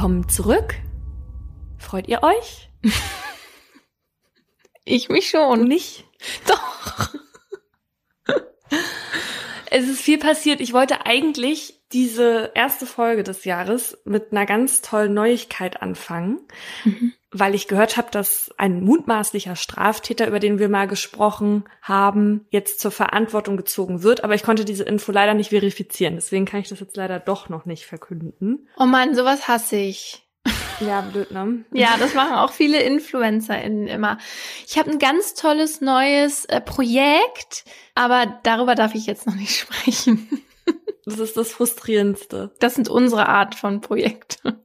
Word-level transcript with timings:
Willkommen 0.00 0.30
zurück. 0.30 0.76
Freut 1.76 2.08
ihr 2.08 2.22
euch? 2.22 2.70
Ich 4.86 5.10
mich 5.10 5.28
schon. 5.28 5.58
Du 5.58 5.66
nicht? 5.66 6.06
Doch. 6.46 7.14
Es 9.70 9.86
ist 9.86 10.00
viel 10.00 10.16
passiert. 10.16 10.62
Ich 10.62 10.72
wollte 10.72 11.04
eigentlich 11.04 11.82
diese 11.92 12.50
erste 12.54 12.86
Folge 12.86 13.24
des 13.24 13.44
Jahres 13.44 13.98
mit 14.06 14.32
einer 14.32 14.46
ganz 14.46 14.80
tollen 14.80 15.12
Neuigkeit 15.12 15.82
anfangen, 15.82 16.40
mhm. 16.84 17.12
Weil 17.32 17.54
ich 17.54 17.68
gehört 17.68 17.96
habe, 17.96 18.10
dass 18.10 18.50
ein 18.58 18.82
mutmaßlicher 18.82 19.54
Straftäter, 19.56 20.26
über 20.26 20.40
den 20.40 20.58
wir 20.58 20.68
mal 20.68 20.88
gesprochen 20.88 21.64
haben, 21.80 22.46
jetzt 22.50 22.80
zur 22.80 22.90
Verantwortung 22.90 23.56
gezogen 23.56 24.02
wird. 24.02 24.24
Aber 24.24 24.34
ich 24.34 24.42
konnte 24.42 24.64
diese 24.64 24.84
Info 24.84 25.12
leider 25.12 25.34
nicht 25.34 25.50
verifizieren. 25.50 26.16
Deswegen 26.16 26.44
kann 26.44 26.60
ich 26.60 26.68
das 26.68 26.80
jetzt 26.80 26.96
leider 26.96 27.20
doch 27.20 27.48
noch 27.48 27.66
nicht 27.66 27.86
verkünden. 27.86 28.68
Oh 28.76 28.86
Mann, 28.86 29.14
sowas 29.14 29.46
hasse 29.46 29.76
ich. 29.76 30.26
Ja, 30.80 31.02
blöd, 31.02 31.30
ne? 31.30 31.64
Ja, 31.72 31.96
das 31.98 32.14
machen 32.14 32.32
auch 32.32 32.52
viele 32.52 32.82
InfluencerInnen 32.82 33.86
immer. 33.86 34.18
Ich 34.66 34.78
habe 34.78 34.90
ein 34.90 34.98
ganz 34.98 35.34
tolles 35.34 35.82
neues 35.82 36.46
äh, 36.46 36.60
Projekt, 36.60 37.64
aber 37.94 38.40
darüber 38.42 38.74
darf 38.74 38.94
ich 38.94 39.06
jetzt 39.06 39.26
noch 39.26 39.34
nicht 39.34 39.56
sprechen. 39.58 40.28
Das 41.04 41.18
ist 41.18 41.36
das 41.36 41.52
Frustrierendste. 41.52 42.54
Das 42.60 42.74
sind 42.74 42.88
unsere 42.88 43.28
Art 43.28 43.54
von 43.54 43.80
Projekte. 43.80 44.64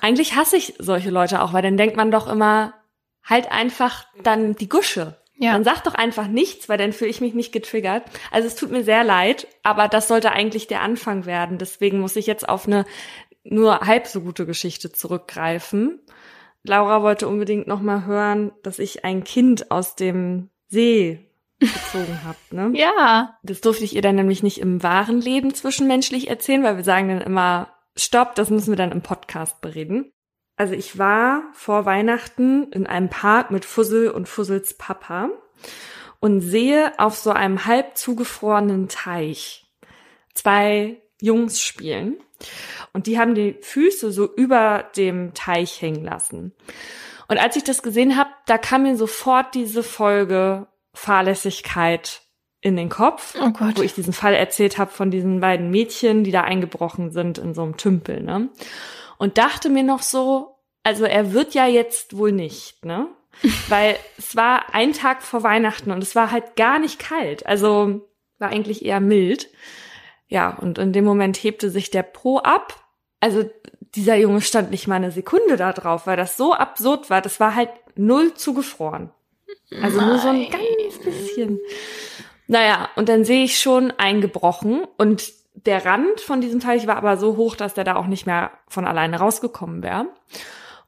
Eigentlich 0.00 0.34
hasse 0.36 0.56
ich 0.56 0.74
solche 0.78 1.10
Leute 1.10 1.42
auch, 1.42 1.52
weil 1.52 1.62
dann 1.62 1.76
denkt 1.76 1.96
man 1.96 2.10
doch 2.10 2.26
immer, 2.26 2.74
halt 3.22 3.50
einfach 3.50 4.06
dann 4.22 4.54
die 4.54 4.68
Gusche. 4.68 5.16
Ja. 5.36 5.52
Dann 5.52 5.64
sag 5.64 5.82
doch 5.82 5.94
einfach 5.94 6.28
nichts, 6.28 6.68
weil 6.68 6.78
dann 6.78 6.92
fühle 6.92 7.10
ich 7.10 7.20
mich 7.20 7.34
nicht 7.34 7.52
getriggert. 7.52 8.04
Also 8.30 8.46
es 8.46 8.54
tut 8.54 8.70
mir 8.70 8.84
sehr 8.84 9.02
leid, 9.02 9.48
aber 9.62 9.88
das 9.88 10.06
sollte 10.06 10.30
eigentlich 10.30 10.68
der 10.68 10.80
Anfang 10.80 11.26
werden. 11.26 11.58
Deswegen 11.58 12.00
muss 12.00 12.16
ich 12.16 12.26
jetzt 12.26 12.48
auf 12.48 12.66
eine 12.66 12.84
nur 13.42 13.80
halb 13.80 14.06
so 14.06 14.20
gute 14.20 14.46
Geschichte 14.46 14.92
zurückgreifen. 14.92 16.00
Laura 16.62 17.02
wollte 17.02 17.28
unbedingt 17.28 17.66
noch 17.66 17.82
mal 17.82 18.06
hören, 18.06 18.52
dass 18.62 18.78
ich 18.78 19.04
ein 19.04 19.24
Kind 19.24 19.70
aus 19.70 19.96
dem 19.96 20.50
See 20.68 21.28
gezogen 21.58 22.20
habe, 22.24 22.38
ne? 22.50 22.72
Ja. 22.78 23.38
Das 23.42 23.60
durfte 23.60 23.84
ich 23.84 23.94
ihr 23.94 24.02
dann 24.02 24.16
nämlich 24.16 24.42
nicht 24.42 24.58
im 24.58 24.82
wahren 24.82 25.20
Leben 25.20 25.52
zwischenmenschlich 25.52 26.28
erzählen, 26.28 26.62
weil 26.62 26.76
wir 26.76 26.84
sagen 26.84 27.08
dann 27.08 27.20
immer, 27.20 27.73
stopp, 27.96 28.34
das 28.34 28.50
müssen 28.50 28.70
wir 28.70 28.76
dann 28.76 28.92
im 28.92 29.02
Podcast 29.02 29.60
bereden. 29.60 30.12
Also 30.56 30.74
ich 30.74 30.98
war 30.98 31.42
vor 31.52 31.84
Weihnachten 31.84 32.70
in 32.72 32.86
einem 32.86 33.10
Park 33.10 33.50
mit 33.50 33.64
Fussel 33.64 34.10
und 34.10 34.28
Fussels 34.28 34.74
Papa 34.74 35.30
und 36.20 36.40
sehe 36.40 36.98
auf 36.98 37.16
so 37.16 37.30
einem 37.30 37.66
halb 37.66 37.96
zugefrorenen 37.96 38.88
Teich 38.88 39.66
zwei 40.34 41.02
Jungs 41.20 41.60
spielen. 41.60 42.18
Und 42.92 43.06
die 43.06 43.18
haben 43.18 43.34
die 43.34 43.56
Füße 43.60 44.12
so 44.12 44.32
über 44.34 44.90
dem 44.96 45.34
Teich 45.34 45.80
hängen 45.80 46.04
lassen. 46.04 46.52
Und 47.28 47.38
als 47.38 47.56
ich 47.56 47.64
das 47.64 47.82
gesehen 47.82 48.16
habe, 48.16 48.30
da 48.46 48.58
kam 48.58 48.82
mir 48.82 48.96
sofort 48.96 49.54
diese 49.54 49.82
Folge 49.82 50.66
Fahrlässigkeit 50.92 52.22
in 52.64 52.76
den 52.76 52.88
Kopf, 52.88 53.36
oh 53.38 53.52
wo 53.76 53.82
ich 53.82 53.92
diesen 53.92 54.14
Fall 54.14 54.32
erzählt 54.32 54.78
habe 54.78 54.90
von 54.90 55.10
diesen 55.10 55.40
beiden 55.40 55.70
Mädchen, 55.70 56.24
die 56.24 56.30
da 56.30 56.40
eingebrochen 56.40 57.10
sind 57.10 57.36
in 57.36 57.52
so 57.52 57.62
einem 57.62 57.76
Tümpel, 57.76 58.22
ne? 58.22 58.48
Und 59.18 59.36
dachte 59.36 59.68
mir 59.68 59.82
noch 59.82 60.00
so, 60.00 60.56
also 60.82 61.04
er 61.04 61.34
wird 61.34 61.52
ja 61.52 61.66
jetzt 61.66 62.16
wohl 62.16 62.32
nicht, 62.32 62.82
ne? 62.82 63.08
Weil 63.68 63.96
es 64.16 64.34
war 64.34 64.74
ein 64.74 64.94
Tag 64.94 65.22
vor 65.22 65.42
Weihnachten 65.42 65.90
und 65.90 66.02
es 66.02 66.16
war 66.16 66.30
halt 66.30 66.56
gar 66.56 66.78
nicht 66.78 66.98
kalt, 66.98 67.44
also 67.44 68.08
war 68.38 68.48
eigentlich 68.48 68.82
eher 68.82 69.00
mild. 69.00 69.50
Ja, 70.28 70.56
und 70.56 70.78
in 70.78 70.94
dem 70.94 71.04
Moment 71.04 71.36
hebte 71.36 71.68
sich 71.68 71.90
der 71.90 72.02
Pro 72.02 72.38
ab. 72.38 72.82
Also 73.20 73.44
dieser 73.94 74.16
Junge 74.16 74.40
stand 74.40 74.70
nicht 74.70 74.88
mal 74.88 74.96
eine 74.96 75.10
Sekunde 75.10 75.58
da 75.58 75.74
drauf, 75.74 76.06
weil 76.06 76.16
das 76.16 76.38
so 76.38 76.54
absurd 76.54 77.10
war. 77.10 77.20
Das 77.20 77.40
war 77.40 77.54
halt 77.54 77.68
null 77.94 78.32
zugefroren. 78.32 79.10
Also 79.82 79.98
Nein. 79.98 80.08
nur 80.08 80.18
so 80.18 80.28
ein 80.28 80.48
ganz 80.50 80.98
bisschen. 81.04 81.60
Naja, 82.46 82.88
und 82.96 83.08
dann 83.08 83.24
sehe 83.24 83.44
ich 83.44 83.58
schon 83.58 83.90
eingebrochen 83.92 84.84
und 84.98 85.32
der 85.54 85.84
Rand 85.84 86.20
von 86.20 86.40
diesem 86.40 86.60
Teich 86.60 86.86
war 86.86 86.96
aber 86.96 87.16
so 87.16 87.36
hoch, 87.36 87.56
dass 87.56 87.74
der 87.74 87.84
da 87.84 87.96
auch 87.96 88.06
nicht 88.06 88.26
mehr 88.26 88.50
von 88.68 88.86
alleine 88.86 89.18
rausgekommen 89.18 89.82
wäre. 89.82 90.08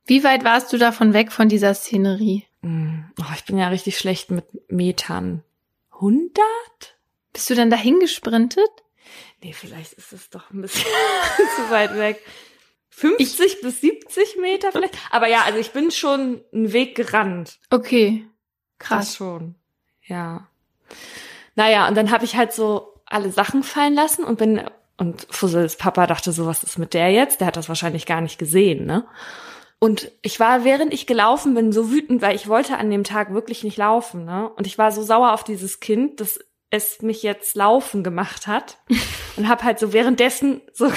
Wie 0.05 0.23
weit 0.23 0.45
warst 0.45 0.73
du 0.73 0.79
davon 0.79 1.15
weg 1.15 1.33
von 1.33 1.49
dieser 1.49 1.75
Szenerie? 1.75 2.45
Hm, 2.63 3.11
oh, 3.21 3.33
ich 3.35 3.45
bin 3.45 3.59
ja 3.59 3.69
richtig 3.69 3.99
schlecht 3.99 4.31
mit 4.31 4.45
Metern. 4.71 5.43
100? 5.95 6.43
Bist 7.33 7.49
du 7.49 7.55
dann 7.55 7.71
dahin 7.71 8.01
gesprintet? 8.01 8.69
Nee, 9.43 9.53
vielleicht 9.53 9.95
ist 9.95 10.13
es 10.13 10.31
doch 10.31 10.51
ein 10.51 10.63
bisschen 10.63 10.85
zu 11.57 11.71
weit 11.71 11.97
weg. 11.97 12.23
50 12.91 13.47
ich, 13.47 13.61
bis 13.61 13.81
70 13.81 14.37
Meter 14.41 14.73
vielleicht. 14.73 14.97
Aber 15.11 15.29
ja, 15.29 15.43
also 15.43 15.59
ich 15.59 15.73
bin 15.73 15.91
schon 15.91 16.43
einen 16.53 16.73
Weg 16.73 16.95
gerannt. 16.95 17.59
Okay. 17.71 18.27
Krass. 18.79 19.07
Das 19.07 19.17
schon. 19.17 19.55
Ja. 20.07 20.49
Naja, 21.57 21.89
und 21.89 21.97
dann 21.97 22.11
habe 22.11 22.25
ich 22.25 22.37
halt 22.37 22.53
so 22.53 22.95
alle 23.07 23.31
Sachen 23.31 23.63
fallen 23.63 23.95
lassen 23.95 24.25
und 24.25 24.39
bin, 24.39 24.63
und 24.99 25.27
Fussels 25.31 25.77
Papa 25.77 26.07
dachte 26.07 26.33
so, 26.33 26.47
was 26.47 26.63
ist 26.63 26.79
mit 26.79 26.95
der 26.95 27.11
jetzt? 27.11 27.41
Der 27.41 27.49
hat 27.49 27.57
das 27.57 27.69
wahrscheinlich 27.69 28.07
gar 28.07 28.21
nicht 28.21 28.39
gesehen, 28.39 28.87
ne? 28.87 29.07
Und 29.79 30.11
ich 30.23 30.41
war, 30.41 30.65
während 30.65 30.95
ich 30.95 31.07
gelaufen 31.07 31.55
bin, 31.55 31.71
so 31.71 31.91
wütend, 31.91 32.23
weil 32.23 32.35
ich 32.35 32.49
wollte 32.49 32.79
an 32.79 32.91
dem 32.91 33.05
Tag 33.05 33.33
wirklich 33.35 33.63
nicht 33.63 33.77
laufen, 33.77 34.25
ne? 34.25 34.49
Und 34.51 34.67
ich 34.67 34.79
war 34.79 34.93
so 34.93 35.03
sauer 35.03 35.33
auf 35.33 35.45
dieses 35.45 35.81
Kind, 35.81 36.21
dass 36.21 36.39
es 36.71 37.03
mich 37.03 37.23
jetzt 37.23 37.57
laufen 37.57 38.03
gemacht 38.03 38.47
hat. 38.47 38.79
Und 39.37 39.49
habe 39.49 39.65
halt 39.65 39.79
so 39.79 39.93
währenddessen 39.93 40.63
so, 40.73 40.91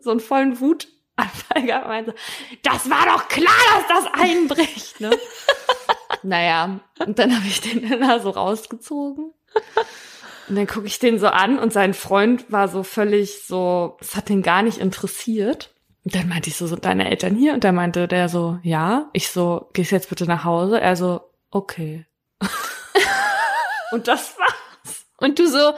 so 0.00 0.10
einen 0.10 0.20
vollen 0.20 0.60
Wutanfall 0.60 1.62
gehabt 1.64 1.84
und 1.84 1.90
meinte, 1.90 2.14
das 2.62 2.90
war 2.90 3.06
doch 3.06 3.26
klar, 3.28 3.54
dass 3.72 4.04
das 4.04 4.12
einbricht, 4.12 5.00
ne? 5.00 5.10
Naja, 6.22 6.80
und 6.98 7.18
dann 7.18 7.34
habe 7.34 7.46
ich 7.46 7.62
den 7.62 7.88
da 8.00 8.20
so 8.20 8.28
rausgezogen. 8.28 9.32
Und 10.48 10.56
dann 10.56 10.66
gucke 10.66 10.86
ich 10.86 10.98
den 10.98 11.20
so 11.20 11.28
an 11.28 11.60
und 11.60 11.72
sein 11.72 11.94
Freund 11.94 12.50
war 12.50 12.66
so 12.66 12.82
völlig 12.82 13.44
so, 13.44 13.96
es 14.00 14.16
hat 14.16 14.28
den 14.28 14.42
gar 14.42 14.62
nicht 14.62 14.78
interessiert. 14.78 15.72
Und 16.04 16.14
dann 16.14 16.28
meinte 16.28 16.50
ich 16.50 16.56
so, 16.56 16.66
sind 16.66 16.84
deine 16.84 17.08
Eltern 17.08 17.36
hier? 17.36 17.54
Und 17.54 17.62
dann 17.62 17.76
meinte 17.76 18.08
der 18.08 18.28
so, 18.28 18.58
ja. 18.62 19.08
Ich 19.12 19.30
so, 19.30 19.68
gehst 19.74 19.92
jetzt 19.92 20.08
bitte 20.08 20.24
nach 20.24 20.44
Hause? 20.44 20.80
Er 20.80 20.96
so, 20.96 21.20
okay. 21.50 22.06
und 23.92 24.08
das 24.08 24.36
war's. 24.38 25.06
Und 25.18 25.38
du 25.38 25.46
so, 25.46 25.72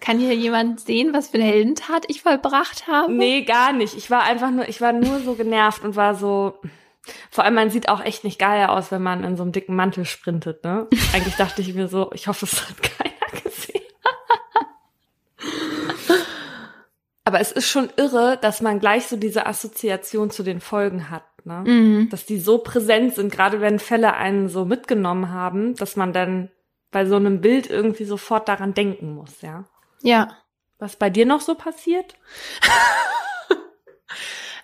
kann 0.00 0.18
hier 0.18 0.34
jemand 0.34 0.80
sehen, 0.80 1.12
was 1.12 1.28
für 1.28 1.38
eine 1.38 1.46
Heldentat 1.46 2.04
ich 2.08 2.22
vollbracht 2.22 2.86
habe? 2.86 3.12
Nee, 3.12 3.42
gar 3.42 3.72
nicht. 3.72 3.96
Ich 3.96 4.10
war 4.10 4.22
einfach 4.22 4.50
nur, 4.50 4.68
ich 4.68 4.80
war 4.80 4.92
nur 4.92 5.20
so 5.20 5.34
genervt 5.34 5.84
und 5.84 5.94
war 5.94 6.14
so, 6.14 6.58
vor 7.30 7.44
allem, 7.44 7.54
man 7.54 7.70
sieht 7.70 7.88
auch 7.88 8.02
echt 8.02 8.24
nicht 8.24 8.38
geil 8.38 8.66
aus, 8.66 8.90
wenn 8.90 9.02
man 9.02 9.24
in 9.24 9.36
so 9.36 9.42
einem 9.42 9.52
dicken 9.52 9.76
Mantel 9.76 10.04
sprintet, 10.04 10.64
ne? 10.64 10.88
Eigentlich 11.12 11.36
dachte 11.36 11.62
ich 11.62 11.74
mir 11.74 11.88
so, 11.88 12.10
ich 12.12 12.28
hoffe, 12.28 12.46
es 12.46 12.68
hat 12.68 12.82
keiner 12.82 13.42
gesehen. 13.42 13.82
Aber 17.26 17.40
es 17.40 17.50
ist 17.50 17.68
schon 17.68 17.90
irre, 17.96 18.38
dass 18.40 18.62
man 18.62 18.78
gleich 18.78 19.08
so 19.08 19.16
diese 19.16 19.46
Assoziation 19.46 20.30
zu 20.30 20.44
den 20.44 20.60
Folgen 20.60 21.10
hat, 21.10 21.24
ne? 21.44 21.64
Mhm. 21.66 22.08
Dass 22.08 22.24
die 22.24 22.38
so 22.38 22.58
präsent 22.58 23.16
sind, 23.16 23.32
gerade 23.32 23.60
wenn 23.60 23.80
Fälle 23.80 24.14
einen 24.14 24.48
so 24.48 24.64
mitgenommen 24.64 25.30
haben, 25.30 25.74
dass 25.74 25.96
man 25.96 26.12
dann 26.12 26.52
bei 26.92 27.04
so 27.04 27.16
einem 27.16 27.40
Bild 27.40 27.68
irgendwie 27.68 28.04
sofort 28.04 28.48
daran 28.48 28.74
denken 28.74 29.12
muss, 29.12 29.42
ja? 29.42 29.64
Ja. 30.02 30.36
Was 30.78 30.94
bei 30.94 31.10
dir 31.10 31.26
noch 31.26 31.40
so 31.40 31.56
passiert? 31.56 32.14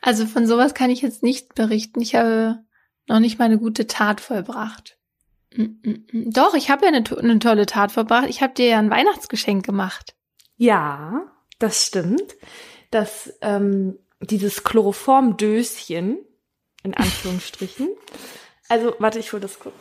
Also 0.05 0.27
von 0.27 0.49
sowas 0.49 0.75
kann 0.75 0.91
ich 0.91 1.01
jetzt 1.01 1.23
nicht 1.23 1.55
berichten. 1.55 2.01
Ich 2.01 2.17
habe 2.17 2.59
noch 3.07 3.21
nicht 3.21 3.39
mal 3.39 3.47
eine 3.47 3.59
gute 3.59 3.87
Tat 3.87 4.21
vollbracht. 4.21 4.99
Mm, 5.55 5.63
mm, 5.63 6.07
mm. 6.11 6.31
Doch, 6.33 6.55
ich 6.55 6.71
habe 6.71 6.85
ja 6.85 6.93
eine, 6.93 7.05
eine, 7.19 7.39
tolle 7.39 7.67
Tat 7.67 7.93
vollbracht. 7.93 8.29
Ich 8.29 8.43
habe 8.43 8.53
dir 8.53 8.67
ja 8.67 8.79
ein 8.81 8.91
Weihnachtsgeschenk 8.91 9.65
gemacht. 9.65 10.17
Ja, 10.57 11.33
das 11.63 11.87
stimmt. 11.87 12.35
Das 12.91 13.33
ähm, 13.41 13.99
dieses 14.21 14.65
Chloroformdöschen 14.65 16.27
in 16.83 16.95
Anführungsstrichen. 16.95 17.89
also 18.69 18.95
warte, 18.99 19.19
ich 19.19 19.33
hole 19.33 19.43
das 19.43 19.59
kurz. 19.59 19.75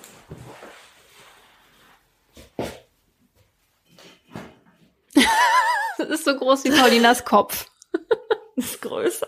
das 5.98 6.10
ist 6.10 6.26
so 6.26 6.36
groß 6.36 6.64
wie 6.64 6.72
Paulinas 6.72 7.26
Kopf 7.26 7.70
ist 8.56 8.82
größer. 8.82 9.28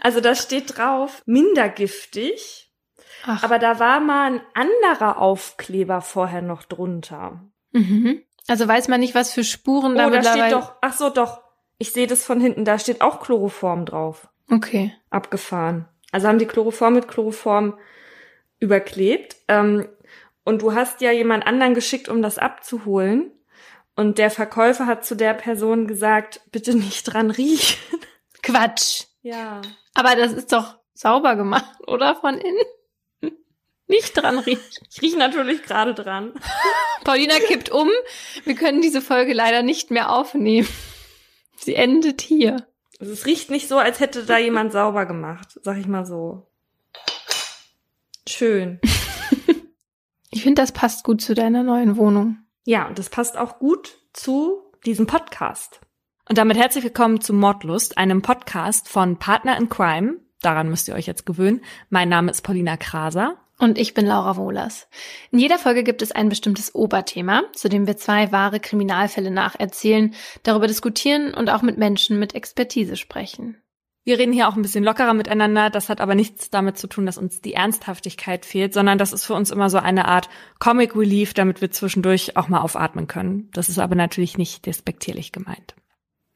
Also 0.00 0.20
da 0.20 0.34
steht 0.34 0.76
drauf, 0.76 1.22
minder 1.26 1.68
giftig. 1.68 2.70
Ach. 3.24 3.42
Aber 3.42 3.58
da 3.58 3.78
war 3.78 4.00
mal 4.00 4.32
ein 4.32 4.42
anderer 4.54 5.18
Aufkleber 5.18 6.02
vorher 6.02 6.42
noch 6.42 6.64
drunter. 6.64 7.42
Mhm. 7.72 8.22
Also 8.46 8.68
weiß 8.68 8.88
man 8.88 9.00
nicht, 9.00 9.14
was 9.14 9.32
für 9.32 9.44
Spuren 9.44 9.96
da 9.96 10.06
oh, 10.06 10.10
da 10.10 10.22
steht 10.22 10.52
doch, 10.52 10.74
ach 10.80 10.92
so, 10.92 11.10
doch. 11.10 11.42
Ich 11.78 11.92
sehe 11.92 12.06
das 12.06 12.24
von 12.24 12.40
hinten, 12.40 12.64
da 12.64 12.78
steht 12.78 13.00
auch 13.00 13.20
Chloroform 13.20 13.84
drauf. 13.86 14.28
Okay. 14.50 14.94
Abgefahren. 15.10 15.88
Also 16.12 16.28
haben 16.28 16.38
die 16.38 16.46
Chloroform 16.46 16.94
mit 16.94 17.08
Chloroform 17.08 17.78
überklebt. 18.60 19.36
Ähm, 19.48 19.88
und 20.44 20.62
du 20.62 20.74
hast 20.74 21.00
ja 21.00 21.10
jemand 21.10 21.46
anderen 21.46 21.74
geschickt, 21.74 22.08
um 22.08 22.22
das 22.22 22.38
abzuholen. 22.38 23.32
Und 23.96 24.18
der 24.18 24.30
Verkäufer 24.30 24.86
hat 24.86 25.04
zu 25.04 25.14
der 25.14 25.34
Person 25.34 25.86
gesagt, 25.86 26.40
bitte 26.52 26.76
nicht 26.76 27.04
dran 27.04 27.30
riechen. 27.30 27.78
Quatsch. 28.42 29.04
Ja. 29.22 29.62
Aber 29.94 30.16
das 30.16 30.32
ist 30.32 30.52
doch 30.52 30.76
sauber 30.92 31.36
gemacht, 31.36 31.80
oder? 31.86 32.14
Von 32.16 32.34
innen? 32.34 32.66
Nicht 33.86 34.16
dran 34.16 34.38
riechen. 34.38 34.62
Ich 34.90 35.02
rieche 35.02 35.18
natürlich 35.18 35.62
gerade 35.62 35.94
dran. 35.94 36.32
Paulina 37.04 37.34
kippt 37.46 37.70
um. 37.70 37.88
Wir 38.44 38.54
können 38.54 38.80
diese 38.80 39.02
Folge 39.02 39.34
leider 39.34 39.62
nicht 39.62 39.90
mehr 39.90 40.10
aufnehmen. 40.10 40.68
Sie 41.56 41.74
endet 41.74 42.20
hier. 42.22 42.66
Also 42.98 43.12
es 43.12 43.26
riecht 43.26 43.50
nicht 43.50 43.68
so, 43.68 43.78
als 43.78 44.00
hätte 44.00 44.24
da 44.24 44.38
jemand 44.38 44.72
sauber 44.72 45.04
gemacht, 45.04 45.58
sag 45.62 45.76
ich 45.78 45.86
mal 45.86 46.06
so. 46.06 46.46
Schön. 48.28 48.80
Ich 50.30 50.42
finde, 50.42 50.62
das 50.62 50.72
passt 50.72 51.04
gut 51.04 51.20
zu 51.20 51.32
deiner 51.32 51.62
neuen 51.62 51.96
Wohnung. 51.96 52.38
Ja, 52.64 52.88
und 52.88 52.98
das 52.98 53.08
passt 53.08 53.38
auch 53.38 53.60
gut 53.60 54.00
zu 54.12 54.64
diesem 54.84 55.06
Podcast. 55.06 55.80
Und 56.28 56.38
damit 56.38 56.56
herzlich 56.56 56.82
willkommen 56.82 57.20
zu 57.20 57.32
Mordlust, 57.32 57.98
einem 57.98 58.20
Podcast 58.20 58.88
von 58.88 59.16
Partner 59.20 59.56
in 59.56 59.68
Crime. 59.68 60.16
Daran 60.42 60.70
müsst 60.70 60.88
ihr 60.88 60.96
euch 60.96 61.06
jetzt 61.06 61.24
gewöhnen. 61.24 61.60
Mein 61.88 62.08
Name 62.08 62.32
ist 62.32 62.42
Paulina 62.42 62.76
Kraser. 62.76 63.43
Und 63.64 63.78
ich 63.78 63.94
bin 63.94 64.04
Laura 64.04 64.36
Wohlers. 64.36 64.88
In 65.30 65.38
jeder 65.38 65.58
Folge 65.58 65.84
gibt 65.84 66.02
es 66.02 66.12
ein 66.12 66.28
bestimmtes 66.28 66.74
Oberthema, 66.74 67.44
zu 67.54 67.70
dem 67.70 67.86
wir 67.86 67.96
zwei 67.96 68.30
wahre 68.30 68.60
Kriminalfälle 68.60 69.30
nacherzählen, 69.30 70.14
darüber 70.42 70.66
diskutieren 70.66 71.32
und 71.32 71.48
auch 71.48 71.62
mit 71.62 71.78
Menschen 71.78 72.18
mit 72.18 72.34
Expertise 72.34 72.96
sprechen. 72.96 73.56
Wir 74.04 74.18
reden 74.18 74.34
hier 74.34 74.48
auch 74.48 74.56
ein 74.56 74.60
bisschen 74.60 74.84
lockerer 74.84 75.14
miteinander. 75.14 75.70
Das 75.70 75.88
hat 75.88 76.02
aber 76.02 76.14
nichts 76.14 76.50
damit 76.50 76.76
zu 76.76 76.88
tun, 76.88 77.06
dass 77.06 77.16
uns 77.16 77.40
die 77.40 77.54
Ernsthaftigkeit 77.54 78.44
fehlt, 78.44 78.74
sondern 78.74 78.98
das 78.98 79.14
ist 79.14 79.24
für 79.24 79.32
uns 79.32 79.50
immer 79.50 79.70
so 79.70 79.78
eine 79.78 80.08
Art 80.08 80.28
Comic 80.58 80.94
Relief, 80.94 81.32
damit 81.32 81.62
wir 81.62 81.70
zwischendurch 81.70 82.36
auch 82.36 82.48
mal 82.48 82.60
aufatmen 82.60 83.06
können. 83.06 83.48
Das 83.54 83.70
ist 83.70 83.78
aber 83.78 83.94
natürlich 83.94 84.36
nicht 84.36 84.66
despektierlich 84.66 85.32
gemeint. 85.32 85.74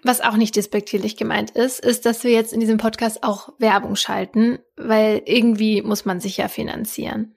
Was 0.03 0.21
auch 0.21 0.37
nicht 0.37 0.55
despektierlich 0.55 1.17
gemeint 1.17 1.51
ist, 1.51 1.81
ist, 1.81 2.07
dass 2.07 2.23
wir 2.23 2.31
jetzt 2.31 2.53
in 2.53 2.61
diesem 2.61 2.79
Podcast 2.79 3.25
auch 3.25 3.53
Werbung 3.59 3.97
schalten, 3.97 4.61
weil 4.77 5.23
irgendwie 5.25 5.83
muss 5.83 6.05
man 6.05 6.21
sich 6.21 6.37
ja 6.37 6.49
finanzieren. 6.49 7.35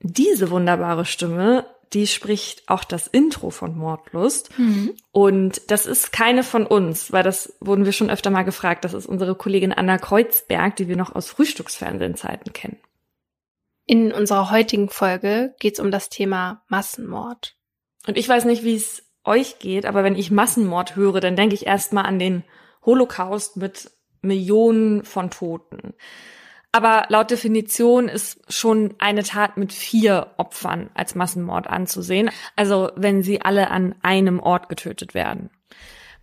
Diese 0.00 0.50
wunderbare 0.50 1.04
Stimme, 1.04 1.66
die 1.92 2.06
spricht 2.06 2.68
auch 2.70 2.84
das 2.84 3.06
Intro 3.06 3.50
von 3.50 3.76
Mordlust. 3.76 4.56
Mhm. 4.58 4.94
Und 5.12 5.70
das 5.70 5.84
ist 5.84 6.10
keine 6.10 6.42
von 6.42 6.66
uns, 6.66 7.12
weil 7.12 7.22
das 7.22 7.54
wurden 7.60 7.84
wir 7.84 7.92
schon 7.92 8.10
öfter 8.10 8.30
mal 8.30 8.44
gefragt. 8.44 8.84
Das 8.84 8.94
ist 8.94 9.06
unsere 9.06 9.34
Kollegin 9.34 9.72
Anna 9.72 9.98
Kreuzberg, 9.98 10.76
die 10.76 10.88
wir 10.88 10.96
noch 10.96 11.14
aus 11.14 11.28
Frühstücksfernsehzeiten 11.28 12.54
kennen. 12.54 12.78
In 13.84 14.12
unserer 14.12 14.50
heutigen 14.50 14.88
Folge 14.88 15.54
geht 15.58 15.74
es 15.74 15.80
um 15.80 15.90
das 15.90 16.08
Thema 16.08 16.62
Massenmord. 16.68 17.56
Und 18.06 18.16
ich 18.16 18.28
weiß 18.28 18.44
nicht, 18.44 18.62
wie 18.62 18.76
es 18.76 19.09
euch 19.24 19.58
geht, 19.58 19.86
aber 19.86 20.04
wenn 20.04 20.16
ich 20.16 20.30
Massenmord 20.30 20.96
höre, 20.96 21.20
dann 21.20 21.36
denke 21.36 21.54
ich 21.54 21.66
erstmal 21.66 22.06
an 22.06 22.18
den 22.18 22.44
Holocaust 22.84 23.56
mit 23.56 23.90
Millionen 24.22 25.04
von 25.04 25.30
Toten. 25.30 25.94
Aber 26.72 27.06
laut 27.08 27.30
Definition 27.30 28.08
ist 28.08 28.40
schon 28.52 28.94
eine 28.98 29.24
Tat 29.24 29.56
mit 29.56 29.72
vier 29.72 30.34
Opfern 30.36 30.90
als 30.94 31.14
Massenmord 31.14 31.66
anzusehen. 31.66 32.30
Also 32.54 32.90
wenn 32.94 33.22
sie 33.22 33.42
alle 33.42 33.70
an 33.70 33.96
einem 34.02 34.38
Ort 34.38 34.68
getötet 34.68 35.14
werden. 35.14 35.50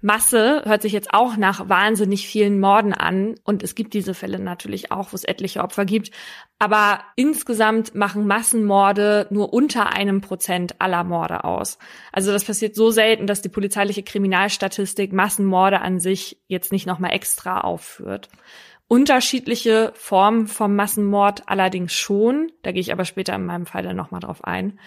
Masse 0.02 0.62
hört 0.66 0.84
sich 0.84 0.92
jetzt 0.92 1.12
auch 1.12 1.38
nach 1.38 1.70
wahnsinnig 1.70 2.28
vielen 2.28 2.60
Morden 2.60 2.94
an 2.94 3.36
und 3.44 3.64
es 3.64 3.74
gibt 3.74 3.96
diese 3.96 4.14
Fälle 4.14 4.38
natürlich 4.38 4.92
auch, 4.92 5.12
wo 5.12 5.16
es 5.16 5.24
etliche 5.24 5.64
Opfer 5.64 5.86
gibt. 5.86 6.12
Aber 6.60 7.00
insgesamt 7.16 7.96
machen 7.96 8.28
Massenmorde 8.28 9.26
nur 9.32 9.54
unter 9.54 9.94
einem 9.94 10.22
Prozent 10.22 10.80
aller 10.80 11.04
Morde 11.04 11.44
aus. 11.44 11.80
Also 12.12 12.32
das 12.32 12.46
passiert 12.46 12.76
so 12.76 12.92
selten, 12.92 13.26
dass 13.26 13.42
die 13.42 13.50
polizeiliche 13.50 14.04
Kriminalstatistik 14.04 15.14
Massenmorde 15.14 15.82
an 15.82 16.00
sich 16.00 16.38
jetzt 16.48 16.72
nicht 16.72 16.86
nochmal 16.86 17.14
extra 17.14 17.62
aufführt. 17.62 18.30
Unterschiedliche 18.88 19.92
Formen 19.96 20.48
vom 20.48 20.76
Massenmord 20.76 21.44
allerdings 21.48 21.94
schon. 21.94 22.52
Da 22.62 22.72
gehe 22.72 22.82
ich 22.82 22.94
aber 22.94 23.04
später 23.04 23.36
in 23.36 23.46
meinem 23.46 23.66
Fall 23.66 23.84
dann 23.84 23.98
nochmal 23.98 24.22
drauf 24.22 24.44
ein. 24.44 24.80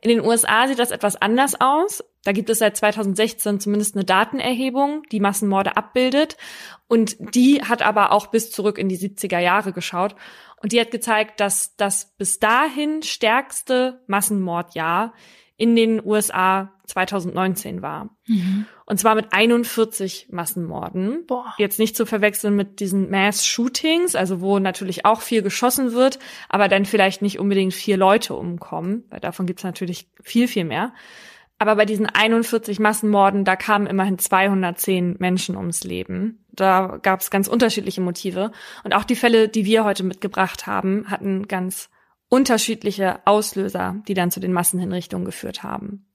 In 0.00 0.08
den 0.08 0.20
USA 0.20 0.66
sieht 0.68 0.78
das 0.78 0.90
etwas 0.90 1.16
anders 1.16 1.60
aus. 1.60 2.02
Da 2.24 2.32
gibt 2.32 2.50
es 2.50 2.58
seit 2.58 2.76
2016 2.76 3.60
zumindest 3.60 3.96
eine 3.96 4.04
Datenerhebung, 4.04 5.02
die 5.10 5.20
Massenmorde 5.20 5.76
abbildet. 5.76 6.36
Und 6.88 7.16
die 7.34 7.62
hat 7.62 7.82
aber 7.82 8.12
auch 8.12 8.28
bis 8.28 8.50
zurück 8.50 8.78
in 8.78 8.88
die 8.88 8.98
70er 8.98 9.40
Jahre 9.40 9.72
geschaut. 9.72 10.14
Und 10.62 10.72
die 10.72 10.80
hat 10.80 10.90
gezeigt, 10.90 11.40
dass 11.40 11.74
das 11.76 12.14
bis 12.16 12.38
dahin 12.38 13.02
stärkste 13.02 14.02
Massenmordjahr 14.06 15.12
in 15.56 15.76
den 15.76 16.04
USA 16.04 16.72
2019 16.86 17.82
war. 17.82 18.10
Mhm. 18.26 18.66
Und 18.84 18.98
zwar 18.98 19.14
mit 19.14 19.32
41 19.32 20.28
Massenmorden. 20.30 21.24
Boah. 21.26 21.54
Jetzt 21.58 21.78
nicht 21.78 21.96
zu 21.96 22.04
verwechseln 22.04 22.56
mit 22.56 22.80
diesen 22.80 23.10
Mass-Shootings, 23.10 24.14
also 24.14 24.40
wo 24.40 24.58
natürlich 24.58 25.04
auch 25.04 25.20
viel 25.20 25.42
geschossen 25.42 25.92
wird, 25.92 26.18
aber 26.48 26.68
dann 26.68 26.84
vielleicht 26.84 27.22
nicht 27.22 27.38
unbedingt 27.38 27.74
vier 27.74 27.96
Leute 27.96 28.34
umkommen, 28.34 29.04
weil 29.10 29.20
davon 29.20 29.46
gibt's 29.46 29.64
natürlich 29.64 30.08
viel, 30.22 30.48
viel 30.48 30.64
mehr. 30.64 30.92
Aber 31.62 31.76
bei 31.76 31.84
diesen 31.84 32.06
41 32.06 32.80
Massenmorden, 32.80 33.44
da 33.44 33.54
kamen 33.54 33.86
immerhin 33.86 34.18
210 34.18 35.14
Menschen 35.20 35.56
ums 35.56 35.84
Leben. 35.84 36.44
Da 36.50 36.98
gab's 37.00 37.30
ganz 37.30 37.46
unterschiedliche 37.46 38.00
Motive. 38.00 38.50
Und 38.82 38.94
auch 38.94 39.04
die 39.04 39.14
Fälle, 39.14 39.48
die 39.48 39.64
wir 39.64 39.84
heute 39.84 40.02
mitgebracht 40.02 40.66
haben, 40.66 41.08
hatten 41.08 41.46
ganz 41.46 41.88
unterschiedliche 42.28 43.24
Auslöser, 43.28 44.02
die 44.08 44.14
dann 44.14 44.32
zu 44.32 44.40
den 44.40 44.52
Massenhinrichtungen 44.52 45.24
geführt 45.24 45.62
haben. 45.62 46.12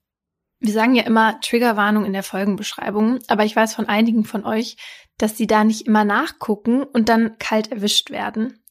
Wir 0.60 0.74
sagen 0.74 0.96
ja 0.96 1.04
immer 1.04 1.40
Triggerwarnung 1.40 2.04
in 2.04 2.12
der 2.12 2.24
Folgenbeschreibung, 2.24 3.20
aber 3.30 3.46
ich 3.46 3.56
weiß 3.56 3.74
von 3.74 3.88
einigen 3.88 4.26
von 4.26 4.44
euch, 4.44 4.76
dass 5.18 5.38
sie 5.38 5.48
da 5.48 5.64
nicht 5.64 5.88
immer 5.88 6.04
nachgucken 6.04 6.84
und 6.84 7.08
dann 7.08 7.38
kalt 7.40 7.72
erwischt 7.72 8.12
werden. 8.12 8.62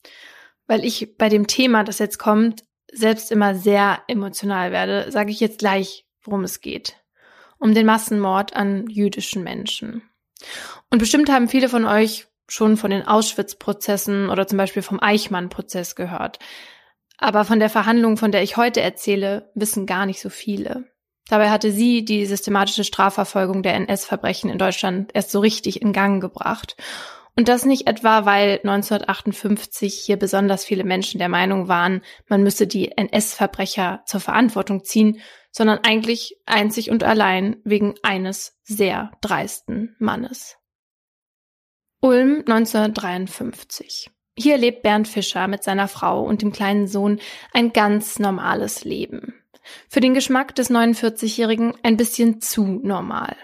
Weil 0.67 0.85
ich 0.85 1.17
bei 1.17 1.31
dem 1.31 1.47
Thema, 1.47 1.85
das 1.85 2.01
jetzt 2.01 2.19
kommt, 2.19 2.65
selbst 2.93 3.33
immer 3.33 3.55
sehr 3.55 4.03
emotional 4.09 4.73
werde, 4.73 5.11
sage 5.11 5.31
ich 5.31 5.41
jetzt 5.41 5.61
gleich, 5.61 6.06
worum 6.27 6.45
es 6.45 6.61
geht. 6.61 6.97
Um 7.59 7.75
den 7.75 7.87
Massenmord 7.87 8.55
an 8.55 8.89
jüdischen 8.89 9.43
Menschen. 9.43 10.03
Und 10.91 10.99
bestimmt 10.99 11.31
haben 11.31 11.49
viele 11.49 11.69
von 11.69 11.85
euch 11.87 12.27
schon 12.49 12.77
von 12.77 12.91
den 12.91 13.07
Auschwitz-Prozessen 13.07 14.29
oder 14.29 14.47
zum 14.47 14.59
Beispiel 14.59 14.83
vom 14.83 15.03
Eichmann-Prozess 15.03 15.97
gehört. 15.97 16.39
Aber 17.19 17.45
von 17.45 17.59
der 17.59 17.71
Verhandlung, 17.71 18.17
von 18.17 18.31
der 18.31 18.43
ich 18.43 18.57
heute 18.57 18.81
erzähle, 18.81 19.51
wissen 19.55 19.87
gar 19.87 20.07
nicht 20.07 20.21
so 20.21 20.29
viele. 20.29 20.85
Dabei 21.29 21.51
hatte 21.51 21.73
sie 21.73 22.05
die 22.05 22.27
systematische 22.27 22.85
Strafverfolgung 22.85 23.63
der 23.63 23.75
NS-Verbrechen 23.75 24.51
in 24.51 24.59
Deutschland 24.59 25.11
erst 25.15 25.31
so 25.31 25.41
richtig 25.41 25.83
in 25.83 25.93
Gang 25.93 26.21
gebracht. 26.21 26.77
Und 27.35 27.49
das 27.49 27.65
nicht 27.65 27.87
etwa, 27.87 28.25
weil 28.25 28.61
1958 28.63 29.95
hier 29.95 30.17
besonders 30.17 30.65
viele 30.65 30.85
Menschen 30.85 31.19
der 31.19 31.29
Meinung 31.29 31.69
waren, 31.69 32.03
man 32.29 32.43
müsse 32.43 32.67
die 32.67 32.97
NS-Verbrecher 32.97 34.03
zur 34.07 34.21
Verantwortung 34.21 34.85
ziehen, 34.85 35.21
sondern 35.57 35.79
eigentlich 35.85 36.37
einzig 36.45 36.91
und 36.91 37.03
allein 37.03 37.57
wegen 37.65 37.95
eines 38.03 38.59
sehr 38.63 39.11
dreisten 39.23 39.97
Mannes. 39.99 40.59
Ulm 42.03 42.43
1953. 42.47 44.11
Hier 44.37 44.59
lebt 44.59 44.83
Bernd 44.83 45.09
Fischer 45.09 45.49
mit 45.49 45.65
seiner 45.65 45.89
Frau 45.89 46.23
und 46.23 46.43
dem 46.43 46.53
kleinen 46.53 46.87
Sohn 46.87 47.21
ein 47.55 47.73
ganz 47.73 48.19
normales 48.19 48.85
Leben. 48.85 49.33
Für 49.89 50.01
den 50.01 50.13
Geschmack 50.13 50.55
des 50.55 50.71
49-Jährigen 50.71 51.73
ein 51.83 51.97
bisschen 51.97 52.43
zu 52.43 52.67
normal. 52.83 53.35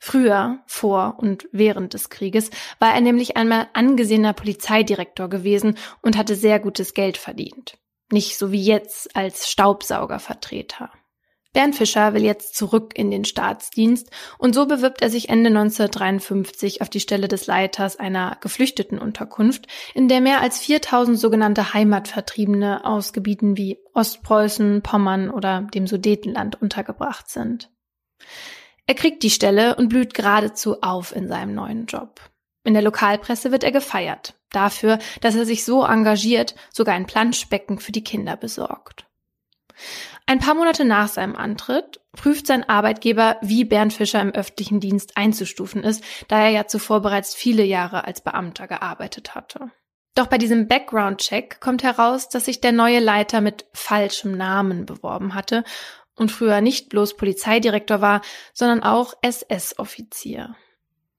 Früher, 0.00 0.64
vor 0.66 1.18
und 1.18 1.48
während 1.52 1.94
des 1.94 2.10
Krieges, 2.10 2.50
war 2.80 2.92
er 2.92 3.00
nämlich 3.00 3.36
einmal 3.36 3.68
angesehener 3.74 4.32
Polizeidirektor 4.32 5.28
gewesen 5.28 5.78
und 6.02 6.16
hatte 6.16 6.34
sehr 6.34 6.58
gutes 6.58 6.94
Geld 6.94 7.16
verdient. 7.16 7.78
Nicht 8.10 8.38
so 8.38 8.50
wie 8.50 8.62
jetzt 8.62 9.14
als 9.14 9.48
Staubsaugervertreter. 9.48 10.90
Bernd 11.52 11.74
Fischer 11.74 12.14
will 12.14 12.22
jetzt 12.22 12.54
zurück 12.54 12.92
in 12.94 13.10
den 13.10 13.24
Staatsdienst 13.24 14.08
und 14.38 14.54
so 14.54 14.66
bewirbt 14.66 15.02
er 15.02 15.10
sich 15.10 15.28
Ende 15.28 15.48
1953 15.48 16.80
auf 16.80 16.88
die 16.88 17.00
Stelle 17.00 17.26
des 17.26 17.48
Leiters 17.48 17.96
einer 17.96 18.38
Geflüchtetenunterkunft, 18.40 19.66
in 19.94 20.06
der 20.06 20.20
mehr 20.20 20.42
als 20.42 20.60
4000 20.60 21.18
sogenannte 21.18 21.74
Heimatvertriebene 21.74 22.84
aus 22.84 23.12
Gebieten 23.12 23.56
wie 23.56 23.78
Ostpreußen, 23.94 24.82
Pommern 24.82 25.28
oder 25.28 25.66
dem 25.74 25.88
Sudetenland 25.88 26.62
untergebracht 26.62 27.28
sind. 27.28 27.70
Er 28.86 28.94
kriegt 28.94 29.24
die 29.24 29.30
Stelle 29.30 29.74
und 29.74 29.88
blüht 29.88 30.14
geradezu 30.14 30.82
auf 30.82 31.14
in 31.14 31.26
seinem 31.26 31.54
neuen 31.54 31.86
Job. 31.86 32.20
In 32.62 32.74
der 32.74 32.82
Lokalpresse 32.82 33.50
wird 33.50 33.64
er 33.64 33.72
gefeiert, 33.72 34.34
dafür, 34.50 34.98
dass 35.20 35.34
er 35.34 35.46
sich 35.46 35.64
so 35.64 35.84
engagiert, 35.84 36.54
sogar 36.72 36.94
ein 36.94 37.06
Planschbecken 37.06 37.80
für 37.80 37.92
die 37.92 38.04
Kinder 38.04 38.36
besorgt. 38.36 39.09
Ein 40.26 40.38
paar 40.38 40.54
Monate 40.54 40.84
nach 40.84 41.08
seinem 41.08 41.36
Antritt 41.36 42.00
prüft 42.12 42.46
sein 42.46 42.68
Arbeitgeber, 42.68 43.36
wie 43.40 43.64
Bernd 43.64 43.92
Fischer 43.92 44.20
im 44.20 44.30
öffentlichen 44.30 44.80
Dienst 44.80 45.16
einzustufen 45.16 45.82
ist, 45.82 46.04
da 46.28 46.40
er 46.40 46.50
ja 46.50 46.66
zuvor 46.66 47.00
bereits 47.00 47.34
viele 47.34 47.64
Jahre 47.64 48.04
als 48.04 48.20
Beamter 48.20 48.68
gearbeitet 48.68 49.34
hatte. 49.34 49.70
Doch 50.14 50.26
bei 50.26 50.38
diesem 50.38 50.66
Background-Check 50.68 51.60
kommt 51.60 51.82
heraus, 51.82 52.28
dass 52.28 52.46
sich 52.46 52.60
der 52.60 52.72
neue 52.72 53.00
Leiter 53.00 53.40
mit 53.40 53.66
falschem 53.72 54.36
Namen 54.36 54.86
beworben 54.86 55.34
hatte 55.34 55.64
und 56.16 56.30
früher 56.30 56.60
nicht 56.60 56.88
bloß 56.90 57.16
Polizeidirektor 57.16 58.00
war, 58.00 58.20
sondern 58.52 58.82
auch 58.82 59.14
SS-Offizier. 59.22 60.54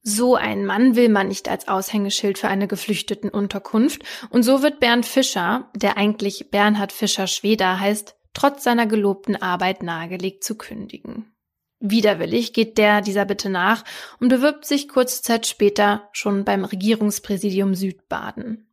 So 0.04 0.36
ein 0.36 0.66
Mann 0.66 0.96
will 0.96 1.10
man 1.10 1.28
nicht 1.28 1.48
als 1.48 1.68
Aushängeschild 1.68 2.38
für 2.38 2.48
eine 2.48 2.68
geflüchteten 2.68 3.30
Unterkunft, 3.30 4.04
und 4.30 4.44
so 4.44 4.64
wird 4.64 4.80
Bernd 4.80 5.06
Fischer, 5.06 5.70
der 5.76 5.98
eigentlich 5.98 6.50
Bernhard 6.50 6.92
Fischer 6.92 7.28
Schweder 7.28 7.80
heißt, 7.80 8.16
trotz 8.34 8.64
seiner 8.64 8.88
gelobten 8.88 9.36
Arbeit 9.36 9.84
nahegelegt 9.84 10.44
zu 10.44 10.56
kündigen. 10.56 11.34
Widerwillig 11.80 12.54
geht 12.54 12.78
der 12.78 13.02
dieser 13.02 13.26
Bitte 13.26 13.50
nach 13.50 13.84
und 14.20 14.30
bewirbt 14.30 14.66
sich 14.66 14.88
kurze 14.88 15.24
Zeit 15.24 15.48
später 15.48 16.10
schon 16.12 16.46
beim 16.46 16.64
Regierungspräsidium 16.64 17.74
Südbaden. 17.74 18.68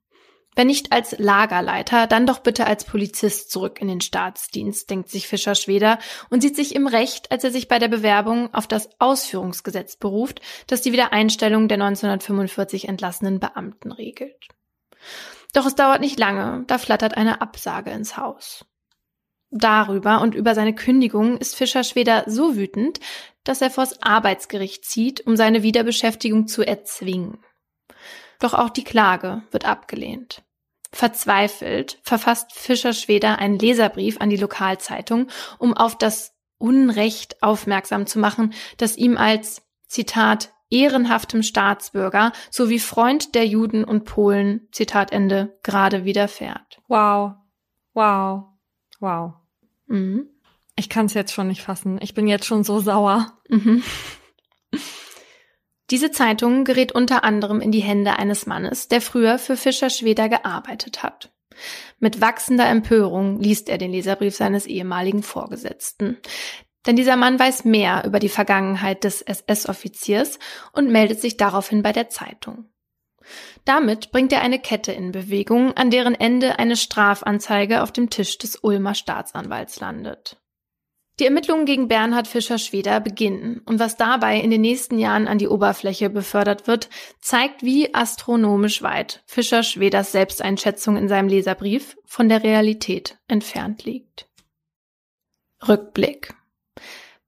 Wenn 0.59 0.67
nicht 0.67 0.91
als 0.91 1.17
Lagerleiter, 1.19 2.09
dann 2.09 2.27
doch 2.27 2.41
bitte 2.41 2.67
als 2.67 2.85
Polizist 2.85 3.51
zurück 3.51 3.81
in 3.81 3.87
den 3.87 4.01
Staatsdienst, 4.01 4.91
denkt 4.91 5.09
sich 5.09 5.29
Fischer 5.29 5.55
Schweder 5.55 6.01
und 6.31 6.41
sieht 6.43 6.57
sich 6.57 6.75
im 6.75 6.89
Recht, 6.89 7.31
als 7.31 7.45
er 7.45 7.53
sich 7.53 7.69
bei 7.69 7.79
der 7.79 7.87
Bewerbung 7.87 8.53
auf 8.53 8.67
das 8.67 8.91
Ausführungsgesetz 8.99 9.97
beruft, 9.97 10.41
das 10.67 10.83
die 10.83 10.93
Wiedereinstellung 10.93 11.69
der 11.69 11.77
1945 11.77 12.89
entlassenen 12.89 13.39
Beamten 13.39 13.93
regelt. 13.93 14.49
Doch 15.55 15.65
es 15.65 15.77
dauert 15.77 16.01
nicht 16.01 16.19
lange, 16.19 16.65
da 16.67 16.79
flattert 16.79 17.17
eine 17.17 17.41
Absage 17.41 17.91
ins 17.91 18.17
Haus. 18.17 18.67
Darüber 19.51 20.21
und 20.21 20.35
über 20.35 20.55
seine 20.55 20.75
Kündigung 20.75 21.39
ist 21.39 21.57
Fischer 21.57 21.83
Schweder 21.83 22.25
so 22.27 22.57
wütend, 22.57 23.01
dass 23.45 23.63
er 23.63 23.71
vors 23.71 24.03
Arbeitsgericht 24.03 24.85
zieht, 24.85 25.27
um 25.27 25.37
seine 25.37 25.63
Wiederbeschäftigung 25.63 26.49
zu 26.49 26.63
erzwingen. 26.63 27.39
Doch 28.41 28.55
auch 28.55 28.71
die 28.71 28.85
Klage 28.85 29.43
wird 29.51 29.65
abgelehnt. 29.65 30.43
Verzweifelt 30.93 31.99
verfasst 32.03 32.53
Fischer 32.53 32.93
Schweder 32.93 33.39
einen 33.39 33.59
Leserbrief 33.59 34.21
an 34.21 34.31
die 34.31 34.37
Lokalzeitung, 34.37 35.29
um 35.59 35.75
auf 35.75 35.97
das 35.97 36.35
Unrecht 36.59 37.43
aufmerksam 37.43 38.07
zu 38.07 38.19
machen, 38.19 38.53
das 38.77 38.97
ihm 38.97 39.17
als, 39.17 39.63
Zitat, 39.87 40.53
ehrenhaftem 40.71 41.43
Staatsbürger 41.43 42.33
sowie 42.51 42.79
Freund 42.79 43.35
der 43.35 43.47
Juden 43.47 43.85
und 43.85 44.05
Polen, 44.05 44.69
Zitat 44.73 45.13
Ende, 45.13 45.59
gerade 45.63 46.05
widerfährt. 46.05 46.81
Wow. 46.89 47.33
Wow. 47.95 48.45
Wow. 49.01 49.35
Mhm. 49.87 50.29
Ich 50.77 50.89
kann 50.89 51.07
es 51.07 51.15
jetzt 51.15 51.33
schon 51.33 51.49
nicht 51.49 51.63
fassen. 51.63 51.99
Ich 52.01 52.15
bin 52.15 52.29
jetzt 52.29 52.47
schon 52.47 52.63
so 52.65 52.81
sauer. 52.81 53.39
Mhm. 53.49 53.83
Diese 55.91 56.11
Zeitung 56.11 56.65
gerät 56.65 56.93
unter 56.93 57.25
anderem 57.25 57.61
in 57.61 57.73
die 57.73 57.81
Hände 57.81 58.19
eines 58.19 58.47
Mannes, 58.47 58.89
der 58.89 59.01
früher 59.01 59.39
für 59.39 59.57
Fischer 59.57 59.91
Schweder 59.91 60.29
gearbeitet 60.29 61.03
hat. 61.03 61.33
Mit 61.99 62.21
wachsender 62.21 62.69
Empörung 62.69 63.41
liest 63.41 63.69
er 63.69 63.79
den 63.79 63.91
Leserbrief 63.91 64.37
seines 64.37 64.67
ehemaligen 64.67 65.23
Vorgesetzten. 65.23 66.19
Denn 66.87 66.97
dieser 66.97 67.17
Mann 67.17 67.39
weiß 67.39 67.65
mehr 67.65 68.05
über 68.07 68.19
die 68.19 68.29
Vergangenheit 68.29 69.03
des 69.05 69.23
SS-Offiziers 69.23 70.39
und 70.73 70.91
meldet 70.91 71.21
sich 71.21 71.37
daraufhin 71.37 71.83
bei 71.83 71.93
der 71.93 72.09
Zeitung. 72.09 72.67
Damit 73.65 74.11
bringt 74.13 74.33
er 74.33 74.41
eine 74.41 74.59
Kette 74.59 74.93
in 74.93 75.13
Bewegung, 75.13 75.77
an 75.77 75.91
deren 75.91 76.15
Ende 76.15 76.59
eine 76.59 76.77
Strafanzeige 76.77 77.83
auf 77.83 77.93
dem 77.93 78.11
Tisch 78.11 78.39
des 78.39 78.57
Ulmer 78.57 78.95
Staatsanwalts 78.95 79.81
landet. 79.81 80.39
Die 81.19 81.25
Ermittlungen 81.25 81.67
gegen 81.67 81.89
Bernhard 81.89 82.29
Fischer-Schweder 82.29 83.01
beginnen 83.01 83.61
und 83.67 83.81
was 83.81 83.97
dabei 83.97 84.39
in 84.39 84.51
den 84.51 84.61
nächsten 84.61 84.99
Jahren 84.99 85.27
an 85.27 85.39
die 85.39 85.49
Oberfläche 85.49 86.11
befördert 86.11 86.69
wird, 86.69 86.89
zeigt, 87.21 87.65
wie 87.65 87.93
astronomisch 87.93 88.83
weit 88.83 89.23
Fischer-Schweders 89.27 90.13
Selbsteinschätzung 90.13 90.97
in 90.97 91.09
seinem 91.09 91.29
Leserbrief 91.29 91.97
von 92.05 92.29
der 92.29 92.45
Realität 92.45 93.19
entfernt 93.27 93.85
liegt. 93.85 94.29
Rückblick 95.67 96.35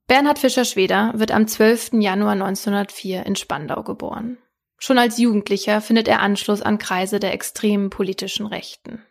Bernhard 0.07 0.39
Fischer-Schweder 0.39 1.13
wird 1.17 1.33
am 1.33 1.49
12. 1.49 1.95
Januar 1.95 2.33
1904 2.33 3.27
in 3.27 3.35
Spandau 3.35 3.83
geboren. 3.83 4.39
Schon 4.83 4.99
als 4.99 5.19
Jugendlicher 5.19 5.81
findet 5.83 6.09
er 6.09 6.21
Anschluss 6.21 6.63
an 6.63 6.79
Kreise 6.79 7.21
der 7.21 7.35
extremen 7.35 7.91
politischen 7.91 8.47
Rechten. 8.47 9.05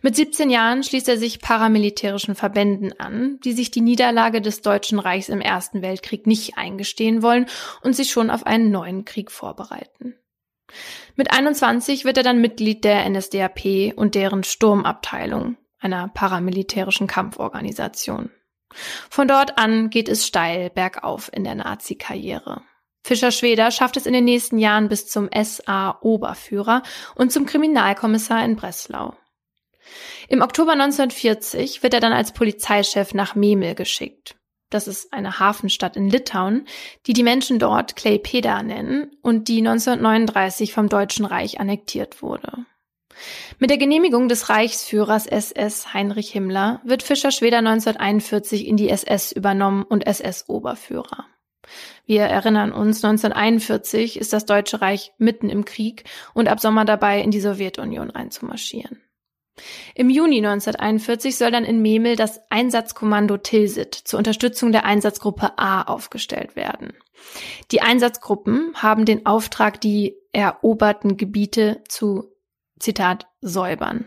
Mit 0.00 0.16
17 0.16 0.50
Jahren 0.50 0.82
schließt 0.82 1.08
er 1.08 1.18
sich 1.18 1.40
paramilitärischen 1.40 2.34
Verbänden 2.34 2.98
an, 2.98 3.38
die 3.44 3.52
sich 3.52 3.70
die 3.70 3.82
Niederlage 3.82 4.40
des 4.40 4.62
Deutschen 4.62 4.98
Reichs 4.98 5.28
im 5.28 5.40
Ersten 5.40 5.82
Weltkrieg 5.82 6.26
nicht 6.26 6.56
eingestehen 6.56 7.22
wollen 7.22 7.46
und 7.82 7.94
sich 7.94 8.10
schon 8.10 8.30
auf 8.30 8.46
einen 8.46 8.72
neuen 8.72 9.04
Krieg 9.04 9.30
vorbereiten. 9.30 10.16
Mit 11.14 11.30
21 11.30 12.04
wird 12.04 12.16
er 12.16 12.22
dann 12.22 12.40
Mitglied 12.40 12.82
der 12.82 13.08
NSDAP 13.08 13.92
und 13.94 14.14
deren 14.14 14.42
Sturmabteilung, 14.42 15.58
einer 15.78 16.08
paramilitärischen 16.08 17.06
Kampforganisation. 17.06 18.30
Von 19.10 19.28
dort 19.28 19.58
an 19.58 19.90
geht 19.90 20.08
es 20.08 20.26
steil 20.26 20.70
bergauf 20.70 21.30
in 21.32 21.44
der 21.44 21.54
Nazi-Karriere. 21.54 22.62
Fischer-Schweder 23.02 23.70
schafft 23.70 23.96
es 23.96 24.06
in 24.06 24.12
den 24.12 24.24
nächsten 24.24 24.58
Jahren 24.58 24.88
bis 24.88 25.06
zum 25.06 25.28
SA-Oberführer 25.32 26.82
und 27.14 27.32
zum 27.32 27.46
Kriminalkommissar 27.46 28.44
in 28.44 28.56
Breslau. 28.56 29.14
Im 30.28 30.40
Oktober 30.40 30.72
1940 30.72 31.82
wird 31.82 31.94
er 31.94 32.00
dann 32.00 32.12
als 32.12 32.32
Polizeichef 32.32 33.14
nach 33.14 33.34
Memel 33.34 33.74
geschickt. 33.74 34.36
Das 34.70 34.88
ist 34.88 35.12
eine 35.12 35.38
Hafenstadt 35.38 35.96
in 35.96 36.08
Litauen, 36.08 36.66
die 37.06 37.12
die 37.12 37.22
Menschen 37.22 37.58
dort 37.58 37.94
Klaipeda 37.94 38.62
nennen 38.62 39.10
und 39.20 39.48
die 39.48 39.58
1939 39.58 40.72
vom 40.72 40.88
Deutschen 40.88 41.26
Reich 41.26 41.60
annektiert 41.60 42.22
wurde. 42.22 42.64
Mit 43.58 43.68
der 43.68 43.76
Genehmigung 43.76 44.28
des 44.28 44.48
Reichsführers 44.48 45.26
SS 45.26 45.92
Heinrich 45.92 46.30
Himmler 46.30 46.80
wird 46.84 47.02
Fischer-Schweder 47.02 47.58
1941 47.58 48.66
in 48.66 48.78
die 48.78 48.88
SS 48.88 49.32
übernommen 49.32 49.82
und 49.82 50.06
SS-Oberführer. 50.06 51.26
Wir 52.06 52.22
erinnern 52.22 52.72
uns, 52.72 53.04
1941 53.04 54.18
ist 54.18 54.32
das 54.32 54.46
Deutsche 54.46 54.80
Reich 54.80 55.12
mitten 55.18 55.48
im 55.48 55.64
Krieg 55.64 56.04
und 56.34 56.48
ab 56.48 56.60
Sommer 56.60 56.84
dabei, 56.84 57.20
in 57.20 57.30
die 57.30 57.40
Sowjetunion 57.40 58.10
einzumarschieren. 58.10 59.00
Im 59.94 60.08
Juni 60.08 60.38
1941 60.38 61.36
soll 61.36 61.50
dann 61.50 61.64
in 61.64 61.82
Memel 61.82 62.16
das 62.16 62.40
Einsatzkommando 62.50 63.36
Tilsit 63.36 63.94
zur 63.94 64.18
Unterstützung 64.18 64.72
der 64.72 64.84
Einsatzgruppe 64.84 65.58
A 65.58 65.82
aufgestellt 65.82 66.56
werden. 66.56 66.94
Die 67.70 67.82
Einsatzgruppen 67.82 68.72
haben 68.74 69.04
den 69.04 69.26
Auftrag, 69.26 69.80
die 69.80 70.16
eroberten 70.32 71.16
Gebiete 71.16 71.82
zu, 71.88 72.32
Zitat, 72.78 73.28
säubern. 73.40 74.06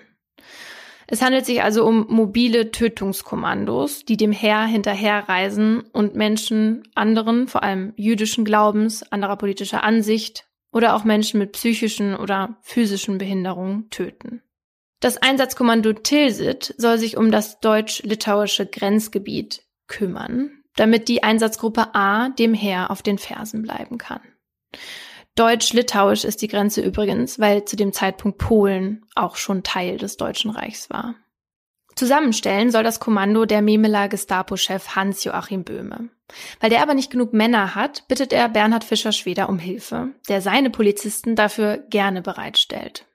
Es 1.08 1.22
handelt 1.22 1.46
sich 1.46 1.62
also 1.62 1.86
um 1.86 2.08
mobile 2.10 2.72
Tötungskommandos, 2.72 4.06
die 4.06 4.18
dem 4.18 4.32
Heer 4.32 4.64
hinterherreisen 4.66 5.82
und 5.92 6.16
Menschen 6.16 6.84
anderen, 6.96 7.48
vor 7.48 7.64
allem 7.64 7.94
jüdischen 7.96 8.46
Glaubens, 8.46 9.04
anderer 9.12 9.38
politischer 9.38 9.84
Ansicht 9.84 10.48
oder 10.72 10.96
auch 10.96 11.04
Menschen 11.04 11.40
mit 11.40 11.52
psychischen 11.54 12.16
oder 12.16 12.58
physischen 12.62 13.18
Behinderungen 13.18 13.90
töten. 13.90 14.42
Das 15.00 15.18
Einsatzkommando 15.18 15.94
Tilsit 15.94 16.74
soll 16.78 16.98
sich 16.98 17.18
um 17.18 17.32
das 17.32 17.60
deutsch-litauische 17.60 18.66
Grenzgebiet 18.66 19.64
kümmern, 19.88 20.64
damit 20.76 21.08
die 21.08 21.24
Einsatzgruppe 21.24 21.94
A 21.94 22.30
dem 22.30 22.54
Heer 22.54 22.90
auf 22.90 23.04
den 23.04 23.20
Fersen 23.20 23.62
bleiben 23.62 23.98
kann. 23.98 24.22
Deutsch-litauisch 25.36 26.24
ist 26.24 26.42
die 26.42 26.48
Grenze 26.48 26.82
übrigens, 26.82 27.40
weil 27.40 27.66
zu 27.66 27.76
dem 27.76 27.92
Zeitpunkt 27.92 28.38
Polen 28.38 29.06
auch 29.16 29.36
schon 29.36 29.64
Teil 29.64 29.98
des 29.98 30.18
Deutschen 30.18 30.50
Reichs 30.52 30.90
war. 30.90 31.16
Zusammenstellen 31.96 32.72
soll 32.72 32.84
das 32.84 33.00
Kommando 33.00 33.46
der 33.46 33.62
Memeler 33.62 34.10
Gestapo-Chef 34.10 34.96
Hans-Joachim 34.96 35.64
Böhme. 35.64 36.10
Weil 36.60 36.70
der 36.70 36.82
aber 36.82 36.94
nicht 36.94 37.12
genug 37.12 37.34
Männer 37.34 37.76
hat, 37.76 38.08
bittet 38.08 38.34
er 38.34 38.50
Bernhard 38.50 38.84
Fischer-Schweder 38.84 39.48
um 39.48 39.60
Hilfe, 39.60 40.10
der 40.28 40.42
seine 40.42 40.70
Polizisten 40.70 41.36
dafür 41.36 41.78
gerne 41.90 42.22
bereitstellt. 42.22 43.06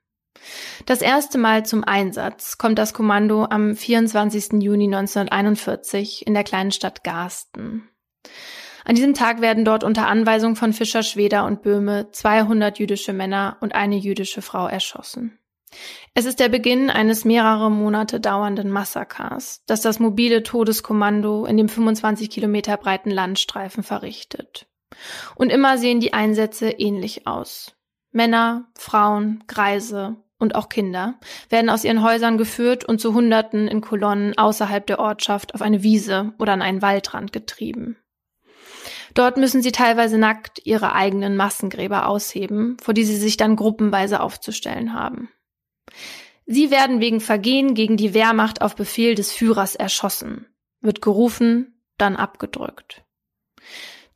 Das 0.87 1.03
erste 1.03 1.37
Mal 1.37 1.67
zum 1.67 1.85
Einsatz 1.85 2.57
kommt 2.57 2.79
das 2.79 2.95
Kommando 2.95 3.45
am 3.45 3.77
24. 3.77 4.62
Juni 4.62 4.85
1941 4.85 6.27
in 6.27 6.33
der 6.33 6.45
kleinen 6.45 6.71
Stadt 6.71 7.05
Garsten. 7.05 7.89
An 8.84 8.94
diesem 8.94 9.14
Tag 9.14 9.40
werden 9.40 9.64
dort 9.64 9.84
unter 9.84 10.06
Anweisung 10.06 10.56
von 10.56 10.72
Fischer, 10.72 11.02
Schweder 11.02 11.44
und 11.44 11.62
Böhme 11.62 12.10
200 12.10 12.78
jüdische 12.78 13.12
Männer 13.12 13.56
und 13.60 13.75
eine 13.75 13.96
jüdische 13.96 14.42
Frau 14.42 14.66
erschossen. 14.66 15.38
Es 16.14 16.26
ist 16.26 16.40
der 16.40 16.49
Beginn 16.49 16.90
eines 16.90 17.25
mehrere 17.25 17.70
Monate 17.70 18.18
dauernden 18.18 18.70
Massakers, 18.70 19.62
das 19.66 19.82
das 19.82 20.00
mobile 20.00 20.42
Todeskommando 20.42 21.46
in 21.46 21.56
dem 21.56 21.68
25 21.68 22.28
Kilometer 22.30 22.76
breiten 22.76 23.10
Landstreifen 23.10 23.82
verrichtet. 23.82 24.66
Und 25.37 25.50
immer 25.50 25.78
sehen 25.78 26.00
die 26.00 26.12
Einsätze 26.12 26.70
ähnlich 26.70 27.26
aus. 27.26 27.76
Männer, 28.10 28.68
Frauen, 28.76 29.44
Greise 29.46 30.16
und 30.38 30.56
auch 30.56 30.68
Kinder 30.68 31.20
werden 31.49 31.70
aus 31.70 31.84
ihren 31.84 32.02
Häusern 32.02 32.38
geführt 32.38 32.84
und 32.84 33.00
zu 33.00 33.14
Hunderten 33.14 33.68
in 33.68 33.80
Kolonnen 33.80 34.37
außerhalb 34.37 34.84
der 34.87 34.99
Ortschaft 34.99 35.54
auf 35.54 35.62
eine 35.62 35.84
Wiese 35.84 36.32
oder 36.38 36.54
an 36.54 36.62
einen 36.62 36.82
Waldrand 36.82 37.32
getrieben. 37.32 37.96
Dort 39.14 39.37
müssen 39.37 39.62
sie 39.62 39.73
teilweise 39.73 40.19
nackt 40.19 40.61
ihre 40.64 40.95
eigenen 40.95 41.37
Massengräber 41.37 42.07
ausheben, 42.07 42.76
vor 42.81 42.95
die 42.95 43.05
sie 43.05 43.17
sich 43.17 43.37
dann 43.37 43.57
gruppenweise 43.57 44.21
aufzustellen 44.21 44.93
haben. 44.95 45.29
Sie 46.47 46.71
werden 46.71 47.00
wegen 47.00 47.21
Vergehen 47.21 47.75
gegen 47.75 47.97
die 47.97 48.14
Wehrmacht 48.14 48.62
auf 48.62 48.75
Befehl 48.75 49.14
des 49.14 49.33
Führers 49.33 49.76
erschossen, 49.76 50.47
wird 50.81 51.02
gerufen, 51.02 51.81
dann 51.97 52.17
abgedrückt. 52.17 53.05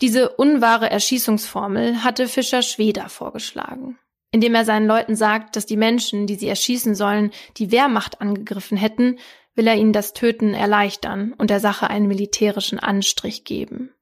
Diese 0.00 0.30
unwahre 0.30 0.90
Erschießungsformel 0.90 2.02
hatte 2.02 2.26
Fischer 2.26 2.62
Schweder 2.62 3.08
vorgeschlagen, 3.08 3.98
indem 4.32 4.54
er 4.54 4.64
seinen 4.64 4.88
Leuten 4.88 5.14
sagt, 5.14 5.54
dass 5.56 5.66
die 5.66 5.76
Menschen, 5.76 6.26
die 6.26 6.34
sie 6.34 6.48
erschießen 6.48 6.94
sollen, 6.94 7.30
die 7.56 7.70
Wehrmacht 7.70 8.20
angegriffen 8.20 8.76
hätten, 8.76 9.18
will 9.54 9.68
er 9.68 9.76
ihnen 9.76 9.92
das 9.92 10.12
Töten 10.12 10.54
erleichtern 10.54 11.32
und 11.38 11.50
der 11.50 11.60
Sache 11.60 11.88
einen 11.88 12.08
militärischen 12.08 12.80
Anstrich 12.80 13.44
geben. 13.44 13.94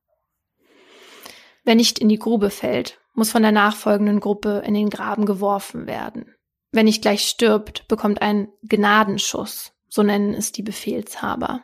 Wer 1.64 1.74
nicht 1.74 1.98
in 1.98 2.08
die 2.08 2.18
Grube 2.18 2.50
fällt, 2.50 3.00
muss 3.14 3.30
von 3.30 3.42
der 3.42 3.52
nachfolgenden 3.52 4.20
Gruppe 4.20 4.62
in 4.66 4.74
den 4.74 4.90
Graben 4.90 5.26
geworfen 5.26 5.86
werden. 5.86 6.34
Wer 6.72 6.82
nicht 6.82 7.02
gleich 7.02 7.22
stirbt, 7.26 7.86
bekommt 7.88 8.22
einen 8.22 8.48
Gnadenschuss, 8.62 9.72
so 9.88 10.02
nennen 10.02 10.34
es 10.34 10.52
die 10.52 10.62
Befehlshaber. 10.62 11.62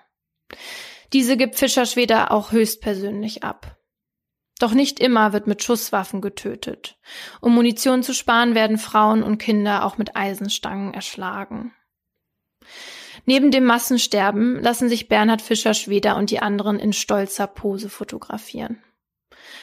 Diese 1.13 1.37
gibt 1.37 1.57
Fischer 1.57 1.87
Schweder 1.87 2.31
auch 2.31 2.53
höchstpersönlich 2.53 3.43
ab. 3.43 3.79
Doch 4.59 4.73
nicht 4.73 5.01
immer 5.01 5.33
wird 5.33 5.47
mit 5.47 5.63
Schusswaffen 5.63 6.21
getötet. 6.21 6.99
Um 7.41 7.55
Munition 7.55 8.03
zu 8.03 8.13
sparen, 8.13 8.55
werden 8.55 8.77
Frauen 8.77 9.23
und 9.23 9.39
Kinder 9.39 9.85
auch 9.85 9.99
mit 9.99 10.17
Eisenstangen 10.17 10.93
erschlagen. 10.93 11.73
Neben 13.25 13.51
dem 13.51 13.65
Massensterben 13.65 14.61
lassen 14.61 14.89
sich 14.89 15.09
Bernhard 15.09 15.43
Fischer 15.43 15.75
Schweder 15.75 16.17
und 16.17 16.31
die 16.31 16.41
anderen 16.41 16.79
in 16.79 16.93
stolzer 16.93 17.47
Pose 17.47 17.89
fotografieren. 17.89 18.83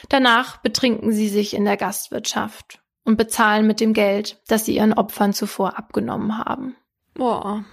Danach 0.08 0.58
betrinken 0.58 1.12
sie 1.12 1.28
sich 1.28 1.54
in 1.54 1.64
der 1.64 1.76
Gastwirtschaft 1.76 2.80
und 3.04 3.16
bezahlen 3.16 3.66
mit 3.66 3.80
dem 3.80 3.92
Geld, 3.92 4.40
das 4.48 4.64
sie 4.64 4.76
ihren 4.76 4.92
Opfern 4.92 5.32
zuvor 5.32 5.78
abgenommen 5.78 6.38
haben. 6.38 6.76
Boah. 7.14 7.64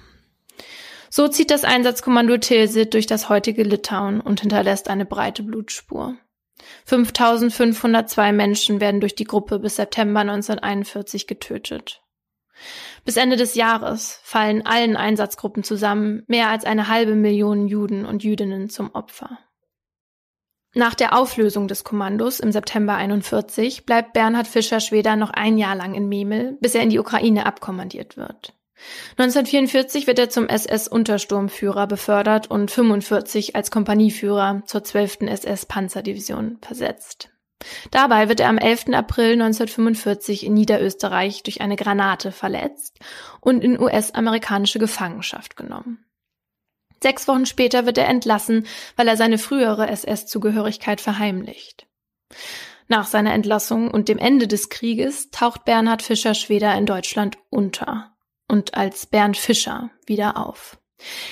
So 1.10 1.28
zieht 1.28 1.52
das 1.52 1.64
Einsatzkommando 1.64 2.38
Tilsit 2.38 2.94
durch 2.94 3.06
das 3.06 3.30
heutige 3.30 3.64
Litauen 3.64 4.22
und 4.22 4.42
hinterlässt 4.42 4.90
eine 4.90 5.06
breite 5.06 5.44
Blutspur. 5.44 6.16
5502 6.86 8.32
Menschen 8.32 8.80
werden 8.80 9.00
durch 9.00 9.16
die 9.16 9.26
Gruppe 9.26 9.60
bis 9.60 9.76
September 9.76 10.22
1941 10.22 11.28
getötet. 11.28 12.02
Bis 13.06 13.18
Ende 13.18 13.36
des 13.36 13.56
Jahres 13.56 14.20
fallen 14.24 14.66
allen 14.66 14.96
Einsatzgruppen 14.96 15.64
zusammen 15.64 16.24
mehr 16.28 16.50
als 16.50 16.66
eine 16.66 16.88
halbe 16.88 17.16
Million 17.16 17.68
Juden 17.68 18.06
und 18.06 18.24
Jüdinnen 18.24 18.70
zum 18.70 18.94
Opfer. 18.94 19.40
Nach 20.76 20.96
der 20.96 21.16
Auflösung 21.16 21.68
des 21.68 21.84
Kommandos 21.84 22.40
im 22.40 22.52
September 22.52 22.96
41 22.96 23.86
bleibt 23.86 24.14
Bernhard 24.14 24.48
Fischer 24.48 24.80
Schweder 24.80 25.16
noch 25.16 25.30
ein 25.30 25.58
Jahr 25.60 25.76
lang 25.76 25.94
in 25.94 26.10
Memel, 26.10 26.58
bis 26.62 26.74
er 26.74 26.82
in 26.82 26.90
die 26.90 27.00
Ukraine 27.00 27.46
abkommandiert 27.46 28.18
wird. 28.18 28.54
1944 29.18 30.08
wird 30.08 30.20
er 30.20 30.30
zum 30.30 30.48
SS-Untersturmführer 30.48 31.86
befördert 31.88 32.50
und 32.50 32.72
45 32.72 33.56
als 33.56 33.70
Kompanieführer 33.70 34.64
zur 34.66 34.84
12. 34.84 35.22
SS-Panzerdivision 35.22 36.58
versetzt. 36.62 37.30
Dabei 37.92 38.28
wird 38.28 38.40
er 38.40 38.50
am 38.50 38.58
11. 38.58 38.88
April 38.94 39.34
1945 39.34 40.46
in 40.46 40.54
Niederösterreich 40.54 41.44
durch 41.44 41.62
eine 41.62 41.76
Granate 41.76 42.32
verletzt 42.32 43.00
und 43.40 43.64
in 43.64 43.80
US-amerikanische 43.80 44.80
Gefangenschaft 44.80 45.56
genommen. 45.56 46.04
Sechs 47.04 47.28
Wochen 47.28 47.46
später 47.46 47.86
wird 47.86 47.98
er 47.98 48.08
entlassen, 48.08 48.66
weil 48.96 49.10
er 49.10 49.18
seine 49.18 49.38
frühere 49.38 49.90
SS-Zugehörigkeit 49.90 51.02
verheimlicht. 51.02 51.86
Nach 52.88 53.06
seiner 53.06 53.34
Entlassung 53.34 53.92
und 53.92 54.08
dem 54.08 54.18
Ende 54.18 54.48
des 54.48 54.70
Krieges 54.70 55.30
taucht 55.30 55.66
Bernhard 55.66 56.02
Fischer 56.02 56.34
Schweder 56.34 56.74
in 56.78 56.86
Deutschland 56.86 57.38
unter 57.50 58.16
und 58.48 58.76
als 58.76 59.06
Bernd 59.06 59.36
Fischer 59.36 59.90
wieder 60.06 60.38
auf. 60.38 60.80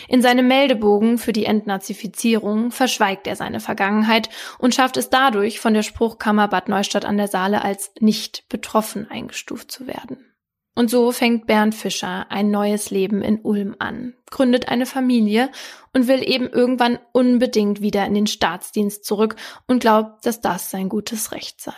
In 0.09 0.21
seinem 0.21 0.49
Meldebogen 0.49 1.17
für 1.17 1.31
die 1.31 1.45
Entnazifizierung 1.45 2.71
verschweigt 2.71 3.25
er 3.25 3.37
seine 3.37 3.61
Vergangenheit 3.61 4.29
und 4.59 4.75
schafft 4.75 4.97
es 4.97 5.09
dadurch, 5.09 5.61
von 5.61 5.73
der 5.73 5.83
Spruchkammer 5.83 6.49
Bad 6.49 6.67
Neustadt 6.67 7.05
an 7.05 7.15
der 7.15 7.29
Saale 7.29 7.63
als 7.63 7.93
nicht 8.01 8.43
betroffen 8.49 9.09
eingestuft 9.09 9.71
zu 9.71 9.87
werden. 9.87 10.30
Und 10.73 10.89
so 10.89 11.11
fängt 11.11 11.47
Bernd 11.47 11.75
Fischer 11.75 12.27
ein 12.29 12.49
neues 12.49 12.91
Leben 12.91 13.21
in 13.21 13.41
Ulm 13.41 13.75
an, 13.79 14.13
gründet 14.29 14.69
eine 14.69 14.85
Familie 14.85 15.51
und 15.93 16.07
will 16.07 16.27
eben 16.27 16.47
irgendwann 16.47 16.97
unbedingt 17.11 17.81
wieder 17.81 18.05
in 18.05 18.13
den 18.13 18.27
Staatsdienst 18.27 19.03
zurück 19.03 19.35
und 19.67 19.79
glaubt, 19.79 20.25
dass 20.25 20.39
das 20.39 20.71
sein 20.71 20.87
gutes 20.87 21.33
Recht 21.33 21.59
sei. 21.59 21.73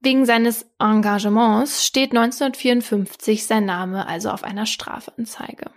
Wegen 0.00 0.24
seines 0.24 0.66
Engagements 0.78 1.84
steht 1.84 2.12
1954 2.12 3.44
sein 3.44 3.64
Name 3.64 4.06
also 4.06 4.30
auf 4.30 4.44
einer 4.44 4.66
Strafanzeige. 4.66 5.70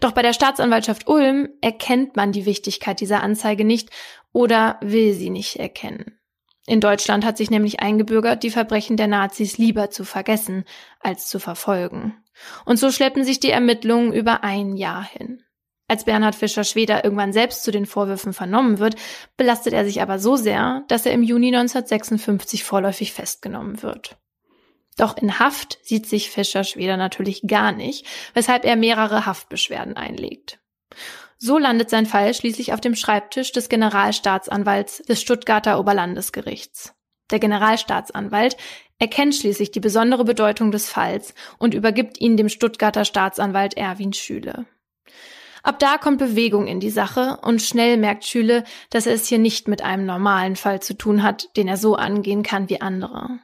Doch 0.00 0.12
bei 0.12 0.22
der 0.22 0.32
Staatsanwaltschaft 0.32 1.08
Ulm 1.08 1.48
erkennt 1.60 2.16
man 2.16 2.32
die 2.32 2.46
Wichtigkeit 2.46 3.00
dieser 3.00 3.22
Anzeige 3.22 3.64
nicht 3.64 3.90
oder 4.32 4.78
will 4.82 5.14
sie 5.14 5.30
nicht 5.30 5.56
erkennen. 5.56 6.18
In 6.66 6.80
Deutschland 6.80 7.24
hat 7.24 7.36
sich 7.36 7.50
nämlich 7.50 7.80
eingebürgert, 7.80 8.42
die 8.42 8.50
Verbrechen 8.50 8.96
der 8.96 9.08
Nazis 9.08 9.58
lieber 9.58 9.90
zu 9.90 10.04
vergessen 10.04 10.64
als 11.00 11.28
zu 11.28 11.38
verfolgen. 11.40 12.22
Und 12.64 12.78
so 12.78 12.92
schleppen 12.92 13.24
sich 13.24 13.40
die 13.40 13.50
Ermittlungen 13.50 14.12
über 14.12 14.44
ein 14.44 14.76
Jahr 14.76 15.04
hin. 15.04 15.42
Als 15.88 16.04
Bernhard 16.04 16.34
Fischer 16.34 16.64
Schweder 16.64 17.04
irgendwann 17.04 17.32
selbst 17.32 17.64
zu 17.64 17.70
den 17.70 17.84
Vorwürfen 17.84 18.32
vernommen 18.32 18.78
wird, 18.78 18.94
belastet 19.36 19.74
er 19.74 19.84
sich 19.84 20.00
aber 20.00 20.18
so 20.18 20.36
sehr, 20.36 20.84
dass 20.88 21.04
er 21.04 21.12
im 21.12 21.22
Juni 21.22 21.48
1956 21.48 22.64
vorläufig 22.64 23.12
festgenommen 23.12 23.82
wird. 23.82 24.16
Doch 24.96 25.16
in 25.16 25.38
Haft 25.38 25.78
sieht 25.82 26.06
sich 26.06 26.30
Fischer 26.30 26.64
Schweder 26.64 26.96
natürlich 26.96 27.42
gar 27.46 27.72
nicht, 27.72 28.06
weshalb 28.34 28.64
er 28.64 28.76
mehrere 28.76 29.26
Haftbeschwerden 29.26 29.96
einlegt. 29.96 30.60
So 31.44 31.58
landet 31.58 31.90
sein 31.90 32.06
Fall 32.06 32.32
schließlich 32.34 32.72
auf 32.72 32.80
dem 32.80 32.94
Schreibtisch 32.94 33.50
des 33.50 33.68
Generalstaatsanwalts 33.68 34.98
des 34.98 35.20
Stuttgarter 35.20 35.80
Oberlandesgerichts. 35.80 36.94
Der 37.32 37.40
Generalstaatsanwalt 37.40 38.56
erkennt 39.00 39.34
schließlich 39.34 39.72
die 39.72 39.80
besondere 39.80 40.24
Bedeutung 40.24 40.70
des 40.70 40.88
Falls 40.88 41.34
und 41.58 41.74
übergibt 41.74 42.20
ihn 42.20 42.36
dem 42.36 42.48
Stuttgarter 42.48 43.04
Staatsanwalt 43.04 43.76
Erwin 43.76 44.12
Schüle. 44.12 44.66
Ab 45.64 45.80
da 45.80 45.98
kommt 45.98 46.18
Bewegung 46.18 46.68
in 46.68 46.78
die 46.78 46.90
Sache 46.90 47.40
und 47.42 47.60
schnell 47.60 47.96
merkt 47.96 48.24
Schüle, 48.24 48.62
dass 48.90 49.06
er 49.06 49.14
es 49.14 49.26
hier 49.26 49.40
nicht 49.40 49.66
mit 49.66 49.82
einem 49.82 50.06
normalen 50.06 50.54
Fall 50.54 50.80
zu 50.80 50.96
tun 50.96 51.24
hat, 51.24 51.48
den 51.56 51.66
er 51.66 51.76
so 51.76 51.96
angehen 51.96 52.44
kann 52.44 52.68
wie 52.68 52.80
andere. 52.80 53.40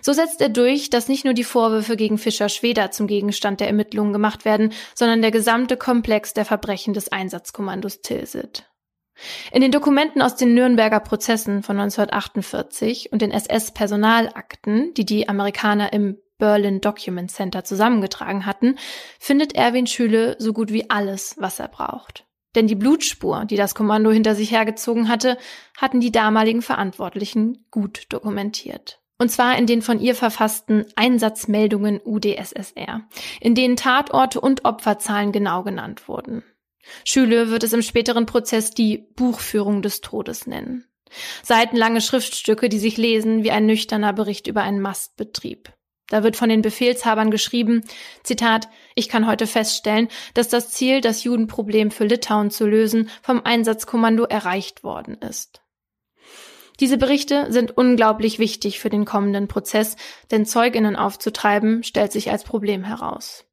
So 0.00 0.12
setzt 0.12 0.40
er 0.40 0.48
durch, 0.48 0.90
dass 0.90 1.08
nicht 1.08 1.24
nur 1.24 1.34
die 1.34 1.44
Vorwürfe 1.44 1.96
gegen 1.96 2.18
Fischer 2.18 2.48
Schweder 2.48 2.90
zum 2.90 3.06
Gegenstand 3.06 3.60
der 3.60 3.68
Ermittlungen 3.68 4.12
gemacht 4.12 4.44
werden, 4.44 4.72
sondern 4.94 5.22
der 5.22 5.30
gesamte 5.30 5.76
Komplex 5.76 6.34
der 6.34 6.44
Verbrechen 6.44 6.94
des 6.94 7.10
Einsatzkommandos 7.10 8.02
Tilsit. 8.02 8.68
In 9.52 9.60
den 9.60 9.70
Dokumenten 9.70 10.22
aus 10.22 10.36
den 10.36 10.54
Nürnberger 10.54 11.00
Prozessen 11.00 11.62
von 11.62 11.78
1948 11.78 13.12
und 13.12 13.22
den 13.22 13.30
SS-Personalakten, 13.30 14.94
die 14.94 15.04
die 15.04 15.28
Amerikaner 15.28 15.92
im 15.92 16.18
Berlin 16.38 16.80
Document 16.80 17.30
Center 17.30 17.62
zusammengetragen 17.62 18.46
hatten, 18.46 18.76
findet 19.20 19.54
Erwin 19.54 19.86
Schüle 19.86 20.36
so 20.38 20.52
gut 20.52 20.72
wie 20.72 20.90
alles, 20.90 21.36
was 21.38 21.60
er 21.60 21.68
braucht. 21.68 22.26
Denn 22.54 22.66
die 22.66 22.74
Blutspur, 22.74 23.44
die 23.44 23.56
das 23.56 23.74
Kommando 23.74 24.10
hinter 24.10 24.34
sich 24.34 24.50
hergezogen 24.50 25.08
hatte, 25.08 25.38
hatten 25.76 26.00
die 26.00 26.12
damaligen 26.12 26.62
Verantwortlichen 26.62 27.66
gut 27.70 28.06
dokumentiert. 28.08 29.01
Und 29.22 29.28
zwar 29.28 29.56
in 29.56 29.68
den 29.68 29.82
von 29.82 30.00
ihr 30.00 30.16
verfassten 30.16 30.84
Einsatzmeldungen 30.96 32.00
UdSSR, 32.04 33.02
in 33.40 33.54
denen 33.54 33.76
Tatorte 33.76 34.40
und 34.40 34.64
Opferzahlen 34.64 35.30
genau 35.30 35.62
genannt 35.62 36.08
wurden. 36.08 36.42
Schüle 37.04 37.48
wird 37.48 37.62
es 37.62 37.72
im 37.72 37.82
späteren 37.82 38.26
Prozess 38.26 38.72
die 38.72 38.98
Buchführung 39.14 39.80
des 39.80 40.00
Todes 40.00 40.48
nennen. 40.48 40.88
Seitenlange 41.44 42.00
Schriftstücke, 42.00 42.68
die 42.68 42.80
sich 42.80 42.96
lesen 42.96 43.44
wie 43.44 43.52
ein 43.52 43.64
nüchterner 43.64 44.12
Bericht 44.12 44.48
über 44.48 44.64
einen 44.64 44.80
Mastbetrieb. 44.80 45.72
Da 46.08 46.24
wird 46.24 46.36
von 46.36 46.48
den 46.48 46.62
Befehlshabern 46.62 47.30
geschrieben, 47.30 47.84
Zitat, 48.24 48.68
ich 48.96 49.08
kann 49.08 49.28
heute 49.28 49.46
feststellen, 49.46 50.08
dass 50.34 50.48
das 50.48 50.70
Ziel, 50.70 51.00
das 51.00 51.22
Judenproblem 51.22 51.92
für 51.92 52.06
Litauen 52.06 52.50
zu 52.50 52.66
lösen, 52.66 53.08
vom 53.22 53.40
Einsatzkommando 53.44 54.24
erreicht 54.24 54.82
worden 54.82 55.14
ist. 55.18 55.61
Diese 56.80 56.98
Berichte 56.98 57.52
sind 57.52 57.76
unglaublich 57.76 58.38
wichtig 58.38 58.80
für 58.80 58.90
den 58.90 59.04
kommenden 59.04 59.48
Prozess, 59.48 59.96
denn 60.30 60.46
Zeuginnen 60.46 60.96
aufzutreiben 60.96 61.82
stellt 61.82 62.12
sich 62.12 62.30
als 62.30 62.44
Problem 62.44 62.84
heraus. 62.84 63.44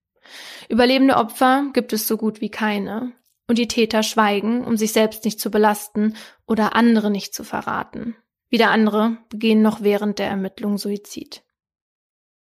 Überlebende 0.69 1.17
Opfer 1.17 1.65
gibt 1.73 1.93
es 1.93 2.07
so 2.07 2.17
gut 2.17 2.41
wie 2.41 2.51
keine, 2.51 3.13
und 3.47 3.57
die 3.57 3.67
Täter 3.67 4.03
schweigen, 4.03 4.63
um 4.63 4.77
sich 4.77 4.93
selbst 4.93 5.25
nicht 5.25 5.39
zu 5.39 5.49
belasten 5.49 6.15
oder 6.45 6.75
andere 6.75 7.09
nicht 7.09 7.33
zu 7.33 7.43
verraten. 7.43 8.15
Wieder 8.49 8.69
andere 8.71 9.17
begehen 9.29 9.61
noch 9.61 9.81
während 9.81 10.19
der 10.19 10.27
Ermittlung 10.27 10.77
Suizid. 10.77 11.43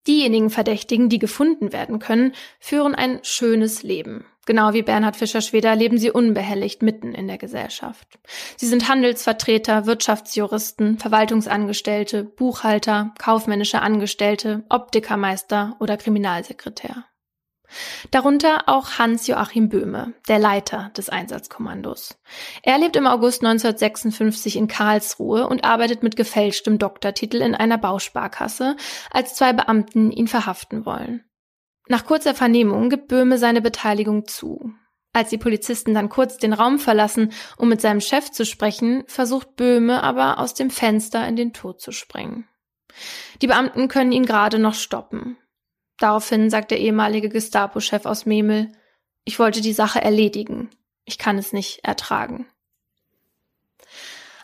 Diejenigen 0.07 0.49
Verdächtigen, 0.49 1.09
die 1.09 1.19
gefunden 1.19 1.71
werden 1.71 1.99
können, 1.99 2.33
führen 2.59 2.95
ein 2.95 3.19
schönes 3.23 3.83
Leben. 3.83 4.25
Genau 4.47 4.71
wie 4.71 4.81
Bernhard 4.81 5.17
Fischer-Schweder 5.17 5.75
leben 5.75 5.97
sie 5.97 6.09
unbehelligt 6.09 6.81
mitten 6.81 7.13
in 7.13 7.27
der 7.27 7.37
Gesellschaft. 7.37 8.17
Sie 8.55 8.65
sind 8.65 8.87
Handelsvertreter, 8.87 9.85
Wirtschaftsjuristen, 9.85 10.99
Verwaltungsangestellte, 10.99 12.23
Buchhalter, 12.23 13.13
kaufmännische 13.19 13.81
Angestellte, 13.81 14.63
Optikermeister 14.69 15.75
oder 15.81 15.97
Kriminalsekretär. 15.97 17.03
Darunter 18.11 18.69
auch 18.69 18.97
Hans-Joachim 18.97 19.67
Böhme, 19.67 20.13
der 20.29 20.39
Leiter 20.39 20.91
des 20.95 21.09
Einsatzkommandos. 21.09 22.17
Er 22.63 22.77
lebt 22.77 22.95
im 22.95 23.05
August 23.05 23.43
1956 23.43 24.55
in 24.55 24.69
Karlsruhe 24.69 25.45
und 25.45 25.65
arbeitet 25.65 26.03
mit 26.03 26.15
gefälschtem 26.15 26.79
Doktortitel 26.79 27.41
in 27.41 27.53
einer 27.53 27.77
Bausparkasse, 27.77 28.77
als 29.11 29.35
zwei 29.35 29.51
Beamten 29.51 30.09
ihn 30.13 30.29
verhaften 30.29 30.85
wollen. 30.85 31.25
Nach 31.89 32.05
kurzer 32.05 32.35
Vernehmung 32.35 32.89
gibt 32.89 33.07
Böhme 33.07 33.37
seine 33.37 33.61
Beteiligung 33.61 34.27
zu. 34.27 34.73
Als 35.13 35.29
die 35.29 35.37
Polizisten 35.37 35.93
dann 35.93 36.09
kurz 36.09 36.37
den 36.37 36.53
Raum 36.53 36.79
verlassen, 36.79 37.31
um 37.57 37.69
mit 37.69 37.81
seinem 37.81 38.01
Chef 38.01 38.31
zu 38.31 38.45
sprechen, 38.45 39.03
versucht 39.07 39.55
Böhme 39.55 40.03
aber 40.03 40.39
aus 40.39 40.53
dem 40.53 40.69
Fenster 40.69 41.27
in 41.27 41.35
den 41.35 41.53
Tod 41.53 41.81
zu 41.81 41.91
springen. 41.91 42.47
Die 43.41 43.47
Beamten 43.47 43.87
können 43.87 44.11
ihn 44.11 44.25
gerade 44.25 44.59
noch 44.59 44.73
stoppen. 44.73 45.37
Daraufhin 45.97 46.49
sagt 46.49 46.71
der 46.71 46.79
ehemalige 46.79 47.29
Gestapo-Chef 47.29 48.05
aus 48.05 48.25
Memel, 48.25 48.71
ich 49.23 49.39
wollte 49.39 49.61
die 49.61 49.73
Sache 49.73 50.01
erledigen. 50.01 50.69
Ich 51.05 51.17
kann 51.17 51.37
es 51.37 51.53
nicht 51.53 51.83
ertragen. 51.83 52.47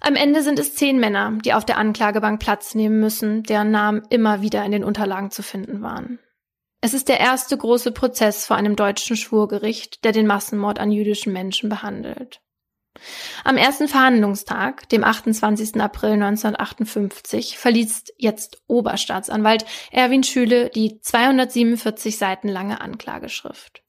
Am 0.01 0.15
Ende 0.15 0.41
sind 0.41 0.60
es 0.60 0.75
zehn 0.75 0.99
Männer, 0.99 1.38
die 1.45 1.53
auf 1.53 1.65
der 1.65 1.77
Anklagebank 1.77 2.41
Platz 2.41 2.75
nehmen 2.75 2.99
müssen, 2.99 3.43
deren 3.43 3.71
Namen 3.71 4.01
immer 4.10 4.41
wieder 4.41 4.65
in 4.65 4.71
den 4.71 4.84
Unterlagen 4.84 5.32
zu 5.32 5.43
finden 5.43 5.82
waren. 5.82 6.19
Es 6.84 6.93
ist 6.93 7.08
der 7.08 7.22
erste 7.22 7.56
große 7.56 7.93
Prozess 7.93 8.46
vor 8.46 8.58
einem 8.58 8.76
deutschen 8.76 9.15
Schwurgericht, 9.15 10.04
der 10.04 10.12
den 10.12 10.28
Massenmord 10.28 10.80
an 10.80 10.91
jüdischen 10.91 11.32
Menschen 11.32 11.69
behandelt. 11.69 12.41
Am 13.46 13.56
ersten 13.56 13.88
Verhandlungstag, 13.88 14.89
dem 14.89 15.06
28. 15.06 15.80
April 15.80 16.12
1958, 16.12 17.58
verließ 17.58 18.04
jetzt 18.17 18.62
Oberstaatsanwalt 18.67 19.63
Erwin 19.93 20.24
Schüle 20.24 20.72
die 20.72 21.00
247 21.00 22.17
Seiten 22.17 22.50
lange 22.50 22.82
Anklageschrift. 22.82 23.83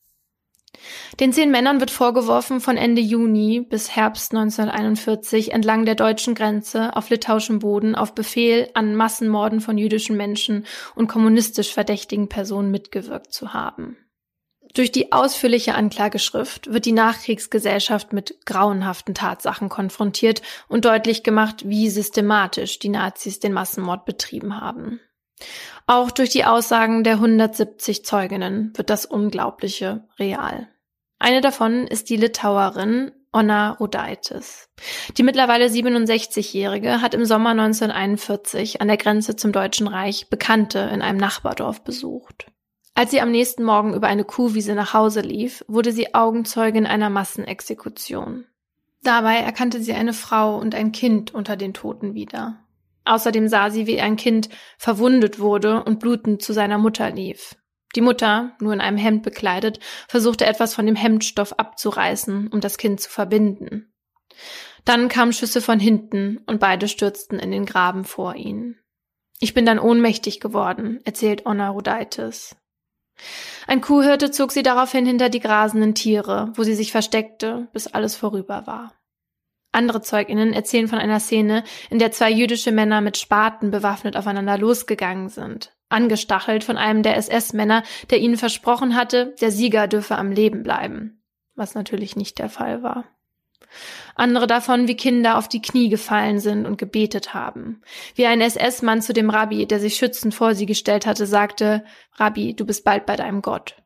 Den 1.21 1.33
zehn 1.33 1.51
Männern 1.51 1.81
wird 1.81 1.91
vorgeworfen, 1.91 2.61
von 2.61 2.77
Ende 2.77 3.01
Juni 3.01 3.61
bis 3.61 3.95
Herbst 3.95 4.33
1941 4.33 5.53
entlang 5.53 5.85
der 5.85 5.95
deutschen 5.95 6.35
Grenze 6.35 6.97
auf 6.97 7.11
litauischem 7.11 7.59
Boden 7.59 7.95
auf 7.95 8.15
Befehl 8.15 8.69
an 8.75 8.95
Massenmorden 8.95 9.61
von 9.61 9.79
jüdischen 9.79 10.17
Menschen 10.17 10.67
und 10.95 11.09
kommunistisch 11.09 11.73
verdächtigen 11.73 12.29
Personen 12.29 12.71
mitgewirkt 12.71 13.33
zu 13.33 13.55
haben. 13.55 13.97
Durch 14.75 14.91
die 14.91 15.13
ausführliche 15.13 15.77
Anklageschrift 15.77 16.73
wird 16.73 16.85
die 16.85 16.93
Nachkriegsgesellschaft 16.93 18.13
mit 18.13 18.45
grauenhaften 18.45 19.15
Tatsachen 19.15 19.69
konfrontiert 19.69 20.43
und 20.67 20.85
deutlich 20.85 21.23
gemacht, 21.23 21.69
wie 21.69 21.89
systematisch 21.89 22.81
die 22.81 22.89
Nazis 22.89 23.39
den 23.39 23.53
Massenmord 23.53 24.05
betrieben 24.05 24.61
haben. 24.61 25.01
Auch 25.87 26.11
durch 26.11 26.31
die 26.31 26.45
Aussagen 26.45 27.05
der 27.05 27.15
170 27.15 28.05
Zeuginnen 28.05 28.73
wird 28.75 28.91
das 28.91 29.07
Unglaubliche 29.07 30.09
real. 30.19 30.69
Eine 31.19 31.41
davon 31.41 31.87
ist 31.87 32.11
die 32.11 32.17
Litauerin 32.17 33.13
Onna 33.33 33.73
Rudaitis. 33.73 34.69
Die 35.17 35.25
mittlerweile 35.25 35.67
67-Jährige 35.67 37.01
hat 37.01 37.15
im 37.15 37.25
Sommer 37.25 37.51
1941 37.51 38.81
an 38.81 38.89
der 38.89 38.97
Grenze 38.97 39.35
zum 39.35 39.51
Deutschen 39.51 39.89
Reich 39.89 40.29
Bekannte 40.29 40.79
in 40.79 41.03
einem 41.03 41.19
Nachbardorf 41.19 41.83
besucht. 41.83 42.47
Als 42.95 43.11
sie 43.11 43.21
am 43.21 43.33
nächsten 43.33 43.65
Morgen 43.65 43.93
über 43.93 44.07
eine 44.07 44.25
Kuhwiese 44.25 44.75
nach 44.75 44.95
Hause 44.95 45.21
lief, 45.21 45.65
wurde 45.67 45.91
sie 45.91 46.15
Augenzeugin 46.15 46.87
einer 46.87 47.11
Massenexekution. 47.11 48.47
Dabei 49.03 49.39
erkannte 49.39 49.83
sie 49.83 49.93
eine 49.93 50.15
Frau 50.15 50.57
und 50.57 50.77
ein 50.77 50.93
Kind 50.93 51.35
unter 51.35 51.57
den 51.57 51.75
Toten 51.75 52.15
wieder. 52.15 52.61
Außerdem 53.05 53.49
sah 53.49 53.71
sie, 53.71 53.87
wie 53.89 54.01
ein 54.01 54.17
Kind 54.17 54.49
verwundet 54.79 55.41
wurde 55.41 55.83
und 55.83 55.99
blutend 55.99 56.41
zu 56.41 56.53
seiner 56.53 56.79
Mutter 56.79 57.11
lief. 57.11 57.57
Die 57.95 58.01
Mutter, 58.01 58.53
nur 58.61 58.73
in 58.73 58.81
einem 58.81 58.97
Hemd 58.97 59.23
bekleidet, 59.23 59.79
versuchte 60.09 60.47
etwas 60.47 60.75
von 60.75 60.87
dem 60.87 60.97
Hemdstoff 60.97 61.53
abzureißen, 61.55 62.49
um 62.49 62.61
das 62.61 62.79
Kind 62.79 63.01
zu 63.01 63.11
verbinden. 63.11 63.93
Dann 64.85 65.09
kamen 65.09 65.33
Schüsse 65.33 65.61
von 65.61 65.81
hinten 65.81 66.39
und 66.47 66.61
beide 66.61 66.89
stürzten 66.89 67.39
in 67.39 67.51
den 67.51 67.67
Graben 67.67 68.05
vor 68.05 68.35
ihnen. 68.35 68.79
Ich 69.41 69.55
bin 69.55 69.67
dann 69.67 69.79
ohnmächtig 69.79 70.41
geworden, 70.41 71.01
erzählt 71.05 71.47
Onna 71.47 71.71
Rudaitis. 71.71 72.57
Ein 73.67 73.81
Kuhhirte 73.81 74.31
zog 74.31 74.53
sie 74.53 74.63
daraufhin 74.63 75.07
hinter 75.07 75.29
die 75.29 75.41
grasenden 75.41 75.95
Tiere, 75.95 76.53
wo 76.55 76.65
sie 76.65 76.75
sich 76.75 76.93
versteckte, 76.93 77.69
bis 77.73 77.87
alles 77.87 78.17
vorüber 78.17 78.67
war. 78.67 78.95
Andere 79.73 80.03
Zeuginnen 80.03 80.53
erzählen 80.53 80.87
von 80.87 80.99
einer 80.99 81.19
Szene, 81.19 81.65
in 81.91 81.99
der 81.99 82.13
zwei 82.13 82.31
jüdische 82.31 82.71
Männer 82.71 83.01
mit 83.01 83.17
Spaten 83.17 83.71
bewaffnet 83.71 84.17
aufeinander 84.17 84.57
losgegangen 84.57 85.29
sind, 85.29 85.75
angestachelt 85.95 86.65
von 86.65 86.77
einem 86.77 87.03
der 87.03 87.17
SS-Männer, 87.17 87.83
der 88.11 88.19
ihnen 88.19 88.37
versprochen 88.37 88.95
hatte, 88.95 89.35
der 89.41 89.51
Sieger 89.51 89.89
dürfe 89.89 90.17
am 90.17 90.31
Leben 90.31 90.63
bleiben, 90.63 91.23
was 91.55 91.75
natürlich 91.75 92.17
nicht 92.17 92.39
der 92.39 92.51
Fall 92.51 92.83
war. 92.83 93.05
Andere 94.15 94.47
davon, 94.47 94.87
wie 94.87 94.97
Kinder 94.97 95.39
auf 95.39 95.49
die 95.49 95.63
Knie 95.63 95.89
gefallen 95.89 96.39
sind 96.39 96.67
und 96.67 96.79
gebetet 96.79 97.35
haben. 97.35 97.83
Wie 98.15 98.27
ein 98.27 98.41
SS-Mann 98.41 99.03
zu 99.03 99.13
dem 99.13 99.31
Rabbi, 99.31 99.67
der 99.67 99.81
sich 99.81 99.97
schützend 99.97 100.35
vor 100.35 100.55
sie 100.55 100.67
gestellt 100.67 101.07
hatte, 101.07 101.27
sagte, 101.27 101.85
Rabbi, 102.15 102.55
du 102.55 102.65
bist 102.65 102.85
bald 102.85 103.07
bei 103.07 103.17
deinem 103.17 103.43
Gott. 103.43 103.77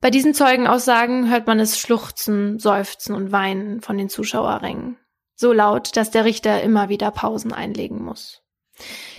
Bei 0.00 0.10
diesen 0.10 0.34
Zeugenaussagen 0.34 1.28
hört 1.28 1.46
man 1.46 1.58
es 1.58 1.78
schluchzen, 1.78 2.58
seufzen 2.58 3.14
und 3.14 3.32
weinen 3.32 3.80
von 3.80 3.98
den 3.98 4.08
Zuschauerrängen. 4.08 4.96
So 5.34 5.52
laut, 5.52 5.96
dass 5.96 6.10
der 6.10 6.24
Richter 6.24 6.62
immer 6.62 6.88
wieder 6.88 7.10
Pausen 7.10 7.52
einlegen 7.52 8.02
muss. 8.02 8.42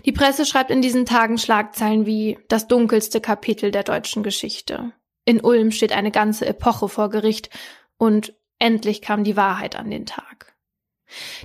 Die 0.06 0.12
Presse 0.12 0.46
schreibt 0.46 0.72
in 0.72 0.82
diesen 0.82 1.06
Tagen 1.06 1.38
Schlagzeilen 1.38 2.06
wie 2.06 2.40
das 2.48 2.68
dunkelste 2.68 3.22
Kapitel 3.22 3.72
der 3.72 3.84
deutschen 3.84 4.24
Geschichte. 4.24 4.94
In 5.26 5.42
Ulm 5.42 5.72
steht 5.72 5.92
eine 5.92 6.12
ganze 6.12 6.46
Epoche 6.46 6.90
vor 6.90 7.10
Gericht 7.10 7.50
und 7.98 8.34
Endlich 8.60 9.02
kam 9.02 9.24
die 9.24 9.38
Wahrheit 9.38 9.78
an 9.78 9.90
den 9.90 10.06
Tag. 10.06 10.54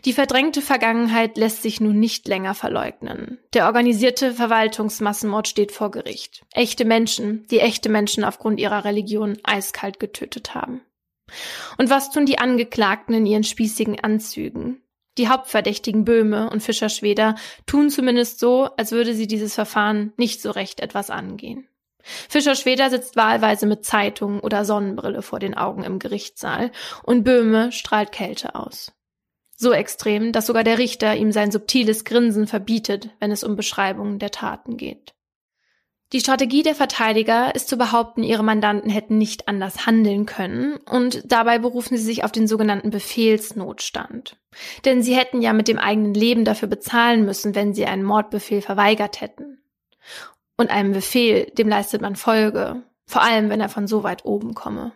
Die 0.05 0.13
verdrängte 0.13 0.61
Vergangenheit 0.61 1.39
lässt 1.39 1.63
sich 1.63 1.81
nun 1.81 1.99
nicht 1.99 2.29
länger 2.29 2.55
verleugnen. 2.55 3.39
Der 3.55 3.65
organisierte 3.65 4.35
Verwaltungsmassenmord 4.35 5.49
steht 5.49 5.73
vor 5.73 5.91
Gericht. 5.91 6.45
Echte 6.53 6.85
Menschen, 6.85 7.47
die 7.47 7.61
echte 7.61 7.89
Menschen 7.89 8.25
aufgrund 8.25 8.61
ihrer 8.61 8.85
Religion 8.85 9.39
eiskalt 9.43 10.01
getötet 10.01 10.55
haben. 10.55 10.83
Und 11.79 11.89
was 11.89 12.11
tun 12.11 12.27
die 12.27 12.39
Angeklagten 12.39 13.15
in 13.15 13.25
ihren 13.25 13.45
spießigen 13.45 14.01
Anzügen? 14.01 14.83
Die 15.19 15.29
Hauptverdächtigen 15.29 16.05
Böhme 16.05 16.51
und 16.51 16.63
Fischer 16.63 16.89
Schweder 16.89 17.37
tun 17.67 17.91
zumindest 17.91 18.41
so, 18.41 18.69
als 18.77 18.93
würde 18.93 19.15
sie 19.15 19.27
dieses 19.27 19.55
Verfahren 19.55 20.13
nicht 20.17 20.43
so 20.43 20.51
recht 20.51 20.81
etwas 20.81 21.11
angehen. 21.11 21.69
Fischer 22.05 22.55
Schweder 22.55 22.91
sitzt 22.91 23.17
wahlweise 23.17 23.67
mit 23.67 23.85
Zeitung 23.85 24.41
oder 24.41 24.65
Sonnenbrille 24.65 25.23
vor 25.23 25.39
den 25.39 25.57
Augen 25.57 25.85
im 25.85 25.99
Gerichtssaal 25.99 26.71
und 27.03 27.25
Böhme 27.25 27.73
strahlt 27.73 28.13
Kälte 28.13 28.55
aus. 28.55 28.93
So 29.57 29.73
extrem, 29.73 30.33
dass 30.33 30.47
sogar 30.47 30.65
der 30.65 30.79
Richter 30.79 31.17
ihm 31.17 31.33
sein 31.33 31.51
subtiles 31.51 32.05
Grinsen 32.05 32.47
verbietet, 32.47 33.11
wenn 33.21 33.31
es 33.31 33.45
um 33.45 33.57
Beschreibungen 33.57 34.19
der 34.19 34.33
Taten 34.33 34.77
geht. 34.77 35.15
Die 36.13 36.21
Strategie 36.21 36.63
der 36.63 36.75
Verteidiger 36.75 37.55
ist 37.55 37.69
zu 37.69 37.77
behaupten, 37.77 38.23
ihre 38.23 38.45
Mandanten 38.45 38.91
hätten 38.91 39.17
nicht 39.17 39.49
anders 39.49 39.87
handeln 39.87 40.27
können 40.27 40.77
und 40.77 41.23
dabei 41.25 41.59
berufen 41.59 41.97
sie 41.97 42.05
sich 42.05 42.25
auf 42.25 42.33
den 42.33 42.47
sogenannten 42.47 42.91
Befehlsnotstand. 42.91 44.37
Denn 44.85 45.03
sie 45.03 45.17
hätten 45.17 45.43
ja 45.43 45.53
mit 45.53 45.69
dem 45.69 45.79
eigenen 45.79 46.15
Leben 46.15 46.45
dafür 46.45 46.69
bezahlen 46.69 47.25
müssen, 47.25 47.55
wenn 47.55 47.75
sie 47.75 47.87
einen 47.87 48.03
Mordbefehl 48.03 48.63
verweigert 48.63 49.21
hätten. 49.21 49.63
Und 50.57 50.71
einem 50.71 50.93
Befehl, 50.93 51.51
dem 51.59 51.69
leistet 51.69 52.01
man 52.01 52.17
Folge, 52.17 52.83
vor 53.07 53.23
allem 53.23 53.51
wenn 53.51 53.61
er 53.61 53.69
von 53.69 53.87
so 53.87 54.03
weit 54.03 54.25
oben 54.25 54.55
komme. 54.55 54.93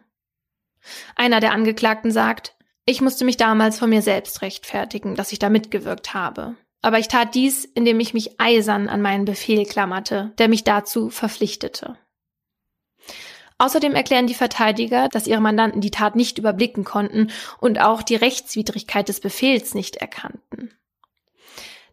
Einer 1.17 1.41
der 1.41 1.53
Angeklagten 1.53 2.11
sagt, 2.11 2.55
ich 2.87 3.01
musste 3.01 3.25
mich 3.25 3.37
damals 3.37 3.79
von 3.79 3.91
mir 3.91 4.03
selbst 4.03 4.41
rechtfertigen, 4.41 5.15
dass 5.15 5.33
ich 5.33 5.39
da 5.39 5.51
mitgewirkt 5.51 6.15
habe. 6.15 6.57
Aber 6.81 6.99
ich 6.99 7.09
tat 7.09 7.35
dies, 7.35 7.65
indem 7.65 8.01
ich 8.01 8.15
mich 8.15 8.41
eisern 8.41 8.89
an 8.89 9.03
meinen 9.03 9.25
Befehl 9.25 9.67
klammerte, 9.67 10.33
der 10.39 10.49
mich 10.49 10.65
dazu 10.65 11.11
verpflichtete. 11.11 11.99
Außerdem 13.59 13.95
erklären 13.95 14.29
die 14.29 14.35
Verteidiger, 14.35 15.09
dass 15.09 15.27
ihre 15.27 15.41
Mandanten 15.41 15.81
die 15.81 15.91
Tat 15.91 16.15
nicht 16.15 16.39
überblicken 16.39 16.85
konnten 16.85 17.31
und 17.61 17.81
auch 17.81 18.03
die 18.03 18.17
Rechtswidrigkeit 18.17 19.09
des 19.09 19.21
Befehls 19.21 19.75
nicht 19.75 19.97
erkannten. 19.97 20.71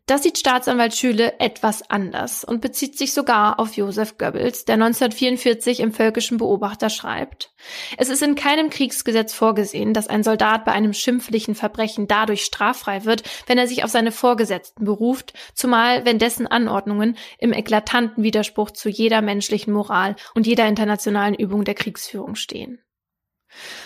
Das 0.08 0.22
sieht 0.22 0.38
Staatsanwalt 0.38 0.96
Schüle 0.96 1.40
etwas 1.40 1.90
anders 1.90 2.44
und 2.44 2.62
bezieht 2.62 2.96
sich 2.96 3.12
sogar 3.12 3.60
auf 3.60 3.76
Josef 3.76 4.20
Goebbels, 4.20 4.64
der 4.64 4.76
1944 4.76 5.80
im 5.80 5.92
Völkischen 5.92 6.38
Beobachter 6.38 6.92
schreibt. 6.92 7.52
Es 7.98 8.10
ist 8.10 8.22
in 8.22 8.36
keinem 8.36 8.70
Kriegsgesetz 8.70 9.34
vorgesehen, 9.34 9.96
dass 9.96 10.08
ein 10.08 10.22
Soldat 10.22 10.64
bei 10.64 10.74
einem 10.74 10.94
schimpflichen 10.94 11.56
Verbrechen 11.56 12.08
dadurch 12.08 12.44
straffrei 12.44 13.04
wird, 13.06 13.24
wenn 13.48 13.58
er 13.58 13.68
sich 13.68 13.84
auf 13.84 13.90
seine 13.90 14.12
Vorgesetzten 14.12 14.86
beruft, 14.86 15.34
zumal 15.56 16.06
wenn 16.06 16.20
dessen 16.20 16.46
Anordnungen 16.46 17.18
im 17.40 17.52
eklatanten 17.52 18.24
Widerspruch 18.24 18.70
zu 18.70 18.90
jeder 18.90 19.24
menschlichen 19.24 19.74
Moral 19.74 20.16
und 20.36 20.46
jeder 20.46 20.68
internationalen 20.68 21.34
Übung 21.34 21.64
der 21.64 21.74
Kriegsführung 21.74 22.36
stehen. 22.36 22.85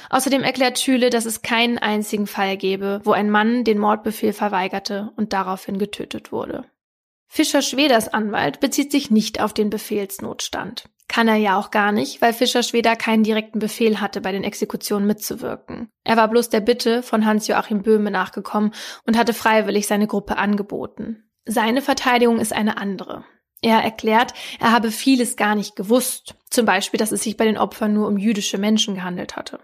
Außerdem 0.10 0.44
erklärt 0.44 0.80
Schüle, 0.80 1.10
dass 1.10 1.26
es 1.26 1.42
keinen 1.42 1.78
einzigen 1.78 2.28
Fall 2.28 2.58
gebe, 2.58 3.02
wo 3.04 3.12
ein 3.12 3.30
Mann 3.30 3.64
den 3.64 3.80
Mordbefehl 3.80 4.34
verweigerte 4.34 5.12
und 5.16 5.34
daraufhin 5.34 5.78
getötet 5.78 6.32
wurde. 6.32 6.66
Fischer 7.28 7.62
Schweders 7.62 8.08
Anwalt 8.08 8.60
bezieht 8.60 8.92
sich 8.92 9.12
nicht 9.12 9.40
auf 9.40 9.54
den 9.54 9.70
Befehlsnotstand. 9.70 10.90
Kann 11.08 11.28
er 11.28 11.36
ja 11.36 11.60
auch 11.60 11.72
gar 11.72 11.92
nicht, 11.92 12.22
weil 12.22 12.34
Fischer 12.34 12.64
Schweder 12.64 12.96
keinen 12.96 13.24
direkten 13.24 13.60
Befehl 13.60 14.00
hatte, 14.00 14.22
bei 14.22 14.32
den 14.32 14.44
Exekutionen 14.44 15.08
mitzuwirken. 15.08 15.90
Er 16.04 16.18
war 16.18 16.28
bloß 16.28 16.50
der 16.50 16.60
Bitte 16.60 17.02
von 17.04 17.26
Hans-Joachim 17.26 17.82
Böhme 17.82 18.12
nachgekommen 18.12 18.74
und 19.06 19.18
hatte 19.18 19.34
freiwillig 19.34 19.88
seine 19.88 20.08
Gruppe 20.08 20.38
angeboten. 20.38 21.30
Seine 21.46 21.82
Verteidigung 21.82 22.40
ist 22.40 22.54
eine 22.54 22.78
andere. 22.78 23.26
Er 23.62 23.80
erklärt, 23.80 24.34
er 24.60 24.72
habe 24.72 24.92
vieles 24.92 25.36
gar 25.36 25.56
nicht 25.56 25.76
gewusst. 25.76 26.36
Zum 26.50 26.66
Beispiel, 26.66 26.98
dass 26.98 27.12
es 27.12 27.24
sich 27.24 27.38
bei 27.38 27.46
den 27.46 27.58
Opfern 27.58 27.94
nur 27.94 28.08
um 28.08 28.18
jüdische 28.18 28.58
Menschen 28.58 28.96
gehandelt 28.96 29.36
hatte. 29.36 29.60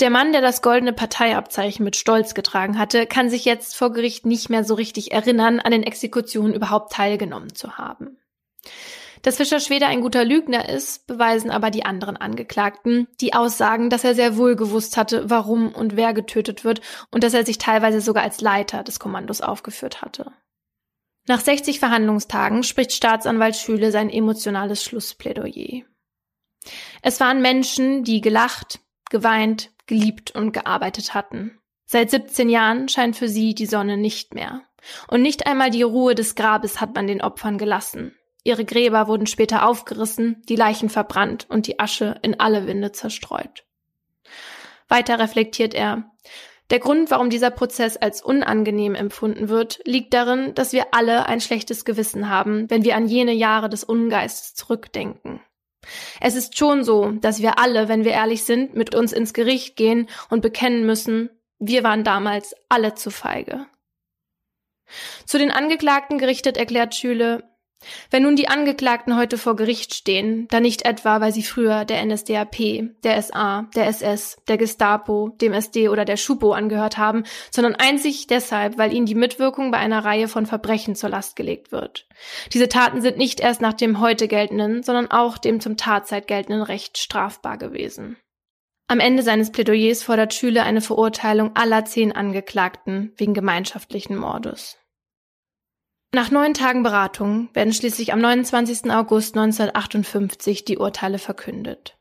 Der 0.00 0.10
Mann, 0.10 0.32
der 0.32 0.40
das 0.40 0.62
goldene 0.62 0.92
Parteiabzeichen 0.92 1.84
mit 1.84 1.96
Stolz 1.96 2.34
getragen 2.34 2.78
hatte, 2.78 3.06
kann 3.06 3.30
sich 3.30 3.44
jetzt 3.44 3.76
vor 3.76 3.92
Gericht 3.92 4.26
nicht 4.26 4.50
mehr 4.50 4.64
so 4.64 4.74
richtig 4.74 5.12
erinnern, 5.12 5.60
an 5.60 5.72
den 5.72 5.82
Exekutionen 5.82 6.54
überhaupt 6.54 6.92
teilgenommen 6.92 7.54
zu 7.54 7.78
haben. 7.78 8.18
Dass 9.22 9.36
Fischer 9.36 9.60
Schweder 9.60 9.86
ein 9.86 10.00
guter 10.00 10.24
Lügner 10.24 10.68
ist, 10.68 11.06
beweisen 11.06 11.50
aber 11.52 11.70
die 11.70 11.84
anderen 11.84 12.16
Angeklagten, 12.16 13.06
die 13.20 13.34
aussagen, 13.34 13.88
dass 13.88 14.02
er 14.02 14.16
sehr 14.16 14.36
wohl 14.36 14.56
gewusst 14.56 14.96
hatte, 14.96 15.30
warum 15.30 15.72
und 15.72 15.94
wer 15.94 16.12
getötet 16.12 16.64
wird 16.64 16.80
und 17.12 17.22
dass 17.22 17.32
er 17.32 17.46
sich 17.46 17.58
teilweise 17.58 18.00
sogar 18.00 18.24
als 18.24 18.40
Leiter 18.40 18.82
des 18.82 18.98
Kommandos 18.98 19.40
aufgeführt 19.40 20.02
hatte. 20.02 20.32
Nach 21.28 21.40
60 21.40 21.78
Verhandlungstagen 21.78 22.64
spricht 22.64 22.92
Staatsanwalt 22.92 23.56
Schüle 23.56 23.92
sein 23.92 24.10
emotionales 24.10 24.82
Schlussplädoyer. 24.82 25.82
Es 27.00 27.20
waren 27.20 27.42
Menschen, 27.42 28.04
die 28.04 28.20
gelacht, 28.20 28.80
geweint, 29.10 29.70
geliebt 29.86 30.32
und 30.32 30.52
gearbeitet 30.52 31.14
hatten. 31.14 31.58
Seit 31.86 32.10
17 32.10 32.48
Jahren 32.48 32.88
scheint 32.88 33.16
für 33.16 33.28
sie 33.28 33.54
die 33.54 33.66
Sonne 33.66 33.96
nicht 33.96 34.34
mehr. 34.34 34.62
Und 35.08 35.22
nicht 35.22 35.46
einmal 35.46 35.70
die 35.70 35.82
Ruhe 35.82 36.14
des 36.14 36.34
Grabes 36.34 36.80
hat 36.80 36.94
man 36.94 37.06
den 37.06 37.22
Opfern 37.22 37.58
gelassen. 37.58 38.16
Ihre 38.44 38.64
Gräber 38.64 39.06
wurden 39.06 39.26
später 39.26 39.66
aufgerissen, 39.66 40.42
die 40.48 40.56
Leichen 40.56 40.88
verbrannt 40.88 41.46
und 41.48 41.68
die 41.68 41.78
Asche 41.78 42.18
in 42.22 42.40
alle 42.40 42.66
Winde 42.66 42.90
zerstreut. 42.90 43.64
Weiter 44.88 45.20
reflektiert 45.20 45.74
er, 45.74 46.10
der 46.72 46.80
Grund, 46.80 47.10
warum 47.10 47.28
dieser 47.28 47.50
Prozess 47.50 47.98
als 47.98 48.22
unangenehm 48.22 48.94
empfunden 48.94 49.50
wird, 49.50 49.80
liegt 49.84 50.14
darin, 50.14 50.54
dass 50.54 50.72
wir 50.72 50.94
alle 50.94 51.26
ein 51.26 51.42
schlechtes 51.42 51.84
Gewissen 51.84 52.30
haben, 52.30 52.70
wenn 52.70 52.82
wir 52.82 52.96
an 52.96 53.06
jene 53.06 53.32
Jahre 53.32 53.68
des 53.68 53.84
Ungeistes 53.84 54.54
zurückdenken. 54.54 55.40
Es 56.18 56.34
ist 56.34 56.56
schon 56.56 56.82
so, 56.82 57.10
dass 57.10 57.42
wir 57.42 57.58
alle, 57.58 57.88
wenn 57.88 58.06
wir 58.06 58.12
ehrlich 58.12 58.44
sind, 58.44 58.74
mit 58.74 58.94
uns 58.94 59.12
ins 59.12 59.34
Gericht 59.34 59.76
gehen 59.76 60.08
und 60.30 60.40
bekennen 60.40 60.86
müssen, 60.86 61.28
wir 61.58 61.84
waren 61.84 62.04
damals 62.04 62.56
alle 62.70 62.94
zu 62.94 63.10
feige. 63.10 63.66
Zu 65.26 65.36
den 65.36 65.50
Angeklagten 65.50 66.16
gerichtet 66.16 66.56
erklärt 66.56 66.94
Schüle, 66.94 67.44
wenn 68.10 68.22
nun 68.22 68.36
die 68.36 68.48
Angeklagten 68.48 69.16
heute 69.16 69.38
vor 69.38 69.56
Gericht 69.56 69.94
stehen, 69.94 70.48
dann 70.48 70.62
nicht 70.62 70.84
etwa, 70.84 71.20
weil 71.20 71.32
sie 71.32 71.42
früher 71.42 71.84
der 71.84 72.04
NSDAP, 72.04 72.56
der 73.02 73.22
SA, 73.22 73.68
der 73.74 73.86
SS, 73.86 74.36
der 74.48 74.56
Gestapo, 74.56 75.36
dem 75.40 75.52
SD 75.52 75.88
oder 75.88 76.04
der 76.04 76.16
Schupo 76.16 76.52
angehört 76.52 76.98
haben, 76.98 77.24
sondern 77.50 77.74
einzig 77.74 78.26
deshalb, 78.26 78.78
weil 78.78 78.92
ihnen 78.92 79.06
die 79.06 79.14
Mitwirkung 79.14 79.70
bei 79.70 79.78
einer 79.78 80.04
Reihe 80.04 80.28
von 80.28 80.46
Verbrechen 80.46 80.94
zur 80.94 81.10
Last 81.10 81.36
gelegt 81.36 81.72
wird. 81.72 82.06
Diese 82.52 82.68
Taten 82.68 83.00
sind 83.00 83.18
nicht 83.18 83.40
erst 83.40 83.60
nach 83.60 83.74
dem 83.74 84.00
heute 84.00 84.28
geltenden, 84.28 84.82
sondern 84.82 85.10
auch 85.10 85.38
dem 85.38 85.60
zum 85.60 85.76
Tatzeit 85.76 86.26
geltenden 86.26 86.62
Recht 86.62 86.98
strafbar 86.98 87.58
gewesen. 87.58 88.16
Am 88.88 89.00
Ende 89.00 89.22
seines 89.22 89.50
Plädoyers 89.50 90.02
fordert 90.02 90.34
Schüle 90.34 90.64
eine 90.64 90.82
Verurteilung 90.82 91.56
aller 91.56 91.86
zehn 91.86 92.12
Angeklagten 92.12 93.12
wegen 93.16 93.32
gemeinschaftlichen 93.32 94.16
Mordes. 94.16 94.76
Nach 96.14 96.30
neun 96.30 96.52
Tagen 96.52 96.82
Beratung 96.82 97.48
werden 97.54 97.72
schließlich 97.72 98.12
am 98.12 98.20
29. 98.20 98.90
August 98.90 99.34
1958 99.34 100.66
die 100.66 100.76
Urteile 100.76 101.18
verkündet. 101.18 101.96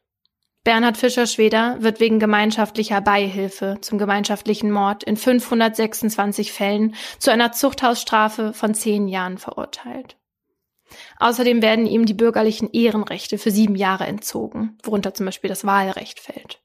Bernhard 0.65 0.97
Fischer-Schweder 0.97 1.77
wird 1.79 2.01
wegen 2.01 2.19
gemeinschaftlicher 2.19 2.99
Beihilfe 2.99 3.77
zum 3.79 3.97
gemeinschaftlichen 3.97 4.69
Mord 4.69 5.05
in 5.05 5.15
526 5.15 6.51
Fällen 6.51 6.93
zu 7.19 7.31
einer 7.31 7.53
Zuchthausstrafe 7.53 8.51
von 8.51 8.73
zehn 8.73 9.07
Jahren 9.07 9.37
verurteilt. 9.37 10.17
Außerdem 11.17 11.61
werden 11.61 11.87
ihm 11.87 12.05
die 12.05 12.13
bürgerlichen 12.13 12.69
Ehrenrechte 12.73 13.37
für 13.37 13.49
sieben 13.49 13.75
Jahre 13.75 14.07
entzogen, 14.07 14.77
worunter 14.83 15.13
zum 15.13 15.25
Beispiel 15.25 15.49
das 15.49 15.65
Wahlrecht 15.65 16.19
fällt. 16.19 16.61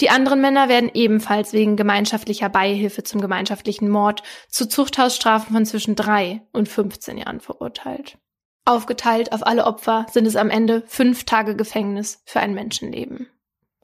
Die 0.00 0.10
anderen 0.10 0.40
Männer 0.40 0.68
werden 0.68 0.90
ebenfalls 0.94 1.52
wegen 1.52 1.76
gemeinschaftlicher 1.76 2.48
Beihilfe 2.48 3.02
zum 3.02 3.20
gemeinschaftlichen 3.20 3.88
Mord 3.88 4.22
zu 4.48 4.68
Zuchthausstrafen 4.68 5.54
von 5.54 5.66
zwischen 5.66 5.96
drei 5.96 6.42
und 6.52 6.68
15 6.68 7.18
Jahren 7.18 7.40
verurteilt. 7.40 8.18
Aufgeteilt 8.64 9.32
auf 9.32 9.46
alle 9.46 9.64
Opfer 9.64 10.06
sind 10.10 10.26
es 10.26 10.36
am 10.36 10.50
Ende 10.50 10.82
fünf 10.86 11.24
Tage 11.24 11.56
Gefängnis 11.56 12.22
für 12.26 12.40
ein 12.40 12.52
Menschenleben. 12.54 13.28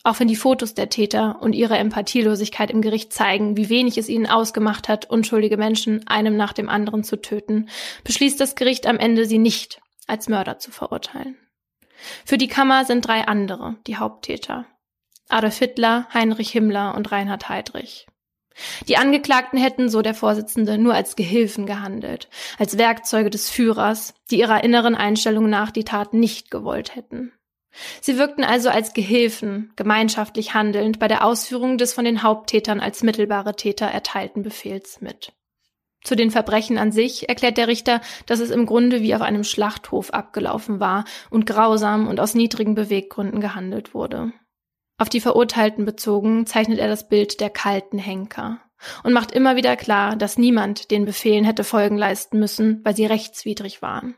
Auch 0.06 0.20
wenn 0.20 0.28
die 0.28 0.36
Fotos 0.36 0.74
der 0.74 0.90
Täter 0.90 1.38
und 1.40 1.54
ihre 1.54 1.78
Empathielosigkeit 1.78 2.70
im 2.70 2.82
Gericht 2.82 3.10
zeigen, 3.10 3.56
wie 3.56 3.70
wenig 3.70 3.96
es 3.96 4.10
ihnen 4.10 4.26
ausgemacht 4.26 4.86
hat, 4.86 5.08
unschuldige 5.08 5.56
Menschen 5.56 6.06
einem 6.06 6.36
nach 6.36 6.52
dem 6.52 6.68
anderen 6.68 7.04
zu 7.04 7.16
töten, 7.16 7.70
beschließt 8.04 8.38
das 8.38 8.54
Gericht 8.54 8.86
am 8.86 8.98
Ende, 8.98 9.24
sie 9.24 9.38
nicht 9.38 9.80
als 10.06 10.28
Mörder 10.28 10.58
zu 10.58 10.70
verurteilen. 10.70 11.38
Für 12.26 12.36
die 12.36 12.48
Kammer 12.48 12.84
sind 12.84 13.06
drei 13.06 13.26
andere 13.26 13.76
die 13.86 13.96
Haupttäter. 13.96 14.66
Adolf 15.28 15.58
Hitler, 15.58 16.06
Heinrich 16.12 16.50
Himmler 16.50 16.94
und 16.94 17.10
Reinhard 17.10 17.48
Heydrich. 17.48 18.06
Die 18.86 18.96
Angeklagten 18.96 19.58
hätten, 19.58 19.88
so 19.88 20.00
der 20.02 20.14
Vorsitzende, 20.14 20.78
nur 20.78 20.94
als 20.94 21.16
Gehilfen 21.16 21.66
gehandelt, 21.66 22.28
als 22.58 22.78
Werkzeuge 22.78 23.30
des 23.30 23.50
Führers, 23.50 24.14
die 24.30 24.38
ihrer 24.38 24.62
inneren 24.62 24.94
Einstellung 24.94 25.50
nach 25.50 25.70
die 25.70 25.84
Tat 25.84 26.14
nicht 26.14 26.50
gewollt 26.50 26.94
hätten. 26.94 27.32
Sie 28.00 28.18
wirkten 28.18 28.44
also 28.44 28.68
als 28.68 28.94
Gehilfen, 28.94 29.72
gemeinschaftlich 29.74 30.54
handelnd, 30.54 31.00
bei 31.00 31.08
der 31.08 31.24
Ausführung 31.24 31.78
des 31.78 31.92
von 31.92 32.04
den 32.04 32.22
Haupttätern 32.22 32.78
als 32.78 33.02
mittelbare 33.02 33.56
Täter 33.56 33.86
erteilten 33.86 34.42
Befehls 34.42 35.00
mit. 35.00 35.32
Zu 36.04 36.14
den 36.14 36.30
Verbrechen 36.30 36.78
an 36.78 36.92
sich 36.92 37.28
erklärt 37.28 37.56
der 37.56 37.66
Richter, 37.66 38.00
dass 38.26 38.38
es 38.38 38.50
im 38.50 38.66
Grunde 38.66 39.00
wie 39.00 39.14
auf 39.14 39.22
einem 39.22 39.42
Schlachthof 39.42 40.10
abgelaufen 40.10 40.78
war 40.78 41.04
und 41.30 41.46
grausam 41.46 42.06
und 42.06 42.20
aus 42.20 42.34
niedrigen 42.34 42.74
Beweggründen 42.74 43.40
gehandelt 43.40 43.94
wurde. 43.94 44.32
Auf 44.96 45.08
die 45.08 45.20
Verurteilten 45.20 45.84
bezogen 45.84 46.46
zeichnet 46.46 46.78
er 46.78 46.88
das 46.88 47.08
Bild 47.08 47.40
der 47.40 47.50
kalten 47.50 47.98
Henker 47.98 48.60
und 49.02 49.12
macht 49.12 49.32
immer 49.32 49.56
wieder 49.56 49.76
klar, 49.76 50.16
dass 50.16 50.38
niemand 50.38 50.90
den 50.90 51.04
Befehlen 51.04 51.44
hätte 51.44 51.64
Folgen 51.64 51.96
leisten 51.96 52.38
müssen, 52.38 52.80
weil 52.84 52.94
sie 52.94 53.06
rechtswidrig 53.06 53.82
waren. 53.82 54.14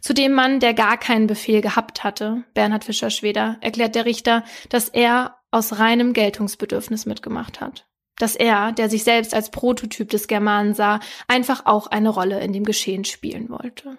Zu 0.00 0.12
dem 0.12 0.32
Mann, 0.32 0.60
der 0.60 0.74
gar 0.74 0.96
keinen 0.96 1.26
Befehl 1.26 1.60
gehabt 1.60 2.02
hatte, 2.04 2.44
Bernhard 2.54 2.84
Fischer-Schweder, 2.84 3.58
erklärt 3.60 3.94
der 3.94 4.06
Richter, 4.06 4.44
dass 4.70 4.88
er 4.88 5.38
aus 5.50 5.78
reinem 5.78 6.12
Geltungsbedürfnis 6.12 7.06
mitgemacht 7.06 7.60
hat. 7.60 7.86
Dass 8.16 8.34
er, 8.34 8.72
der 8.72 8.90
sich 8.90 9.04
selbst 9.04 9.34
als 9.34 9.50
Prototyp 9.50 10.10
des 10.10 10.26
Germanen 10.26 10.74
sah, 10.74 11.00
einfach 11.28 11.66
auch 11.66 11.86
eine 11.86 12.08
Rolle 12.08 12.40
in 12.40 12.52
dem 12.52 12.64
Geschehen 12.64 13.04
spielen 13.04 13.48
wollte. 13.48 13.96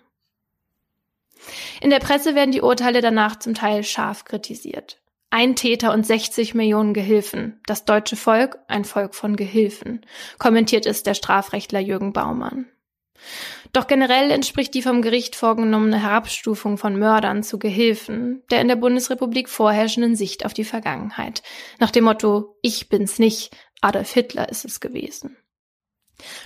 In 1.81 1.89
der 1.89 1.99
Presse 1.99 2.35
werden 2.35 2.51
die 2.51 2.61
Urteile 2.61 3.01
danach 3.01 3.39
zum 3.39 3.53
Teil 3.53 3.83
scharf 3.83 4.25
kritisiert. 4.25 4.99
Ein 5.31 5.55
Täter 5.55 5.93
und 5.93 6.05
60 6.05 6.55
Millionen 6.55 6.93
Gehilfen. 6.93 7.61
Das 7.67 7.85
deutsche 7.85 8.15
Volk, 8.15 8.57
ein 8.67 8.83
Volk 8.83 9.13
von 9.13 9.35
Gehilfen, 9.35 10.05
kommentiert 10.39 10.87
es 10.87 11.03
der 11.03 11.13
Strafrechtler 11.13 11.79
Jürgen 11.79 12.13
Baumann. 12.13 12.65
Doch 13.71 13.85
generell 13.85 14.31
entspricht 14.31 14.73
die 14.73 14.81
vom 14.81 15.01
Gericht 15.03 15.35
vorgenommene 15.35 16.01
Herabstufung 16.01 16.77
von 16.77 16.97
Mördern 16.97 17.43
zu 17.43 17.59
Gehilfen 17.59 18.41
der 18.49 18.61
in 18.61 18.67
der 18.67 18.75
Bundesrepublik 18.75 19.49
vorherrschenden 19.49 20.15
Sicht 20.15 20.45
auf 20.45 20.53
die 20.53 20.63
Vergangenheit, 20.63 21.43
nach 21.79 21.91
dem 21.91 22.05
Motto 22.05 22.57
Ich 22.63 22.89
bin's 22.89 23.19
nicht, 23.19 23.55
Adolf 23.81 24.11
Hitler 24.11 24.49
ist 24.49 24.65
es 24.65 24.79
gewesen. 24.79 25.37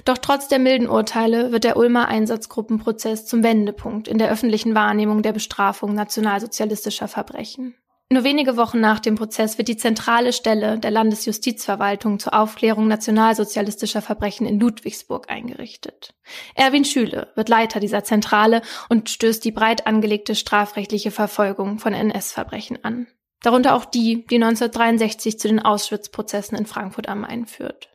Doch 0.06 0.17
trotz 0.17 0.48
der 0.50 0.60
milden 0.60 0.89
Urteile 0.89 1.52
wird 1.52 1.63
der 1.63 1.78
Ulmer 1.78 2.08
Einsatzgruppenprozess 2.08 3.26
zum 3.26 3.43
Wendepunkt 3.43 4.08
in 4.08 4.17
der 4.17 4.30
öffentlichen 4.30 4.76
Wahrnehmung 4.76 5.22
der 5.22 5.32
Bestrafung 5.32 5.96
nationalsozialistischer 5.96 7.08
Verbrechen. 7.08 7.76
Nur 8.09 8.23
wenige 8.23 8.57
Wochen 8.57 8.79
nach 8.79 8.99
dem 8.99 9.15
Prozess 9.15 9.57
wird 9.57 9.67
die 9.67 9.77
zentrale 9.77 10.33
Stelle 10.33 10.77
der 10.77 10.91
Landesjustizverwaltung 10.91 12.19
zur 12.19 12.33
Aufklärung 12.35 12.87
nationalsozialistischer 12.87 14.01
Verbrechen 14.01 14.45
in 14.45 14.59
Ludwigsburg 14.59 15.29
eingerichtet. 15.29 16.13
Erwin 16.53 16.85
Schüle 16.85 17.31
wird 17.35 17.49
Leiter 17.49 17.79
dieser 17.79 18.03
Zentrale 18.03 18.61
und 18.89 19.09
stößt 19.09 19.43
die 19.43 19.51
breit 19.51 19.87
angelegte 19.87 20.35
strafrechtliche 20.35 21.11
Verfolgung 21.11 21.79
von 21.79 21.93
NS-Verbrechen 21.93 22.83
an. 22.83 23.07
Darunter 23.41 23.73
auch 23.73 23.85
die, 23.85 24.25
die 24.27 24.35
1963 24.35 25.39
zu 25.39 25.47
den 25.47 25.59
Auschwitz-Prozessen 25.59 26.57
in 26.57 26.65
Frankfurt 26.65 27.09
am 27.09 27.21
Main 27.21 27.45
führt. 27.45 27.89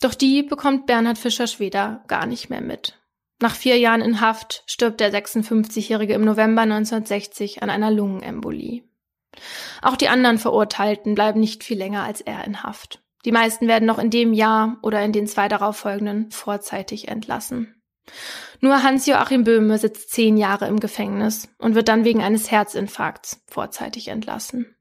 Doch 0.00 0.14
die 0.14 0.42
bekommt 0.42 0.86
Bernhard 0.86 1.18
Fischer-Schweder 1.18 2.04
gar 2.08 2.26
nicht 2.26 2.50
mehr 2.50 2.60
mit. 2.60 2.98
Nach 3.40 3.54
vier 3.54 3.78
Jahren 3.78 4.02
in 4.02 4.20
Haft 4.20 4.62
stirbt 4.66 5.00
der 5.00 5.12
56-Jährige 5.12 6.12
im 6.14 6.24
November 6.24 6.62
1960 6.62 7.62
an 7.62 7.70
einer 7.70 7.90
Lungenembolie. 7.90 8.82
Auch 9.82 9.96
die 9.96 10.08
anderen 10.08 10.38
Verurteilten 10.38 11.14
bleiben 11.14 11.40
nicht 11.40 11.64
viel 11.64 11.78
länger 11.78 12.02
als 12.02 12.20
er 12.20 12.44
in 12.44 12.62
Haft. 12.62 13.02
Die 13.24 13.32
meisten 13.32 13.68
werden 13.68 13.86
noch 13.86 13.98
in 13.98 14.10
dem 14.10 14.32
Jahr 14.32 14.78
oder 14.82 15.02
in 15.02 15.12
den 15.12 15.26
zwei 15.26 15.48
darauffolgenden 15.48 16.30
vorzeitig 16.30 17.08
entlassen. 17.08 17.74
Nur 18.60 18.82
Hans-Joachim 18.82 19.44
Böhme 19.44 19.78
sitzt 19.78 20.10
zehn 20.10 20.36
Jahre 20.36 20.66
im 20.66 20.80
Gefängnis 20.80 21.48
und 21.58 21.74
wird 21.74 21.88
dann 21.88 22.04
wegen 22.04 22.22
eines 22.22 22.50
Herzinfarkts 22.50 23.42
vorzeitig 23.46 24.08
entlassen. 24.08 24.74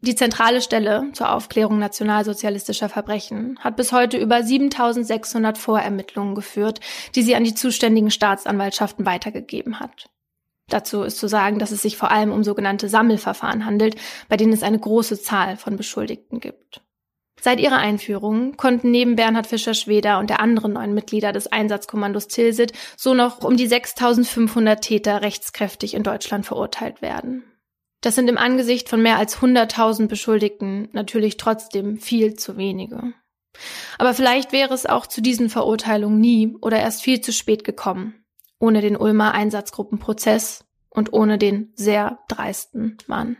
Die 0.00 0.14
zentrale 0.14 0.60
Stelle 0.60 1.10
zur 1.14 1.32
Aufklärung 1.32 1.78
nationalsozialistischer 1.78 2.88
Verbrechen 2.88 3.58
hat 3.60 3.76
bis 3.76 3.92
heute 3.92 4.18
über 4.18 4.42
7600 4.42 5.56
Vorermittlungen 5.56 6.34
geführt, 6.34 6.80
die 7.14 7.22
sie 7.22 7.34
an 7.34 7.44
die 7.44 7.54
zuständigen 7.54 8.10
Staatsanwaltschaften 8.10 9.06
weitergegeben 9.06 9.80
hat. 9.80 10.10
Dazu 10.68 11.02
ist 11.02 11.18
zu 11.18 11.28
sagen, 11.28 11.58
dass 11.58 11.70
es 11.70 11.82
sich 11.82 11.96
vor 11.96 12.10
allem 12.10 12.32
um 12.32 12.42
sogenannte 12.42 12.88
Sammelverfahren 12.88 13.64
handelt, 13.64 13.96
bei 14.28 14.36
denen 14.36 14.52
es 14.52 14.62
eine 14.62 14.78
große 14.78 15.20
Zahl 15.20 15.56
von 15.56 15.76
Beschuldigten 15.76 16.40
gibt. 16.40 16.82
Seit 17.40 17.60
ihrer 17.60 17.76
Einführung 17.76 18.56
konnten 18.56 18.90
neben 18.90 19.14
Bernhard 19.14 19.46
Fischer-Schweder 19.46 20.18
und 20.18 20.30
der 20.30 20.40
anderen 20.40 20.72
neuen 20.72 20.94
Mitglieder 20.94 21.32
des 21.32 21.46
Einsatzkommandos 21.46 22.28
Tilsit 22.28 22.72
so 22.96 23.14
noch 23.14 23.44
um 23.44 23.56
die 23.56 23.66
6500 23.66 24.80
Täter 24.80 25.22
rechtskräftig 25.22 25.94
in 25.94 26.02
Deutschland 26.02 26.46
verurteilt 26.46 27.02
werden. 27.02 27.44
Das 28.00 28.14
sind 28.14 28.28
im 28.28 28.38
Angesicht 28.38 28.88
von 28.88 29.02
mehr 29.02 29.18
als 29.18 29.38
100.000 29.38 30.08
Beschuldigten 30.08 30.88
natürlich 30.92 31.36
trotzdem 31.36 31.98
viel 31.98 32.34
zu 32.34 32.56
wenige. 32.56 33.12
Aber 33.98 34.14
vielleicht 34.14 34.52
wäre 34.52 34.74
es 34.74 34.86
auch 34.86 35.06
zu 35.06 35.20
diesen 35.20 35.48
Verurteilungen 35.48 36.20
nie 36.20 36.56
oder 36.60 36.78
erst 36.78 37.02
viel 37.02 37.20
zu 37.20 37.32
spät 37.32 37.64
gekommen, 37.64 38.25
ohne 38.58 38.80
den 38.80 38.96
Ulmer 38.96 39.32
Einsatzgruppenprozess 39.32 40.64
und 40.88 41.12
ohne 41.12 41.38
den 41.38 41.72
sehr 41.74 42.20
dreisten 42.28 42.98
Mann. 43.06 43.36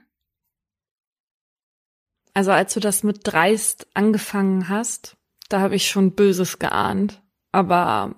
Also 2.35 2.53
als 2.53 2.75
du 2.75 2.81
das 2.81 3.03
mit 3.03 3.21
dreist 3.23 3.87
angefangen 3.95 4.69
hast, 4.69 5.17
da 5.49 5.61
habe 5.61 5.75
ich 5.75 5.89
schon 5.89 6.13
Böses 6.13 6.59
geahnt. 6.59 7.23
Aber 7.51 8.15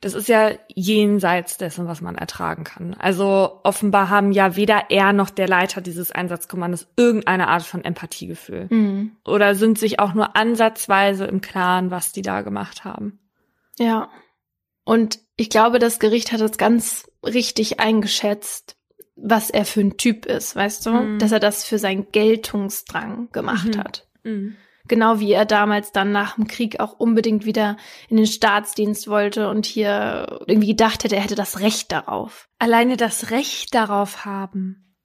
das 0.00 0.14
ist 0.14 0.28
ja 0.28 0.50
jenseits 0.68 1.56
dessen, 1.56 1.86
was 1.86 2.00
man 2.00 2.16
ertragen 2.16 2.64
kann. 2.64 2.94
Also 2.94 3.60
offenbar 3.64 4.10
haben 4.10 4.32
ja 4.32 4.56
weder 4.56 4.90
er 4.90 5.12
noch 5.12 5.30
der 5.30 5.48
Leiter 5.48 5.80
dieses 5.80 6.12
Einsatzkommandos 6.12 6.88
irgendeine 6.96 7.48
Art 7.48 7.62
von 7.62 7.84
Empathiegefühl. 7.84 8.66
Mhm. 8.70 9.16
Oder 9.24 9.54
sind 9.54 9.78
sich 9.78 9.98
auch 9.98 10.14
nur 10.14 10.36
ansatzweise 10.36 11.24
im 11.24 11.40
Klaren, 11.40 11.90
was 11.90 12.12
die 12.12 12.22
da 12.22 12.42
gemacht 12.42 12.84
haben. 12.84 13.18
Ja. 13.78 14.08
Und 14.88 15.18
ich 15.36 15.50
glaube, 15.50 15.78
das 15.78 15.98
Gericht 15.98 16.32
hat 16.32 16.40
das 16.40 16.56
ganz 16.56 17.10
richtig 17.22 17.78
eingeschätzt, 17.78 18.78
was 19.16 19.50
er 19.50 19.66
für 19.66 19.82
ein 19.82 19.98
Typ 19.98 20.24
ist, 20.24 20.56
weißt 20.56 20.86
du? 20.86 20.90
Mhm. 20.92 21.18
Dass 21.18 21.30
er 21.30 21.40
das 21.40 21.62
für 21.62 21.78
seinen 21.78 22.10
Geltungsdrang 22.10 23.28
gemacht 23.30 23.74
mhm. 23.74 23.78
hat. 23.80 24.08
Mhm. 24.22 24.56
Genau 24.86 25.20
wie 25.20 25.32
er 25.32 25.44
damals 25.44 25.92
dann 25.92 26.10
nach 26.10 26.36
dem 26.36 26.46
Krieg 26.46 26.80
auch 26.80 26.98
unbedingt 26.98 27.44
wieder 27.44 27.76
in 28.08 28.16
den 28.16 28.26
Staatsdienst 28.26 29.08
wollte 29.08 29.50
und 29.50 29.66
hier 29.66 30.40
irgendwie 30.46 30.68
gedacht 30.68 31.04
hätte, 31.04 31.16
er 31.16 31.22
hätte 31.22 31.34
das 31.34 31.60
Recht 31.60 31.92
darauf. 31.92 32.48
Alleine 32.58 32.96
das 32.96 33.30
Recht 33.30 33.74
darauf 33.74 34.24
haben. 34.24 34.96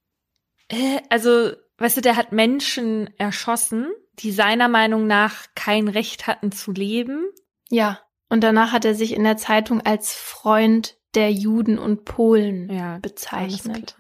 Äh, 0.70 1.02
also, 1.10 1.52
weißt 1.80 1.98
du, 1.98 2.02
der 2.02 2.16
hat 2.16 2.32
Menschen 2.32 3.10
erschossen, 3.18 3.92
die 4.20 4.32
seiner 4.32 4.70
Meinung 4.70 5.08
nach 5.08 5.48
kein 5.56 5.90
Recht 5.90 6.26
hatten 6.26 6.54
zu 6.54 6.72
leben. 6.72 7.26
Ja. 7.70 8.00
Und 8.30 8.44
danach 8.44 8.72
hat 8.72 8.86
er 8.86 8.96
sich 8.96 9.14
in 9.14 9.24
der 9.24 9.38
Zeitung 9.38 9.82
als 9.82 10.14
Freund 10.14 10.98
der 11.14 11.32
Juden 11.32 11.78
und 11.78 12.06
Polen 12.06 12.70
ja, 12.72 12.98
bezeichnet. 13.00 13.96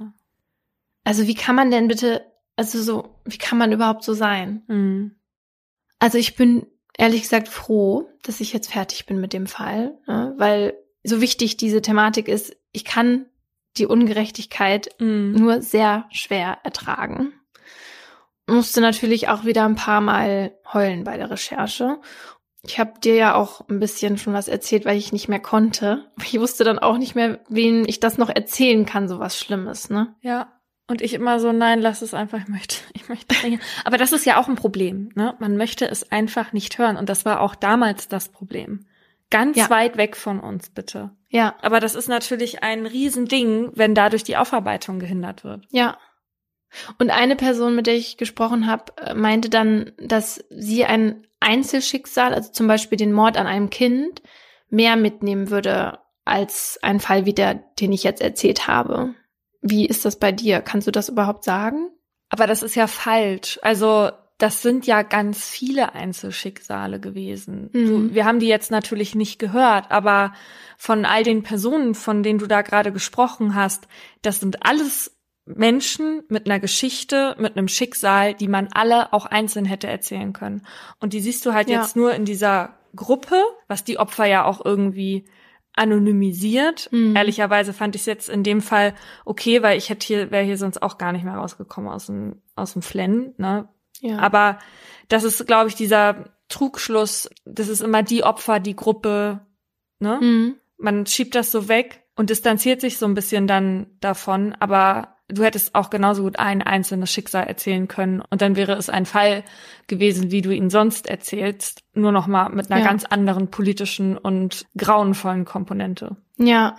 Also 1.03 1.27
wie 1.27 1.35
kann 1.35 1.55
man 1.55 1.69
denn 1.69 1.87
bitte, 1.87 2.25
also 2.55 2.81
so, 2.81 3.19
wie 3.25 3.37
kann 3.37 3.57
man 3.57 3.71
überhaupt 3.71 4.03
so 4.03 4.13
sein? 4.13 4.63
Mhm. 4.67 5.15
Also 5.99 6.17
ich 6.17 6.35
bin 6.35 6.65
ehrlich 6.97 7.21
gesagt 7.21 7.47
froh, 7.47 8.09
dass 8.23 8.39
ich 8.39 8.53
jetzt 8.53 8.71
fertig 8.71 9.05
bin 9.05 9.19
mit 9.19 9.33
dem 9.33 9.47
Fall, 9.47 9.97
ne? 10.07 10.33
weil 10.37 10.73
so 11.03 11.21
wichtig 11.21 11.57
diese 11.57 11.81
Thematik 11.81 12.27
ist, 12.27 12.55
ich 12.71 12.85
kann 12.85 13.25
die 13.77 13.85
Ungerechtigkeit 13.85 14.89
mhm. 14.99 15.33
nur 15.33 15.61
sehr 15.61 16.05
schwer 16.11 16.59
ertragen. 16.63 17.33
Musste 18.47 18.81
natürlich 18.81 19.29
auch 19.29 19.45
wieder 19.45 19.65
ein 19.65 19.75
paar 19.75 20.01
Mal 20.01 20.53
heulen 20.73 21.03
bei 21.03 21.17
der 21.17 21.29
Recherche 21.29 21.99
ich 22.65 22.79
habe 22.79 22.99
dir 23.01 23.15
ja 23.15 23.35
auch 23.35 23.67
ein 23.67 23.79
bisschen 23.79 24.17
schon 24.17 24.33
was 24.33 24.47
erzählt, 24.47 24.85
weil 24.85 24.97
ich 24.97 25.11
nicht 25.11 25.27
mehr 25.27 25.41
konnte. 25.41 26.05
Ich 26.23 26.39
wusste 26.39 26.63
dann 26.63 26.79
auch 26.79 26.97
nicht 26.97 27.13
mehr, 27.13 27.39
wen 27.49 27.87
ich 27.87 27.99
das 27.99 28.17
noch 28.17 28.29
erzählen 28.29 28.85
kann, 28.85 29.09
so 29.09 29.19
was 29.19 29.37
Schlimmes, 29.37 29.89
ne? 29.89 30.15
Ja. 30.21 30.53
Und 30.87 31.01
ich 31.01 31.13
immer 31.13 31.39
so, 31.39 31.51
nein, 31.51 31.81
lass 31.81 32.01
es 32.01 32.13
einfach, 32.13 32.39
ich 32.39 32.47
möchte, 32.47 32.77
ich 32.93 33.09
möchte. 33.09 33.35
Aber 33.83 33.97
das 33.97 34.13
ist 34.13 34.25
ja 34.25 34.37
auch 34.39 34.47
ein 34.47 34.55
Problem, 34.55 35.11
ne? 35.15 35.35
Man 35.39 35.57
möchte 35.57 35.85
es 35.85 36.09
einfach 36.11 36.53
nicht 36.53 36.77
hören. 36.77 36.95
Und 36.95 37.09
das 37.09 37.25
war 37.25 37.41
auch 37.41 37.55
damals 37.55 38.07
das 38.07 38.29
Problem. 38.29 38.85
Ganz 39.29 39.57
ja. 39.57 39.69
weit 39.69 39.97
weg 39.97 40.15
von 40.15 40.39
uns, 40.39 40.69
bitte. 40.69 41.11
Ja. 41.29 41.55
Aber 41.61 41.81
das 41.81 41.95
ist 41.95 42.07
natürlich 42.07 42.63
ein 42.63 42.85
Riesending, 42.85 43.71
wenn 43.73 43.93
dadurch 43.93 44.23
die 44.23 44.37
Aufarbeitung 44.37 44.99
gehindert 44.99 45.43
wird. 45.43 45.65
Ja. 45.69 45.97
Und 46.99 47.09
eine 47.09 47.35
Person, 47.35 47.75
mit 47.75 47.87
der 47.87 47.95
ich 47.95 48.17
gesprochen 48.17 48.67
habe, 48.67 48.93
äh, 48.97 49.13
meinte 49.13 49.49
dann, 49.49 49.91
dass 49.97 50.43
sie 50.49 50.85
ein 50.85 51.27
Einzelschicksal, 51.39 52.33
also 52.33 52.51
zum 52.51 52.67
Beispiel 52.67 52.97
den 52.97 53.13
Mord 53.13 53.37
an 53.37 53.47
einem 53.47 53.69
Kind, 53.69 54.21
mehr 54.69 54.95
mitnehmen 54.95 55.49
würde 55.49 55.99
als 56.25 56.79
ein 56.81 56.99
Fall 56.99 57.25
wie 57.25 57.33
der, 57.33 57.55
den 57.79 57.91
ich 57.91 58.03
jetzt 58.03 58.21
erzählt 58.21 58.67
habe. 58.67 59.13
Wie 59.61 59.85
ist 59.85 60.05
das 60.05 60.17
bei 60.17 60.31
dir? 60.31 60.61
Kannst 60.61 60.87
du 60.87 60.91
das 60.91 61.09
überhaupt 61.09 61.43
sagen? 61.43 61.89
Aber 62.29 62.47
das 62.47 62.63
ist 62.63 62.75
ja 62.75 62.87
falsch. 62.87 63.59
Also 63.61 64.09
das 64.37 64.61
sind 64.61 64.87
ja 64.87 65.03
ganz 65.03 65.47
viele 65.47 65.93
Einzelschicksale 65.93 66.99
gewesen. 66.99 67.69
Mhm. 67.73 67.85
Du, 67.85 68.13
wir 68.15 68.25
haben 68.25 68.39
die 68.39 68.47
jetzt 68.47 68.71
natürlich 68.71 69.15
nicht 69.15 69.39
gehört, 69.39 69.91
aber 69.91 70.33
von 70.77 71.05
all 71.05 71.23
den 71.23 71.43
Personen, 71.43 71.95
von 71.95 72.23
denen 72.23 72.39
du 72.39 72.47
da 72.47 72.61
gerade 72.61 72.91
gesprochen 72.91 73.55
hast, 73.55 73.87
das 74.21 74.39
sind 74.39 74.65
alles 74.65 75.15
Menschen 75.45 76.23
mit 76.29 76.45
einer 76.45 76.59
Geschichte, 76.59 77.35
mit 77.37 77.57
einem 77.57 77.67
Schicksal, 77.67 78.33
die 78.33 78.47
man 78.47 78.69
alle 78.73 79.11
auch 79.11 79.25
einzeln 79.25 79.65
hätte 79.65 79.87
erzählen 79.87 80.33
können. 80.33 80.65
Und 80.99 81.13
die 81.13 81.19
siehst 81.19 81.45
du 81.45 81.53
halt 81.53 81.69
ja. 81.69 81.81
jetzt 81.81 81.95
nur 81.95 82.13
in 82.13 82.25
dieser 82.25 82.77
Gruppe, 82.95 83.41
was 83.67 83.83
die 83.83 83.99
Opfer 83.99 84.25
ja 84.25 84.45
auch 84.45 84.63
irgendwie 84.63 85.25
anonymisiert. 85.75 86.89
Mhm. 86.91 87.15
Ehrlicherweise 87.15 87.73
fand 87.73 87.95
ich 87.95 88.03
es 88.03 88.05
jetzt 88.05 88.29
in 88.29 88.43
dem 88.43 88.61
Fall 88.61 88.93
okay, 89.25 89.61
weil 89.63 89.77
ich 89.77 89.89
hätte 89.89 90.05
hier, 90.05 90.31
wäre 90.31 90.43
hier 90.43 90.57
sonst 90.57 90.81
auch 90.81 90.97
gar 90.97 91.11
nicht 91.11 91.25
mehr 91.25 91.35
rausgekommen 91.35 91.91
aus 91.91 92.05
dem, 92.05 92.41
aus 92.55 92.73
dem 92.73 92.81
Flennen, 92.81 93.33
ne? 93.37 93.67
Ja. 93.99 94.19
Aber 94.19 94.59
das 95.07 95.23
ist, 95.23 95.45
glaube 95.47 95.69
ich, 95.69 95.75
dieser 95.75 96.35
Trugschluss, 96.49 97.29
das 97.45 97.69
ist 97.69 97.81
immer 97.81 98.03
die 98.03 98.23
Opfer, 98.23 98.59
die 98.59 98.75
Gruppe, 98.75 99.45
ne? 99.99 100.19
Mhm. 100.21 100.55
Man 100.77 101.05
schiebt 101.05 101.35
das 101.35 101.51
so 101.51 101.67
weg 101.67 102.03
und 102.15 102.29
distanziert 102.29 102.81
sich 102.81 102.97
so 102.97 103.05
ein 103.05 103.13
bisschen 103.13 103.47
dann 103.47 103.87
davon, 103.99 104.55
aber 104.59 105.12
du 105.33 105.43
hättest 105.43 105.75
auch 105.75 105.89
genauso 105.89 106.23
gut 106.23 106.39
ein 106.39 106.61
einzelnes 106.61 107.11
Schicksal 107.11 107.45
erzählen 107.45 107.87
können 107.87 108.21
und 108.29 108.41
dann 108.41 108.55
wäre 108.55 108.73
es 108.73 108.89
ein 108.89 109.05
Fall 109.05 109.43
gewesen, 109.87 110.31
wie 110.31 110.41
du 110.41 110.51
ihn 110.51 110.69
sonst 110.69 111.07
erzählst, 111.07 111.83
nur 111.93 112.11
noch 112.11 112.27
mal 112.27 112.49
mit 112.49 112.71
einer 112.71 112.81
ja. 112.81 112.87
ganz 112.87 113.05
anderen 113.05 113.49
politischen 113.49 114.17
und 114.17 114.65
grauenvollen 114.77 115.45
Komponente. 115.45 116.15
Ja. 116.37 116.75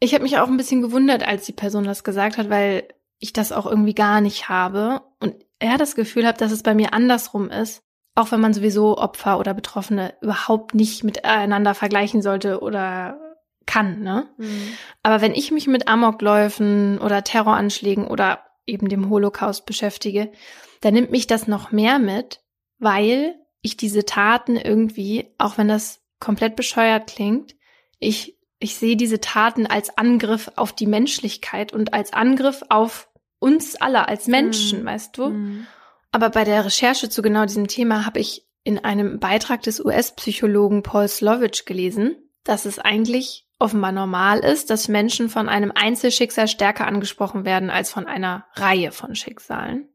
Ich 0.00 0.12
habe 0.12 0.24
mich 0.24 0.38
auch 0.38 0.48
ein 0.48 0.56
bisschen 0.56 0.82
gewundert, 0.82 1.26
als 1.26 1.46
die 1.46 1.52
Person 1.52 1.84
das 1.84 2.04
gesagt 2.04 2.36
hat, 2.36 2.50
weil 2.50 2.88
ich 3.18 3.32
das 3.32 3.52
auch 3.52 3.66
irgendwie 3.66 3.94
gar 3.94 4.20
nicht 4.20 4.48
habe 4.48 5.00
und 5.20 5.34
er 5.58 5.78
das 5.78 5.94
Gefühl 5.94 6.26
hat, 6.26 6.40
dass 6.40 6.52
es 6.52 6.62
bei 6.62 6.74
mir 6.74 6.92
andersrum 6.92 7.48
ist, 7.48 7.82
auch 8.14 8.30
wenn 8.30 8.40
man 8.40 8.52
sowieso 8.52 8.98
Opfer 8.98 9.38
oder 9.38 9.54
Betroffene 9.54 10.14
überhaupt 10.20 10.74
nicht 10.74 11.04
miteinander 11.04 11.74
vergleichen 11.74 12.22
sollte 12.22 12.60
oder 12.60 13.18
kann, 13.66 14.00
ne? 14.00 14.28
Mhm. 14.36 14.72
Aber 15.02 15.20
wenn 15.20 15.34
ich 15.34 15.50
mich 15.50 15.66
mit 15.66 15.88
Amokläufen 15.88 16.98
oder 16.98 17.24
Terroranschlägen 17.24 18.06
oder 18.06 18.44
eben 18.66 18.88
dem 18.88 19.10
Holocaust 19.10 19.66
beschäftige, 19.66 20.32
dann 20.80 20.94
nimmt 20.94 21.10
mich 21.10 21.26
das 21.26 21.46
noch 21.46 21.72
mehr 21.72 21.98
mit, 21.98 22.40
weil 22.78 23.36
ich 23.62 23.76
diese 23.76 24.04
Taten 24.04 24.56
irgendwie, 24.56 25.34
auch 25.38 25.58
wenn 25.58 25.68
das 25.68 26.02
komplett 26.20 26.56
bescheuert 26.56 27.06
klingt, 27.06 27.54
ich, 27.98 28.38
ich 28.58 28.76
sehe 28.76 28.96
diese 28.96 29.20
Taten 29.20 29.66
als 29.66 29.96
Angriff 29.96 30.50
auf 30.56 30.72
die 30.72 30.86
Menschlichkeit 30.86 31.72
und 31.72 31.94
als 31.94 32.12
Angriff 32.12 32.62
auf 32.68 33.08
uns 33.38 33.76
alle 33.76 34.08
als 34.08 34.26
Menschen, 34.26 34.82
mhm. 34.82 34.86
weißt 34.86 35.18
du? 35.18 35.30
Mhm. 35.30 35.66
Aber 36.12 36.30
bei 36.30 36.44
der 36.44 36.64
Recherche 36.64 37.08
zu 37.08 37.22
genau 37.22 37.44
diesem 37.44 37.66
Thema 37.66 38.06
habe 38.06 38.20
ich 38.20 38.46
in 38.62 38.78
einem 38.78 39.18
Beitrag 39.18 39.62
des 39.62 39.84
US-Psychologen 39.84 40.82
Paul 40.82 41.08
Slovich 41.08 41.66
gelesen, 41.66 42.16
dass 42.44 42.64
es 42.64 42.78
eigentlich 42.78 43.43
offenbar 43.58 43.92
normal 43.92 44.40
ist, 44.40 44.70
dass 44.70 44.88
Menschen 44.88 45.28
von 45.28 45.48
einem 45.48 45.72
Einzelschicksal 45.74 46.48
stärker 46.48 46.86
angesprochen 46.86 47.44
werden 47.44 47.70
als 47.70 47.90
von 47.90 48.06
einer 48.06 48.46
Reihe 48.54 48.92
von 48.92 49.14
Schicksalen. 49.14 49.88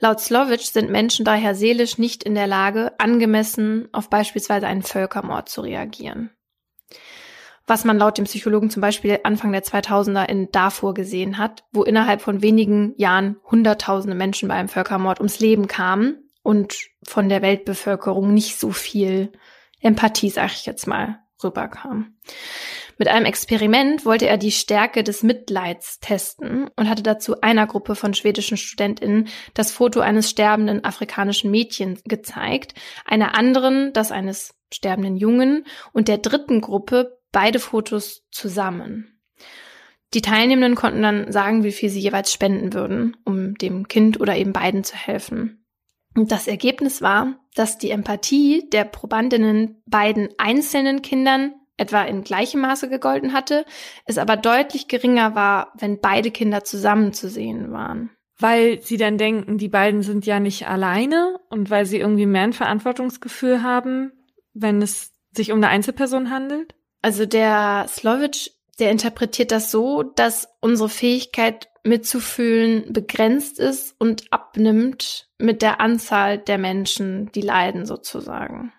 Laut 0.00 0.20
Slovich 0.20 0.70
sind 0.70 0.90
Menschen 0.90 1.24
daher 1.24 1.54
seelisch 1.54 1.98
nicht 1.98 2.22
in 2.22 2.34
der 2.34 2.46
Lage, 2.46 2.92
angemessen 2.98 3.88
auf 3.92 4.08
beispielsweise 4.08 4.66
einen 4.66 4.82
Völkermord 4.82 5.48
zu 5.48 5.62
reagieren. 5.62 6.30
Was 7.66 7.84
man 7.84 7.98
laut 7.98 8.18
dem 8.18 8.24
Psychologen 8.24 8.70
zum 8.70 8.80
Beispiel 8.80 9.20
Anfang 9.22 9.52
der 9.52 9.62
2000er 9.62 10.28
in 10.28 10.50
Darfur 10.50 10.94
gesehen 10.94 11.38
hat, 11.38 11.64
wo 11.72 11.84
innerhalb 11.84 12.20
von 12.20 12.42
wenigen 12.42 12.94
Jahren 12.96 13.36
Hunderttausende 13.50 14.16
Menschen 14.16 14.48
bei 14.48 14.54
einem 14.54 14.68
Völkermord 14.68 15.20
ums 15.20 15.38
Leben 15.38 15.68
kamen 15.68 16.28
und 16.42 16.76
von 17.04 17.28
der 17.28 17.40
Weltbevölkerung 17.42 18.34
nicht 18.34 18.58
so 18.58 18.72
viel 18.72 19.32
Empathie, 19.80 20.30
sag 20.30 20.52
ich 20.52 20.66
jetzt 20.66 20.86
mal, 20.86 21.20
rüberkam. 21.42 22.16
Mit 23.02 23.08
einem 23.08 23.26
Experiment 23.26 24.06
wollte 24.06 24.28
er 24.28 24.38
die 24.38 24.52
Stärke 24.52 25.02
des 25.02 25.24
Mitleids 25.24 25.98
testen 25.98 26.70
und 26.76 26.88
hatte 26.88 27.02
dazu 27.02 27.40
einer 27.40 27.66
Gruppe 27.66 27.96
von 27.96 28.14
schwedischen 28.14 28.56
Studentinnen 28.56 29.26
das 29.54 29.72
Foto 29.72 29.98
eines 29.98 30.30
sterbenden 30.30 30.84
afrikanischen 30.84 31.50
Mädchens 31.50 32.04
gezeigt, 32.04 32.74
einer 33.04 33.36
anderen 33.36 33.92
das 33.92 34.12
eines 34.12 34.54
sterbenden 34.72 35.16
Jungen 35.16 35.66
und 35.92 36.06
der 36.06 36.18
dritten 36.18 36.60
Gruppe 36.60 37.18
beide 37.32 37.58
Fotos 37.58 38.22
zusammen. 38.30 39.20
Die 40.14 40.22
Teilnehmenden 40.22 40.76
konnten 40.76 41.02
dann 41.02 41.32
sagen, 41.32 41.64
wie 41.64 41.72
viel 41.72 41.88
sie 41.88 41.98
jeweils 41.98 42.32
spenden 42.32 42.72
würden, 42.72 43.16
um 43.24 43.56
dem 43.56 43.88
Kind 43.88 44.20
oder 44.20 44.36
eben 44.36 44.52
beiden 44.52 44.84
zu 44.84 44.94
helfen. 44.94 45.66
Und 46.14 46.30
das 46.30 46.46
Ergebnis 46.46 47.02
war, 47.02 47.34
dass 47.56 47.78
die 47.78 47.90
Empathie 47.90 48.68
der 48.70 48.84
Probandinnen 48.84 49.82
beiden 49.86 50.28
einzelnen 50.38 51.02
Kindern 51.02 51.54
etwa 51.82 52.02
in 52.02 52.22
gleichem 52.22 52.60
Maße 52.60 52.88
gegolten 52.88 53.32
hatte, 53.32 53.64
es 54.06 54.16
aber 54.16 54.36
deutlich 54.36 54.88
geringer 54.88 55.34
war, 55.34 55.72
wenn 55.78 56.00
beide 56.00 56.30
Kinder 56.30 56.64
zusammen 56.64 57.12
zu 57.12 57.28
sehen 57.28 57.72
waren. 57.72 58.10
Weil 58.38 58.80
sie 58.80 58.96
dann 58.96 59.18
denken, 59.18 59.58
die 59.58 59.68
beiden 59.68 60.02
sind 60.02 60.24
ja 60.26 60.40
nicht 60.40 60.66
alleine 60.66 61.38
und 61.50 61.70
weil 61.70 61.84
sie 61.84 61.98
irgendwie 61.98 62.26
mehr 62.26 62.42
ein 62.42 62.52
Verantwortungsgefühl 62.52 63.62
haben, 63.62 64.12
wenn 64.54 64.80
es 64.82 65.12
sich 65.32 65.52
um 65.52 65.58
eine 65.58 65.68
Einzelperson 65.68 66.30
handelt? 66.30 66.74
Also 67.02 67.26
der 67.26 67.86
Slovic, 67.88 68.52
der 68.78 68.90
interpretiert 68.90 69.52
das 69.52 69.70
so, 69.70 70.02
dass 70.02 70.48
unsere 70.60 70.88
Fähigkeit 70.88 71.68
mitzufühlen 71.84 72.92
begrenzt 72.92 73.58
ist 73.58 73.94
und 73.98 74.32
abnimmt 74.32 75.28
mit 75.38 75.62
der 75.62 75.80
Anzahl 75.80 76.38
der 76.38 76.58
Menschen, 76.58 77.30
die 77.32 77.40
leiden 77.40 77.86
sozusagen. 77.86 78.72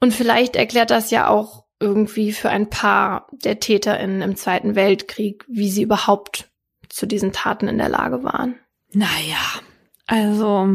Und 0.00 0.12
vielleicht 0.12 0.56
erklärt 0.56 0.90
das 0.90 1.10
ja 1.10 1.28
auch 1.28 1.63
irgendwie 1.80 2.32
für 2.32 2.50
ein 2.50 2.70
paar 2.70 3.28
der 3.32 3.60
TäterInnen 3.60 4.22
im 4.22 4.36
Zweiten 4.36 4.74
Weltkrieg, 4.74 5.44
wie 5.48 5.70
sie 5.70 5.82
überhaupt 5.82 6.50
zu 6.88 7.06
diesen 7.06 7.32
Taten 7.32 7.68
in 7.68 7.78
der 7.78 7.88
Lage 7.88 8.22
waren. 8.22 8.54
Naja, 8.92 9.60
also 10.06 10.68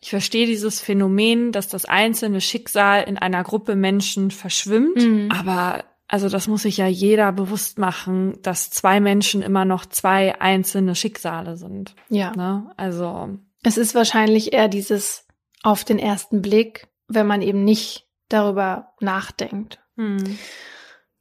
ich 0.00 0.10
verstehe 0.10 0.46
dieses 0.46 0.80
Phänomen, 0.80 1.52
dass 1.52 1.68
das 1.68 1.84
einzelne 1.84 2.40
Schicksal 2.40 3.04
in 3.04 3.18
einer 3.18 3.44
Gruppe 3.44 3.76
Menschen 3.76 4.30
verschwimmt, 4.30 4.96
mhm. 4.96 5.30
aber 5.30 5.84
also 6.08 6.28
das 6.28 6.48
muss 6.48 6.62
sich 6.62 6.78
ja 6.78 6.88
jeder 6.88 7.30
bewusst 7.30 7.78
machen, 7.78 8.38
dass 8.42 8.70
zwei 8.70 8.98
Menschen 8.98 9.42
immer 9.42 9.64
noch 9.64 9.86
zwei 9.86 10.40
einzelne 10.40 10.96
Schicksale 10.96 11.56
sind. 11.56 11.94
Ja. 12.08 12.34
Ne? 12.34 12.72
Also 12.76 13.38
es 13.62 13.76
ist 13.76 13.94
wahrscheinlich 13.94 14.52
eher 14.52 14.66
dieses 14.66 15.26
auf 15.62 15.84
den 15.84 16.00
ersten 16.00 16.42
Blick, 16.42 16.88
wenn 17.06 17.26
man 17.26 17.42
eben 17.42 17.62
nicht 17.62 18.08
darüber 18.28 18.92
nachdenkt. 19.00 19.79
Hm. 19.96 20.38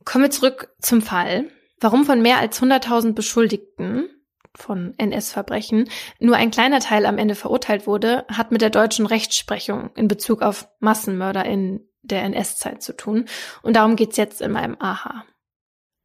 Kommen 0.06 0.26
wir 0.26 0.32
zurück 0.32 0.74
zum 0.80 1.02
Fall. 1.02 1.50
Warum 1.80 2.06
von 2.06 2.22
mehr 2.22 2.40
als 2.40 2.62
100.000 2.62 3.14
Beschuldigten 3.14 4.10
von 4.56 4.94
NS-Verbrechen 4.98 5.90
nur 6.20 6.36
ein 6.36 6.52
kleiner 6.52 6.80
Teil 6.80 7.06
am 7.06 7.18
Ende 7.18 7.36
verurteilt 7.36 7.88
wurde, 7.88 8.26
hat 8.28 8.52
mit 8.52 8.62
der 8.62 8.70
deutschen 8.70 9.06
Rechtsprechung 9.06 9.92
in 9.96 10.08
Bezug 10.08 10.42
auf 10.42 10.68
Massenmörder 10.80 11.46
in 11.46 11.88
der 12.02 12.24
NS-Zeit 12.24 12.82
zu 12.82 12.96
tun. 12.96 13.26
Und 13.62 13.76
darum 13.76 13.96
geht's 13.96 14.18
jetzt 14.18 14.42
in 14.42 14.52
meinem 14.52 14.76
Aha. 14.80 15.26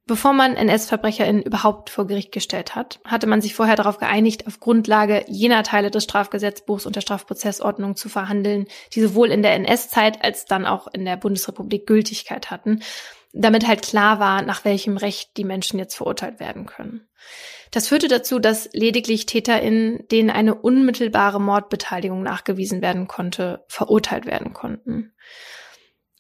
Bevor 0.07 0.35
man 0.35 0.55
NS-VerbrecherInnen 0.55 1.43
überhaupt 1.43 1.89
vor 1.89 2.07
Gericht 2.07 2.31
gestellt 2.31 2.75
hat, 2.75 3.01
hatte 3.07 3.27
man 3.27 3.41
sich 3.41 3.55
vorher 3.55 3.77
darauf 3.77 3.97
geeinigt, 3.97 4.47
auf 4.47 4.61
Grundlage 4.61 5.25
jener 5.29 5.63
Teile 5.63 5.91
des 5.91 6.05
Strafgesetzbuchs 6.05 6.85
und 6.85 6.95
der 6.95 7.01
Strafprozessordnung 7.01 7.97
zu 7.97 8.11
verhandeln, 8.11 8.67
die 8.93 9.01
sowohl 9.01 9.31
in 9.31 9.43
der 9.43 9.55
NS-Zeit 9.55 10.23
als 10.23 10.45
dann 10.45 10.67
auch 10.67 10.89
in 10.89 11.07
der 11.07 11.17
Bundesrepublik 11.17 11.87
Gültigkeit 11.87 12.51
hatten, 12.51 12.83
damit 13.33 13.67
halt 13.67 13.81
klar 13.81 14.21
war, 14.21 14.43
nach 14.43 14.67
welchem 14.67 14.99
Recht 14.99 15.39
die 15.39 15.45
Menschen 15.45 15.79
jetzt 15.79 15.95
verurteilt 15.95 16.39
werden 16.39 16.67
können. 16.67 17.09
Das 17.71 17.89
führte 17.89 18.09
dazu, 18.09 18.39
dass 18.39 18.69
lediglich 18.75 19.25
TäterInnen, 19.25 20.07
denen 20.09 20.31
eine 20.31 20.55
unmittelbare 20.55 21.41
Mordbeteiligung 21.41 22.23
nachgewiesen 22.23 22.83
werden 22.83 23.09
konnte, 23.09 23.65
verurteilt 23.69 24.27
werden 24.27 24.53
konnten. 24.53 25.15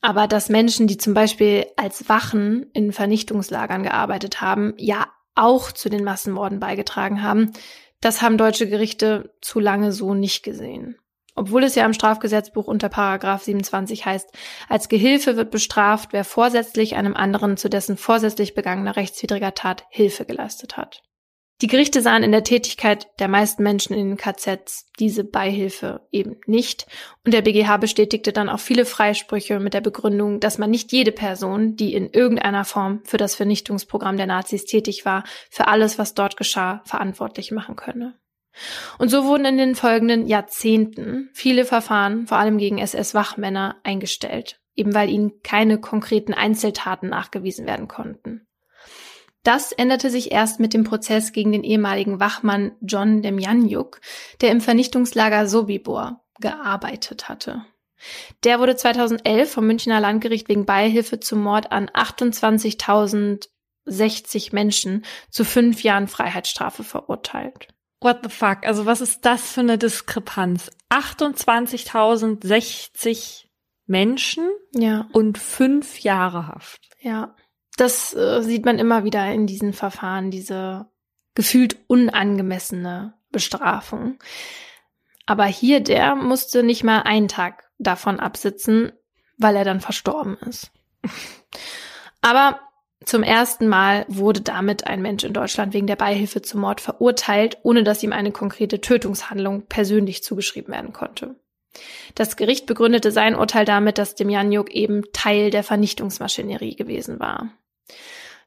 Aber 0.04 0.28
dass 0.28 0.50
Menschen, 0.50 0.86
die 0.86 0.98
zum 0.98 1.14
Beispiel 1.14 1.64
als 1.76 2.10
Wachen 2.10 2.66
in 2.74 2.92
Vernichtungslagern 2.92 3.84
gearbeitet 3.84 4.42
haben, 4.42 4.74
ja 4.76 5.06
auch 5.34 5.72
zu 5.72 5.88
den 5.88 6.04
Massenmorden 6.04 6.60
beigetragen 6.60 7.22
haben, 7.22 7.54
das 8.02 8.20
haben 8.20 8.36
deutsche 8.36 8.68
Gerichte 8.68 9.34
zu 9.40 9.60
lange 9.60 9.92
so 9.92 10.12
nicht 10.12 10.42
gesehen. 10.42 10.98
Obwohl 11.34 11.64
es 11.64 11.74
ja 11.74 11.86
im 11.86 11.94
Strafgesetzbuch 11.94 12.66
unter 12.66 12.90
Paragraph 12.90 13.44
27 13.44 14.04
heißt, 14.04 14.28
als 14.68 14.90
Gehilfe 14.90 15.38
wird 15.38 15.50
bestraft, 15.50 16.12
wer 16.12 16.24
vorsätzlich 16.24 16.96
einem 16.96 17.16
anderen 17.16 17.56
zu 17.56 17.70
dessen 17.70 17.96
vorsätzlich 17.96 18.54
begangener 18.54 18.96
rechtswidriger 18.96 19.54
Tat 19.54 19.86
Hilfe 19.88 20.26
geleistet 20.26 20.76
hat. 20.76 21.02
Die 21.62 21.68
Gerichte 21.68 22.02
sahen 22.02 22.24
in 22.24 22.32
der 22.32 22.42
Tätigkeit 22.42 23.06
der 23.20 23.28
meisten 23.28 23.62
Menschen 23.62 23.94
in 23.94 24.08
den 24.08 24.16
KZs 24.16 24.86
diese 24.98 25.22
Beihilfe 25.22 26.06
eben 26.10 26.40
nicht. 26.46 26.86
Und 27.24 27.32
der 27.32 27.42
BGH 27.42 27.76
bestätigte 27.76 28.32
dann 28.32 28.48
auch 28.48 28.58
viele 28.58 28.84
Freisprüche 28.84 29.60
mit 29.60 29.72
der 29.72 29.80
Begründung, 29.80 30.40
dass 30.40 30.58
man 30.58 30.70
nicht 30.70 30.90
jede 30.90 31.12
Person, 31.12 31.76
die 31.76 31.94
in 31.94 32.10
irgendeiner 32.10 32.64
Form 32.64 33.02
für 33.04 33.18
das 33.18 33.36
Vernichtungsprogramm 33.36 34.16
der 34.16 34.26
Nazis 34.26 34.64
tätig 34.64 35.04
war, 35.04 35.22
für 35.48 35.68
alles, 35.68 35.96
was 35.96 36.14
dort 36.14 36.36
geschah, 36.36 36.82
verantwortlich 36.86 37.52
machen 37.52 37.76
könne. 37.76 38.18
Und 38.98 39.10
so 39.10 39.24
wurden 39.24 39.44
in 39.44 39.58
den 39.58 39.74
folgenden 39.74 40.26
Jahrzehnten 40.26 41.30
viele 41.34 41.64
Verfahren, 41.64 42.26
vor 42.26 42.38
allem 42.38 42.58
gegen 42.58 42.78
SS-Wachmänner, 42.78 43.76
eingestellt, 43.84 44.60
eben 44.74 44.94
weil 44.94 45.08
ihnen 45.08 45.40
keine 45.42 45.80
konkreten 45.80 46.34
Einzeltaten 46.34 47.08
nachgewiesen 47.08 47.66
werden 47.66 47.88
konnten. 47.88 48.46
Das 49.44 49.70
änderte 49.72 50.10
sich 50.10 50.32
erst 50.32 50.58
mit 50.58 50.74
dem 50.74 50.82
Prozess 50.84 51.32
gegen 51.32 51.52
den 51.52 51.62
ehemaligen 51.62 52.18
Wachmann 52.18 52.72
John 52.80 53.22
Demjanjuk, 53.22 54.00
der 54.40 54.50
im 54.50 54.60
Vernichtungslager 54.60 55.46
Sobibor 55.46 56.24
gearbeitet 56.40 57.28
hatte. 57.28 57.64
Der 58.42 58.58
wurde 58.58 58.74
2011 58.74 59.52
vom 59.52 59.66
Münchner 59.66 60.00
Landgericht 60.00 60.48
wegen 60.48 60.64
Beihilfe 60.64 61.20
zum 61.20 61.42
Mord 61.42 61.70
an 61.72 61.90
28.060 61.90 64.54
Menschen 64.54 65.04
zu 65.30 65.44
fünf 65.44 65.82
Jahren 65.82 66.08
Freiheitsstrafe 66.08 66.82
verurteilt. 66.82 67.68
What 68.00 68.20
the 68.22 68.30
fuck? 68.30 68.66
Also 68.66 68.86
was 68.86 69.00
ist 69.00 69.24
das 69.24 69.52
für 69.52 69.60
eine 69.60 69.78
Diskrepanz? 69.78 70.72
28.060 70.90 73.44
Menschen 73.86 74.50
ja. 74.74 75.08
und 75.12 75.38
fünf 75.38 76.00
Jahre 76.00 76.48
Haft. 76.48 76.90
Ja. 77.00 77.36
Das 77.76 78.14
äh, 78.14 78.42
sieht 78.42 78.64
man 78.64 78.78
immer 78.78 79.04
wieder 79.04 79.32
in 79.32 79.46
diesen 79.46 79.72
Verfahren, 79.72 80.30
diese 80.30 80.86
gefühlt 81.34 81.76
unangemessene 81.88 83.14
Bestrafung. 83.30 84.18
Aber 85.26 85.44
hier, 85.46 85.80
der 85.80 86.14
musste 86.14 86.62
nicht 86.62 86.84
mal 86.84 87.02
einen 87.02 87.28
Tag 87.28 87.70
davon 87.78 88.20
absitzen, 88.20 88.92
weil 89.38 89.56
er 89.56 89.64
dann 89.64 89.80
verstorben 89.80 90.36
ist. 90.46 90.70
Aber 92.20 92.60
zum 93.04 93.22
ersten 93.22 93.68
Mal 93.68 94.06
wurde 94.08 94.40
damit 94.40 94.86
ein 94.86 95.02
Mensch 95.02 95.24
in 95.24 95.34
Deutschland 95.34 95.74
wegen 95.74 95.86
der 95.86 95.96
Beihilfe 95.96 96.40
zum 96.40 96.60
Mord 96.60 96.80
verurteilt, 96.80 97.58
ohne 97.62 97.84
dass 97.84 98.02
ihm 98.02 98.12
eine 98.12 98.32
konkrete 98.32 98.80
Tötungshandlung 98.80 99.66
persönlich 99.66 100.22
zugeschrieben 100.22 100.72
werden 100.72 100.92
konnte. 100.92 101.34
Das 102.14 102.36
Gericht 102.36 102.66
begründete 102.66 103.10
sein 103.10 103.34
Urteil 103.34 103.64
damit, 103.64 103.98
dass 103.98 104.14
Demjanjuk 104.14 104.70
eben 104.70 105.02
Teil 105.12 105.50
der 105.50 105.64
Vernichtungsmaschinerie 105.64 106.76
gewesen 106.76 107.18
war. 107.18 107.50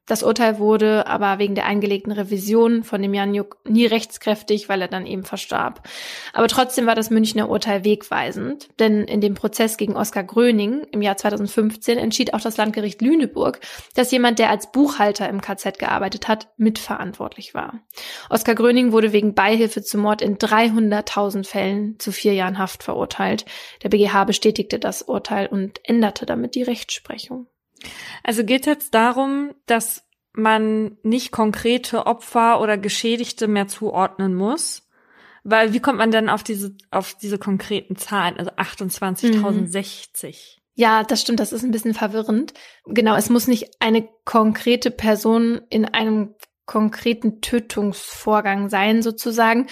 Das 0.08 0.24
Urteil 0.24 0.58
wurde 0.58 1.06
aber 1.06 1.38
wegen 1.38 1.54
der 1.54 1.66
eingelegten 1.66 2.14
Revision 2.14 2.86
von 2.86 3.02
dem 3.02 3.14
Janjuk 3.14 3.58
nie 3.66 3.86
rechtskräftig, 3.86 4.70
weil 4.70 4.82
er 4.82 4.88
dann 4.88 5.06
eben 5.06 5.26
verstarb. 5.26 5.86
Aber 6.32 6.48
trotzdem 6.48 6.86
war 6.86 6.96
das 6.96 7.10
Münchner 7.10 7.50
Urteil 7.50 7.84
wegweisend, 7.84 8.70
denn 8.80 9.04
in 9.04 9.20
dem 9.20 9.34
Prozess 9.34 9.76
gegen 9.76 9.98
Oskar 9.98 10.24
Gröning 10.24 10.88
im 10.94 11.02
Jahr 11.02 11.18
2015 11.18 11.98
entschied 11.98 12.34
auch 12.34 12.40
das 12.40 12.56
Landgericht 12.56 13.02
Lüneburg, 13.02 13.60
dass 13.96 14.12
jemand, 14.12 14.40
der 14.40 14.50
als 14.50 14.72
Buchhalter 14.72 15.28
im 15.28 15.42
KZ 15.42 15.78
gearbeitet 15.78 16.30
hat, 16.30 16.48
mitverantwortlich 16.56 17.54
war. 17.54 17.82
Oskar 18.30 18.56
Gröning 18.56 18.94
wurde 18.94 19.12
wegen 19.12 19.36
Beihilfe 19.36 19.84
zum 19.84 20.02
Mord 20.02 20.22
in 20.22 20.38
300.000 20.38 21.46
Fällen 21.46 22.00
zu 22.00 22.14
vier 22.14 22.34
Jahren 22.34 22.60
Haft 22.60 22.82
verurteilt. 22.82 23.46
Der 23.84 23.90
BGH 23.90 24.24
bestätigte 24.24 24.80
das 24.80 25.02
Urteil 25.02 25.48
und 25.48 25.82
änderte 25.84 26.26
damit 26.26 26.56
die 26.56 26.64
Rechtsprechung. 26.64 27.48
Also 28.24 28.44
geht 28.44 28.62
es 28.62 28.68
jetzt 28.68 28.94
darum, 28.94 29.54
dass 29.66 30.04
man 30.34 30.98
nicht 31.04 31.32
konkrete 31.32 32.06
Opfer 32.06 32.62
oder 32.62 32.78
Geschädigte 32.78 33.48
mehr 33.48 33.68
zuordnen 33.68 34.36
muss? 34.36 34.88
Weil 35.44 35.74
wie 35.74 35.80
kommt 35.80 35.98
man 35.98 36.12
denn 36.12 36.30
auf 36.30 36.44
diese, 36.44 36.76
auf 36.92 37.14
diese 37.14 37.38
konkreten 37.38 37.96
Zahlen, 37.96 38.38
also 38.38 38.52
28.060? 38.52 40.28
Mhm. 40.28 40.62
Ja, 40.76 41.04
das 41.04 41.22
stimmt, 41.22 41.40
das 41.40 41.54
ist 41.54 41.64
ein 41.64 41.72
bisschen 41.72 41.94
verwirrend. 41.94 42.54
Genau, 42.86 43.16
es 43.16 43.30
muss 43.30 43.48
nicht 43.48 43.72
eine 43.80 44.08
konkrete 44.26 44.92
Person 44.92 45.62
in 45.70 45.86
einem 45.86 46.36
konkreten 46.66 47.42
Tötungsvorgang 47.42 48.70
sein, 48.70 49.02
sozusagen. 49.02 49.68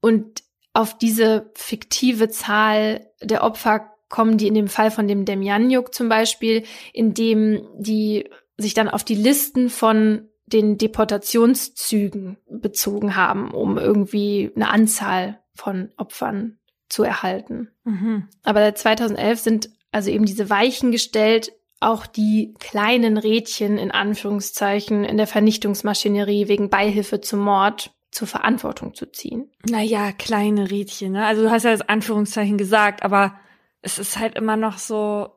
Und 0.00 0.42
auf 0.74 0.98
diese 0.98 1.50
fiktive 1.54 2.28
Zahl 2.28 3.06
der 3.22 3.42
Opfer 3.42 3.90
kommen 4.10 4.36
die 4.36 4.48
in 4.48 4.54
dem 4.54 4.68
Fall 4.68 4.90
von 4.90 5.08
dem 5.08 5.24
Demjanjuk 5.24 5.94
zum 5.94 6.10
Beispiel, 6.10 6.64
in 6.92 7.14
dem 7.14 7.66
die 7.78 8.28
sich 8.58 8.74
dann 8.74 8.90
auf 8.90 9.04
die 9.04 9.14
Listen 9.14 9.70
von 9.70 10.28
den 10.44 10.76
Deportationszügen 10.76 12.36
bezogen 12.50 13.16
haben, 13.16 13.52
um 13.52 13.78
irgendwie 13.78 14.50
eine 14.54 14.68
Anzahl 14.68 15.40
von 15.54 15.90
Opfern 15.96 16.58
zu 16.88 17.04
erhalten. 17.04 17.68
Mhm. 17.84 18.28
Aber 18.42 18.60
seit 18.60 18.78
2011 18.78 19.40
sind 19.40 19.70
also 19.92 20.10
eben 20.10 20.26
diese 20.26 20.50
Weichen 20.50 20.90
gestellt, 20.92 21.52
auch 21.78 22.06
die 22.06 22.54
kleinen 22.58 23.16
Rädchen 23.16 23.78
in 23.78 23.90
Anführungszeichen 23.90 25.04
in 25.04 25.16
der 25.16 25.26
Vernichtungsmaschinerie 25.26 26.48
wegen 26.48 26.68
Beihilfe 26.68 27.20
zum 27.20 27.40
Mord 27.40 27.94
zur 28.10 28.26
Verantwortung 28.26 28.94
zu 28.94 29.10
ziehen. 29.10 29.50
Naja, 29.68 30.12
kleine 30.12 30.70
Rädchen, 30.70 31.12
ne? 31.12 31.24
Also 31.24 31.42
du 31.42 31.50
hast 31.50 31.62
ja 31.62 31.70
das 31.70 31.88
Anführungszeichen 31.88 32.58
gesagt, 32.58 33.02
aber 33.02 33.38
es 33.82 33.98
ist 33.98 34.18
halt 34.18 34.36
immer 34.36 34.56
noch 34.56 34.78
so, 34.78 35.30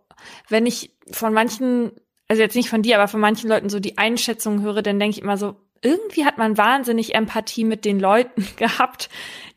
wenn 0.49 0.65
ich 0.65 0.95
von 1.11 1.33
manchen, 1.33 1.91
also 2.27 2.41
jetzt 2.41 2.55
nicht 2.55 2.69
von 2.69 2.81
dir, 2.81 2.97
aber 2.97 3.07
von 3.07 3.19
manchen 3.19 3.49
Leuten 3.49 3.69
so 3.69 3.79
die 3.79 3.97
Einschätzung 3.97 4.61
höre, 4.61 4.81
dann 4.81 4.99
denke 4.99 5.17
ich 5.17 5.23
immer 5.23 5.37
so, 5.37 5.55
irgendwie 5.81 6.25
hat 6.25 6.37
man 6.37 6.57
wahnsinnig 6.57 7.13
Empathie 7.13 7.65
mit 7.65 7.85
den 7.85 7.99
Leuten 7.99 8.47
gehabt, 8.57 9.09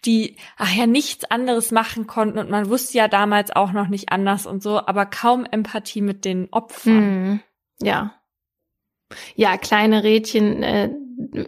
die 0.04 0.36
ach 0.56 0.74
ja 0.74 0.86
nichts 0.86 1.24
anderes 1.24 1.70
machen 1.70 2.06
konnten 2.06 2.38
und 2.38 2.50
man 2.50 2.68
wusste 2.68 2.98
ja 2.98 3.08
damals 3.08 3.54
auch 3.54 3.72
noch 3.72 3.88
nicht 3.88 4.10
anders 4.10 4.46
und 4.46 4.62
so, 4.62 4.78
aber 4.78 5.06
kaum 5.06 5.44
Empathie 5.44 6.02
mit 6.02 6.24
den 6.24 6.48
Opfern. 6.52 6.96
Mhm. 6.96 7.40
Ja. 7.80 8.14
Ja, 9.36 9.56
kleine 9.56 10.02
Rädchen 10.02 10.62
äh, 10.62 10.90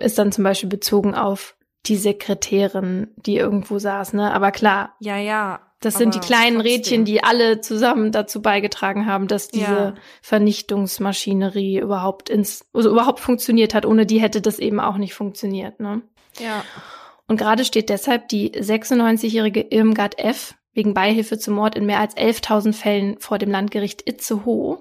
ist 0.01 0.19
dann 0.19 0.33
zum 0.33 0.45
Beispiel 0.45 0.69
bezogen 0.69 1.15
auf 1.15 1.57
die 1.87 1.97
Sekretärin, 1.97 3.09
die 3.17 3.37
irgendwo 3.37 3.79
saß, 3.79 4.13
ne? 4.13 4.33
Aber 4.33 4.53
klar. 4.53 4.95
Ja, 5.01 5.17
ja. 5.17 5.61
Das 5.81 5.95
sind 5.95 6.15
die 6.15 6.21
kleinen 6.21 6.57
trotzdem. 6.57 6.73
Rädchen, 6.73 7.05
die 7.05 7.23
alle 7.23 7.61
zusammen 7.61 8.11
dazu 8.11 8.43
beigetragen 8.43 9.07
haben, 9.07 9.29
dass 9.29 9.49
diese 9.49 9.65
ja. 9.65 9.95
Vernichtungsmaschinerie 10.23 11.79
überhaupt 11.79 12.31
ins, 12.31 12.65
also 12.73 12.91
überhaupt 12.91 13.21
funktioniert 13.21 13.75
hat. 13.75 13.87
Ohne 13.87 14.05
die 14.05 14.21
hätte 14.21 14.41
das 14.41 14.59
eben 14.59 14.81
auch 14.81 14.97
nicht 14.97 15.15
funktioniert, 15.15 15.79
ne? 15.79 16.03
Ja. 16.41 16.65
Und 17.29 17.37
gerade 17.37 17.65
steht 17.65 17.91
deshalb 17.91 18.29
die 18.29 18.51
96-jährige 18.51 19.61
Irmgard 19.61 20.19
F. 20.19 20.55
wegen 20.73 20.95
Beihilfe 20.95 21.39
zum 21.39 21.55
Mord 21.55 21.77
in 21.77 21.87
mehr 21.87 22.01
als 22.01 22.17
11.000 22.17 22.73
Fällen 22.73 23.19
vor 23.19 23.39
dem 23.39 23.51
Landgericht 23.51 24.09
Itzehoe. 24.09 24.79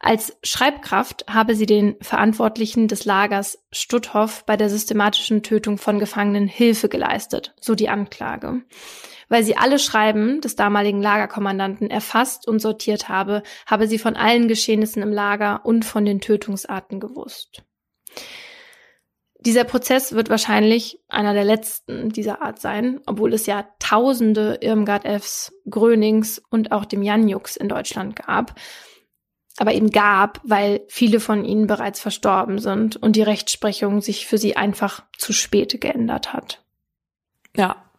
Als 0.00 0.36
Schreibkraft 0.42 1.26
habe 1.28 1.54
sie 1.54 1.66
den 1.66 1.96
Verantwortlichen 2.00 2.88
des 2.88 3.04
Lagers 3.04 3.58
Stutthof 3.70 4.44
bei 4.46 4.56
der 4.56 4.70
systematischen 4.70 5.42
Tötung 5.42 5.76
von 5.76 5.98
Gefangenen 5.98 6.46
Hilfe 6.46 6.88
geleistet, 6.88 7.54
so 7.60 7.74
die 7.74 7.88
Anklage. 7.88 8.62
Weil 9.32 9.44
sie 9.44 9.56
alle 9.56 9.78
Schreiben 9.78 10.42
des 10.42 10.56
damaligen 10.56 11.00
Lagerkommandanten 11.00 11.88
erfasst 11.88 12.46
und 12.46 12.58
sortiert 12.58 13.08
habe, 13.08 13.42
habe 13.64 13.88
sie 13.88 13.96
von 13.96 14.14
allen 14.14 14.46
Geschehnissen 14.46 15.02
im 15.02 15.10
Lager 15.10 15.64
und 15.64 15.86
von 15.86 16.04
den 16.04 16.20
Tötungsarten 16.20 17.00
gewusst. 17.00 17.62
Dieser 19.40 19.64
Prozess 19.64 20.12
wird 20.12 20.28
wahrscheinlich 20.28 21.00
einer 21.08 21.32
der 21.32 21.44
letzten 21.44 22.10
dieser 22.10 22.42
Art 22.42 22.60
sein, 22.60 23.00
obwohl 23.06 23.32
es 23.32 23.46
ja 23.46 23.66
tausende 23.78 24.58
Irmgard 24.60 25.06
Fs, 25.06 25.54
Grönings 25.66 26.42
und 26.50 26.70
auch 26.70 26.84
dem 26.84 27.02
Janjuks 27.02 27.56
in 27.56 27.70
Deutschland 27.70 28.16
gab. 28.16 28.54
Aber 29.56 29.72
eben 29.72 29.88
gab, 29.88 30.42
weil 30.44 30.82
viele 30.88 31.20
von 31.20 31.46
ihnen 31.46 31.66
bereits 31.66 32.00
verstorben 32.00 32.58
sind 32.58 32.96
und 32.96 33.16
die 33.16 33.22
Rechtsprechung 33.22 34.02
sich 34.02 34.26
für 34.26 34.36
sie 34.36 34.56
einfach 34.56 35.04
zu 35.16 35.32
spät 35.32 35.80
geändert 35.80 36.34
hat. 36.34 36.62
Ja, 37.56 37.91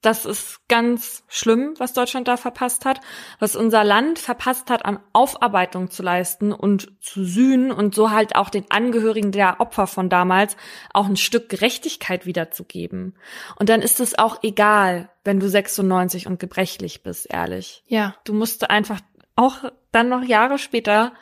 das 0.00 0.24
ist 0.24 0.60
ganz 0.68 1.24
schlimm, 1.28 1.74
was 1.78 1.92
Deutschland 1.92 2.26
da 2.26 2.38
verpasst 2.38 2.86
hat, 2.86 3.00
was 3.38 3.54
unser 3.54 3.84
Land 3.84 4.18
verpasst 4.18 4.70
hat, 4.70 4.84
an 4.84 4.98
Aufarbeitung 5.12 5.90
zu 5.90 6.02
leisten 6.02 6.52
und 6.52 6.92
zu 7.00 7.24
sühnen 7.24 7.70
und 7.70 7.94
so 7.94 8.10
halt 8.10 8.34
auch 8.34 8.48
den 8.48 8.70
Angehörigen 8.70 9.30
der 9.30 9.60
Opfer 9.60 9.86
von 9.86 10.08
damals 10.08 10.56
auch 10.94 11.06
ein 11.06 11.16
Stück 11.16 11.50
Gerechtigkeit 11.50 12.24
wiederzugeben. 12.24 13.14
Und 13.56 13.68
dann 13.68 13.82
ist 13.82 14.00
es 14.00 14.18
auch 14.18 14.42
egal, 14.42 15.10
wenn 15.24 15.38
du 15.38 15.48
96 15.48 16.26
und 16.26 16.40
gebrechlich 16.40 17.02
bist, 17.02 17.26
ehrlich. 17.30 17.82
Ja. 17.86 18.16
Du 18.24 18.32
musst 18.32 18.70
einfach 18.70 19.00
auch 19.36 19.70
dann 19.92 20.08
noch 20.08 20.22
Jahre 20.22 20.58
später 20.58 21.12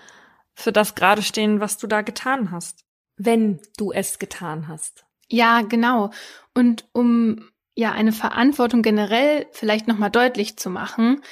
für 0.55 0.73
das 0.73 0.95
gerade 0.95 1.23
stehen, 1.23 1.61
was 1.61 1.79
du 1.79 1.89
da 1.89 2.03
getan 2.03 2.53
hast. 2.53 2.85
Wenn 3.17 3.61
du 3.77 3.91
es 3.91 4.21
getan 4.21 4.69
hast. 4.69 5.05
Ja, 5.29 5.63
genau. 5.63 6.11
Und 6.55 6.87
um 6.93 7.51
ja 7.79 7.93
eine 7.93 8.11
Verantwortung 8.11 8.83
generell 8.83 9.47
vielleicht 9.53 9.87
nochmal 9.87 10.11
deutlich 10.11 10.57
zu 10.57 10.69
machen. 10.69 11.23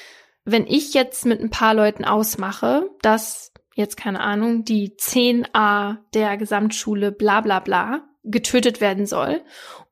Wenn 0.44 0.64
ich 0.64 0.94
jetzt 0.94 1.26
mit 1.26 1.40
ein 1.40 1.50
paar 1.50 1.74
Leuten 1.74 2.04
ausmache, 2.04 2.88
dass 3.02 3.52
jetzt 3.74 3.96
keine 3.96 4.20
Ahnung, 4.20 4.64
die 4.64 4.90
10a 4.90 5.96
der 6.14 6.36
Gesamtschule 6.36 7.10
bla 7.10 7.40
bla 7.40 7.58
bla 7.58 8.04
getötet 8.22 8.80
werden 8.80 9.06
soll 9.06 9.42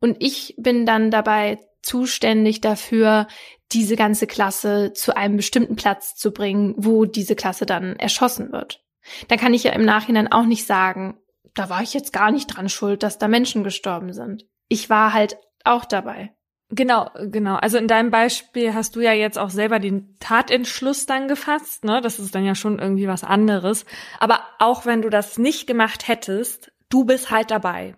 und 0.00 0.16
ich 0.20 0.55
bin 0.57 0.86
dann 0.86 1.11
dabei 1.11 1.59
zuständig 1.82 2.61
dafür, 2.61 3.26
diese 3.72 3.96
ganze 3.96 4.28
Klasse 4.28 4.92
zu 4.92 5.16
einem 5.16 5.36
bestimmten 5.36 5.74
Platz 5.74 6.14
zu 6.14 6.32
bringen, 6.32 6.74
wo 6.76 7.05
diese 7.05 7.34
Klasse 7.34 7.66
dann 7.66 7.96
erschossen 7.96 8.52
wird. 8.52 8.80
Dann 9.26 9.40
kann 9.40 9.55
ich 9.55 9.64
ja 9.64 9.72
im 9.72 9.84
Nachhinein 9.84 10.30
auch 10.30 10.46
nicht 10.46 10.66
sagen, 10.66 11.18
da 11.55 11.68
war 11.68 11.82
ich 11.82 11.94
jetzt 11.94 12.12
gar 12.12 12.30
nicht 12.30 12.46
dran 12.46 12.68
schuld, 12.68 13.02
dass 13.02 13.18
da 13.18 13.26
Menschen 13.26 13.64
gestorben 13.64 14.12
sind. 14.12 14.46
Ich 14.68 14.88
war 14.88 15.12
halt 15.12 15.36
auch 15.64 15.84
dabei. 15.84 16.32
Genau, 16.70 17.10
genau. 17.18 17.56
Also 17.56 17.78
in 17.78 17.88
deinem 17.88 18.10
Beispiel 18.10 18.74
hast 18.74 18.96
du 18.96 19.00
ja 19.00 19.12
jetzt 19.12 19.38
auch 19.38 19.50
selber 19.50 19.78
den 19.78 20.16
Tatentschluss 20.18 21.06
dann 21.06 21.28
gefasst, 21.28 21.84
ne? 21.84 22.00
Das 22.00 22.18
ist 22.18 22.34
dann 22.34 22.44
ja 22.44 22.54
schon 22.54 22.78
irgendwie 22.78 23.06
was 23.06 23.22
anderes. 23.22 23.84
Aber 24.18 24.40
auch 24.58 24.86
wenn 24.86 25.02
du 25.02 25.10
das 25.10 25.38
nicht 25.38 25.66
gemacht 25.66 26.08
hättest, 26.08 26.72
du 26.88 27.04
bist 27.04 27.30
halt 27.30 27.50
dabei. 27.50 27.96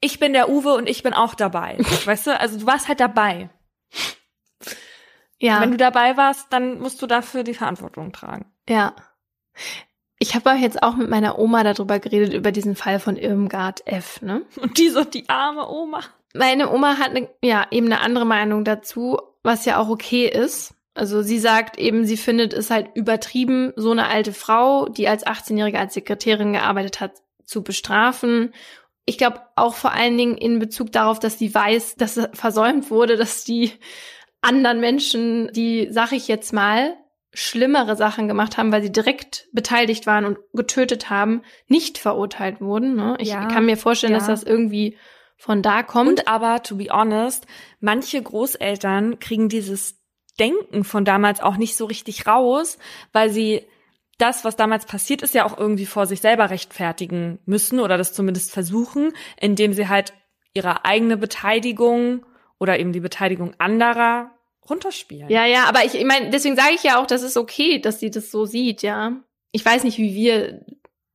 Ich 0.00 0.18
bin 0.18 0.32
der 0.32 0.50
Uwe 0.50 0.74
und 0.74 0.88
ich 0.88 1.02
bin 1.02 1.14
auch 1.14 1.34
dabei. 1.34 1.78
weißt 2.04 2.26
du? 2.26 2.38
Also 2.38 2.58
du 2.58 2.66
warst 2.66 2.88
halt 2.88 3.00
dabei. 3.00 3.50
Ja. 5.38 5.60
Wenn 5.60 5.72
du 5.72 5.76
dabei 5.76 6.16
warst, 6.16 6.52
dann 6.52 6.78
musst 6.78 7.02
du 7.02 7.06
dafür 7.06 7.42
die 7.42 7.54
Verantwortung 7.54 8.12
tragen. 8.12 8.46
Ja. 8.68 8.94
Ich 10.18 10.36
habe 10.36 10.50
jetzt 10.52 10.82
auch 10.84 10.94
mit 10.94 11.10
meiner 11.10 11.38
Oma 11.38 11.64
darüber 11.64 11.98
geredet, 11.98 12.32
über 12.32 12.52
diesen 12.52 12.76
Fall 12.76 13.00
von 13.00 13.16
Irmgard 13.16 13.84
F., 13.88 14.22
ne? 14.22 14.42
Und 14.60 14.78
die 14.78 14.88
so, 14.88 15.02
die 15.02 15.28
arme 15.28 15.68
Oma. 15.68 16.00
Meine 16.34 16.72
Oma 16.72 16.98
hat 16.98 17.12
ne, 17.12 17.28
ja 17.42 17.66
eben 17.70 17.86
eine 17.86 18.00
andere 18.00 18.24
Meinung 18.24 18.64
dazu, 18.64 19.18
was 19.42 19.64
ja 19.64 19.78
auch 19.78 19.88
okay 19.88 20.26
ist. 20.26 20.74
Also 20.94 21.22
sie 21.22 21.38
sagt 21.38 21.78
eben, 21.78 22.04
sie 22.04 22.16
findet 22.16 22.52
es 22.52 22.70
halt 22.70 22.88
übertrieben, 22.94 23.72
so 23.76 23.90
eine 23.90 24.08
alte 24.08 24.32
Frau, 24.32 24.88
die 24.88 25.08
als 25.08 25.26
18-Jährige 25.26 25.78
als 25.78 25.94
Sekretärin 25.94 26.52
gearbeitet 26.52 27.00
hat, 27.00 27.12
zu 27.44 27.62
bestrafen. 27.62 28.52
Ich 29.04 29.18
glaube 29.18 29.40
auch 29.56 29.74
vor 29.74 29.92
allen 29.92 30.16
Dingen 30.16 30.36
in 30.36 30.58
Bezug 30.58 30.92
darauf, 30.92 31.18
dass 31.18 31.38
sie 31.38 31.54
weiß, 31.54 31.96
dass 31.96 32.20
versäumt 32.34 32.90
wurde, 32.90 33.16
dass 33.16 33.44
die 33.44 33.72
anderen 34.42 34.80
Menschen, 34.80 35.50
die, 35.52 35.88
sag 35.90 36.12
ich 36.12 36.28
jetzt 36.28 36.52
mal, 36.52 36.94
schlimmere 37.34 37.96
Sachen 37.96 38.28
gemacht 38.28 38.58
haben, 38.58 38.72
weil 38.72 38.82
sie 38.82 38.92
direkt 38.92 39.48
beteiligt 39.52 40.06
waren 40.06 40.26
und 40.26 40.38
getötet 40.52 41.08
haben, 41.08 41.42
nicht 41.66 41.96
verurteilt 41.96 42.60
wurden. 42.60 42.94
Ne? 42.94 43.16
Ich 43.18 43.28
ja, 43.28 43.46
kann 43.46 43.64
mir 43.64 43.78
vorstellen, 43.78 44.12
ja. 44.12 44.18
dass 44.18 44.26
das 44.26 44.42
irgendwie 44.42 44.98
von 45.42 45.60
da 45.60 45.82
kommt. 45.82 46.08
Und 46.08 46.28
aber, 46.28 46.62
to 46.62 46.76
be 46.76 46.86
honest, 46.88 47.48
manche 47.80 48.22
Großeltern 48.22 49.18
kriegen 49.18 49.48
dieses 49.48 50.00
Denken 50.38 50.84
von 50.84 51.04
damals 51.04 51.40
auch 51.40 51.56
nicht 51.56 51.76
so 51.76 51.84
richtig 51.84 52.28
raus, 52.28 52.78
weil 53.12 53.28
sie 53.30 53.66
das, 54.18 54.44
was 54.44 54.54
damals 54.54 54.86
passiert 54.86 55.22
ist, 55.22 55.34
ja 55.34 55.44
auch 55.44 55.58
irgendwie 55.58 55.86
vor 55.86 56.06
sich 56.06 56.20
selber 56.20 56.50
rechtfertigen 56.50 57.40
müssen 57.44 57.80
oder 57.80 57.98
das 57.98 58.12
zumindest 58.12 58.52
versuchen, 58.52 59.12
indem 59.36 59.72
sie 59.72 59.88
halt 59.88 60.12
ihre 60.54 60.84
eigene 60.84 61.16
Beteiligung 61.16 62.24
oder 62.60 62.78
eben 62.78 62.92
die 62.92 63.00
Beteiligung 63.00 63.54
anderer 63.58 64.30
runterspielen. 64.70 65.28
Ja, 65.28 65.44
ja, 65.44 65.64
aber 65.64 65.84
ich, 65.84 65.96
ich 65.96 66.04
meine, 66.04 66.30
deswegen 66.30 66.54
sage 66.54 66.74
ich 66.76 66.84
ja 66.84 67.00
auch, 67.00 67.06
das 67.06 67.22
ist 67.22 67.36
okay, 67.36 67.80
dass 67.80 67.98
sie 67.98 68.12
das 68.12 68.30
so 68.30 68.44
sieht, 68.44 68.82
ja. 68.82 69.16
Ich 69.50 69.64
weiß 69.64 69.82
nicht, 69.82 69.98
wie 69.98 70.14
wir, 70.14 70.64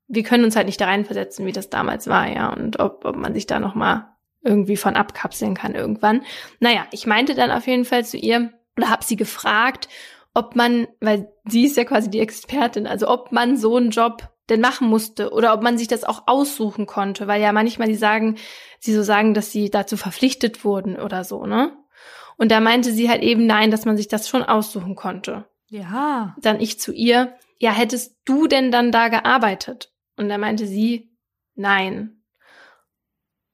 wir 0.10 0.24
können 0.24 0.44
uns 0.44 0.58
halt 0.58 0.66
nicht 0.66 0.82
da 0.82 0.86
reinversetzen, 0.86 1.46
wie 1.46 1.54
das 1.54 1.70
damals 1.70 2.08
war, 2.08 2.30
ja, 2.30 2.52
und 2.52 2.82
ob, 2.82 3.06
ob 3.06 3.16
man 3.16 3.34
sich 3.34 3.48
da 3.48 3.62
noch 3.62 3.74
mal 3.74 4.17
irgendwie 4.48 4.78
von 4.78 4.96
abkapseln 4.96 5.54
kann 5.54 5.76
irgendwann. 5.76 6.24
Naja, 6.60 6.86
ich 6.92 7.06
meinte 7.06 7.36
dann 7.36 7.52
auf 7.52 7.68
jeden 7.68 7.86
Fall 7.86 8.06
zu 8.06 8.18
ihr 8.18 8.52
oder 8.78 8.90
habe 8.90 9.04
sie 9.04 9.16
gefragt, 9.16 9.90
ob 10.34 10.56
man, 10.56 10.88
weil 11.02 11.32
sie 11.46 11.66
ist 11.66 11.78
ja 11.78 11.84
quasi 11.84 12.10
die 12.10 12.20
Expertin, 12.20 12.88
also 12.88 13.08
ob 13.08 13.32
man 13.32 13.58
so 13.58 13.76
einen 13.76 13.92
Job 13.92 14.30
denn 14.50 14.62
machen 14.62 14.88
musste 14.88 15.32
oder 15.32 15.54
ob 15.54 15.62
man 15.62 15.78
sich 15.78 15.88
das 15.88 16.04
auch 16.04 16.24
aussuchen 16.28 16.86
konnte, 16.86 17.28
weil 17.28 17.42
ja 17.42 17.52
manchmal 17.52 17.88
die 17.88 17.96
sagen, 17.96 18.38
sie 18.80 18.94
so 18.94 19.04
sagen, 19.04 19.34
dass 19.34 19.52
sie 19.52 19.70
dazu 19.70 19.98
verpflichtet 19.98 20.64
wurden 20.64 20.98
oder 20.98 21.24
so, 21.24 21.46
ne? 21.46 21.74
Und 22.38 22.52
da 22.52 22.60
meinte 22.60 22.92
sie 22.92 23.10
halt 23.10 23.24
eben 23.24 23.48
nein, 23.48 23.72
dass 23.72 23.86
man 23.86 23.98
sich 23.98 24.08
das 24.08 24.30
schon 24.30 24.44
aussuchen 24.44 24.96
konnte. 24.96 25.46
Ja. 25.70 26.36
Dann 26.40 26.62
ich 26.62 26.80
zu 26.80 26.94
ihr, 26.94 27.36
ja, 27.58 27.72
hättest 27.72 28.16
du 28.26 28.48
denn 28.48 28.72
dann 28.72 28.92
da 28.92 29.08
gearbeitet? 29.08 29.92
Und 30.18 30.30
da 30.30 30.38
meinte 30.38 30.68
sie, 30.68 31.18
nein. 31.56 32.17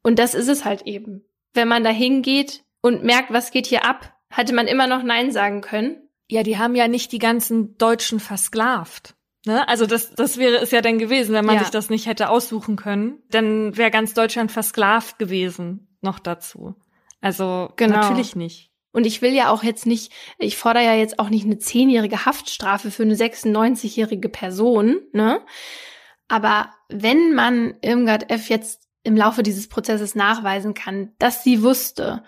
Und 0.03 0.19
das 0.19 0.33
ist 0.33 0.47
es 0.49 0.65
halt 0.65 0.83
eben. 0.83 1.23
Wenn 1.53 1.67
man 1.67 1.83
da 1.83 1.89
hingeht 1.89 2.63
und 2.81 3.03
merkt, 3.03 3.31
was 3.31 3.51
geht 3.51 3.65
hier 3.67 3.85
ab, 3.85 4.13
hatte 4.29 4.53
man 4.53 4.67
immer 4.67 4.87
noch 4.87 5.03
Nein 5.03 5.31
sagen 5.31 5.61
können. 5.61 5.97
Ja, 6.29 6.43
die 6.43 6.57
haben 6.57 6.75
ja 6.75 6.87
nicht 6.87 7.11
die 7.11 7.19
ganzen 7.19 7.77
Deutschen 7.77 8.19
versklavt. 8.19 9.15
Ne? 9.45 9.67
Also 9.67 9.85
das, 9.85 10.15
das 10.15 10.37
wäre 10.37 10.57
es 10.57 10.71
ja 10.71 10.81
dann 10.81 10.97
gewesen, 10.99 11.33
wenn 11.33 11.45
man 11.45 11.55
Ja. 11.55 11.61
sich 11.61 11.69
das 11.71 11.89
nicht 11.89 12.05
hätte 12.07 12.29
aussuchen 12.29 12.75
können. 12.75 13.21
Dann 13.29 13.75
wäre 13.77 13.91
ganz 13.91 14.13
Deutschland 14.13 14.51
versklavt 14.51 15.19
gewesen 15.19 15.97
noch 16.01 16.19
dazu. 16.19 16.75
Also 17.21 17.71
Genau. 17.75 17.97
natürlich 17.97 18.35
nicht. 18.35 18.71
Und 18.93 19.05
ich 19.05 19.21
will 19.21 19.33
ja 19.33 19.49
auch 19.49 19.63
jetzt 19.63 19.85
nicht, 19.85 20.11
ich 20.37 20.55
fordere 20.55 20.83
ja 20.83 20.93
jetzt 20.95 21.17
auch 21.19 21.29
nicht 21.29 21.45
eine 21.45 21.57
zehnjährige 21.57 22.25
Haftstrafe 22.25 22.91
für 22.91 23.03
eine 23.03 23.15
96-jährige 23.15 24.29
Person, 24.29 25.01
ne? 25.13 25.41
Aber 26.27 26.69
wenn 26.89 27.33
man 27.33 27.75
Irmgard 27.81 28.29
F. 28.31 28.49
jetzt 28.49 28.87
im 29.03 29.15
Laufe 29.17 29.43
dieses 29.43 29.67
Prozesses 29.67 30.15
nachweisen 30.15 30.73
kann, 30.73 31.11
dass 31.19 31.43
sie 31.43 31.61
wusste, 31.61 32.23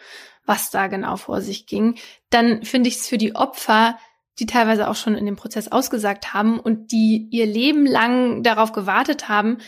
was 0.46 0.70
da 0.70 0.88
genau 0.88 1.18
vor 1.18 1.42
sich 1.42 1.66
ging, 1.66 1.98
dann 2.30 2.64
finde 2.64 2.90
ich 2.90 2.98
es 2.98 3.08
für 3.08 3.18
die 3.18 3.36
Opfer, 3.36 3.98
die 4.40 4.46
teilweise 4.46 4.90
auch 4.90 4.96
schon 4.96 5.16
in 5.16 5.26
dem 5.26 5.38
Prozess 5.38 5.72
ausgesagt 5.72 6.34
haben 6.34 6.60
und 6.60 6.92
die 6.92 7.28
ihr 7.32 7.46
Leben 7.46 7.86
lang 7.86 8.44
darauf 8.44 8.74
gewartet 8.74 9.30
haben, 9.30 9.60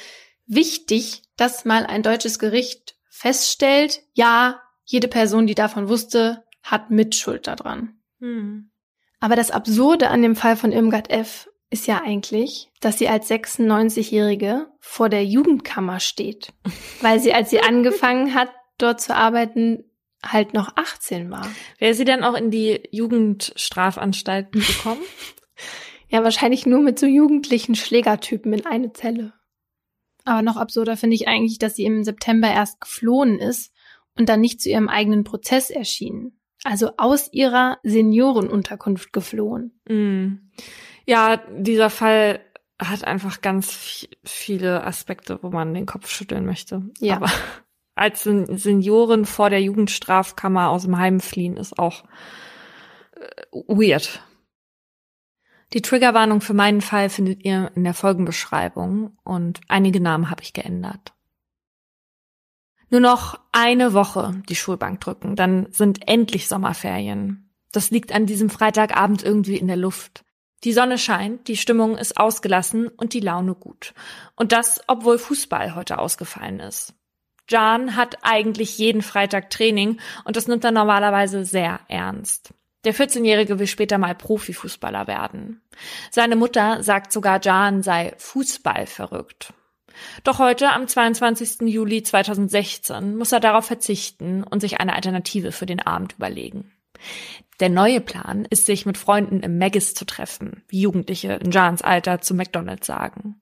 wichtig, 0.46 1.24
dass 1.38 1.66
mal 1.66 1.86
ein 1.86 2.04
deutsches 2.04 2.40
Gericht 2.40 2.96
feststellt, 3.10 4.02
ja, 4.14 4.62
jede 4.86 5.08
Person, 5.08 5.48
die 5.48 5.56
davon 5.56 5.90
wusste, 5.90 6.44
hat 6.64 6.92
Mitschuld 6.92 7.48
daran. 7.48 7.98
Hm. 8.20 8.72
Aber 9.20 9.36
das 9.36 9.52
Absurde 9.52 10.10
an 10.10 10.22
dem 10.22 10.36
Fall 10.36 10.56
von 10.56 10.72
Irmgard 10.72 11.10
F. 11.10 11.50
ist 11.70 11.88
ja 11.88 12.02
eigentlich, 12.02 12.70
dass 12.80 12.98
sie 12.98 13.10
als 13.10 13.30
96-Jährige 13.30 14.68
vor 14.80 15.10
der 15.10 15.26
Jugendkammer 15.26 16.00
steht, 16.00 16.54
weil 17.02 17.20
sie, 17.20 17.34
als 17.34 17.50
sie 17.50 17.62
angefangen 17.62 18.34
hat, 18.34 18.50
dort 18.78 19.02
zu 19.02 19.16
arbeiten, 19.16 19.84
halt 20.24 20.54
noch 20.54 20.76
18 20.76 21.30
war. 21.30 21.48
Wäre 21.78 21.94
sie 21.94 22.06
dann 22.06 22.24
auch 22.24 22.36
in 22.36 22.52
die 22.52 22.82
Jugendstrafanstalt 22.92 24.52
gekommen? 24.52 25.02
Ja, 26.10 26.24
wahrscheinlich 26.24 26.66
nur 26.66 26.80
mit 26.80 26.98
so 27.00 27.06
jugendlichen 27.06 27.76
Schlägertypen 27.76 28.54
in 28.54 28.66
eine 28.66 28.94
Zelle. 28.94 29.34
Aber 30.24 30.42
noch 30.42 30.58
absurder 30.58 30.98
finde 30.98 31.16
ich 31.16 31.28
eigentlich, 31.28 31.60
dass 31.60 31.76
sie 31.76 31.84
im 31.84 32.04
September 32.04 32.50
erst 32.50 32.80
geflohen 32.82 33.40
ist 33.40 33.74
und 34.18 34.30
dann 34.30 34.42
nicht 34.42 34.62
zu 34.62 34.70
ihrem 34.70 34.90
eigenen 34.90 35.24
Prozess 35.24 35.70
erschien. 35.70 36.40
Also 36.64 36.92
aus 36.98 37.32
ihrer 37.32 37.78
Seniorenunterkunft 37.84 39.14
geflohen. 39.14 39.80
Hm. 39.88 40.52
Ja, 41.08 41.38
dieser 41.58 41.90
Fall 41.90 42.42
hat 42.80 43.04
einfach 43.06 43.42
ganz 43.42 43.72
vi- 43.72 44.10
viele 44.24 44.84
Aspekte, 44.84 45.40
wo 45.42 45.50
man 45.50 45.74
den 45.74 45.86
Kopf 45.86 46.10
schütteln 46.10 46.46
möchte. 46.46 46.84
Ja. 47.00 47.16
Aber 47.16 47.32
als 47.96 48.24
Sen- 48.24 48.58
Senioren 48.58 49.26
vor 49.26 49.50
der 49.50 49.62
Jugendstrafkammer 49.62 50.70
aus 50.70 50.84
dem 50.84 50.98
Heim 50.98 51.20
fliehen, 51.20 51.58
ist 51.58 51.80
auch 51.80 52.04
äh, 53.14 53.42
weird. 53.68 54.22
Die 55.74 55.82
Triggerwarnung 55.82 56.40
für 56.42 56.54
meinen 56.54 56.82
Fall 56.82 57.10
findet 57.10 57.44
ihr 57.44 57.72
in 57.76 57.84
der 57.84 57.94
Folgenbeschreibung 57.94 59.18
und 59.24 59.60
einige 59.68 60.00
Namen 60.00 60.30
habe 60.30 60.44
ich 60.44 60.54
geändert. 60.54 61.14
Nur 62.90 63.02
noch 63.02 63.40
eine 63.52 63.94
Woche 63.94 64.42
die 64.48 64.56
Schulbank 64.56 65.02
drücken, 65.02 65.36
dann 65.36 65.68
sind 65.72 66.08
endlich 66.08 66.48
Sommerferien. 66.48 67.54
Das 67.74 67.92
liegt 67.92 68.14
an 68.14 68.26
diesem 68.26 68.50
Freitagabend 68.50 69.24
irgendwie 69.24 69.58
in 69.58 69.68
der 69.68 69.76
Luft. 69.76 70.24
Die 70.64 70.74
Sonne 70.74 70.98
scheint, 70.98 71.48
die 71.48 71.58
Stimmung 71.58 71.98
ist 71.98 72.18
ausgelassen 72.18 72.88
und 72.88 73.14
die 73.14 73.20
Laune 73.20 73.54
gut. 73.54 73.94
Und 74.36 74.52
das, 74.52 74.82
obwohl 74.88 75.20
Fußball 75.20 75.76
heute 75.76 76.00
ausgefallen 76.00 76.60
ist. 76.60 76.94
Jan 77.50 77.96
hat 77.96 78.18
eigentlich 78.24 78.78
jeden 78.78 79.02
Freitag 79.02 79.50
Training 79.50 80.00
und 80.26 80.36
das 80.36 80.48
nimmt 80.48 80.66
er 80.66 80.72
normalerweise 80.72 81.46
sehr 81.46 81.80
ernst. 81.88 82.54
Der 82.84 82.94
14-Jährige 82.94 83.60
will 83.60 83.68
später 83.68 83.98
mal 83.98 84.16
Profifußballer 84.16 85.08
werden. 85.08 85.62
Seine 86.12 86.36
Mutter 86.36 86.84
sagt 86.84 87.12
sogar, 87.12 87.40
Jan 87.42 87.84
sei 87.84 88.14
Fußball 88.18 88.86
verrückt. 88.86 89.54
Doch 90.24 90.40
heute, 90.40 90.72
am 90.72 90.88
22. 90.88 91.62
Juli 91.62 92.04
2016, 92.04 93.18
muss 93.18 93.32
er 93.32 93.40
darauf 93.40 93.66
verzichten 93.66 94.44
und 94.44 94.62
sich 94.62 94.80
eine 94.80 94.94
Alternative 94.94 95.52
für 95.52 95.66
den 95.66 95.80
Abend 95.80 96.14
überlegen. 96.14 96.72
Der 97.60 97.70
neue 97.70 98.02
Plan 98.02 98.46
ist, 98.50 98.66
sich 98.66 98.86
mit 98.86 98.98
Freunden 98.98 99.42
im 99.42 99.58
Maggis 99.58 99.94
zu 99.94 100.06
treffen, 100.06 100.64
wie 100.68 100.82
Jugendliche 100.82 101.34
in 101.34 101.52
Jans 101.52 101.82
Alter 101.82 102.22
zu 102.22 102.36
McDonalds 102.36 102.86
sagen. 102.86 103.42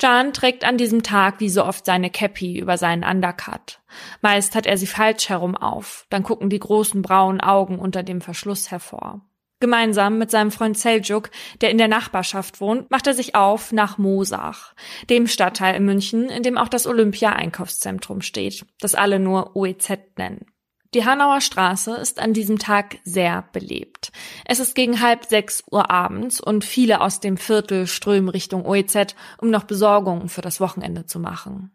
Jan 0.00 0.32
trägt 0.32 0.64
an 0.64 0.76
diesem 0.76 1.02
Tag 1.02 1.40
wie 1.40 1.48
so 1.48 1.64
oft 1.64 1.84
seine 1.84 2.10
Cappy 2.10 2.58
über 2.58 2.76
seinen 2.78 3.04
Undercut. 3.04 3.80
Meist 4.20 4.54
hat 4.54 4.66
er 4.66 4.76
sie 4.76 4.86
falsch 4.86 5.28
herum 5.28 5.56
auf, 5.56 6.06
dann 6.10 6.22
gucken 6.22 6.50
die 6.50 6.58
großen 6.58 7.02
braunen 7.02 7.40
Augen 7.40 7.78
unter 7.78 8.02
dem 8.02 8.20
Verschluss 8.20 8.70
hervor. 8.70 9.22
Gemeinsam 9.60 10.18
mit 10.18 10.30
seinem 10.30 10.52
Freund 10.52 10.78
Seljuk, 10.78 11.30
der 11.60 11.70
in 11.70 11.78
der 11.78 11.88
Nachbarschaft 11.88 12.60
wohnt, 12.60 12.92
macht 12.92 13.08
er 13.08 13.14
sich 13.14 13.34
auf 13.34 13.72
nach 13.72 13.98
Mosach, 13.98 14.74
dem 15.10 15.26
Stadtteil 15.26 15.74
in 15.74 15.84
München, 15.84 16.28
in 16.28 16.44
dem 16.44 16.56
auch 16.56 16.68
das 16.68 16.86
Olympia-Einkaufszentrum 16.86 18.20
steht, 18.20 18.66
das 18.80 18.94
alle 18.94 19.18
nur 19.18 19.56
OEZ 19.56 19.90
nennen. 20.16 20.46
Die 20.94 21.04
Hanauer 21.04 21.42
Straße 21.42 21.94
ist 21.96 22.18
an 22.18 22.32
diesem 22.32 22.58
Tag 22.58 22.96
sehr 23.04 23.44
belebt. 23.52 24.10
Es 24.46 24.58
ist 24.58 24.74
gegen 24.74 25.02
halb 25.02 25.26
sechs 25.26 25.62
Uhr 25.70 25.90
abends 25.90 26.40
und 26.40 26.64
viele 26.64 27.02
aus 27.02 27.20
dem 27.20 27.36
Viertel 27.36 27.86
strömen 27.86 28.30
Richtung 28.30 28.64
OEZ, 28.64 29.14
um 29.36 29.50
noch 29.50 29.64
Besorgungen 29.64 30.30
für 30.30 30.40
das 30.40 30.60
Wochenende 30.60 31.04
zu 31.04 31.20
machen. 31.20 31.72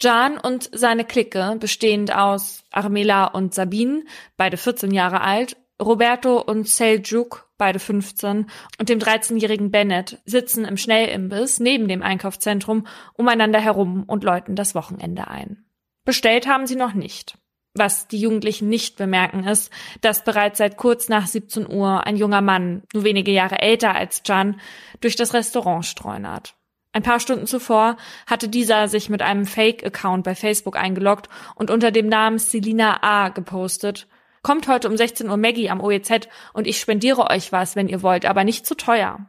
Jan 0.00 0.36
und 0.36 0.68
seine 0.74 1.04
Clique, 1.04 1.56
bestehend 1.58 2.14
aus 2.14 2.64
Armela 2.70 3.26
und 3.26 3.54
Sabine, 3.54 4.04
beide 4.36 4.58
14 4.58 4.90
Jahre 4.90 5.22
alt, 5.22 5.56
Roberto 5.80 6.38
und 6.38 6.68
Seljuk, 6.68 7.48
beide 7.56 7.78
15, 7.78 8.50
und 8.78 8.88
dem 8.88 8.98
13-jährigen 8.98 9.70
Bennett 9.70 10.20
sitzen 10.26 10.66
im 10.66 10.76
Schnellimbiss 10.76 11.58
neben 11.58 11.88
dem 11.88 12.02
Einkaufszentrum 12.02 12.86
umeinander 13.14 13.60
herum 13.60 14.04
und 14.06 14.24
läuten 14.24 14.56
das 14.56 14.74
Wochenende 14.74 15.28
ein. 15.28 15.64
Bestellt 16.04 16.46
haben 16.46 16.66
sie 16.66 16.76
noch 16.76 16.92
nicht. 16.92 17.38
Was 17.74 18.06
die 18.06 18.18
Jugendlichen 18.18 18.68
nicht 18.68 18.96
bemerken 18.96 19.44
ist, 19.44 19.72
dass 20.02 20.24
bereits 20.24 20.58
seit 20.58 20.76
kurz 20.76 21.08
nach 21.08 21.26
17 21.26 21.70
Uhr 21.70 22.06
ein 22.06 22.16
junger 22.16 22.42
Mann, 22.42 22.82
nur 22.92 23.04
wenige 23.04 23.32
Jahre 23.32 23.60
älter 23.60 23.94
als 23.94 24.22
Can, 24.22 24.60
durch 25.00 25.16
das 25.16 25.32
Restaurant 25.32 25.86
streunert. 25.86 26.54
Ein 26.92 27.02
paar 27.02 27.20
Stunden 27.20 27.46
zuvor 27.46 27.96
hatte 28.26 28.48
dieser 28.48 28.88
sich 28.88 29.08
mit 29.08 29.22
einem 29.22 29.46
Fake-Account 29.46 30.24
bei 30.24 30.34
Facebook 30.34 30.76
eingeloggt 30.76 31.30
und 31.54 31.70
unter 31.70 31.90
dem 31.90 32.08
Namen 32.08 32.38
Selina 32.38 33.02
A. 33.02 33.30
gepostet. 33.30 34.06
Kommt 34.42 34.68
heute 34.68 34.90
um 34.90 34.96
16 34.96 35.30
Uhr 35.30 35.38
Maggie 35.38 35.70
am 35.70 35.80
OEZ 35.80 36.28
und 36.52 36.66
ich 36.66 36.78
spendiere 36.78 37.30
euch 37.30 37.52
was, 37.52 37.76
wenn 37.76 37.88
ihr 37.88 38.02
wollt, 38.02 38.26
aber 38.26 38.44
nicht 38.44 38.66
zu 38.66 38.74
teuer. 38.74 39.26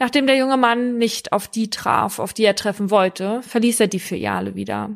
Nachdem 0.00 0.26
der 0.26 0.36
junge 0.36 0.56
Mann 0.56 0.98
nicht 0.98 1.32
auf 1.32 1.46
die 1.46 1.70
traf, 1.70 2.18
auf 2.18 2.32
die 2.32 2.44
er 2.44 2.56
treffen 2.56 2.90
wollte, 2.90 3.40
verließ 3.42 3.78
er 3.78 3.86
die 3.86 4.00
Filiale 4.00 4.56
wieder. 4.56 4.90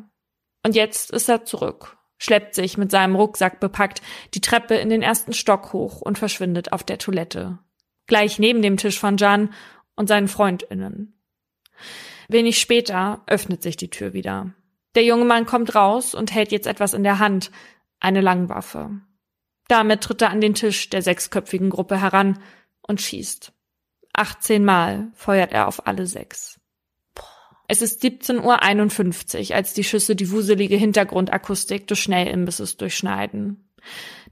Und 0.65 0.75
jetzt 0.75 1.11
ist 1.11 1.29
er 1.29 1.45
zurück, 1.45 1.97
schleppt 2.19 2.53
sich 2.53 2.77
mit 2.77 2.91
seinem 2.91 3.15
Rucksack 3.15 3.59
bepackt 3.59 4.01
die 4.35 4.41
Treppe 4.41 4.75
in 4.75 4.89
den 4.89 5.01
ersten 5.01 5.33
Stock 5.33 5.73
hoch 5.73 6.01
und 6.01 6.19
verschwindet 6.19 6.71
auf 6.71 6.83
der 6.83 6.99
Toilette. 6.99 7.57
Gleich 8.05 8.37
neben 8.37 8.61
dem 8.61 8.77
Tisch 8.77 8.99
von 8.99 9.17
Jan 9.17 9.53
und 9.95 10.07
seinen 10.07 10.27
FreundInnen. 10.27 11.19
Wenig 12.27 12.59
später 12.59 13.23
öffnet 13.25 13.63
sich 13.63 13.77
die 13.77 13.89
Tür 13.89 14.13
wieder. 14.13 14.53
Der 14.95 15.03
junge 15.03 15.25
Mann 15.25 15.45
kommt 15.45 15.73
raus 15.75 16.13
und 16.13 16.33
hält 16.33 16.51
jetzt 16.51 16.67
etwas 16.67 16.93
in 16.93 17.03
der 17.03 17.19
Hand, 17.19 17.51
eine 17.99 18.21
Langwaffe. 18.21 19.01
Damit 19.67 20.01
tritt 20.01 20.21
er 20.21 20.31
an 20.31 20.41
den 20.41 20.55
Tisch 20.55 20.89
der 20.89 21.01
sechsköpfigen 21.01 21.69
Gruppe 21.69 21.99
heran 22.01 22.39
und 22.81 23.01
schießt. 23.01 23.53
18 24.13 24.65
Mal 24.65 25.11
feuert 25.13 25.53
er 25.53 25.67
auf 25.67 25.85
alle 25.87 26.07
sechs. 26.07 26.58
Es 27.71 27.83
ist 27.83 28.03
17.51 28.03 29.51
Uhr, 29.51 29.55
als 29.55 29.75
die 29.75 29.83
Schüsse 29.83 30.15
die 30.15 30.31
wuselige 30.31 30.75
Hintergrundakustik 30.75 31.85
des 31.87 31.99
Schnellimbisses 31.99 32.77
durchschneiden. 32.77 33.69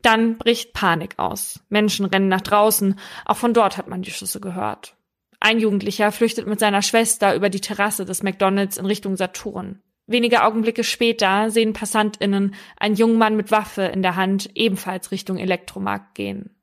Dann 0.02 0.40
bricht 0.40 0.74
Panik 0.74 1.20
aus. 1.20 1.60
Menschen 1.70 2.08
rennen 2.08 2.30
nach 2.30 2.42
draußen. 2.42 3.00
Auch 3.26 3.38
von 3.38 3.54
dort 3.54 3.78
hat 3.78 3.88
man 3.88 4.02
die 4.02 4.10
Schüsse 4.10 4.40
gehört. 4.40 4.96
Ein 5.40 5.60
Jugendlicher 5.60 6.12
flüchtet 6.12 6.48
mit 6.48 6.60
seiner 6.60 6.82
Schwester 6.82 7.36
über 7.36 7.52
die 7.52 7.62
Terrasse 7.62 8.06
des 8.06 8.24
McDonalds 8.24 8.78
in 8.78 8.88
Richtung 8.88 9.18
Saturn. 9.18 9.84
Wenige 10.08 10.44
Augenblicke 10.44 10.84
später 10.84 11.52
sehen 11.52 11.74
PassantInnen 11.74 12.56
einen 12.80 12.96
jungen 12.96 13.20
Mann 13.20 13.36
mit 13.36 13.52
Waffe 13.52 13.84
in 13.84 14.02
der 14.02 14.16
Hand 14.16 14.50
ebenfalls 14.56 15.12
Richtung 15.12 15.38
Elektromarkt 15.38 16.16
gehen. 16.16 16.56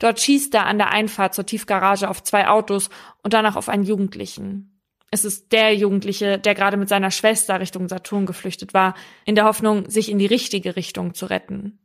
Dort 0.00 0.20
schießt 0.20 0.52
er 0.54 0.66
an 0.66 0.76
der 0.76 0.90
Einfahrt 0.90 1.32
zur 1.32 1.46
Tiefgarage 1.46 2.10
auf 2.10 2.22
zwei 2.22 2.46
Autos 2.48 2.90
und 3.22 3.32
danach 3.32 3.56
auf 3.56 3.70
einen 3.70 3.84
Jugendlichen. 3.84 4.79
Es 5.10 5.24
ist 5.24 5.50
der 5.52 5.74
Jugendliche, 5.74 6.38
der 6.38 6.54
gerade 6.54 6.76
mit 6.76 6.88
seiner 6.88 7.10
Schwester 7.10 7.58
Richtung 7.58 7.88
Saturn 7.88 8.26
geflüchtet 8.26 8.74
war, 8.74 8.94
in 9.24 9.34
der 9.34 9.44
Hoffnung, 9.44 9.90
sich 9.90 10.10
in 10.10 10.18
die 10.18 10.26
richtige 10.26 10.76
Richtung 10.76 11.14
zu 11.14 11.26
retten. 11.26 11.80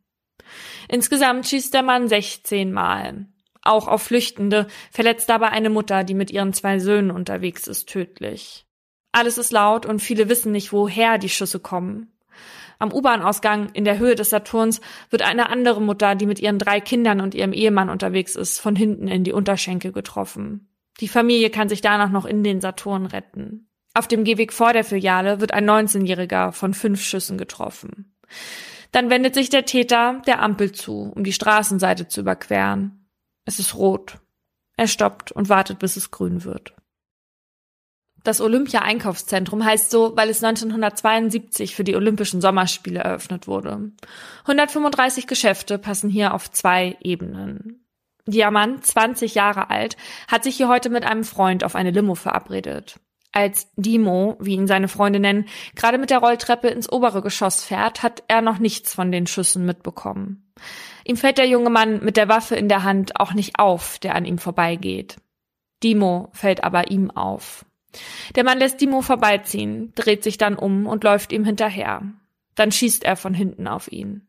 Insgesamt 0.87 1.47
schießt 1.47 1.73
der 1.73 1.81
Mann 1.81 2.07
16 2.07 2.71
Mal. 2.71 3.25
Auch 3.63 3.87
auf 3.87 4.03
Flüchtende, 4.03 4.67
verletzt 4.91 5.27
dabei 5.27 5.49
eine 5.49 5.71
Mutter, 5.71 6.03
die 6.03 6.13
mit 6.13 6.29
ihren 6.29 6.53
zwei 6.53 6.77
Söhnen 6.77 7.09
unterwegs 7.09 7.65
ist, 7.65 7.89
tödlich. 7.89 8.67
Alles 9.11 9.39
ist 9.39 9.51
laut 9.51 9.87
und 9.87 10.01
viele 10.01 10.29
wissen 10.29 10.51
nicht, 10.51 10.71
woher 10.71 11.17
die 11.17 11.29
Schüsse 11.29 11.59
kommen. 11.59 12.11
Am 12.77 12.93
U-Bahn-Ausgang 12.93 13.69
in 13.73 13.85
der 13.85 13.97
Höhe 13.97 14.13
des 14.13 14.29
Saturns 14.29 14.81
wird 15.09 15.23
eine 15.23 15.49
andere 15.49 15.81
Mutter, 15.81 16.13
die 16.13 16.27
mit 16.27 16.39
ihren 16.39 16.59
drei 16.59 16.79
Kindern 16.79 17.21
und 17.21 17.33
ihrem 17.33 17.53
Ehemann 17.53 17.89
unterwegs 17.89 18.35
ist, 18.35 18.59
von 18.59 18.75
hinten 18.75 19.07
in 19.07 19.23
die 19.23 19.33
Unterschenkel 19.33 19.91
getroffen. 19.91 20.67
Die 20.99 21.07
Familie 21.07 21.49
kann 21.49 21.69
sich 21.69 21.81
danach 21.81 22.09
noch 22.09 22.25
in 22.25 22.43
den 22.43 22.61
Saturn 22.61 23.05
retten. 23.05 23.69
Auf 23.93 24.07
dem 24.07 24.23
Gehweg 24.23 24.53
vor 24.53 24.73
der 24.73 24.83
Filiale 24.83 25.39
wird 25.39 25.53
ein 25.53 25.69
19-Jähriger 25.69 26.51
von 26.51 26.73
fünf 26.73 27.01
Schüssen 27.01 27.37
getroffen. 27.37 28.15
Dann 28.91 29.09
wendet 29.09 29.35
sich 29.35 29.49
der 29.49 29.65
Täter 29.65 30.21
der 30.25 30.41
Ampel 30.41 30.71
zu, 30.71 31.11
um 31.15 31.23
die 31.23 31.33
Straßenseite 31.33 32.07
zu 32.07 32.21
überqueren. 32.21 33.09
Es 33.45 33.59
ist 33.59 33.75
rot. 33.75 34.19
Er 34.77 34.87
stoppt 34.87 35.31
und 35.31 35.49
wartet, 35.49 35.79
bis 35.79 35.95
es 35.95 36.11
grün 36.11 36.43
wird. 36.43 36.73
Das 38.25 38.41
Olympia-Einkaufszentrum 38.41 39.63
heißt 39.63 39.91
so, 39.91 40.17
weil 40.17 40.29
es 40.29 40.43
1972 40.43 41.75
für 41.75 41.83
die 41.83 41.95
Olympischen 41.95 42.41
Sommerspiele 42.41 42.99
eröffnet 42.99 43.47
wurde. 43.47 43.91
135 44.41 45.27
Geschäfte 45.27 45.77
passen 45.77 46.09
hier 46.09 46.33
auf 46.33 46.49
zwei 46.51 46.97
Ebenen. 47.01 47.84
Diamant, 48.27 48.85
20 48.85 49.35
Jahre 49.35 49.69
alt, 49.69 49.97
hat 50.27 50.43
sich 50.43 50.57
hier 50.57 50.67
heute 50.67 50.89
mit 50.89 51.05
einem 51.05 51.23
Freund 51.23 51.63
auf 51.63 51.75
eine 51.75 51.91
Limo 51.91 52.15
verabredet. 52.15 52.99
Als 53.31 53.69
Dimo, 53.75 54.37
wie 54.39 54.53
ihn 54.53 54.65
seine 54.65 54.87
Freunde 54.87 55.19
nennen, 55.19 55.45
gerade 55.75 55.97
mit 55.97 56.09
der 56.09 56.19
Rolltreppe 56.19 56.69
ins 56.69 56.89
obere 56.91 57.21
Geschoss 57.21 57.63
fährt, 57.63 58.01
hat 58.01 58.23
er 58.27 58.41
noch 58.41 58.59
nichts 58.59 58.93
von 58.93 59.11
den 59.11 59.27
Schüssen 59.27 59.65
mitbekommen. 59.65 60.53
Ihm 61.03 61.17
fällt 61.17 61.37
der 61.37 61.47
junge 61.47 61.69
Mann 61.69 62.03
mit 62.03 62.17
der 62.17 62.29
Waffe 62.29 62.55
in 62.55 62.69
der 62.69 62.83
Hand 62.83 63.19
auch 63.19 63.33
nicht 63.33 63.59
auf, 63.59 63.99
der 63.99 64.15
an 64.15 64.25
ihm 64.25 64.37
vorbeigeht. 64.37 65.17
Dimo 65.83 66.29
fällt 66.31 66.63
aber 66.63 66.89
ihm 66.89 67.11
auf. 67.11 67.65
Der 68.35 68.43
Mann 68.43 68.57
lässt 68.57 68.81
Dimo 68.81 69.01
vorbeiziehen, 69.01 69.91
dreht 69.95 70.23
sich 70.23 70.37
dann 70.37 70.55
um 70.55 70.87
und 70.87 71.03
läuft 71.03 71.31
ihm 71.31 71.43
hinterher. 71.43 72.01
Dann 72.55 72.71
schießt 72.71 73.03
er 73.03 73.17
von 73.17 73.33
hinten 73.33 73.67
auf 73.67 73.91
ihn. 73.91 74.27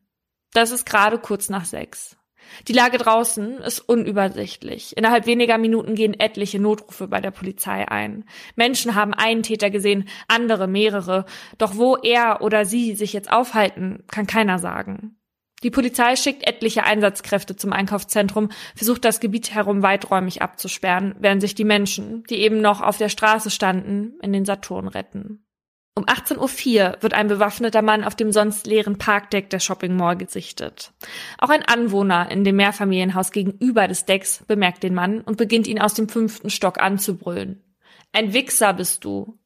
Das 0.53 0.71
ist 0.71 0.85
gerade 0.85 1.17
kurz 1.17 1.49
nach 1.49 1.65
sechs. 1.65 2.17
Die 2.67 2.73
Lage 2.73 2.97
draußen 2.97 3.59
ist 3.59 3.79
unübersichtlich. 3.79 4.95
Innerhalb 4.97 5.25
weniger 5.25 5.57
Minuten 5.57 5.95
gehen 5.95 6.19
etliche 6.19 6.59
Notrufe 6.59 7.07
bei 7.07 7.21
der 7.21 7.31
Polizei 7.31 7.87
ein. 7.87 8.25
Menschen 8.55 8.95
haben 8.95 9.13
einen 9.13 9.43
Täter 9.43 9.69
gesehen, 9.69 10.07
andere 10.27 10.67
mehrere. 10.67 11.25
Doch 11.57 11.75
wo 11.75 11.95
er 11.95 12.41
oder 12.41 12.65
sie 12.65 12.95
sich 12.95 13.13
jetzt 13.13 13.31
aufhalten, 13.31 14.03
kann 14.07 14.27
keiner 14.27 14.59
sagen. 14.59 15.17
Die 15.63 15.71
Polizei 15.71 16.15
schickt 16.15 16.45
etliche 16.45 16.83
Einsatzkräfte 16.83 17.55
zum 17.55 17.73
Einkaufszentrum, 17.73 18.49
versucht 18.75 19.03
das 19.03 19.19
Gebiet 19.19 19.55
herum 19.55 19.81
weiträumig 19.81 20.43
abzusperren, 20.43 21.15
während 21.19 21.41
sich 21.41 21.55
die 21.55 21.63
Menschen, 21.63 22.23
die 22.29 22.35
eben 22.35 22.61
noch 22.61 22.81
auf 22.81 22.97
der 22.97 23.09
Straße 23.09 23.49
standen, 23.49 24.19
in 24.21 24.33
den 24.33 24.45
Saturn 24.45 24.87
retten. 24.87 25.46
Um 25.97 26.05
18.04 26.05 26.37
Uhr 26.37 26.97
wird 27.01 27.15
ein 27.15 27.27
bewaffneter 27.27 27.81
Mann 27.81 28.03
auf 28.03 28.13
dem 28.13 28.31
sonst 28.31 28.67
leeren 28.67 28.99
Parkdeck 28.99 29.49
der 29.49 29.59
Shopping 29.59 29.95
Mall 29.95 30.15
gesichtet. 30.15 30.93
Auch 31.39 31.49
ein 31.49 31.63
Anwohner 31.63 32.29
in 32.29 32.43
dem 32.43 32.57
Mehrfamilienhaus 32.57 33.31
gegenüber 33.31 33.87
des 33.87 34.05
Decks 34.05 34.43
bemerkt 34.47 34.83
den 34.83 34.93
Mann 34.93 35.21
und 35.21 35.37
beginnt 35.37 35.65
ihn 35.65 35.81
aus 35.81 35.95
dem 35.95 36.07
fünften 36.07 36.51
Stock 36.51 36.79
anzubrüllen. 36.79 37.63
Ein 38.13 38.31
Wichser 38.31 38.75
bist 38.75 39.05
du. 39.05 39.39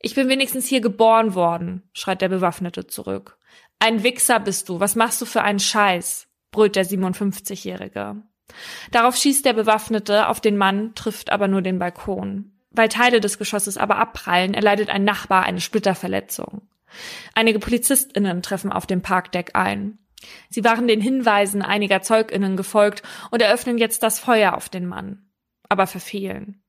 Ich 0.00 0.14
bin 0.14 0.30
wenigstens 0.30 0.66
hier 0.66 0.80
geboren 0.80 1.34
worden, 1.34 1.82
schreit 1.92 2.22
der 2.22 2.30
Bewaffnete 2.30 2.86
zurück. 2.86 3.36
Ein 3.78 4.02
Wichser 4.02 4.40
bist 4.40 4.70
du. 4.70 4.80
Was 4.80 4.96
machst 4.96 5.20
du 5.20 5.26
für 5.26 5.42
einen 5.42 5.60
Scheiß? 5.60 6.26
brüllt 6.52 6.74
der 6.74 6.86
57-Jährige. 6.86 8.22
Darauf 8.92 9.14
schießt 9.16 9.44
der 9.44 9.52
Bewaffnete 9.52 10.28
auf 10.28 10.40
den 10.40 10.56
Mann, 10.56 10.94
trifft 10.94 11.30
aber 11.30 11.48
nur 11.48 11.60
den 11.60 11.78
Balkon. 11.78 12.61
Weil 12.72 12.88
Teile 12.88 13.20
des 13.20 13.38
Geschosses 13.38 13.76
aber 13.76 13.96
abprallen, 13.96 14.54
erleidet 14.54 14.88
ein 14.88 15.04
Nachbar 15.04 15.44
eine 15.44 15.60
Splitterverletzung. 15.60 16.62
Einige 17.34 17.58
PolizistInnen 17.58 18.42
treffen 18.42 18.72
auf 18.72 18.86
dem 18.86 19.02
Parkdeck 19.02 19.52
ein. 19.54 19.98
Sie 20.48 20.64
waren 20.64 20.86
den 20.86 21.00
Hinweisen 21.00 21.62
einiger 21.62 22.02
ZeugInnen 22.02 22.56
gefolgt 22.56 23.02
und 23.30 23.42
eröffnen 23.42 23.78
jetzt 23.78 24.02
das 24.02 24.20
Feuer 24.20 24.54
auf 24.54 24.68
den 24.68 24.86
Mann. 24.86 25.26
Aber 25.68 25.86
verfehlen. 25.86 26.62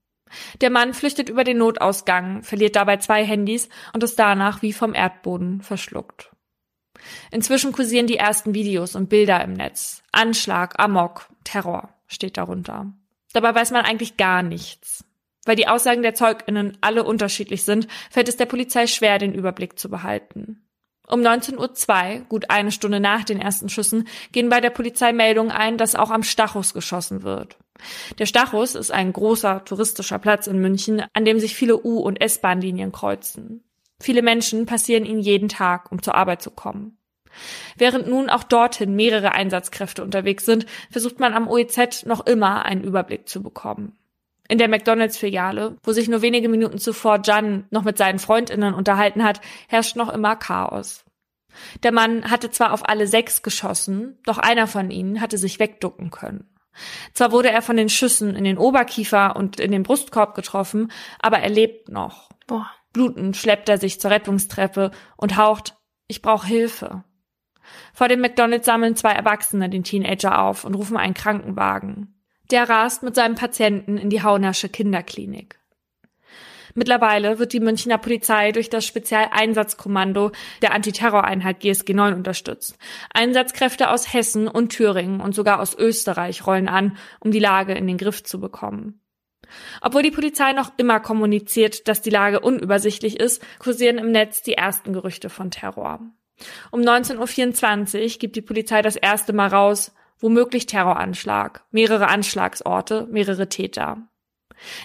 Der 0.62 0.70
Mann 0.70 0.94
flüchtet 0.94 1.30
über 1.30 1.44
den 1.44 1.58
Notausgang, 1.58 2.42
verliert 2.44 2.76
dabei 2.76 2.98
zwei 2.98 3.24
Handys 3.24 3.70
und 3.94 4.04
ist 4.04 4.18
danach 4.18 4.62
wie 4.62 4.74
vom 4.74 4.96
Erdboden 4.96 5.62
verschluckt. 5.62 6.32
Inzwischen 7.32 7.72
kursieren 7.72 8.08
die 8.08 8.18
ersten 8.18 8.54
Videos 8.54 8.96
und 8.96 9.10
Bilder 9.10 9.44
im 9.44 9.54
Netz. 9.54 10.04
Anschlag, 10.12 10.80
Amok, 10.80 11.30
Terror 11.44 11.90
steht 12.08 12.38
darunter. 12.38 12.94
Dabei 13.34 13.54
weiß 13.54 13.72
man 13.72 13.86
eigentlich 13.86 14.18
gar 14.18 14.42
nichts. 14.42 15.04
Weil 15.46 15.56
die 15.56 15.68
Aussagen 15.68 16.04
der 16.04 16.16
ZeugInnen 16.16 16.78
alle 16.82 17.04
unterschiedlich 17.04 17.64
sind, 17.64 17.88
fällt 18.10 18.30
es 18.30 18.38
der 18.38 18.46
Polizei 18.46 18.88
schwer, 18.88 19.20
den 19.20 19.34
Überblick 19.34 19.78
zu 19.78 19.90
behalten. 19.90 20.64
Um 21.08 21.20
19.02 21.20 22.20
Uhr, 22.20 22.26
gut 22.26 22.50
eine 22.50 22.72
Stunde 22.72 23.02
nach 23.02 23.26
den 23.26 23.42
ersten 23.42 23.68
Schüssen, 23.68 24.08
gehen 24.32 24.48
bei 24.50 24.62
der 24.62 24.70
Polizei 24.70 25.12
Meldungen 25.12 25.52
ein, 25.52 25.78
dass 25.78 25.96
auch 25.96 26.12
am 26.12 26.24
Stachus 26.24 26.74
geschossen 26.74 27.24
wird. 27.24 27.58
Der 28.20 28.26
Stachus 28.26 28.76
ist 28.76 28.92
ein 28.92 29.12
großer 29.12 29.66
touristischer 29.66 30.20
Platz 30.20 30.48
in 30.48 30.60
München, 30.60 31.04
an 31.14 31.26
dem 31.26 31.40
sich 31.40 31.56
viele 31.56 31.84
U- 31.84 32.00
und 32.00 32.22
S-Bahn-Linien 32.22 32.94
kreuzen. 32.94 33.64
Viele 34.02 34.22
Menschen 34.22 34.66
passieren 34.66 35.06
ihn 35.06 35.20
jeden 35.20 35.50
Tag, 35.50 35.92
um 35.92 36.02
zur 36.02 36.16
Arbeit 36.16 36.42
zu 36.42 36.52
kommen. 36.52 36.98
Während 37.78 38.08
nun 38.08 38.30
auch 38.30 38.44
dorthin 38.44 38.96
mehrere 38.96 39.34
Einsatzkräfte 39.34 40.04
unterwegs 40.04 40.46
sind, 40.46 40.66
versucht 40.92 41.20
man 41.20 41.34
am 41.34 41.48
OEZ 41.48 42.06
noch 42.06 42.26
immer 42.26 42.64
einen 42.64 42.84
Überblick 42.84 43.28
zu 43.28 43.42
bekommen. 43.42 43.98
In 44.54 44.60
der 44.60 44.70
McDonalds-Filiale, 44.70 45.78
wo 45.82 45.94
sich 45.94 46.08
nur 46.10 46.22
wenige 46.22 46.48
Minuten 46.48 46.78
zuvor 46.78 47.22
Jan 47.24 47.66
noch 47.72 47.82
mit 47.82 47.98
seinen 47.98 48.20
Freundinnen 48.20 48.76
unterhalten 48.76 49.24
hat, 49.24 49.42
herrscht 49.68 49.96
noch 49.96 50.14
immer 50.14 50.36
Chaos. 50.36 51.06
Der 51.82 51.92
Mann 51.92 52.30
hatte 52.30 52.52
zwar 52.52 52.72
auf 52.72 52.88
alle 52.88 53.08
sechs 53.08 53.42
geschossen, 53.42 54.20
doch 54.28 54.38
einer 54.38 54.68
von 54.68 54.92
ihnen 54.92 55.22
hatte 55.22 55.40
sich 55.40 55.58
wegducken 55.58 56.12
können. 56.12 56.56
Zwar 57.14 57.32
wurde 57.32 57.50
er 57.50 57.64
von 57.64 57.78
den 57.78 57.90
Schüssen 57.90 58.36
in 58.36 58.44
den 58.44 58.60
Oberkiefer 58.60 59.36
und 59.36 59.60
in 59.60 59.72
den 59.72 59.82
Brustkorb 59.82 60.36
getroffen, 60.36 60.92
aber 61.18 61.40
er 61.40 61.50
lebt 61.50 61.90
noch. 61.90 62.30
Boah. 62.46 62.70
Blutend 62.94 63.36
schleppt 63.36 63.70
er 63.70 63.80
sich 63.80 64.00
zur 64.00 64.12
Rettungstreppe 64.12 64.92
und 65.18 65.36
haucht, 65.36 65.78
ich 66.08 66.22
brauche 66.22 66.46
Hilfe. 66.46 67.04
Vor 67.92 68.08
dem 68.08 68.22
McDonalds 68.22 68.68
sammeln 68.68 68.96
zwei 68.96 69.14
Erwachsene 69.14 69.68
den 69.68 69.84
Teenager 69.84 70.44
auf 70.44 70.64
und 70.64 70.76
rufen 70.76 70.96
einen 70.96 71.16
Krankenwagen. 71.16 72.20
Der 72.54 72.70
rast 72.70 73.02
mit 73.02 73.16
seinem 73.16 73.34
Patienten 73.34 73.98
in 73.98 74.12
die 74.12 74.22
Haunersche 74.22 74.70
Kinderklinik. 74.70 75.58
Mittlerweile 76.76 77.40
wird 77.40 77.52
die 77.52 77.60
Münchner 77.60 77.98
Polizei 77.98 78.52
durch 78.52 78.70
das 78.70 78.86
Spezialeinsatzkommando 78.86 80.32
der 80.62 80.72
Antiterroreinheit 80.72 81.62
GSG 81.62 81.96
9 81.96 82.14
unterstützt. 82.14 82.78
Einsatzkräfte 83.12 83.90
aus 83.90 84.14
Hessen 84.14 84.48
und 84.48 84.70
Thüringen 84.70 85.20
und 85.20 85.34
sogar 85.34 85.60
aus 85.60 85.76
Österreich 85.76 86.46
rollen 86.46 86.70
an, 86.70 86.96
um 87.20 87.32
die 87.32 87.40
Lage 87.40 87.74
in 87.74 87.88
den 87.88 87.98
Griff 87.98 88.24
zu 88.24 88.40
bekommen. 88.40 89.02
Obwohl 89.82 90.04
die 90.04 90.12
Polizei 90.12 90.54
noch 90.54 90.74
immer 90.78 91.00
kommuniziert, 91.00 91.88
dass 91.88 92.04
die 92.04 92.12
Lage 92.12 92.40
unübersichtlich 92.40 93.20
ist, 93.20 93.44
kursieren 93.58 93.98
im 93.98 94.12
Netz 94.12 94.44
die 94.44 94.54
ersten 94.54 94.94
Gerüchte 94.94 95.32
von 95.32 95.50
Terror. 95.50 96.02
Um 96.70 96.82
19.24 96.82 98.00
Uhr 98.00 98.20
gibt 98.20 98.36
die 98.36 98.42
Polizei 98.44 98.84
das 98.84 98.96
erste 98.96 99.34
Mal 99.34 99.48
raus, 99.48 99.92
womöglich 100.24 100.66
Terroranschlag, 100.66 101.66
mehrere 101.70 102.08
Anschlagsorte, 102.08 103.08
mehrere 103.12 103.50
Täter. 103.50 104.08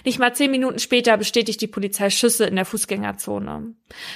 Nicht 0.03 0.19
mal 0.19 0.35
zehn 0.35 0.51
Minuten 0.51 0.79
später 0.79 1.15
bestätigt 1.15 1.61
die 1.61 1.67
Polizei 1.67 2.09
Schüsse 2.09 2.45
in 2.45 2.57
der 2.57 2.65
Fußgängerzone. 2.65 3.73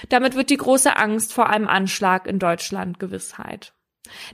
Damit 0.10 0.36
wird 0.36 0.50
die 0.50 0.58
große 0.58 0.98
Angst 0.98 1.32
vor 1.32 1.50
einem 1.50 1.70
Anschlag 1.70 2.28
in 2.28 2.40
Deutschland 2.40 3.00
Gewissheit. 3.00 3.74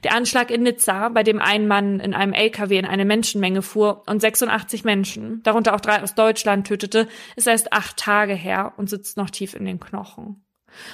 Der 0.03 0.15
Anschlag 0.15 0.49
in 0.49 0.63
Nizza, 0.63 1.09
bei 1.09 1.21
dem 1.21 1.39
ein 1.39 1.67
Mann 1.67 1.99
in 1.99 2.15
einem 2.15 2.33
LKW 2.33 2.79
in 2.79 2.85
eine 2.85 3.05
Menschenmenge 3.05 3.61
fuhr 3.61 4.01
und 4.07 4.19
86 4.19 4.83
Menschen, 4.83 5.43
darunter 5.43 5.75
auch 5.75 5.81
drei 5.81 6.01
aus 6.01 6.15
Deutschland, 6.15 6.65
tötete, 6.65 7.07
ist 7.35 7.47
erst 7.47 7.71
acht 7.71 7.97
Tage 7.97 8.33
her 8.33 8.73
und 8.77 8.89
sitzt 8.89 9.15
noch 9.15 9.29
tief 9.29 9.53
in 9.53 9.65
den 9.65 9.79
Knochen. 9.79 10.43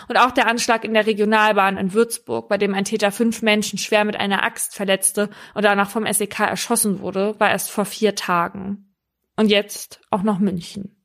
Und 0.07 0.17
auch 0.17 0.31
der 0.31 0.47
Anschlag 0.47 0.83
in 0.83 0.93
der 0.93 1.05
Regionalbahn 1.05 1.77
in 1.77 1.93
Würzburg, 1.93 2.47
bei 2.49 2.57
dem 2.57 2.73
ein 2.73 2.85
Täter 2.85 3.11
fünf 3.11 3.41
Menschen 3.41 3.79
schwer 3.79 4.05
mit 4.05 4.15
einer 4.15 4.43
Axt 4.43 4.75
verletzte 4.75 5.29
und 5.53 5.63
danach 5.63 5.89
vom 5.89 6.11
SEK 6.11 6.39
erschossen 6.39 6.99
wurde, 6.99 7.39
war 7.39 7.49
erst 7.49 7.71
vor 7.71 7.85
vier 7.85 8.15
Tagen. 8.15 8.95
Und 9.35 9.49
jetzt 9.49 10.01
auch 10.11 10.23
noch 10.23 10.39
München. 10.39 10.95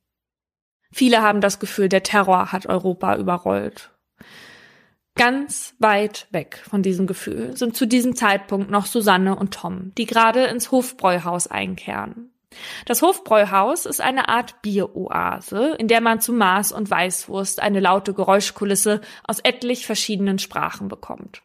Viele 0.91 1.21
haben 1.21 1.41
das 1.41 1.59
Gefühl, 1.59 1.89
der 1.89 2.03
Terror 2.03 2.51
hat 2.51 2.65
Europa 2.65 3.15
überrollt. 3.15 3.91
Ganz 5.15 5.75
weit 5.79 6.27
weg 6.31 6.63
von 6.69 6.83
diesem 6.83 7.05
Gefühl 7.05 7.55
sind 7.57 7.75
zu 7.75 7.85
diesem 7.85 8.15
Zeitpunkt 8.15 8.69
noch 8.69 8.85
Susanne 8.85 9.35
und 9.35 9.53
Tom, 9.53 9.91
die 9.97 10.05
gerade 10.05 10.45
ins 10.45 10.71
Hofbräuhaus 10.71 11.47
einkehren. 11.47 12.31
Das 12.85 13.01
Hofbräuhaus 13.01 13.85
ist 13.85 14.01
eine 14.01 14.29
Art 14.29 14.61
Bieroase, 14.61 15.75
in 15.77 15.87
der 15.87 16.01
man 16.01 16.19
zu 16.21 16.33
Maß 16.33 16.71
und 16.71 16.89
Weißwurst 16.89 17.61
eine 17.61 17.79
laute 17.79 18.13
Geräuschkulisse 18.13 19.01
aus 19.23 19.39
etlich 19.39 19.85
verschiedenen 19.85 20.39
Sprachen 20.39 20.87
bekommt. 20.87 21.43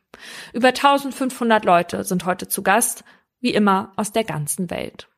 Über 0.53 0.69
1500 0.69 1.65
Leute 1.65 2.05
sind 2.05 2.25
heute 2.25 2.49
zu 2.49 2.63
Gast, 2.63 3.05
wie 3.41 3.55
immer 3.55 3.93
aus 3.97 4.13
der 4.13 4.25
ganzen 4.25 4.71
Welt. 4.71 5.09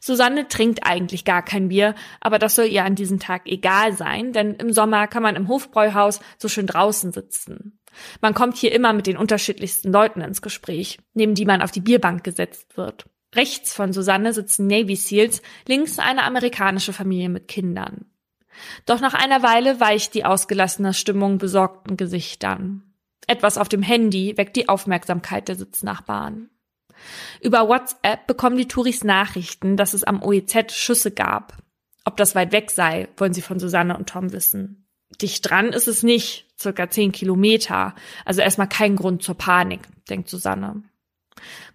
Susanne 0.00 0.48
trinkt 0.48 0.84
eigentlich 0.84 1.24
gar 1.24 1.44
kein 1.44 1.68
Bier, 1.68 1.94
aber 2.20 2.38
das 2.38 2.56
soll 2.56 2.66
ihr 2.66 2.84
an 2.84 2.96
diesem 2.96 3.20
Tag 3.20 3.42
egal 3.46 3.92
sein, 3.92 4.32
denn 4.32 4.54
im 4.54 4.72
Sommer 4.72 5.06
kann 5.06 5.22
man 5.22 5.36
im 5.36 5.48
Hofbräuhaus 5.48 6.20
so 6.38 6.48
schön 6.48 6.66
draußen 6.66 7.12
sitzen. 7.12 7.78
Man 8.20 8.34
kommt 8.34 8.56
hier 8.56 8.72
immer 8.72 8.92
mit 8.92 9.06
den 9.06 9.16
unterschiedlichsten 9.16 9.92
Leuten 9.92 10.20
ins 10.20 10.42
Gespräch, 10.42 10.98
neben 11.14 11.34
die 11.34 11.44
man 11.44 11.62
auf 11.62 11.70
die 11.70 11.80
Bierbank 11.80 12.24
gesetzt 12.24 12.76
wird. 12.76 13.06
Rechts 13.34 13.74
von 13.74 13.92
Susanne 13.92 14.32
sitzen 14.32 14.66
Navy 14.66 14.96
Seals, 14.96 15.42
links 15.66 15.98
eine 15.98 16.24
amerikanische 16.24 16.92
Familie 16.92 17.28
mit 17.28 17.48
Kindern. 17.48 18.06
Doch 18.86 19.00
nach 19.00 19.14
einer 19.14 19.42
Weile 19.42 19.80
weicht 19.80 20.14
die 20.14 20.24
ausgelassene 20.24 20.94
Stimmung 20.94 21.38
besorgten 21.38 21.96
Gesichtern. 21.96 22.82
Etwas 23.26 23.58
auf 23.58 23.68
dem 23.68 23.82
Handy 23.82 24.36
weckt 24.36 24.56
die 24.56 24.68
Aufmerksamkeit 24.68 25.48
der 25.48 25.56
Sitznachbarn. 25.56 26.50
Über 27.40 27.68
WhatsApp 27.68 28.26
bekommen 28.26 28.56
die 28.56 28.68
Touris 28.68 29.04
Nachrichten, 29.04 29.76
dass 29.76 29.94
es 29.94 30.04
am 30.04 30.22
OEZ 30.22 30.72
Schüsse 30.72 31.12
gab. 31.12 31.56
Ob 32.04 32.16
das 32.16 32.34
weit 32.34 32.52
weg 32.52 32.70
sei, 32.70 33.08
wollen 33.16 33.32
sie 33.32 33.42
von 33.42 33.60
Susanne 33.60 33.96
und 33.96 34.08
Tom 34.08 34.32
wissen. 34.32 34.88
Dicht 35.20 35.48
dran 35.48 35.68
ist 35.68 35.88
es 35.88 36.02
nicht, 36.02 36.46
circa 36.58 36.90
zehn 36.90 37.12
Kilometer, 37.12 37.94
also 38.24 38.40
erstmal 38.40 38.68
kein 38.68 38.96
Grund 38.96 39.22
zur 39.22 39.36
Panik, 39.36 39.80
denkt 40.08 40.28
Susanne. 40.28 40.82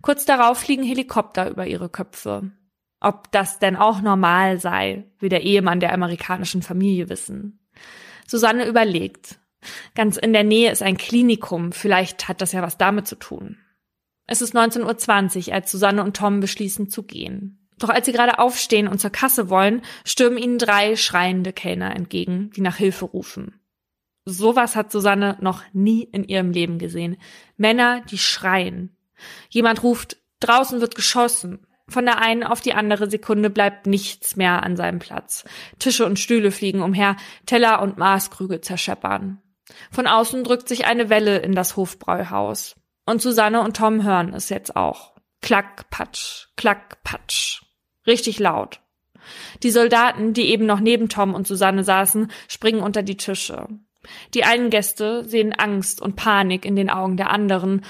Kurz 0.01 0.25
darauf 0.25 0.59
fliegen 0.59 0.83
Helikopter 0.83 1.49
über 1.49 1.67
ihre 1.67 1.89
Köpfe. 1.89 2.51
Ob 2.99 3.31
das 3.31 3.59
denn 3.59 3.75
auch 3.75 4.01
normal 4.01 4.59
sei, 4.59 5.05
will 5.19 5.29
der 5.29 5.43
Ehemann 5.43 5.79
der 5.79 5.93
amerikanischen 5.93 6.61
Familie 6.61 7.09
wissen. 7.09 7.59
Susanne 8.27 8.65
überlegt. 8.67 9.39
Ganz 9.95 10.17
in 10.17 10.33
der 10.33 10.43
Nähe 10.43 10.71
ist 10.71 10.81
ein 10.81 10.97
Klinikum, 10.97 11.71
vielleicht 11.71 12.27
hat 12.27 12.41
das 12.41 12.51
ja 12.51 12.61
was 12.61 12.77
damit 12.77 13.07
zu 13.07 13.15
tun. 13.15 13.57
Es 14.27 14.41
ist 14.41 14.55
19.20 14.55 15.47
Uhr, 15.47 15.53
als 15.53 15.71
Susanne 15.71 16.03
und 16.03 16.17
Tom 16.17 16.39
beschließen 16.39 16.89
zu 16.89 17.03
gehen. 17.03 17.67
Doch 17.77 17.89
als 17.89 18.05
sie 18.05 18.13
gerade 18.13 18.39
aufstehen 18.39 18.87
und 18.87 18.99
zur 18.99 19.09
Kasse 19.09 19.49
wollen, 19.49 19.81
stürmen 20.05 20.37
ihnen 20.37 20.57
drei 20.57 20.95
schreiende 20.95 21.53
Kellner 21.53 21.95
entgegen, 21.95 22.51
die 22.55 22.61
nach 22.61 22.77
Hilfe 22.77 23.05
rufen. 23.05 23.59
Sowas 24.23 24.75
hat 24.75 24.91
Susanne 24.91 25.37
noch 25.41 25.61
nie 25.73 26.03
in 26.03 26.23
ihrem 26.23 26.49
Leben 26.49 26.79
gesehen. 26.79 27.17
Männer, 27.57 28.01
die 28.09 28.17
schreien. 28.17 28.94
Jemand 29.49 29.83
ruft, 29.83 30.17
draußen 30.39 30.81
wird 30.81 30.95
geschossen. 30.95 31.67
Von 31.87 32.05
der 32.05 32.19
einen 32.19 32.43
auf 32.43 32.61
die 32.61 32.73
andere 32.73 33.09
Sekunde 33.09 33.49
bleibt 33.49 33.85
nichts 33.85 34.35
mehr 34.35 34.63
an 34.63 34.75
seinem 34.75 34.99
Platz. 34.99 35.45
Tische 35.77 36.05
und 36.05 36.19
Stühle 36.19 36.51
fliegen 36.51 36.81
umher, 36.81 37.15
Teller 37.45 37.81
und 37.81 37.97
Maßkrüge 37.97 38.61
zerscheppern. 38.61 39.41
Von 39.91 40.07
außen 40.07 40.43
drückt 40.43 40.67
sich 40.67 40.85
eine 40.85 41.09
Welle 41.09 41.37
in 41.37 41.53
das 41.53 41.75
Hofbräuhaus. 41.75 42.75
Und 43.05 43.21
Susanne 43.21 43.61
und 43.61 43.77
Tom 43.77 44.03
hören 44.03 44.33
es 44.33 44.49
jetzt 44.49 44.75
auch. 44.75 45.13
Klack, 45.41 45.89
patsch, 45.91 46.47
klack, 46.55 47.03
patsch. 47.03 47.61
Richtig 48.07 48.39
laut. 48.39 48.81
Die 49.63 49.71
Soldaten, 49.71 50.33
die 50.33 50.49
eben 50.49 50.65
noch 50.65 50.79
neben 50.79 51.09
Tom 51.09 51.33
und 51.33 51.47
Susanne 51.47 51.83
saßen, 51.83 52.31
springen 52.47 52.81
unter 52.81 53.03
die 53.03 53.17
Tische. 53.17 53.67
Die 54.33 54.43
einen 54.43 54.69
Gäste 54.69 55.23
sehen 55.23 55.53
Angst 55.53 56.01
und 56.01 56.15
Panik 56.15 56.65
in 56.65 56.75
den 56.75 56.89
Augen 56.89 57.17
der 57.17 57.31
anderen, 57.31 57.83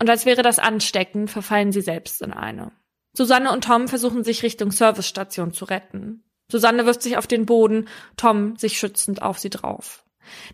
und 0.00 0.08
als 0.08 0.26
wäre 0.26 0.42
das 0.42 0.58
ansteckend, 0.58 1.30
verfallen 1.30 1.72
sie 1.72 1.80
selbst 1.80 2.22
in 2.22 2.32
eine. 2.32 2.72
Susanne 3.12 3.52
und 3.52 3.64
Tom 3.64 3.88
versuchen 3.88 4.22
sich 4.22 4.42
Richtung 4.42 4.70
Servicestation 4.70 5.52
zu 5.52 5.64
retten. 5.64 6.22
Susanne 6.50 6.86
wirft 6.86 7.02
sich 7.02 7.16
auf 7.16 7.26
den 7.26 7.46
Boden, 7.46 7.88
Tom 8.16 8.56
sich 8.56 8.78
schützend 8.78 9.22
auf 9.22 9.38
sie 9.38 9.50
drauf. 9.50 10.04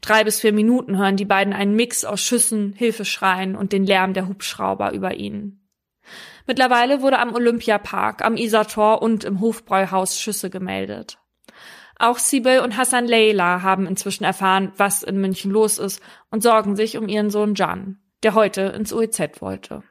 Drei 0.01 0.24
bis 0.24 0.40
vier 0.40 0.53
Minuten 0.53 0.99
hören 0.99 1.16
die 1.16 1.24
beiden 1.24 1.53
einen 1.53 1.76
Mix 1.76 2.05
aus 2.05 2.20
Schüssen, 2.20 2.72
Hilfeschreien 2.72 3.57
und 3.57 3.72
den 3.72 3.84
Lärm 3.84 4.14
der 4.14 4.28
Hubschrauber 4.28 4.92
über 4.92 5.14
ihnen. 5.14 5.68
Mittlerweile 6.47 7.01
wurde 7.01 7.18
am 7.18 7.34
Olympiapark, 7.34 8.24
am 8.24 8.36
Isartor 8.36 9.03
und 9.03 9.24
im 9.24 9.40
Hofbräuhaus 9.40 10.20
Schüsse 10.20 10.51
gemeldet. 10.51 11.18
Auch 11.99 12.18
Sibel 12.18 12.61
und 12.61 12.76
Hassan 12.76 13.07
Leila 13.07 13.62
haben 13.62 13.86
inzwischen 13.86 14.24
erfahren, 14.24 14.72
was 14.76 15.03
in 15.03 15.20
München 15.20 15.51
los 15.51 15.78
ist 15.78 16.03
und 16.30 16.42
sorgen 16.42 16.76
sich 16.76 16.99
um 16.99 17.09
ihren 17.09 17.30
Sohn 17.30 17.55
Jan, 17.55 17.99
der 18.24 18.34
heute 18.34 18.62
ins 18.62 18.92
OEZ 18.92 19.40
wollte. 19.40 19.82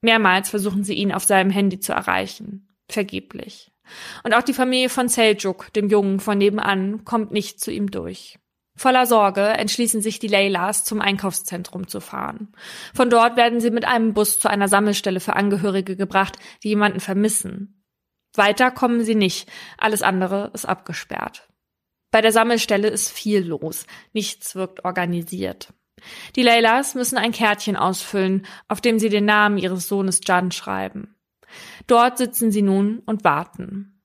Mehrmals 0.00 0.48
versuchen 0.48 0.84
sie 0.84 0.94
ihn 0.94 1.12
auf 1.12 1.24
seinem 1.24 1.50
Handy 1.50 1.78
zu 1.78 1.92
erreichen. 1.92 2.68
Vergeblich. 2.88 3.70
Und 4.24 4.34
auch 4.34 4.42
die 4.42 4.54
Familie 4.54 4.88
von 4.88 5.08
Seljuk, 5.08 5.72
dem 5.72 5.88
Jungen 5.88 6.20
von 6.20 6.38
nebenan, 6.38 7.04
kommt 7.04 7.32
nicht 7.32 7.60
zu 7.60 7.70
ihm 7.70 7.90
durch. 7.90 8.38
Voller 8.76 9.04
Sorge 9.04 9.42
entschließen 9.42 10.00
sich 10.00 10.18
die 10.20 10.28
Leylas, 10.28 10.84
zum 10.84 11.00
Einkaufszentrum 11.00 11.86
zu 11.86 12.00
fahren. 12.00 12.52
Von 12.94 13.10
dort 13.10 13.36
werden 13.36 13.60
sie 13.60 13.70
mit 13.70 13.84
einem 13.84 14.14
Bus 14.14 14.38
zu 14.38 14.48
einer 14.48 14.68
Sammelstelle 14.68 15.20
für 15.20 15.36
Angehörige 15.36 15.96
gebracht, 15.96 16.38
die 16.62 16.68
jemanden 16.68 17.00
vermissen. 17.00 17.84
Weiter 18.34 18.70
kommen 18.70 19.04
sie 19.04 19.16
nicht, 19.16 19.50
alles 19.76 20.02
andere 20.02 20.50
ist 20.54 20.64
abgesperrt. 20.64 21.48
Bei 22.10 22.20
der 22.22 22.32
Sammelstelle 22.32 22.88
ist 22.88 23.10
viel 23.10 23.46
los, 23.46 23.86
nichts 24.12 24.54
wirkt 24.54 24.84
organisiert. 24.84 25.74
Die 26.36 26.42
Leylas 26.42 26.94
müssen 26.94 27.18
ein 27.18 27.32
Kärtchen 27.32 27.76
ausfüllen, 27.76 28.46
auf 28.68 28.80
dem 28.80 28.98
sie 28.98 29.08
den 29.08 29.24
Namen 29.24 29.58
ihres 29.58 29.88
Sohnes 29.88 30.20
Jan 30.24 30.50
schreiben. 30.52 31.14
Dort 31.86 32.18
sitzen 32.18 32.52
sie 32.52 32.62
nun 32.62 33.00
und 33.06 33.24
warten. 33.24 34.02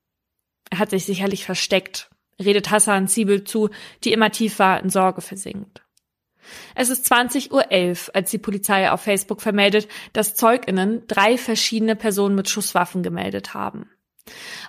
Er 0.70 0.78
hat 0.78 0.90
sich 0.90 1.04
sicherlich 1.04 1.44
versteckt, 1.44 2.10
redet 2.42 2.70
Hassan 2.70 3.06
Siebel 3.06 3.44
zu, 3.44 3.70
die 4.04 4.12
immer 4.12 4.30
tiefer 4.30 4.82
in 4.82 4.90
Sorge 4.90 5.20
versinkt. 5.20 5.82
Es 6.74 6.90
ist 6.90 7.10
20.11 7.12 7.50
Uhr, 7.50 8.14
als 8.14 8.30
die 8.30 8.38
Polizei 8.38 8.90
auf 8.90 9.00
Facebook 9.00 9.40
vermeldet, 9.40 9.88
dass 10.12 10.34
ZeugInnen 10.34 11.06
drei 11.06 11.38
verschiedene 11.38 11.96
Personen 11.96 12.34
mit 12.34 12.48
Schusswaffen 12.48 13.02
gemeldet 13.02 13.54
haben. 13.54 13.90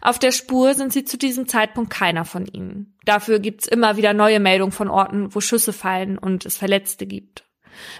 Auf 0.01 0.19
der 0.19 0.31
Spur 0.31 0.73
sind 0.73 0.93
sie 0.93 1.03
zu 1.03 1.17
diesem 1.17 1.47
Zeitpunkt 1.47 1.91
keiner 1.91 2.25
von 2.25 2.45
ihnen. 2.45 2.97
Dafür 3.05 3.39
gibt's 3.39 3.67
immer 3.67 3.97
wieder 3.97 4.13
neue 4.13 4.39
Meldungen 4.39 4.71
von 4.71 4.89
Orten, 4.89 5.33
wo 5.33 5.41
Schüsse 5.41 5.73
fallen 5.73 6.17
und 6.17 6.45
es 6.45 6.57
Verletzte 6.57 7.05
gibt. 7.05 7.45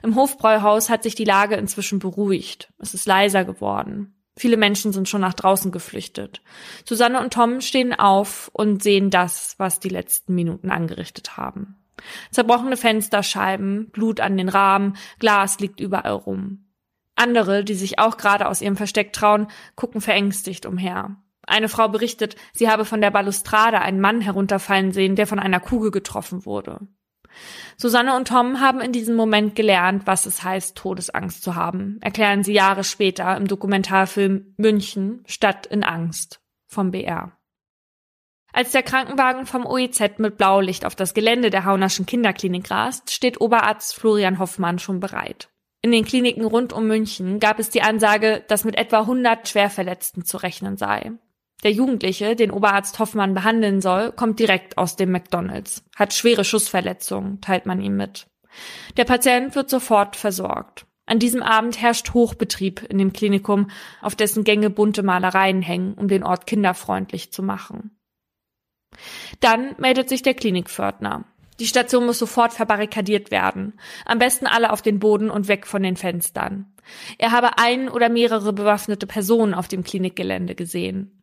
Im 0.03 0.15
Hofbräuhaus 0.15 0.89
hat 0.89 1.03
sich 1.03 1.15
die 1.15 1.23
Lage 1.23 1.55
inzwischen 1.55 1.99
beruhigt. 1.99 2.71
Es 2.79 2.93
ist 2.93 3.05
leiser 3.05 3.45
geworden. 3.45 4.13
Viele 4.35 4.57
Menschen 4.57 4.93
sind 4.93 5.09
schon 5.09 5.21
nach 5.21 5.33
draußen 5.33 5.71
geflüchtet. 5.71 6.41
Susanne 6.85 7.19
und 7.19 7.33
Tom 7.33 7.59
stehen 7.61 7.93
auf 7.93 8.51
und 8.53 8.83
sehen 8.83 9.09
das, 9.09 9.55
was 9.57 9.79
die 9.79 9.89
letzten 9.89 10.35
Minuten 10.35 10.69
angerichtet 10.69 11.37
haben. 11.37 11.75
Zerbrochene 12.31 12.77
Fensterscheiben, 12.77 13.89
Blut 13.89 14.19
an 14.19 14.37
den 14.37 14.49
Rahmen, 14.49 14.95
Glas 15.17 15.59
liegt 15.59 15.79
überall 15.79 16.13
rum. 16.13 16.65
Andere, 17.15 17.63
die 17.63 17.73
sich 17.73 17.97
auch 17.97 18.17
gerade 18.17 18.47
aus 18.47 18.61
ihrem 18.61 18.77
Versteck 18.77 19.11
trauen, 19.11 19.47
gucken 19.75 20.01
verängstigt 20.01 20.67
umher. 20.67 21.17
Eine 21.47 21.69
Frau 21.69 21.87
berichtet, 21.87 22.35
sie 22.53 22.69
habe 22.69 22.85
von 22.85 23.01
der 23.01 23.09
Balustrade 23.09 23.81
einen 23.81 24.01
Mann 24.01 24.21
herunterfallen 24.21 24.91
sehen, 24.91 25.15
der 25.15 25.25
von 25.25 25.39
einer 25.39 25.61
Kugel 25.61 25.91
getroffen 25.91 26.45
wurde. 26.45 26.81
Susanne 27.77 28.15
und 28.15 28.27
Tom 28.27 28.59
haben 28.59 28.81
in 28.81 28.91
diesem 28.91 29.15
Moment 29.15 29.55
gelernt, 29.55 30.03
was 30.05 30.25
es 30.25 30.43
heißt, 30.43 30.75
Todesangst 30.75 31.41
zu 31.41 31.55
haben, 31.55 31.99
erklären 32.01 32.43
sie 32.43 32.53
Jahre 32.53 32.83
später 32.83 33.37
im 33.37 33.47
Dokumentarfilm 33.47 34.53
München 34.57 35.23
Stadt 35.25 35.65
in 35.65 35.83
Angst 35.83 36.41
vom 36.67 36.91
BR. 36.91 37.31
Als 38.51 38.71
der 38.71 38.83
Krankenwagen 38.83 39.45
vom 39.45 39.65
OEZ 39.65 40.17
mit 40.17 40.37
Blaulicht 40.37 40.85
auf 40.85 40.95
das 40.95 41.13
Gelände 41.13 41.49
der 41.49 41.65
Haunerschen 41.65 42.05
Kinderklinik 42.05 42.71
rast, 42.71 43.11
steht 43.11 43.39
Oberarzt 43.39 43.95
Florian 43.95 44.39
Hoffmann 44.39 44.79
schon 44.79 44.99
bereit. 44.99 45.49
In 45.83 45.91
den 45.91 46.05
Kliniken 46.05 46.43
rund 46.43 46.73
um 46.73 46.87
München 46.87 47.39
gab 47.39 47.59
es 47.59 47.69
die 47.69 47.83
Ansage, 47.83 48.43
dass 48.47 48.65
mit 48.65 48.75
etwa 48.75 49.01
100 49.01 49.47
Schwerverletzten 49.47 50.25
zu 50.25 50.37
rechnen 50.37 50.75
sei. 50.75 51.11
Der 51.63 51.71
Jugendliche, 51.71 52.35
den 52.35 52.51
Oberarzt 52.51 52.99
Hoffmann 52.99 53.33
behandeln 53.33 53.81
soll, 53.81 54.11
kommt 54.11 54.39
direkt 54.39 54.77
aus 54.77 54.95
dem 54.95 55.11
McDonalds, 55.11 55.83
hat 55.95 56.13
schwere 56.13 56.43
Schussverletzungen, 56.43 57.41
teilt 57.41 57.65
man 57.65 57.81
ihm 57.81 57.97
mit. 57.97 58.27
Der 58.95 59.05
Patient 59.05 59.55
wird 59.55 59.69
sofort 59.69 60.15
versorgt. 60.15 60.85
An 61.07 61.19
diesem 61.19 61.41
Abend 61.41 61.81
herrscht 61.81 62.13
Hochbetrieb 62.13 62.83
in 62.89 62.97
dem 62.97 63.13
Klinikum, 63.13 63.69
auf 64.01 64.15
dessen 64.15 64.43
Gänge 64.43 64.69
bunte 64.69 65.03
Malereien 65.03 65.61
hängen, 65.61 65.93
um 65.93 66.07
den 66.07 66.23
Ort 66.23 66.45
kinderfreundlich 66.47 67.31
zu 67.31 67.41
machen. 67.41 67.97
Dann 69.39 69.75
meldet 69.77 70.09
sich 70.09 70.21
der 70.21 70.33
Klinikpförtner. 70.33 71.23
Die 71.59 71.65
Station 71.65 72.05
muss 72.05 72.19
sofort 72.19 72.53
verbarrikadiert 72.53 73.31
werden. 73.31 73.79
Am 74.05 74.19
besten 74.19 74.45
alle 74.45 74.71
auf 74.71 74.81
den 74.81 74.99
Boden 74.99 75.31
und 75.31 75.47
weg 75.47 75.65
von 75.65 75.81
den 75.81 75.95
Fenstern. 75.95 76.73
Er 77.17 77.31
habe 77.31 77.57
ein 77.57 77.89
oder 77.89 78.09
mehrere 78.09 78.53
bewaffnete 78.53 79.07
Personen 79.07 79.53
auf 79.53 79.67
dem 79.67 79.83
Klinikgelände 79.83 80.55
gesehen. 80.55 81.16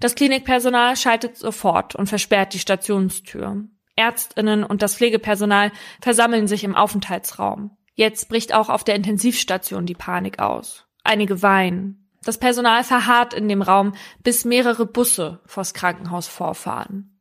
Das 0.00 0.14
Klinikpersonal 0.14 0.96
schaltet 0.96 1.36
sofort 1.36 1.94
und 1.94 2.08
versperrt 2.08 2.54
die 2.54 2.58
Stationstür. 2.58 3.64
Ärztinnen 3.96 4.64
und 4.64 4.82
das 4.82 4.96
Pflegepersonal 4.96 5.70
versammeln 6.00 6.46
sich 6.46 6.64
im 6.64 6.74
Aufenthaltsraum. 6.74 7.76
Jetzt 7.94 8.28
bricht 8.28 8.54
auch 8.54 8.68
auf 8.68 8.84
der 8.84 8.94
Intensivstation 8.94 9.86
die 9.86 9.94
Panik 9.94 10.38
aus. 10.38 10.86
Einige 11.04 11.42
weinen. 11.42 12.08
Das 12.24 12.38
Personal 12.38 12.84
verharrt 12.84 13.34
in 13.34 13.48
dem 13.48 13.62
Raum, 13.62 13.92
bis 14.22 14.44
mehrere 14.44 14.86
Busse 14.86 15.40
vors 15.44 15.74
Krankenhaus 15.74 16.28
vorfahren. 16.28 17.20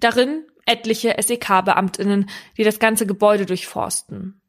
Darin 0.00 0.44
etliche 0.66 1.14
SEK-Beamtinnen, 1.18 2.28
die 2.56 2.64
das 2.64 2.78
ganze 2.78 3.06
Gebäude 3.06 3.46
durchforsten. 3.46 4.40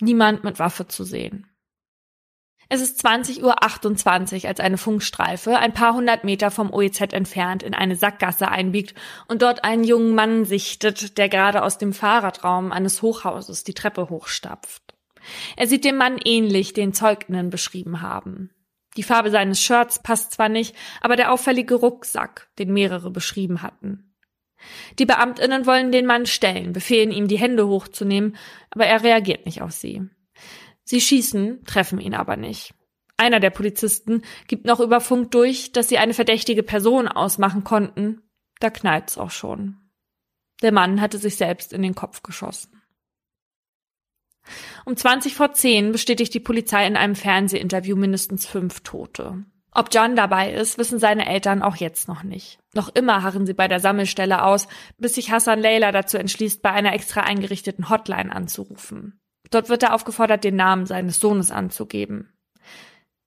Niemand 0.00 0.44
mit 0.44 0.58
Waffe 0.58 0.86
zu 0.86 1.04
sehen. 1.04 1.46
Es 2.74 2.80
ist 2.80 3.04
20.28 3.04 3.42
Uhr, 4.44 4.48
als 4.48 4.58
eine 4.58 4.78
Funkstreife 4.78 5.58
ein 5.58 5.74
paar 5.74 5.92
hundert 5.92 6.24
Meter 6.24 6.50
vom 6.50 6.72
OEZ 6.72 7.12
entfernt 7.12 7.62
in 7.62 7.74
eine 7.74 7.96
Sackgasse 7.96 8.48
einbiegt 8.48 8.94
und 9.28 9.42
dort 9.42 9.62
einen 9.62 9.84
jungen 9.84 10.14
Mann 10.14 10.46
sichtet, 10.46 11.18
der 11.18 11.28
gerade 11.28 11.64
aus 11.64 11.76
dem 11.76 11.92
Fahrradraum 11.92 12.72
eines 12.72 13.02
Hochhauses 13.02 13.62
die 13.64 13.74
Treppe 13.74 14.08
hochstapft. 14.08 14.94
Er 15.54 15.66
sieht 15.66 15.84
dem 15.84 15.96
Mann 15.96 16.16
ähnlich, 16.24 16.72
den 16.72 16.94
Zeuginnen 16.94 17.50
beschrieben 17.50 18.00
haben. 18.00 18.48
Die 18.96 19.02
Farbe 19.02 19.30
seines 19.30 19.60
Shirts 19.60 20.02
passt 20.02 20.32
zwar 20.32 20.48
nicht, 20.48 20.74
aber 21.02 21.16
der 21.16 21.30
auffällige 21.30 21.74
Rucksack, 21.74 22.48
den 22.58 22.72
mehrere 22.72 23.10
beschrieben 23.10 23.60
hatten. 23.60 24.14
Die 24.98 25.04
Beamtinnen 25.04 25.66
wollen 25.66 25.92
den 25.92 26.06
Mann 26.06 26.24
stellen, 26.24 26.72
befehlen 26.72 27.10
ihm, 27.10 27.28
die 27.28 27.38
Hände 27.38 27.68
hochzunehmen, 27.68 28.34
aber 28.70 28.86
er 28.86 29.02
reagiert 29.02 29.44
nicht 29.44 29.60
auf 29.60 29.72
sie. 29.72 30.08
Sie 30.92 31.00
schießen, 31.00 31.64
treffen 31.64 31.98
ihn 32.00 32.12
aber 32.12 32.36
nicht. 32.36 32.74
Einer 33.16 33.40
der 33.40 33.48
Polizisten 33.48 34.20
gibt 34.46 34.66
noch 34.66 34.78
über 34.78 35.00
Funk 35.00 35.30
durch, 35.30 35.72
dass 35.72 35.88
sie 35.88 35.96
eine 35.96 36.12
verdächtige 36.12 36.62
Person 36.62 37.08
ausmachen 37.08 37.64
konnten. 37.64 38.20
Da 38.60 38.68
knallt's 38.68 39.16
auch 39.16 39.30
schon. 39.30 39.78
Der 40.60 40.70
Mann 40.70 41.00
hatte 41.00 41.16
sich 41.16 41.36
selbst 41.36 41.72
in 41.72 41.80
den 41.80 41.94
Kopf 41.94 42.22
geschossen. 42.22 42.82
Um 44.84 44.94
20 44.94 45.34
vor 45.34 45.54
10 45.54 45.92
bestätigt 45.92 46.34
die 46.34 46.40
Polizei 46.40 46.86
in 46.86 46.98
einem 46.98 47.14
Fernsehinterview 47.14 47.96
mindestens 47.96 48.44
fünf 48.44 48.80
Tote. 48.80 49.46
Ob 49.70 49.94
John 49.94 50.14
dabei 50.14 50.52
ist, 50.52 50.76
wissen 50.76 50.98
seine 50.98 51.26
Eltern 51.26 51.62
auch 51.62 51.76
jetzt 51.76 52.06
noch 52.06 52.22
nicht. 52.22 52.58
Noch 52.74 52.90
immer 52.94 53.22
harren 53.22 53.46
sie 53.46 53.54
bei 53.54 53.66
der 53.66 53.80
Sammelstelle 53.80 54.44
aus, 54.44 54.68
bis 54.98 55.14
sich 55.14 55.30
Hassan 55.30 55.58
Leila 55.58 55.90
dazu 55.90 56.18
entschließt, 56.18 56.60
bei 56.60 56.70
einer 56.70 56.92
extra 56.92 57.22
eingerichteten 57.22 57.88
Hotline 57.88 58.30
anzurufen. 58.30 59.21
Dort 59.52 59.68
wird 59.68 59.82
er 59.84 59.94
aufgefordert, 59.94 60.42
den 60.42 60.56
Namen 60.56 60.86
seines 60.86 61.20
Sohnes 61.20 61.50
anzugeben. 61.50 62.32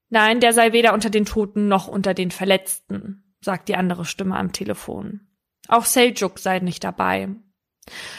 Nein, 0.10 0.40
der 0.40 0.54
sei 0.54 0.74
weder 0.74 0.94
unter 0.94 1.10
den 1.10 1.26
Toten 1.26 1.68
noch 1.68 1.88
unter 1.88 2.14
den 2.14 2.32
Verletzten, 2.32 3.36
sagt 3.42 3.70
die 3.70 3.76
andere 3.76 4.06
Stimme 4.06 4.36
am 4.36 4.52
Telefon. 4.52 5.22
Auch 5.68 5.86
Seljuk 5.86 6.40
sei 6.40 6.60
nicht 6.60 6.84
dabei. 6.84 7.30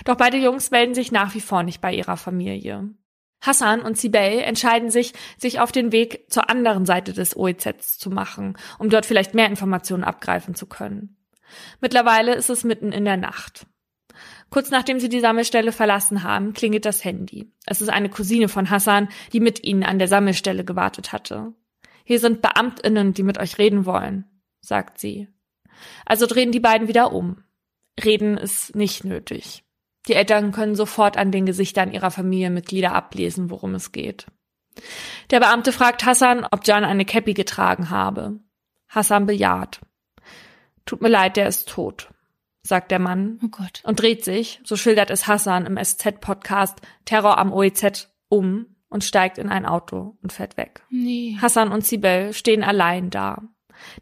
Doch 0.04 0.16
beide 0.16 0.36
Jungs 0.36 0.70
melden 0.70 0.94
sich 0.94 1.10
nach 1.10 1.34
wie 1.34 1.40
vor 1.40 1.62
nicht 1.62 1.80
bei 1.80 1.92
ihrer 1.92 2.16
Familie. 2.16 2.90
Hassan 3.40 3.80
und 3.80 3.98
Sibel 3.98 4.40
entscheiden 4.40 4.90
sich, 4.90 5.12
sich 5.36 5.60
auf 5.60 5.72
den 5.72 5.92
Weg 5.92 6.26
zur 6.30 6.48
anderen 6.48 6.86
Seite 6.86 7.12
des 7.12 7.36
OEZs 7.36 7.98
zu 7.98 8.10
machen, 8.10 8.56
um 8.78 8.88
dort 8.88 9.06
vielleicht 9.06 9.34
mehr 9.34 9.48
Informationen 9.48 10.04
abgreifen 10.04 10.54
zu 10.54 10.66
können. 10.66 11.16
Mittlerweile 11.80 12.34
ist 12.34 12.50
es 12.50 12.64
mitten 12.64 12.92
in 12.92 13.04
der 13.04 13.16
Nacht. 13.16 13.66
Kurz 14.56 14.70
nachdem 14.70 15.00
sie 15.00 15.10
die 15.10 15.20
Sammelstelle 15.20 15.70
verlassen 15.70 16.22
haben, 16.22 16.54
klingelt 16.54 16.86
das 16.86 17.04
Handy. 17.04 17.52
Es 17.66 17.82
ist 17.82 17.90
eine 17.90 18.08
Cousine 18.08 18.48
von 18.48 18.70
Hassan, 18.70 19.10
die 19.34 19.40
mit 19.40 19.62
ihnen 19.62 19.82
an 19.82 19.98
der 19.98 20.08
Sammelstelle 20.08 20.64
gewartet 20.64 21.12
hatte. 21.12 21.52
Hier 22.04 22.20
sind 22.20 22.40
Beamtinnen, 22.40 23.12
die 23.12 23.22
mit 23.22 23.36
euch 23.36 23.58
reden 23.58 23.84
wollen, 23.84 24.24
sagt 24.62 24.98
sie. 24.98 25.28
Also 26.06 26.24
drehen 26.24 26.52
die 26.52 26.60
beiden 26.60 26.88
wieder 26.88 27.12
um. 27.12 27.44
Reden 28.02 28.38
ist 28.38 28.74
nicht 28.74 29.04
nötig. 29.04 29.62
Die 30.08 30.14
Eltern 30.14 30.52
können 30.52 30.74
sofort 30.74 31.18
an 31.18 31.32
den 31.32 31.44
Gesichtern 31.44 31.92
ihrer 31.92 32.10
Familienmitglieder 32.10 32.94
ablesen, 32.94 33.50
worum 33.50 33.74
es 33.74 33.92
geht. 33.92 34.24
Der 35.30 35.40
Beamte 35.40 35.70
fragt 35.70 36.06
Hassan, 36.06 36.46
ob 36.50 36.66
John 36.66 36.82
eine 36.82 37.04
Käppi 37.04 37.34
getragen 37.34 37.90
habe. 37.90 38.40
Hassan 38.88 39.26
bejaht. 39.26 39.80
Tut 40.86 41.02
mir 41.02 41.10
leid, 41.10 41.36
der 41.36 41.46
ist 41.46 41.68
tot, 41.68 42.08
sagt 42.66 42.90
der 42.90 42.98
Mann 42.98 43.38
oh 43.44 43.48
Gott. 43.48 43.82
und 43.84 44.00
dreht 44.00 44.24
sich, 44.24 44.60
so 44.64 44.76
schildert 44.76 45.10
es 45.10 45.26
Hassan 45.26 45.66
im 45.66 45.76
SZ-Podcast 45.82 46.80
Terror 47.04 47.38
am 47.38 47.52
OEZ, 47.52 48.10
um 48.28 48.66
und 48.88 49.04
steigt 49.04 49.38
in 49.38 49.48
ein 49.48 49.66
Auto 49.66 50.16
und 50.22 50.32
fährt 50.32 50.56
weg. 50.56 50.82
Nee. 50.90 51.36
Hassan 51.40 51.72
und 51.72 51.84
Sibel 51.84 52.32
stehen 52.32 52.62
allein 52.62 53.10
da. 53.10 53.42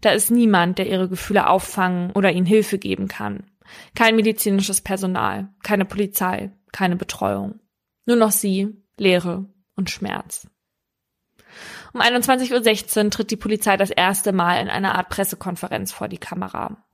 Da 0.01 0.11
ist 0.11 0.31
niemand, 0.31 0.79
der 0.79 0.89
ihre 0.89 1.09
Gefühle 1.09 1.49
auffangen 1.49 2.13
oder 2.13 2.33
ihnen 2.33 2.47
Hilfe 2.47 2.79
geben 2.79 3.09
kann. 3.09 3.51
Kein 3.95 4.17
medizinisches 4.17 4.81
Personal, 4.81 5.49
keine 5.63 5.85
Polizei, 5.85 6.53
keine 6.73 6.97
Betreuung. 6.97 7.61
Nur 8.07 8.17
noch 8.17 8.31
sie, 8.31 8.77
Leere 8.97 9.47
und 9.75 9.91
Schmerz. 9.91 10.47
Um 11.93 12.01
21.16 12.01 13.05
Uhr 13.05 13.11
tritt 13.11 13.31
die 13.31 13.37
Polizei 13.37 13.77
das 13.77 13.91
erste 13.91 14.33
Mal 14.33 14.61
in 14.61 14.69
einer 14.69 14.97
Art 14.97 15.09
Pressekonferenz 15.09 15.93
vor 15.93 16.09
die 16.09 16.19
Kamera. 16.19 16.85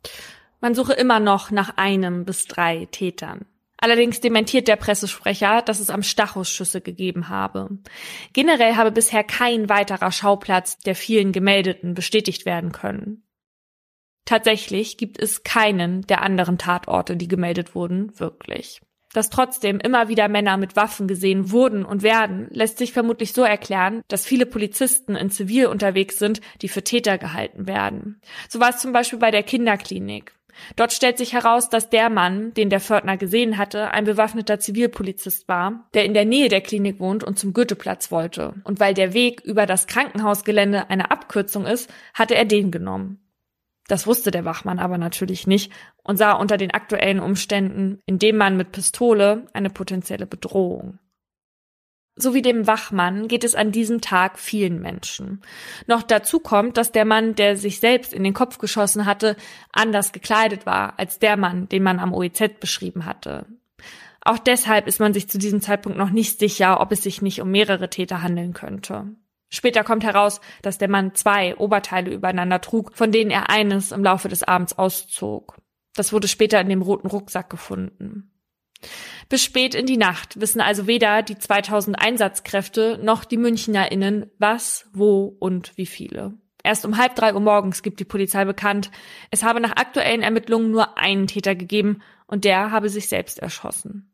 Man 0.60 0.74
suche 0.74 0.92
immer 0.92 1.20
noch 1.20 1.50
nach 1.50 1.76
einem 1.76 2.24
bis 2.24 2.46
drei 2.46 2.86
Tätern. 2.90 3.46
Allerdings 3.78 4.20
dementiert 4.20 4.68
der 4.68 4.76
Pressesprecher, 4.76 5.62
dass 5.62 5.80
es 5.80 5.88
am 5.88 6.02
Stachus 6.02 6.50
Schüsse 6.50 6.82
gegeben 6.82 7.30
habe. 7.30 7.78
Generell 8.34 8.76
habe 8.76 8.92
bisher 8.92 9.24
kein 9.24 9.70
weiterer 9.70 10.12
Schauplatz 10.12 10.78
der 10.78 10.94
vielen 10.94 11.32
Gemeldeten 11.32 11.94
bestätigt 11.94 12.44
werden 12.44 12.72
können. 12.72 13.22
Tatsächlich 14.26 14.98
gibt 14.98 15.18
es 15.18 15.44
keinen 15.44 16.02
der 16.02 16.20
anderen 16.22 16.58
Tatorte, 16.58 17.16
die 17.16 17.26
gemeldet 17.26 17.74
wurden, 17.74 18.18
wirklich. 18.20 18.82
Dass 19.12 19.30
trotzdem 19.30 19.80
immer 19.80 20.08
wieder 20.08 20.28
Männer 20.28 20.56
mit 20.58 20.76
Waffen 20.76 21.08
gesehen 21.08 21.50
wurden 21.50 21.84
und 21.84 22.02
werden, 22.02 22.48
lässt 22.50 22.78
sich 22.78 22.92
vermutlich 22.92 23.32
so 23.32 23.42
erklären, 23.42 24.02
dass 24.08 24.26
viele 24.26 24.46
Polizisten 24.46 25.16
in 25.16 25.30
Zivil 25.30 25.66
unterwegs 25.66 26.18
sind, 26.18 26.42
die 26.60 26.68
für 26.68 26.84
Täter 26.84 27.18
gehalten 27.18 27.66
werden. 27.66 28.20
So 28.48 28.60
war 28.60 28.70
es 28.70 28.78
zum 28.78 28.92
Beispiel 28.92 29.18
bei 29.18 29.32
der 29.32 29.42
Kinderklinik. 29.42 30.34
Dort 30.76 30.92
stellt 30.92 31.18
sich 31.18 31.32
heraus, 31.32 31.68
dass 31.68 31.90
der 31.90 32.10
Mann, 32.10 32.54
den 32.54 32.70
der 32.70 32.80
Fördner 32.80 33.16
gesehen 33.16 33.58
hatte, 33.58 33.90
ein 33.90 34.04
bewaffneter 34.04 34.58
Zivilpolizist 34.58 35.48
war, 35.48 35.88
der 35.94 36.04
in 36.04 36.14
der 36.14 36.24
Nähe 36.24 36.48
der 36.48 36.60
Klinik 36.60 37.00
wohnt 37.00 37.24
und 37.24 37.38
zum 37.38 37.52
Goetheplatz 37.52 38.10
wollte. 38.10 38.54
Und 38.64 38.80
weil 38.80 38.94
der 38.94 39.14
Weg 39.14 39.40
über 39.42 39.66
das 39.66 39.86
Krankenhausgelände 39.86 40.90
eine 40.90 41.10
Abkürzung 41.10 41.66
ist, 41.66 41.90
hatte 42.14 42.34
er 42.34 42.44
den 42.44 42.70
genommen. 42.70 43.20
Das 43.88 44.06
wusste 44.06 44.30
der 44.30 44.44
Wachmann 44.44 44.78
aber 44.78 44.98
natürlich 44.98 45.48
nicht 45.48 45.72
und 46.04 46.16
sah 46.16 46.34
unter 46.34 46.56
den 46.56 46.70
aktuellen 46.70 47.18
Umständen 47.18 48.00
in 48.06 48.20
dem 48.20 48.36
Mann 48.36 48.56
mit 48.56 48.70
Pistole 48.70 49.46
eine 49.52 49.68
potenzielle 49.68 50.26
Bedrohung. 50.26 51.00
So 52.20 52.34
wie 52.34 52.42
dem 52.42 52.66
Wachmann 52.66 53.28
geht 53.28 53.44
es 53.44 53.54
an 53.54 53.72
diesem 53.72 54.02
Tag 54.02 54.38
vielen 54.38 54.80
Menschen. 54.80 55.40
Noch 55.86 56.02
dazu 56.02 56.38
kommt, 56.38 56.76
dass 56.76 56.92
der 56.92 57.06
Mann, 57.06 57.34
der 57.34 57.56
sich 57.56 57.80
selbst 57.80 58.12
in 58.12 58.24
den 58.24 58.34
Kopf 58.34 58.58
geschossen 58.58 59.06
hatte, 59.06 59.36
anders 59.72 60.12
gekleidet 60.12 60.66
war 60.66 60.98
als 60.98 61.18
der 61.18 61.38
Mann, 61.38 61.68
den 61.68 61.82
man 61.82 61.98
am 61.98 62.12
OEZ 62.12 62.60
beschrieben 62.60 63.06
hatte. 63.06 63.46
Auch 64.22 64.38
deshalb 64.38 64.86
ist 64.86 65.00
man 65.00 65.14
sich 65.14 65.30
zu 65.30 65.38
diesem 65.38 65.62
Zeitpunkt 65.62 65.96
noch 65.96 66.10
nicht 66.10 66.38
sicher, 66.38 66.80
ob 66.80 66.92
es 66.92 67.02
sich 67.02 67.22
nicht 67.22 67.40
um 67.40 67.50
mehrere 67.50 67.88
Täter 67.88 68.22
handeln 68.22 68.52
könnte. 68.52 69.06
Später 69.48 69.82
kommt 69.82 70.04
heraus, 70.04 70.40
dass 70.62 70.78
der 70.78 70.88
Mann 70.88 71.14
zwei 71.14 71.56
Oberteile 71.56 72.12
übereinander 72.12 72.60
trug, 72.60 72.92
von 72.94 73.10
denen 73.10 73.30
er 73.30 73.48
eines 73.48 73.92
im 73.92 74.04
Laufe 74.04 74.28
des 74.28 74.42
Abends 74.42 74.78
auszog. 74.78 75.56
Das 75.94 76.12
wurde 76.12 76.28
später 76.28 76.60
in 76.60 76.68
dem 76.68 76.82
roten 76.82 77.08
Rucksack 77.08 77.48
gefunden. 77.50 78.29
Bis 79.28 79.44
spät 79.44 79.74
in 79.74 79.86
die 79.86 79.96
Nacht 79.96 80.40
wissen 80.40 80.60
also 80.60 80.86
weder 80.86 81.22
die 81.22 81.38
2000 81.38 81.98
Einsatzkräfte 81.98 82.98
noch 83.02 83.24
die 83.24 83.36
MünchnerInnen 83.36 84.30
was, 84.38 84.88
wo 84.92 85.36
und 85.38 85.76
wie 85.76 85.86
viele. 85.86 86.34
Erst 86.62 86.84
um 86.84 86.98
halb 86.98 87.14
drei 87.14 87.32
Uhr 87.32 87.40
morgens 87.40 87.82
gibt 87.82 88.00
die 88.00 88.04
Polizei 88.04 88.44
bekannt, 88.44 88.90
es 89.30 89.42
habe 89.42 89.60
nach 89.60 89.76
aktuellen 89.76 90.22
Ermittlungen 90.22 90.70
nur 90.70 90.98
einen 90.98 91.26
Täter 91.26 91.54
gegeben 91.54 92.02
und 92.26 92.44
der 92.44 92.70
habe 92.70 92.88
sich 92.88 93.08
selbst 93.08 93.38
erschossen. 93.38 94.10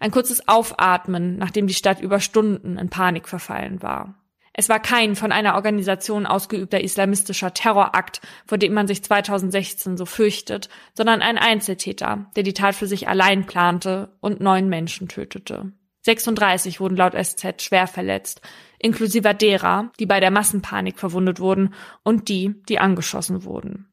Ein 0.00 0.10
kurzes 0.10 0.48
Aufatmen, 0.48 1.36
nachdem 1.36 1.66
die 1.66 1.74
Stadt 1.74 2.00
über 2.00 2.20
Stunden 2.20 2.78
in 2.78 2.88
Panik 2.88 3.28
verfallen 3.28 3.82
war. 3.82 4.14
Es 4.58 4.68
war 4.68 4.80
kein 4.80 5.14
von 5.14 5.30
einer 5.30 5.54
Organisation 5.54 6.26
ausgeübter 6.26 6.80
islamistischer 6.80 7.54
Terrorakt, 7.54 8.20
vor 8.44 8.58
dem 8.58 8.74
man 8.74 8.88
sich 8.88 9.04
2016 9.04 9.96
so 9.96 10.04
fürchtet, 10.04 10.68
sondern 10.94 11.22
ein 11.22 11.38
Einzeltäter, 11.38 12.26
der 12.34 12.42
die 12.42 12.54
Tat 12.54 12.74
für 12.74 12.88
sich 12.88 13.06
allein 13.06 13.46
plante 13.46 14.16
und 14.18 14.40
neun 14.40 14.68
Menschen 14.68 15.06
tötete. 15.06 15.70
36 16.00 16.80
wurden 16.80 16.96
laut 16.96 17.14
SZ 17.14 17.62
schwer 17.62 17.86
verletzt, 17.86 18.40
inklusive 18.80 19.32
derer, 19.32 19.92
die 20.00 20.06
bei 20.06 20.18
der 20.18 20.32
Massenpanik 20.32 20.98
verwundet 20.98 21.38
wurden 21.38 21.72
und 22.02 22.28
die, 22.28 22.60
die 22.68 22.80
angeschossen 22.80 23.44
wurden. 23.44 23.86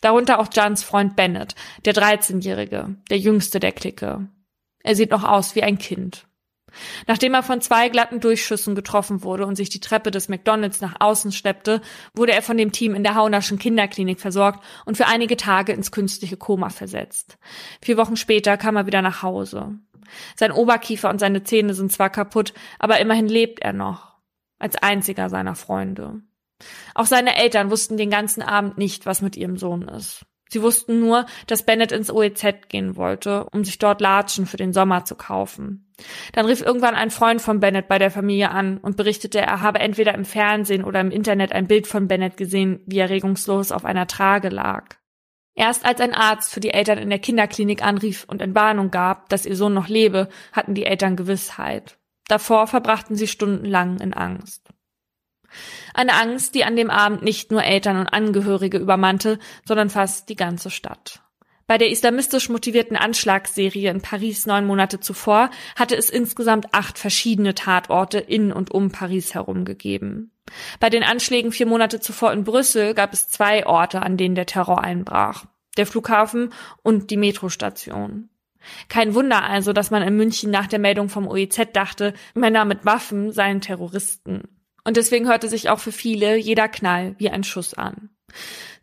Darunter 0.00 0.38
auch 0.38 0.46
Jans 0.52 0.84
Freund 0.84 1.16
Bennett, 1.16 1.56
der 1.86 1.92
13-Jährige, 1.92 2.94
der 3.10 3.18
jüngste 3.18 3.58
der 3.58 3.72
Clique. 3.72 4.28
Er 4.78 4.94
sieht 4.94 5.10
noch 5.10 5.24
aus 5.24 5.56
wie 5.56 5.64
ein 5.64 5.78
Kind. 5.78 6.28
Nachdem 7.06 7.34
er 7.34 7.42
von 7.42 7.60
zwei 7.60 7.88
glatten 7.88 8.20
Durchschüssen 8.20 8.74
getroffen 8.74 9.22
wurde 9.22 9.46
und 9.46 9.56
sich 9.56 9.68
die 9.68 9.80
Treppe 9.80 10.10
des 10.10 10.28
McDonalds 10.28 10.80
nach 10.80 10.96
außen 11.00 11.32
schleppte, 11.32 11.80
wurde 12.14 12.32
er 12.32 12.42
von 12.42 12.56
dem 12.56 12.72
Team 12.72 12.94
in 12.94 13.02
der 13.02 13.14
Haunerschen 13.14 13.58
Kinderklinik 13.58 14.20
versorgt 14.20 14.64
und 14.84 14.96
für 14.96 15.06
einige 15.06 15.36
Tage 15.36 15.72
ins 15.72 15.92
künstliche 15.92 16.36
Koma 16.36 16.70
versetzt. 16.70 17.38
Vier 17.82 17.96
Wochen 17.96 18.16
später 18.16 18.56
kam 18.56 18.76
er 18.76 18.86
wieder 18.86 19.02
nach 19.02 19.22
Hause. 19.22 19.78
Sein 20.36 20.52
Oberkiefer 20.52 21.10
und 21.10 21.18
seine 21.18 21.44
Zähne 21.44 21.74
sind 21.74 21.92
zwar 21.92 22.10
kaputt, 22.10 22.52
aber 22.78 23.00
immerhin 23.00 23.28
lebt 23.28 23.60
er 23.60 23.72
noch. 23.72 24.14
Als 24.58 24.76
einziger 24.76 25.28
seiner 25.28 25.54
Freunde. 25.54 26.22
Auch 26.94 27.06
seine 27.06 27.36
Eltern 27.36 27.70
wussten 27.70 27.96
den 27.96 28.10
ganzen 28.10 28.42
Abend 28.42 28.78
nicht, 28.78 29.06
was 29.06 29.22
mit 29.22 29.36
ihrem 29.36 29.56
Sohn 29.56 29.82
ist. 29.88 30.24
Sie 30.48 30.62
wussten 30.62 31.00
nur, 31.00 31.26
dass 31.46 31.66
Bennett 31.66 31.90
ins 31.90 32.10
OEZ 32.10 32.68
gehen 32.68 32.96
wollte, 32.96 33.44
um 33.50 33.64
sich 33.64 33.78
dort 33.78 34.00
Latschen 34.00 34.46
für 34.46 34.56
den 34.56 34.72
Sommer 34.72 35.04
zu 35.04 35.16
kaufen. 35.16 35.83
Dann 36.32 36.46
rief 36.46 36.60
irgendwann 36.60 36.94
ein 36.94 37.10
Freund 37.10 37.40
von 37.40 37.60
Bennett 37.60 37.88
bei 37.88 37.98
der 37.98 38.10
Familie 38.10 38.50
an 38.50 38.78
und 38.78 38.96
berichtete, 38.96 39.40
er 39.40 39.60
habe 39.60 39.78
entweder 39.78 40.14
im 40.14 40.24
Fernsehen 40.24 40.84
oder 40.84 41.00
im 41.00 41.10
Internet 41.10 41.52
ein 41.52 41.68
Bild 41.68 41.86
von 41.86 42.08
Bennett 42.08 42.36
gesehen, 42.36 42.80
wie 42.86 42.98
er 42.98 43.10
regungslos 43.10 43.72
auf 43.72 43.84
einer 43.84 44.06
Trage 44.06 44.48
lag. 44.48 44.96
Erst 45.56 45.86
als 45.86 46.00
ein 46.00 46.14
Arzt 46.14 46.52
für 46.52 46.60
die 46.60 46.72
Eltern 46.72 46.98
in 46.98 47.10
der 47.10 47.20
Kinderklinik 47.20 47.84
anrief 47.84 48.24
und 48.26 48.42
Entwarnung 48.42 48.90
gab, 48.90 49.28
dass 49.28 49.46
ihr 49.46 49.54
Sohn 49.54 49.72
noch 49.72 49.88
lebe, 49.88 50.28
hatten 50.52 50.74
die 50.74 50.84
Eltern 50.84 51.14
Gewissheit. 51.14 51.96
Davor 52.26 52.66
verbrachten 52.66 53.14
sie 53.14 53.28
stundenlang 53.28 54.00
in 54.00 54.14
Angst. 54.14 54.68
Eine 55.92 56.14
Angst, 56.14 56.56
die 56.56 56.64
an 56.64 56.74
dem 56.74 56.90
Abend 56.90 57.22
nicht 57.22 57.52
nur 57.52 57.62
Eltern 57.62 57.98
und 57.98 58.08
Angehörige 58.08 58.78
übermannte, 58.78 59.38
sondern 59.64 59.90
fast 59.90 60.28
die 60.28 60.34
ganze 60.34 60.70
Stadt. 60.70 61.23
Bei 61.66 61.78
der 61.78 61.90
islamistisch 61.90 62.50
motivierten 62.50 62.96
Anschlagsserie 62.96 63.90
in 63.90 64.02
Paris 64.02 64.44
neun 64.44 64.66
Monate 64.66 65.00
zuvor 65.00 65.50
hatte 65.76 65.96
es 65.96 66.10
insgesamt 66.10 66.66
acht 66.72 66.98
verschiedene 66.98 67.54
Tatorte 67.54 68.18
in 68.18 68.52
und 68.52 68.70
um 68.70 68.90
Paris 68.90 69.34
herum 69.34 69.64
gegeben. 69.64 70.30
Bei 70.78 70.90
den 70.90 71.02
Anschlägen 71.02 71.52
vier 71.52 71.66
Monate 71.66 72.00
zuvor 72.00 72.32
in 72.32 72.44
Brüssel 72.44 72.94
gab 72.94 73.14
es 73.14 73.28
zwei 73.28 73.66
Orte, 73.66 74.02
an 74.02 74.18
denen 74.18 74.34
der 74.34 74.46
Terror 74.46 74.84
einbrach. 74.84 75.46
Der 75.78 75.86
Flughafen 75.86 76.52
und 76.82 77.10
die 77.10 77.16
Metrostation. 77.16 78.28
Kein 78.88 79.14
Wunder 79.14 79.44
also, 79.44 79.72
dass 79.72 79.90
man 79.90 80.02
in 80.02 80.16
München 80.16 80.50
nach 80.50 80.66
der 80.66 80.78
Meldung 80.78 81.08
vom 81.08 81.26
OEZ 81.26 81.72
dachte, 81.72 82.14
Männer 82.34 82.64
mit 82.64 82.84
Waffen 82.84 83.32
seien 83.32 83.60
Terroristen. 83.60 84.42
Und 84.84 84.96
deswegen 84.96 85.28
hörte 85.28 85.48
sich 85.48 85.70
auch 85.70 85.80
für 85.80 85.92
viele 85.92 86.36
jeder 86.36 86.68
Knall 86.68 87.14
wie 87.18 87.30
ein 87.30 87.44
Schuss 87.44 87.74
an. 87.74 88.10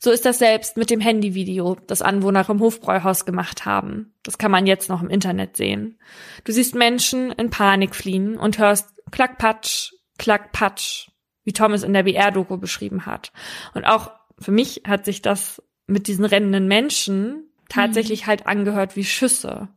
So 0.04 0.10
ist 0.10 0.26
das 0.26 0.40
selbst 0.40 0.78
mit 0.78 0.90
dem 0.90 1.00
Handyvideo, 1.00 1.78
das 1.86 2.02
Anwohner 2.02 2.50
im 2.50 2.60
Hofbräuhaus 2.60 3.26
gemacht 3.26 3.66
haben. 3.66 4.16
Das 4.24 4.40
kann 4.40 4.50
man 4.50 4.66
jetzt 4.66 4.90
noch 4.90 5.04
im 5.04 5.10
Internet 5.10 5.56
sehen. 5.58 6.00
Du 6.44 6.52
siehst 6.52 6.74
Menschen 6.74 7.32
in 7.32 7.52
Panik 7.52 7.96
fliehen 7.96 8.36
und 8.36 8.58
hörst 8.58 8.90
Klackpatsch, 9.12 9.92
Klackpatsch, 10.18 11.10
wie 11.44 11.54
Thomas 11.54 11.84
in 11.84 11.94
der 11.94 12.04
BR-Doku 12.04 12.58
beschrieben 12.58 13.06
hat. 13.06 13.32
Und 13.76 13.86
auch 13.86 14.12
für 14.40 14.52
mich 14.52 14.84
hat 14.88 15.06
sich 15.06 15.22
das 15.22 15.62
mit 15.86 16.08
diesen 16.08 16.26
rennenden 16.26 16.68
Menschen 16.68 17.52
tatsächlich 17.70 18.24
mhm. 18.24 18.28
halt 18.28 18.48
angehört 18.48 18.96
wie 18.96 19.06
Schüsse. 19.06 19.70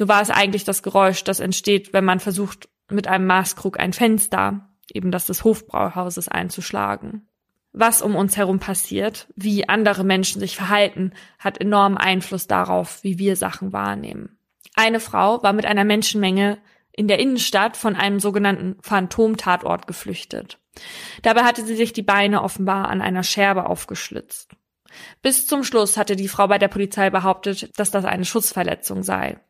Nur 0.00 0.08
war 0.08 0.20
es 0.20 0.30
eigentlich 0.30 0.64
das 0.64 0.82
Geräusch, 0.82 1.22
das 1.22 1.38
entsteht, 1.38 1.92
wenn 1.92 2.04
man 2.04 2.18
versucht, 2.18 2.68
mit 2.90 3.06
einem 3.06 3.26
Maßkrug 3.26 3.78
ein 3.78 3.92
Fenster, 3.92 4.68
eben 4.92 5.12
das 5.12 5.26
des 5.26 5.44
Hofbrauhauses, 5.44 6.28
einzuschlagen 6.28 7.28
was 7.74 8.00
um 8.00 8.14
uns 8.14 8.36
herum 8.36 8.60
passiert, 8.60 9.26
wie 9.34 9.68
andere 9.68 10.04
Menschen 10.04 10.40
sich 10.40 10.56
verhalten, 10.56 11.12
hat 11.38 11.60
enormen 11.60 11.98
Einfluss 11.98 12.46
darauf, 12.46 13.02
wie 13.02 13.18
wir 13.18 13.36
Sachen 13.36 13.72
wahrnehmen. 13.72 14.38
Eine 14.76 15.00
Frau 15.00 15.42
war 15.42 15.52
mit 15.52 15.66
einer 15.66 15.84
Menschenmenge 15.84 16.58
in 16.92 17.08
der 17.08 17.18
Innenstadt 17.18 17.76
von 17.76 17.96
einem 17.96 18.20
sogenannten 18.20 18.76
Phantomtatort 18.80 19.88
geflüchtet. 19.88 20.60
Dabei 21.22 21.42
hatte 21.42 21.64
sie 21.64 21.74
sich 21.74 21.92
die 21.92 22.02
Beine 22.02 22.42
offenbar 22.42 22.88
an 22.88 23.02
einer 23.02 23.24
Scherbe 23.24 23.66
aufgeschlitzt. 23.66 24.52
Bis 25.22 25.48
zum 25.48 25.64
Schluss 25.64 25.96
hatte 25.96 26.14
die 26.14 26.28
Frau 26.28 26.46
bei 26.46 26.58
der 26.58 26.68
Polizei 26.68 27.10
behauptet, 27.10 27.76
dass 27.78 27.90
das 27.90 28.04
eine 28.04 28.24
Schussverletzung 28.24 29.02
sei. 29.02 29.40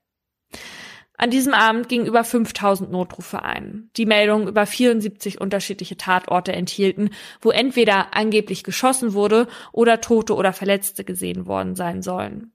An 1.16 1.30
diesem 1.30 1.54
Abend 1.54 1.88
gingen 1.88 2.06
über 2.06 2.24
5000 2.24 2.90
Notrufe 2.90 3.42
ein. 3.42 3.88
Die 3.96 4.06
Meldungen 4.06 4.48
über 4.48 4.66
74 4.66 5.40
unterschiedliche 5.40 5.96
Tatorte 5.96 6.52
enthielten, 6.52 7.10
wo 7.40 7.50
entweder 7.50 8.16
angeblich 8.16 8.64
geschossen 8.64 9.14
wurde 9.14 9.46
oder 9.72 10.00
Tote 10.00 10.34
oder 10.34 10.52
Verletzte 10.52 11.04
gesehen 11.04 11.46
worden 11.46 11.76
sein 11.76 12.02
sollen. 12.02 12.52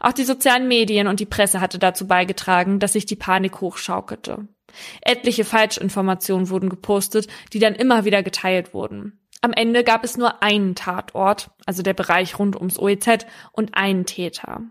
Auch 0.00 0.12
die 0.12 0.24
sozialen 0.24 0.68
Medien 0.68 1.08
und 1.08 1.20
die 1.20 1.26
Presse 1.26 1.60
hatte 1.60 1.78
dazu 1.78 2.06
beigetragen, 2.06 2.78
dass 2.78 2.92
sich 2.92 3.06
die 3.06 3.16
Panik 3.16 3.60
hochschaukelte. 3.60 4.48
Etliche 5.00 5.44
Falschinformationen 5.44 6.50
wurden 6.50 6.68
gepostet, 6.68 7.26
die 7.52 7.58
dann 7.58 7.74
immer 7.74 8.04
wieder 8.04 8.22
geteilt 8.22 8.74
wurden. 8.74 9.18
Am 9.40 9.52
Ende 9.52 9.84
gab 9.84 10.04
es 10.04 10.16
nur 10.16 10.42
einen 10.42 10.74
Tatort, 10.74 11.50
also 11.64 11.82
der 11.82 11.94
Bereich 11.94 12.38
rund 12.38 12.56
ums 12.56 12.78
OEZ, 12.78 13.26
und 13.52 13.74
einen 13.74 14.04
Täter. 14.04 14.62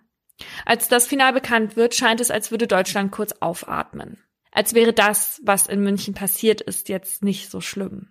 Als 0.65 0.87
das 0.87 1.07
Final 1.07 1.33
bekannt 1.33 1.75
wird, 1.75 1.95
scheint 1.95 2.21
es, 2.21 2.31
als 2.31 2.51
würde 2.51 2.67
Deutschland 2.67 3.11
kurz 3.11 3.33
aufatmen. 3.39 4.17
Als 4.51 4.73
wäre 4.73 4.93
das, 4.93 5.41
was 5.43 5.67
in 5.67 5.81
München 5.81 6.13
passiert 6.13 6.61
ist, 6.61 6.89
jetzt 6.89 7.23
nicht 7.23 7.49
so 7.49 7.61
schlimm. 7.61 8.09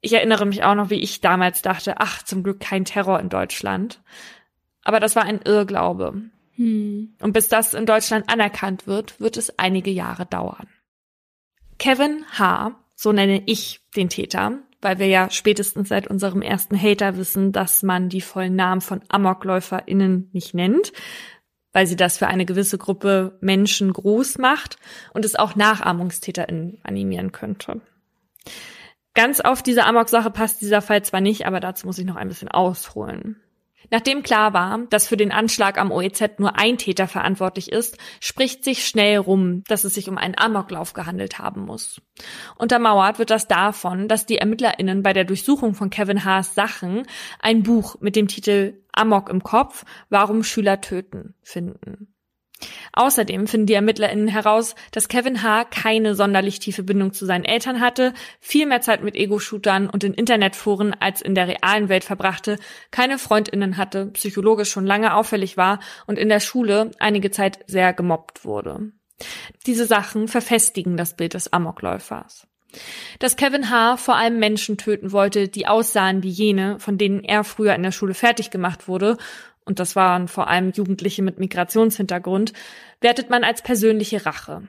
Ich 0.00 0.12
erinnere 0.12 0.46
mich 0.46 0.62
auch 0.64 0.74
noch, 0.74 0.90
wie 0.90 1.00
ich 1.00 1.20
damals 1.20 1.62
dachte, 1.62 1.94
ach, 1.98 2.22
zum 2.22 2.42
Glück 2.42 2.60
kein 2.60 2.84
Terror 2.84 3.20
in 3.20 3.28
Deutschland. 3.28 4.00
Aber 4.82 5.00
das 5.00 5.16
war 5.16 5.24
ein 5.24 5.40
Irrglaube. 5.42 6.22
Hm. 6.56 7.14
Und 7.20 7.32
bis 7.32 7.48
das 7.48 7.74
in 7.74 7.86
Deutschland 7.86 8.28
anerkannt 8.28 8.86
wird, 8.86 9.20
wird 9.20 9.36
es 9.36 9.58
einige 9.58 9.90
Jahre 9.90 10.26
dauern. 10.26 10.68
Kevin 11.78 12.24
H., 12.38 12.74
so 12.94 13.12
nenne 13.12 13.42
ich 13.46 13.80
den 13.94 14.08
Täter, 14.08 14.58
weil 14.86 15.00
wir 15.00 15.08
ja 15.08 15.30
spätestens 15.32 15.88
seit 15.88 16.06
unserem 16.06 16.42
ersten 16.42 16.80
Hater 16.80 17.16
wissen, 17.16 17.50
dass 17.50 17.82
man 17.82 18.08
die 18.08 18.20
vollen 18.20 18.54
Namen 18.54 18.80
von 18.80 19.00
AmokläuferInnen 19.08 20.30
nicht 20.32 20.54
nennt, 20.54 20.92
weil 21.72 21.88
sie 21.88 21.96
das 21.96 22.18
für 22.18 22.28
eine 22.28 22.46
gewisse 22.46 22.78
Gruppe 22.78 23.36
Menschen 23.40 23.92
groß 23.92 24.38
macht 24.38 24.76
und 25.12 25.24
es 25.24 25.34
auch 25.34 25.56
NachahmungstäterInnen 25.56 26.78
animieren 26.84 27.32
könnte. 27.32 27.80
Ganz 29.14 29.40
auf 29.40 29.60
diese 29.60 29.84
Amok-Sache 29.86 30.30
passt 30.30 30.60
dieser 30.60 30.82
Fall 30.82 31.02
zwar 31.02 31.20
nicht, 31.20 31.46
aber 31.46 31.58
dazu 31.58 31.88
muss 31.88 31.98
ich 31.98 32.06
noch 32.06 32.14
ein 32.14 32.28
bisschen 32.28 32.48
ausholen. 32.48 33.42
Nachdem 33.90 34.22
klar 34.22 34.52
war, 34.52 34.80
dass 34.90 35.06
für 35.06 35.16
den 35.16 35.32
Anschlag 35.32 35.78
am 35.78 35.90
OEZ 35.90 36.38
nur 36.38 36.58
ein 36.58 36.78
Täter 36.78 37.06
verantwortlich 37.06 37.70
ist, 37.70 37.98
spricht 38.20 38.64
sich 38.64 38.86
schnell 38.86 39.18
rum, 39.18 39.62
dass 39.68 39.84
es 39.84 39.94
sich 39.94 40.08
um 40.08 40.18
einen 40.18 40.36
Amoklauf 40.36 40.92
gehandelt 40.92 41.38
haben 41.38 41.64
muss. 41.64 42.00
Untermauert 42.56 43.18
wird 43.18 43.30
das 43.30 43.48
davon, 43.48 44.08
dass 44.08 44.26
die 44.26 44.38
ErmittlerInnen 44.38 45.02
bei 45.02 45.12
der 45.12 45.24
Durchsuchung 45.24 45.74
von 45.74 45.90
Kevin 45.90 46.24
Haas 46.24 46.54
Sachen 46.54 47.06
ein 47.40 47.62
Buch 47.62 47.96
mit 48.00 48.16
dem 48.16 48.28
Titel 48.28 48.82
Amok 48.92 49.28
im 49.28 49.42
Kopf, 49.42 49.84
warum 50.08 50.42
Schüler 50.42 50.80
töten 50.80 51.34
finden. 51.42 52.15
Außerdem 52.92 53.46
finden 53.46 53.66
die 53.66 53.74
ErmittlerInnen 53.74 54.28
heraus, 54.28 54.74
dass 54.90 55.08
Kevin 55.08 55.42
H. 55.42 55.64
keine 55.64 56.14
sonderlich 56.14 56.58
tiefe 56.58 56.82
Bindung 56.82 57.12
zu 57.12 57.26
seinen 57.26 57.44
Eltern 57.44 57.80
hatte, 57.80 58.14
viel 58.40 58.66
mehr 58.66 58.80
Zeit 58.80 59.02
mit 59.02 59.14
Ego-Shootern 59.14 59.88
und 59.90 60.04
in 60.04 60.14
Internetforen 60.14 60.94
als 60.98 61.20
in 61.20 61.34
der 61.34 61.48
realen 61.48 61.88
Welt 61.88 62.04
verbrachte, 62.04 62.58
keine 62.90 63.18
FreundInnen 63.18 63.76
hatte, 63.76 64.06
psychologisch 64.06 64.70
schon 64.70 64.86
lange 64.86 65.14
auffällig 65.14 65.56
war 65.56 65.80
und 66.06 66.18
in 66.18 66.28
der 66.28 66.40
Schule 66.40 66.90
einige 66.98 67.30
Zeit 67.30 67.58
sehr 67.66 67.92
gemobbt 67.92 68.44
wurde. 68.44 68.92
Diese 69.66 69.86
Sachen 69.86 70.28
verfestigen 70.28 70.96
das 70.96 71.16
Bild 71.16 71.34
des 71.34 71.52
Amokläufers. 71.52 72.46
Dass 73.18 73.36
Kevin 73.36 73.70
H. 73.70 73.96
vor 73.96 74.16
allem 74.16 74.38
Menschen 74.38 74.76
töten 74.76 75.12
wollte, 75.12 75.48
die 75.48 75.66
aussahen 75.66 76.22
wie 76.22 76.28
jene, 76.28 76.78
von 76.78 76.98
denen 76.98 77.24
er 77.24 77.44
früher 77.44 77.74
in 77.74 77.82
der 77.82 77.92
Schule 77.92 78.14
fertig 78.14 78.50
gemacht 78.50 78.88
wurde 78.88 79.16
und 79.66 79.80
das 79.80 79.96
waren 79.96 80.28
vor 80.28 80.48
allem 80.48 80.70
Jugendliche 80.70 81.22
mit 81.22 81.38
Migrationshintergrund, 81.38 82.52
wertet 83.00 83.28
man 83.28 83.44
als 83.44 83.62
persönliche 83.62 84.24
Rache. 84.24 84.66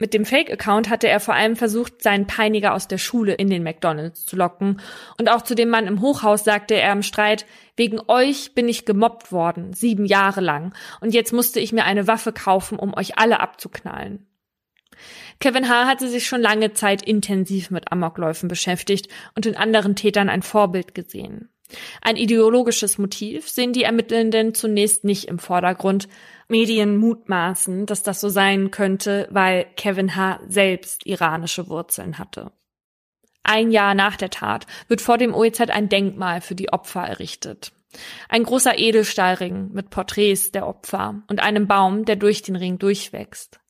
Mit 0.00 0.14
dem 0.14 0.24
Fake-Account 0.24 0.88
hatte 0.90 1.08
er 1.08 1.18
vor 1.18 1.34
allem 1.34 1.56
versucht, 1.56 2.02
seinen 2.02 2.28
Peiniger 2.28 2.72
aus 2.72 2.86
der 2.86 2.98
Schule 2.98 3.34
in 3.34 3.50
den 3.50 3.64
McDonalds 3.64 4.24
zu 4.24 4.36
locken. 4.36 4.80
Und 5.18 5.28
auch 5.28 5.42
zu 5.42 5.56
dem 5.56 5.70
Mann 5.70 5.88
im 5.88 6.00
Hochhaus 6.00 6.44
sagte 6.44 6.74
er 6.74 6.92
im 6.92 7.02
Streit, 7.02 7.46
wegen 7.76 7.98
euch 8.06 8.54
bin 8.54 8.68
ich 8.68 8.84
gemobbt 8.84 9.32
worden, 9.32 9.72
sieben 9.72 10.06
Jahre 10.06 10.40
lang. 10.40 10.72
Und 11.00 11.14
jetzt 11.14 11.32
musste 11.32 11.58
ich 11.58 11.72
mir 11.72 11.84
eine 11.84 12.06
Waffe 12.06 12.32
kaufen, 12.32 12.78
um 12.78 12.94
euch 12.96 13.18
alle 13.18 13.40
abzuknallen. 13.40 14.24
Kevin 15.40 15.68
H. 15.68 15.86
hatte 15.86 16.08
sich 16.08 16.26
schon 16.26 16.40
lange 16.40 16.72
Zeit 16.72 17.02
intensiv 17.02 17.70
mit 17.70 17.90
Amokläufen 17.90 18.48
beschäftigt 18.48 19.08
und 19.34 19.46
in 19.46 19.56
anderen 19.56 19.96
Tätern 19.96 20.28
ein 20.28 20.42
Vorbild 20.42 20.94
gesehen. 20.94 21.50
Ein 22.00 22.16
ideologisches 22.16 22.98
Motiv 22.98 23.48
sehen 23.48 23.72
die 23.72 23.82
Ermittelnden 23.82 24.54
zunächst 24.54 25.04
nicht 25.04 25.24
im 25.24 25.38
Vordergrund. 25.38 26.08
Medien 26.48 26.96
mutmaßen, 26.96 27.86
dass 27.86 28.02
das 28.02 28.20
so 28.20 28.28
sein 28.28 28.70
könnte, 28.70 29.28
weil 29.30 29.66
Kevin 29.76 30.16
H. 30.16 30.40
selbst 30.48 31.06
iranische 31.06 31.68
Wurzeln 31.68 32.18
hatte. 32.18 32.52
Ein 33.42 33.70
Jahr 33.70 33.94
nach 33.94 34.16
der 34.16 34.30
Tat 34.30 34.66
wird 34.88 35.00
vor 35.00 35.18
dem 35.18 35.34
OEZ 35.34 35.60
ein 35.70 35.88
Denkmal 35.88 36.40
für 36.40 36.54
die 36.54 36.72
Opfer 36.72 37.02
errichtet. 37.02 37.72
Ein 38.28 38.42
großer 38.42 38.78
Edelstahlring 38.78 39.70
mit 39.72 39.90
Porträts 39.90 40.52
der 40.52 40.66
Opfer 40.66 41.22
und 41.28 41.40
einem 41.40 41.66
Baum, 41.66 42.04
der 42.04 42.16
durch 42.16 42.42
den 42.42 42.56
Ring 42.56 42.78
durchwächst. 42.78 43.60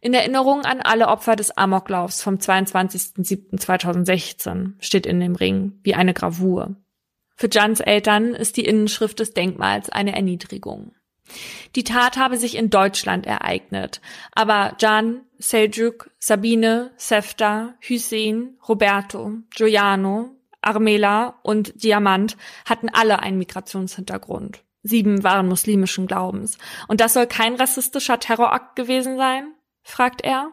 In 0.00 0.14
Erinnerung 0.14 0.62
an 0.62 0.80
alle 0.80 1.08
Opfer 1.08 1.36
des 1.36 1.56
Amoklaufs 1.56 2.22
vom 2.22 2.36
22.07.2016 2.36 4.72
steht 4.80 5.06
in 5.06 5.20
dem 5.20 5.36
Ring 5.36 5.78
wie 5.82 5.94
eine 5.94 6.14
Gravur. 6.14 6.74
Für 7.40 7.48
Jans 7.50 7.80
Eltern 7.80 8.34
ist 8.34 8.58
die 8.58 8.66
Innenschrift 8.66 9.18
des 9.18 9.32
Denkmals 9.32 9.88
eine 9.88 10.14
Erniedrigung. 10.14 10.92
Die 11.74 11.84
Tat 11.84 12.18
habe 12.18 12.36
sich 12.36 12.54
in 12.54 12.68
Deutschland 12.68 13.24
ereignet, 13.24 14.02
aber 14.32 14.76
Jan, 14.78 15.22
Seljuk, 15.38 16.10
Sabine, 16.18 16.90
Sefta, 16.98 17.76
Hussein, 17.88 18.58
Roberto, 18.68 19.38
Giuliano, 19.56 20.36
Armela 20.60 21.40
und 21.42 21.82
Diamant 21.82 22.36
hatten 22.66 22.90
alle 22.90 23.20
einen 23.20 23.38
Migrationshintergrund. 23.38 24.62
Sieben 24.82 25.24
waren 25.24 25.48
muslimischen 25.48 26.06
Glaubens. 26.06 26.58
Und 26.88 27.00
das 27.00 27.14
soll 27.14 27.26
kein 27.26 27.54
rassistischer 27.54 28.20
Terrorakt 28.20 28.76
gewesen 28.76 29.16
sein? 29.16 29.54
fragt 29.82 30.20
er. 30.20 30.50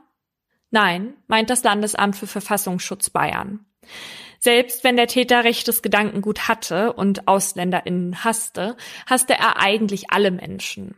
Nein, 0.71 1.15
meint 1.27 1.49
das 1.49 1.63
Landesamt 1.63 2.15
für 2.15 2.27
Verfassungsschutz 2.27 3.09
Bayern. 3.09 3.65
Selbst 4.39 4.83
wenn 4.83 4.97
der 4.97 5.07
Täter 5.07 5.43
rechtes 5.43 5.81
Gedankengut 5.81 6.47
hatte 6.47 6.93
und 6.93 7.27
AusländerInnen 7.27 8.23
hasste, 8.23 8.77
hasste 9.07 9.33
er 9.33 9.57
eigentlich 9.57 10.11
alle 10.11 10.31
Menschen. 10.31 10.95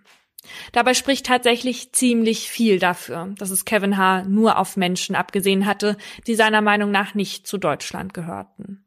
Dabei 0.71 0.93
spricht 0.93 1.25
tatsächlich 1.25 1.91
ziemlich 1.91 2.49
viel 2.49 2.79
dafür, 2.79 3.33
dass 3.37 3.49
es 3.49 3.65
Kevin 3.65 3.97
H. 3.97 4.23
nur 4.23 4.57
auf 4.57 4.77
Menschen 4.77 5.15
abgesehen 5.15 5.65
hatte, 5.65 5.97
die 6.27 6.35
seiner 6.35 6.61
Meinung 6.61 6.91
nach 6.91 7.13
nicht 7.13 7.45
zu 7.45 7.57
Deutschland 7.57 8.13
gehörten. 8.13 8.85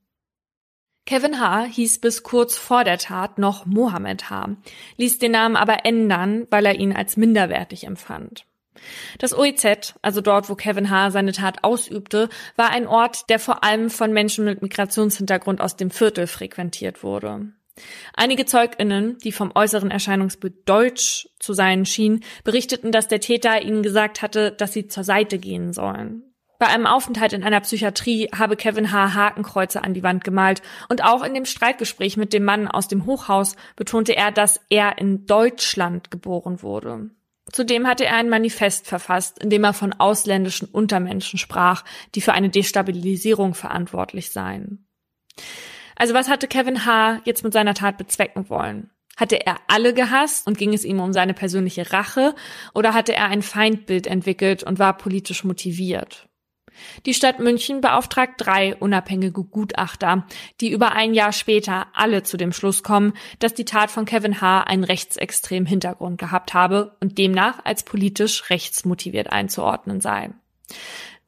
Kevin 1.05 1.41
H. 1.41 1.65
hieß 1.65 2.01
bis 2.01 2.23
kurz 2.23 2.57
vor 2.57 2.85
der 2.85 2.99
Tat 2.99 3.39
noch 3.39 3.67
Mohammed 3.67 4.31
H., 4.31 4.57
ließ 4.97 5.19
den 5.19 5.33
Namen 5.33 5.57
aber 5.57 5.85
ändern, 5.85 6.47
weil 6.51 6.65
er 6.65 6.77
ihn 6.77 6.93
als 6.93 7.17
minderwertig 7.17 7.85
empfand. 7.85 8.47
Das 9.19 9.37
OEZ, 9.37 9.95
also 10.03 10.21
dort, 10.21 10.49
wo 10.49 10.55
Kevin 10.55 10.91
H. 10.91 11.11
seine 11.11 11.33
Tat 11.33 11.63
ausübte, 11.63 12.29
war 12.57 12.71
ein 12.71 12.87
Ort, 12.87 13.29
der 13.31 13.39
vor 13.39 13.65
allem 13.65 13.91
von 13.91 14.13
Menschen 14.13 14.45
mit 14.45 14.63
Migrationshintergrund 14.63 15.61
aus 15.61 15.77
dem 15.77 15.91
Viertel 15.91 16.27
frequentiert 16.27 17.03
wurde. 17.03 17.53
Einige 18.15 18.45
ZeugInnen, 18.45 19.19
die 19.19 19.33
vom 19.33 19.53
äußeren 19.55 19.91
Erscheinungsbild 19.91 20.69
deutsch 20.69 21.29
zu 21.39 21.55
sein 21.55 21.87
schienen, 21.87 22.23
berichteten, 22.45 22.93
dass 22.93 23.09
der 23.09 23.21
Täter 23.21 23.63
ihnen 23.63 23.83
gesagt 23.83 24.21
hatte, 24.21 24.53
dass 24.53 24.73
sie 24.73 24.89
zur 24.89 25.05
Seite 25.05 25.39
gehen 25.39 25.73
sollen. 25.73 26.23
Bei 26.59 26.69
einem 26.69 26.87
Aufenthalt 26.87 27.33
in 27.33 27.43
einer 27.43 27.61
Psychiatrie 27.61 28.29
habe 28.33 28.57
Kevin 28.57 28.93
H. 28.93 29.15
Hakenkreuze 29.15 29.83
an 29.83 29.95
die 29.95 30.05
Wand 30.05 30.23
gemalt 30.23 30.63
und 30.89 31.03
auch 31.03 31.25
in 31.25 31.35
dem 31.35 31.45
Streitgespräch 31.45 32.17
mit 32.17 32.33
dem 32.33 32.45
Mann 32.45 32.69
aus 32.69 32.87
dem 32.87 33.05
Hochhaus 33.05 33.57
betonte 33.75 34.15
er, 34.15 34.31
dass 34.31 34.61
er 34.69 34.99
in 34.99 35.27
Deutschland 35.27 36.13
geboren 36.13 36.63
wurde. 36.63 37.11
Zudem 37.51 37.87
hatte 37.87 38.05
er 38.05 38.17
ein 38.17 38.29
Manifest 38.29 38.87
verfasst, 38.87 39.43
in 39.43 39.51
dem 39.51 39.65
er 39.65 39.73
von 39.73 39.93
ausländischen 39.93 40.69
Untermenschen 40.69 41.39
sprach, 41.39 41.85
die 42.15 42.21
für 42.21 42.33
eine 42.33 42.51
Destabilisierung 42.51 43.55
verantwortlich 43.55 44.31
seien. 44.31 44.87
Also 45.97 46.15
was 46.15 46.29
hatte 46.29 46.49
Kevin 46.49 46.87
H. 46.87 47.21
jetzt 47.25 47.45
mit 47.45 47.53
seiner 47.53 47.75
Tat 47.75 47.99
bezwecken 47.99 48.49
wollen? 48.49 48.91
Hatte 49.17 49.45
er 49.45 49.59
alle 49.69 49.93
gehasst 49.93 50.47
und 50.47 50.57
ging 50.57 50.73
es 50.73 50.85
ihm 50.85 51.01
um 51.01 51.13
seine 51.13 51.35
persönliche 51.35 51.93
Rache 51.93 52.35
oder 52.75 52.95
hatte 52.95 53.13
er 53.13 53.27
ein 53.27 53.43
Feindbild 53.43 54.07
entwickelt 54.07 54.63
und 54.63 54.79
war 54.79 54.97
politisch 54.97 55.45
motiviert? 55.45 56.29
Die 57.07 57.15
Stadt 57.15 57.39
München 57.39 57.81
beauftragt 57.81 58.35
drei 58.39 58.77
unabhängige 58.77 59.43
Gutachter, 59.45 60.27
die 60.61 60.71
über 60.71 60.93
ein 60.93 61.15
Jahr 61.15 61.33
später 61.33 61.87
alle 61.95 62.23
zu 62.23 62.37
dem 62.37 62.53
Schluss 62.53 62.83
kommen, 62.83 63.15
dass 63.39 63.55
die 63.55 63.65
Tat 63.65 63.91
von 63.91 64.05
Kevin 64.05 64.41
H. 64.41 64.63
einen 64.63 64.85
rechtsextremen 64.85 65.67
Hintergrund 65.67 66.19
gehabt 66.19 66.55
habe 66.55 66.97
und 67.01 67.19
demnach 67.19 67.65
als 67.65 67.83
politisch 67.83 68.51
rechtsmotiviert 68.51 69.33
einzuordnen 69.33 70.01
sei. 70.01 70.31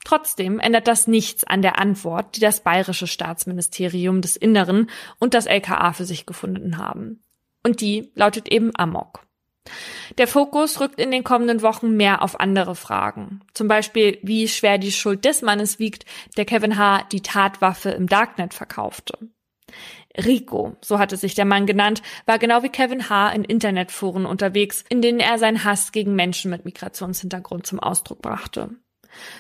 Trotzdem 0.05 0.61
ändert 0.61 0.87
das 0.87 1.07
nichts 1.07 1.45
an 1.45 1.63
der 1.63 1.79
Antwort, 1.79 2.37
die 2.37 2.41
das 2.41 2.61
bayerische 2.61 3.07
Staatsministerium 3.07 4.21
des 4.21 4.37
Inneren 4.37 4.91
und 5.19 5.33
das 5.33 5.47
LKA 5.47 5.95
für 5.95 6.05
sich 6.05 6.27
gefunden 6.27 6.77
haben. 6.77 7.23
Und 7.63 7.81
die 7.81 8.13
lautet 8.15 8.49
eben 8.49 8.71
Amok. 8.77 9.27
Der 10.19 10.29
Fokus 10.29 10.81
rückt 10.81 11.01
in 11.01 11.11
den 11.11 11.25
kommenden 11.25 11.63
Wochen 11.63 11.97
mehr 11.97 12.23
auf 12.23 12.39
andere 12.39 12.75
Fragen. 12.75 13.41
Zum 13.55 13.69
Beispiel, 13.69 14.19
wie 14.23 14.49
schwer 14.49 14.79
die 14.79 14.93
Schuld 14.93 15.25
des 15.25 15.43
Mannes 15.43 15.79
wiegt, 15.79 16.05
der 16.37 16.45
Kevin 16.45 16.79
H. 16.79 17.05
die 17.13 17.23
Tatwaffe 17.23 17.91
im 17.91 18.09
Darknet 18.09 18.55
verkaufte. 18.55 19.19
Rico, 20.17 20.77
so 20.81 20.99
hatte 20.99 21.17
sich 21.17 21.35
der 21.35 21.45
Mann 21.45 21.67
genannt, 21.67 22.03
war 22.27 22.39
genau 22.39 22.63
wie 22.63 22.69
Kevin 22.69 23.09
H. 23.09 23.31
in 23.31 23.43
Internetforen 23.43 24.27
unterwegs, 24.27 24.85
in 24.89 25.03
denen 25.03 25.19
er 25.19 25.39
seinen 25.39 25.65
Hass 25.65 25.91
gegen 25.91 26.15
Menschen 26.15 26.51
mit 26.51 26.65
Migrationshintergrund 26.65 27.67
zum 27.67 27.81
Ausdruck 27.81 28.23
brachte. 28.23 28.71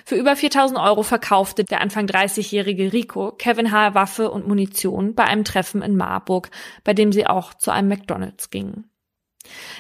Für 0.04 0.16
über 0.16 0.36
4000 0.36 0.78
Euro 0.78 1.02
verkaufte 1.02 1.64
der 1.64 1.80
Anfang 1.80 2.06
30-jährige 2.06 2.92
Rico 2.92 3.32
Kevin 3.32 3.72
H. 3.72 3.94
Waffe 3.94 4.30
und 4.30 4.46
Munition 4.46 5.14
bei 5.14 5.24
einem 5.24 5.44
Treffen 5.44 5.82
in 5.82 5.96
Marburg, 5.96 6.50
bei 6.84 6.94
dem 6.94 7.12
sie 7.12 7.26
auch 7.26 7.54
zu 7.54 7.70
einem 7.70 7.88
McDonald's 7.88 8.50
gingen. 8.50 8.90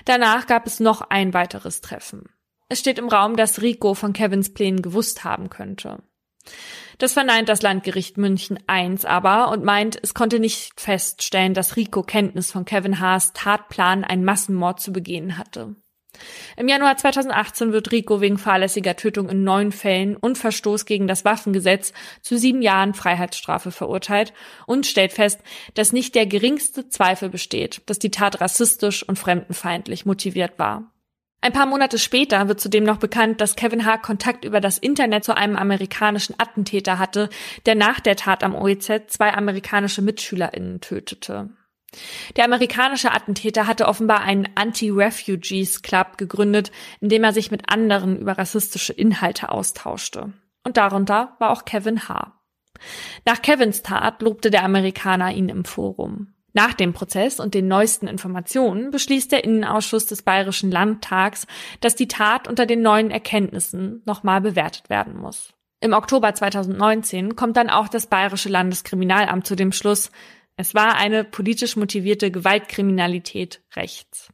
Danach 0.04 0.46
gab 0.46 0.66
es 0.66 0.80
noch 0.80 1.00
ein 1.02 1.34
weiteres 1.34 1.80
Treffen. 1.80 2.28
Es 2.68 2.80
steht 2.80 2.98
im 2.98 3.08
Raum, 3.08 3.36
dass 3.36 3.62
Rico 3.62 3.94
von 3.94 4.12
Kevins 4.12 4.52
Plänen 4.52 4.82
gewusst 4.82 5.24
haben 5.24 5.50
könnte. 5.50 6.02
Das 6.98 7.12
verneint 7.12 7.48
das 7.48 7.62
Landgericht 7.62 8.18
München 8.18 8.58
I 8.70 8.96
aber 9.04 9.50
und 9.50 9.64
meint, 9.64 9.98
es 10.02 10.14
konnte 10.14 10.38
nicht 10.38 10.80
feststellen, 10.80 11.54
dass 11.54 11.76
Rico 11.76 12.02
Kenntnis 12.02 12.52
von 12.52 12.64
Kevin 12.64 13.00
Haas 13.00 13.32
Tatplan, 13.32 14.04
einen 14.04 14.24
Massenmord 14.24 14.80
zu 14.80 14.92
begehen 14.92 15.38
hatte. 15.38 15.74
Im 16.56 16.68
Januar 16.68 16.96
2018 16.96 17.72
wird 17.72 17.92
Rico 17.92 18.20
wegen 18.20 18.38
fahrlässiger 18.38 18.96
Tötung 18.96 19.28
in 19.28 19.44
neun 19.44 19.72
Fällen 19.72 20.16
und 20.16 20.38
Verstoß 20.38 20.86
gegen 20.86 21.06
das 21.06 21.24
Waffengesetz 21.24 21.92
zu 22.22 22.36
sieben 22.36 22.62
Jahren 22.62 22.94
Freiheitsstrafe 22.94 23.70
verurteilt 23.70 24.32
und 24.66 24.86
stellt 24.86 25.12
fest, 25.12 25.40
dass 25.74 25.92
nicht 25.92 26.14
der 26.14 26.26
geringste 26.26 26.88
Zweifel 26.88 27.28
besteht, 27.28 27.82
dass 27.86 27.98
die 27.98 28.10
Tat 28.10 28.40
rassistisch 28.40 29.02
und 29.06 29.18
fremdenfeindlich 29.18 30.06
motiviert 30.06 30.58
war. 30.58 30.90
Ein 31.44 31.52
paar 31.52 31.66
Monate 31.66 31.98
später 31.98 32.48
wird 32.48 32.58
zudem 32.58 32.84
noch 32.84 32.96
bekannt, 32.96 33.38
dass 33.42 33.54
Kevin 33.54 33.84
H. 33.84 33.98
Kontakt 33.98 34.46
über 34.46 34.62
das 34.62 34.78
Internet 34.78 35.24
zu 35.24 35.36
einem 35.36 35.56
amerikanischen 35.56 36.34
Attentäter 36.38 36.98
hatte, 36.98 37.28
der 37.66 37.74
nach 37.74 38.00
der 38.00 38.16
Tat 38.16 38.42
am 38.42 38.54
OEZ 38.54 39.08
zwei 39.08 39.34
amerikanische 39.34 40.00
MitschülerInnen 40.00 40.80
tötete. 40.80 41.50
Der 42.36 42.44
amerikanische 42.44 43.12
Attentäter 43.12 43.66
hatte 43.66 43.86
offenbar 43.86 44.20
einen 44.20 44.48
Anti-Refugees 44.54 45.82
Club 45.82 46.18
gegründet, 46.18 46.72
in 47.00 47.08
dem 47.08 47.24
er 47.24 47.32
sich 47.32 47.50
mit 47.50 47.70
anderen 47.70 48.18
über 48.18 48.38
rassistische 48.38 48.92
Inhalte 48.92 49.50
austauschte. 49.50 50.32
Und 50.64 50.76
darunter 50.76 51.36
war 51.38 51.50
auch 51.50 51.64
Kevin 51.64 52.08
H. 52.08 52.32
Nach 53.24 53.42
Kevins 53.42 53.82
Tat 53.82 54.22
lobte 54.22 54.50
der 54.50 54.64
Amerikaner 54.64 55.32
ihn 55.32 55.48
im 55.48 55.64
Forum. 55.64 56.34
Nach 56.52 56.72
dem 56.72 56.92
Prozess 56.92 57.40
und 57.40 57.52
den 57.52 57.66
neuesten 57.66 58.06
Informationen 58.06 58.92
beschließt 58.92 59.32
der 59.32 59.42
Innenausschuss 59.42 60.06
des 60.06 60.22
Bayerischen 60.22 60.70
Landtags, 60.70 61.46
dass 61.80 61.96
die 61.96 62.06
Tat 62.06 62.46
unter 62.46 62.64
den 62.64 62.80
neuen 62.80 63.10
Erkenntnissen 63.10 64.02
nochmal 64.06 64.40
bewertet 64.40 64.88
werden 64.88 65.16
muss. 65.16 65.52
Im 65.80 65.92
Oktober 65.92 66.32
2019 66.32 67.34
kommt 67.34 67.56
dann 67.56 67.70
auch 67.70 67.88
das 67.88 68.06
Bayerische 68.06 68.48
Landeskriminalamt 68.48 69.46
zu 69.46 69.56
dem 69.56 69.72
Schluss, 69.72 70.12
es 70.56 70.74
war 70.74 70.96
eine 70.96 71.24
politisch 71.24 71.76
motivierte 71.76 72.30
Gewaltkriminalität 72.30 73.62
rechts. 73.74 74.28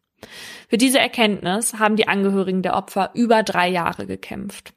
Für 0.68 0.76
diese 0.76 0.98
Erkenntnis 0.98 1.74
haben 1.74 1.96
die 1.96 2.08
Angehörigen 2.08 2.62
der 2.62 2.76
Opfer 2.76 3.10
über 3.14 3.42
drei 3.42 3.68
Jahre 3.68 4.06
gekämpft. 4.06 4.74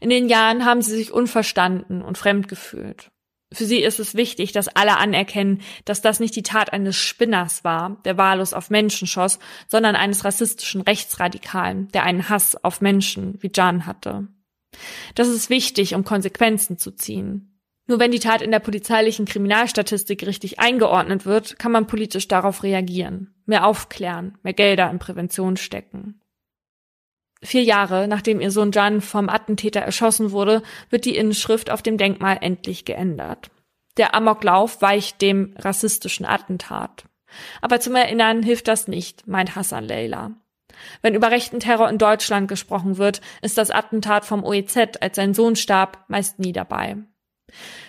In 0.00 0.10
den 0.10 0.28
Jahren 0.28 0.64
haben 0.64 0.80
sie 0.80 0.96
sich 0.96 1.12
unverstanden 1.12 2.02
und 2.02 2.16
fremd 2.16 2.48
gefühlt. 2.48 3.10
Für 3.52 3.64
sie 3.64 3.80
ist 3.80 4.00
es 4.00 4.14
wichtig, 4.14 4.52
dass 4.52 4.68
alle 4.68 4.96
anerkennen, 4.96 5.60
dass 5.84 6.02
das 6.02 6.18
nicht 6.18 6.34
die 6.34 6.42
Tat 6.42 6.72
eines 6.72 6.96
Spinners 6.96 7.62
war, 7.62 8.00
der 8.04 8.18
wahllos 8.18 8.52
auf 8.52 8.70
Menschen 8.70 9.06
schoss, 9.06 9.38
sondern 9.68 9.94
eines 9.94 10.24
rassistischen 10.24 10.80
Rechtsradikalen, 10.80 11.88
der 11.88 12.02
einen 12.02 12.28
Hass 12.28 12.56
auf 12.64 12.80
Menschen 12.80 13.40
wie 13.40 13.50
Jan 13.54 13.86
hatte. 13.86 14.26
Das 15.14 15.28
ist 15.28 15.48
wichtig, 15.48 15.94
um 15.94 16.04
Konsequenzen 16.04 16.76
zu 16.76 16.90
ziehen. 16.90 17.55
Nur 17.86 18.00
wenn 18.00 18.10
die 18.10 18.18
Tat 18.18 18.42
in 18.42 18.50
der 18.50 18.58
polizeilichen 18.58 19.26
Kriminalstatistik 19.26 20.26
richtig 20.26 20.58
eingeordnet 20.58 21.24
wird, 21.24 21.58
kann 21.58 21.72
man 21.72 21.86
politisch 21.86 22.26
darauf 22.26 22.62
reagieren, 22.62 23.34
mehr 23.46 23.64
aufklären, 23.64 24.38
mehr 24.42 24.54
Gelder 24.54 24.90
in 24.90 24.98
Prävention 24.98 25.56
stecken. 25.56 26.20
Vier 27.42 27.62
Jahre 27.62 28.08
nachdem 28.08 28.40
ihr 28.40 28.50
Sohn 28.50 28.72
Jan 28.72 29.00
vom 29.00 29.28
Attentäter 29.28 29.80
erschossen 29.80 30.32
wurde, 30.32 30.62
wird 30.90 31.04
die 31.04 31.16
Inschrift 31.16 31.70
auf 31.70 31.82
dem 31.82 31.96
Denkmal 31.96 32.38
endlich 32.40 32.84
geändert. 32.84 33.50
Der 33.98 34.14
Amoklauf 34.14 34.82
weicht 34.82 35.22
dem 35.22 35.54
rassistischen 35.56 36.26
Attentat. 36.26 37.04
Aber 37.60 37.78
zum 37.80 37.94
Erinnern 37.94 38.42
hilft 38.42 38.68
das 38.68 38.88
nicht, 38.88 39.26
meint 39.26 39.54
Hassan 39.54 39.84
Leila. 39.84 40.32
Wenn 41.02 41.14
über 41.14 41.30
rechten 41.30 41.60
Terror 41.60 41.88
in 41.88 41.98
Deutschland 41.98 42.48
gesprochen 42.48 42.98
wird, 42.98 43.20
ist 43.42 43.58
das 43.58 43.70
Attentat 43.70 44.24
vom 44.24 44.44
OEZ, 44.44 44.76
als 45.00 45.16
sein 45.16 45.34
Sohn 45.34 45.56
starb, 45.56 46.04
meist 46.08 46.38
nie 46.38 46.52
dabei. 46.52 46.96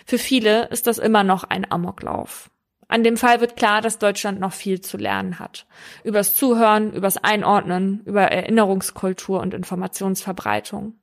Für 0.06 0.18
viele 0.18 0.68
ist 0.68 0.86
das 0.86 0.98
immer 0.98 1.24
noch 1.24 1.44
ein 1.44 1.70
Amoklauf. 1.70 2.50
An 2.88 3.04
dem 3.04 3.18
Fall 3.18 3.42
wird 3.42 3.56
klar, 3.56 3.82
dass 3.82 3.98
Deutschland 3.98 4.40
noch 4.40 4.54
viel 4.54 4.80
zu 4.80 4.96
lernen 4.96 5.38
hat. 5.38 5.66
Übers 6.04 6.34
Zuhören, 6.34 6.92
übers 6.94 7.18
Einordnen, 7.18 8.00
über 8.06 8.22
Erinnerungskultur 8.22 9.40
und 9.40 9.52
Informationsverbreitung. 9.52 10.94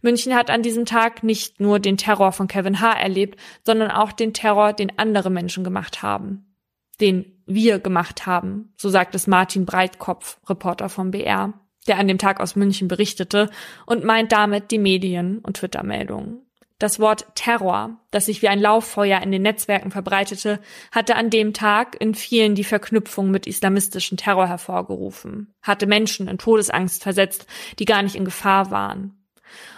München 0.00 0.34
hat 0.34 0.50
an 0.50 0.62
diesem 0.62 0.86
Tag 0.86 1.22
nicht 1.22 1.60
nur 1.60 1.78
den 1.78 1.98
Terror 1.98 2.32
von 2.32 2.48
Kevin 2.48 2.80
H. 2.80 2.94
erlebt, 2.94 3.38
sondern 3.64 3.90
auch 3.90 4.12
den 4.12 4.32
Terror, 4.32 4.72
den 4.72 4.98
andere 4.98 5.30
Menschen 5.30 5.62
gemacht 5.62 6.02
haben. 6.02 6.56
Den 7.00 7.42
wir 7.46 7.78
gemacht 7.78 8.26
haben, 8.26 8.72
so 8.76 8.88
sagt 8.88 9.14
es 9.14 9.26
Martin 9.26 9.66
Breitkopf, 9.66 10.38
Reporter 10.48 10.88
vom 10.88 11.10
BR, 11.10 11.52
der 11.86 11.98
an 11.98 12.08
dem 12.08 12.18
Tag 12.18 12.40
aus 12.40 12.56
München 12.56 12.88
berichtete 12.88 13.50
und 13.86 14.04
meint 14.04 14.32
damit 14.32 14.70
die 14.70 14.78
Medien 14.78 15.38
und 15.38 15.58
Twitter-Meldungen. 15.58 16.49
Das 16.80 16.98
Wort 16.98 17.26
Terror, 17.34 18.00
das 18.10 18.24
sich 18.24 18.40
wie 18.40 18.48
ein 18.48 18.58
Lauffeuer 18.58 19.20
in 19.20 19.30
den 19.30 19.42
Netzwerken 19.42 19.90
verbreitete, 19.90 20.60
hatte 20.90 21.14
an 21.14 21.28
dem 21.28 21.52
Tag 21.52 21.94
in 22.00 22.14
vielen 22.14 22.54
die 22.54 22.64
Verknüpfung 22.64 23.30
mit 23.30 23.46
islamistischen 23.46 24.16
Terror 24.16 24.48
hervorgerufen, 24.48 25.52
hatte 25.60 25.86
Menschen 25.86 26.26
in 26.26 26.38
Todesangst 26.38 27.02
versetzt, 27.02 27.46
die 27.78 27.84
gar 27.84 28.02
nicht 28.02 28.16
in 28.16 28.24
Gefahr 28.24 28.70
waren. 28.70 29.14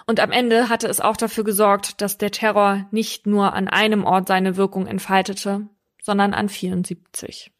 Und 0.06 0.20
am 0.20 0.30
Ende 0.30 0.68
hatte 0.68 0.86
es 0.86 1.00
auch 1.00 1.16
dafür 1.16 1.42
gesorgt, 1.42 2.00
dass 2.00 2.18
der 2.18 2.30
Terror 2.30 2.86
nicht 2.92 3.26
nur 3.26 3.52
an 3.52 3.66
einem 3.66 4.04
Ort 4.04 4.28
seine 4.28 4.56
Wirkung 4.56 4.86
entfaltete, 4.86 5.66
sondern 6.00 6.34
an 6.34 6.48
74. 6.48 7.50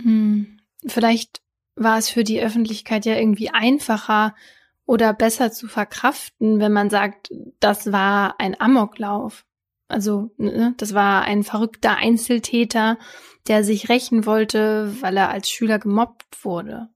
Hm, 0.00 0.60
vielleicht 0.86 1.42
war 1.74 1.98
es 1.98 2.08
für 2.08 2.22
die 2.22 2.40
Öffentlichkeit 2.40 3.04
ja 3.04 3.16
irgendwie 3.16 3.50
einfacher 3.50 4.36
oder 4.86 5.12
besser 5.12 5.50
zu 5.52 5.66
verkraften, 5.68 6.60
wenn 6.60 6.72
man 6.72 6.90
sagt, 6.90 7.30
das 7.60 7.92
war 7.92 8.38
ein 8.38 8.60
Amoklauf. 8.60 9.44
Also, 9.88 10.30
ne, 10.38 10.74
das 10.78 10.94
war 10.94 11.22
ein 11.22 11.42
verrückter 11.42 11.96
Einzeltäter, 11.96 12.98
der 13.46 13.64
sich 13.64 13.88
rächen 13.88 14.26
wollte, 14.26 14.94
weil 15.00 15.16
er 15.16 15.30
als 15.30 15.50
Schüler 15.50 15.78
gemobbt 15.78 16.44
wurde. 16.44 16.88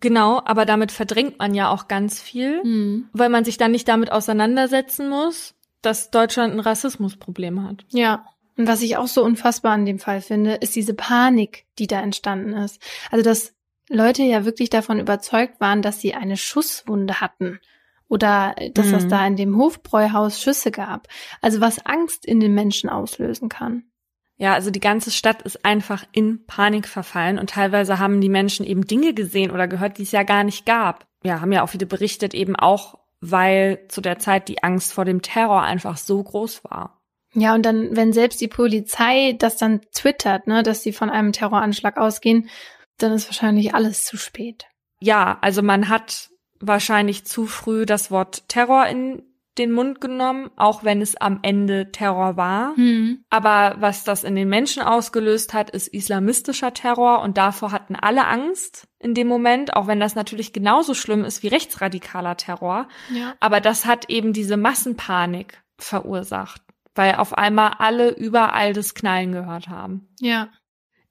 Genau, 0.00 0.42
aber 0.44 0.66
damit 0.66 0.90
verdrängt 0.90 1.38
man 1.38 1.54
ja 1.54 1.70
auch 1.70 1.86
ganz 1.86 2.20
viel, 2.20 2.62
Mhm. 2.64 3.08
weil 3.12 3.28
man 3.28 3.44
sich 3.44 3.56
dann 3.56 3.70
nicht 3.70 3.86
damit 3.88 4.10
auseinandersetzen 4.10 5.08
muss, 5.08 5.54
dass 5.80 6.10
Deutschland 6.10 6.54
ein 6.54 6.60
Rassismusproblem 6.60 7.62
hat. 7.68 7.84
Ja. 7.90 8.26
Und 8.56 8.66
was 8.66 8.82
ich 8.82 8.96
auch 8.96 9.06
so 9.06 9.24
unfassbar 9.24 9.72
an 9.72 9.86
dem 9.86 9.98
Fall 9.98 10.20
finde, 10.20 10.54
ist 10.54 10.76
diese 10.76 10.94
Panik, 10.94 11.64
die 11.78 11.86
da 11.86 12.00
entstanden 12.00 12.52
ist. 12.52 12.80
Also, 13.10 13.24
dass 13.24 13.54
Leute 13.88 14.22
ja 14.22 14.44
wirklich 14.44 14.70
davon 14.70 15.00
überzeugt 15.00 15.60
waren, 15.60 15.82
dass 15.82 16.00
sie 16.00 16.14
eine 16.14 16.36
Schusswunde 16.36 17.20
hatten. 17.20 17.60
Oder 18.08 18.54
äh, 18.56 18.70
dass 18.70 18.92
es 18.92 19.04
Mhm. 19.04 19.08
da 19.08 19.26
in 19.26 19.36
dem 19.36 19.56
Hofbräuhaus 19.56 20.40
Schüsse 20.40 20.70
gab. 20.70 21.08
Also 21.40 21.60
was 21.60 21.84
Angst 21.86 22.26
in 22.26 22.40
den 22.40 22.54
Menschen 22.54 22.90
auslösen 22.90 23.48
kann. 23.48 23.84
Ja, 24.36 24.54
also 24.54 24.70
die 24.70 24.80
ganze 24.80 25.10
Stadt 25.10 25.42
ist 25.42 25.64
einfach 25.64 26.04
in 26.12 26.44
Panik 26.46 26.88
verfallen 26.88 27.38
und 27.38 27.50
teilweise 27.50 27.98
haben 27.98 28.20
die 28.20 28.28
Menschen 28.28 28.66
eben 28.66 28.86
Dinge 28.86 29.14
gesehen 29.14 29.50
oder 29.50 29.68
gehört, 29.68 29.98
die 29.98 30.02
es 30.02 30.12
ja 30.12 30.24
gar 30.24 30.42
nicht 30.42 30.66
gab. 30.66 31.06
Ja, 31.22 31.40
haben 31.40 31.52
ja 31.52 31.62
auch 31.62 31.68
viele 31.68 31.86
berichtet, 31.86 32.34
eben 32.34 32.56
auch, 32.56 32.98
weil 33.20 33.84
zu 33.88 34.00
der 34.00 34.18
Zeit 34.18 34.48
die 34.48 34.62
Angst 34.62 34.92
vor 34.92 35.04
dem 35.04 35.22
Terror 35.22 35.62
einfach 35.62 35.96
so 35.96 36.20
groß 36.22 36.64
war. 36.64 37.00
Ja, 37.34 37.54
und 37.54 37.64
dann, 37.64 37.96
wenn 37.96 38.12
selbst 38.12 38.40
die 38.40 38.48
Polizei 38.48 39.36
das 39.38 39.56
dann 39.56 39.80
twittert, 39.92 40.48
ne, 40.48 40.62
dass 40.62 40.82
sie 40.82 40.92
von 40.92 41.08
einem 41.08 41.32
Terroranschlag 41.32 41.96
ausgehen, 41.96 42.48
dann 42.98 43.12
ist 43.12 43.26
wahrscheinlich 43.26 43.74
alles 43.74 44.04
zu 44.04 44.16
spät. 44.16 44.66
Ja, 45.00 45.38
also 45.40 45.62
man 45.62 45.88
hat 45.88 46.30
wahrscheinlich 46.60 47.24
zu 47.24 47.46
früh 47.46 47.86
das 47.86 48.10
Wort 48.10 48.48
Terror 48.48 48.86
in 48.86 49.22
den 49.58 49.72
Mund 49.72 50.00
genommen, 50.00 50.50
auch 50.56 50.82
wenn 50.82 51.02
es 51.02 51.16
am 51.16 51.40
Ende 51.42 51.92
Terror 51.92 52.36
war. 52.36 52.74
Hm. 52.76 53.24
Aber 53.28 53.76
was 53.80 54.02
das 54.04 54.24
in 54.24 54.34
den 54.34 54.48
Menschen 54.48 54.82
ausgelöst 54.82 55.52
hat, 55.52 55.68
ist 55.70 55.88
islamistischer 55.88 56.72
Terror 56.72 57.20
und 57.20 57.36
davor 57.36 57.70
hatten 57.70 57.94
alle 57.94 58.26
Angst 58.26 58.88
in 58.98 59.14
dem 59.14 59.28
Moment, 59.28 59.76
auch 59.76 59.86
wenn 59.86 60.00
das 60.00 60.14
natürlich 60.14 60.52
genauso 60.52 60.94
schlimm 60.94 61.24
ist 61.24 61.42
wie 61.42 61.48
rechtsradikaler 61.48 62.36
Terror. 62.36 62.88
Ja. 63.10 63.34
Aber 63.40 63.60
das 63.60 63.84
hat 63.84 64.08
eben 64.08 64.32
diese 64.32 64.56
Massenpanik 64.56 65.62
verursacht, 65.76 66.62
weil 66.94 67.16
auf 67.16 67.36
einmal 67.36 67.72
alle 67.78 68.10
überall 68.10 68.72
das 68.72 68.94
Knallen 68.94 69.32
gehört 69.32 69.68
haben. 69.68 70.08
Ja. 70.18 70.48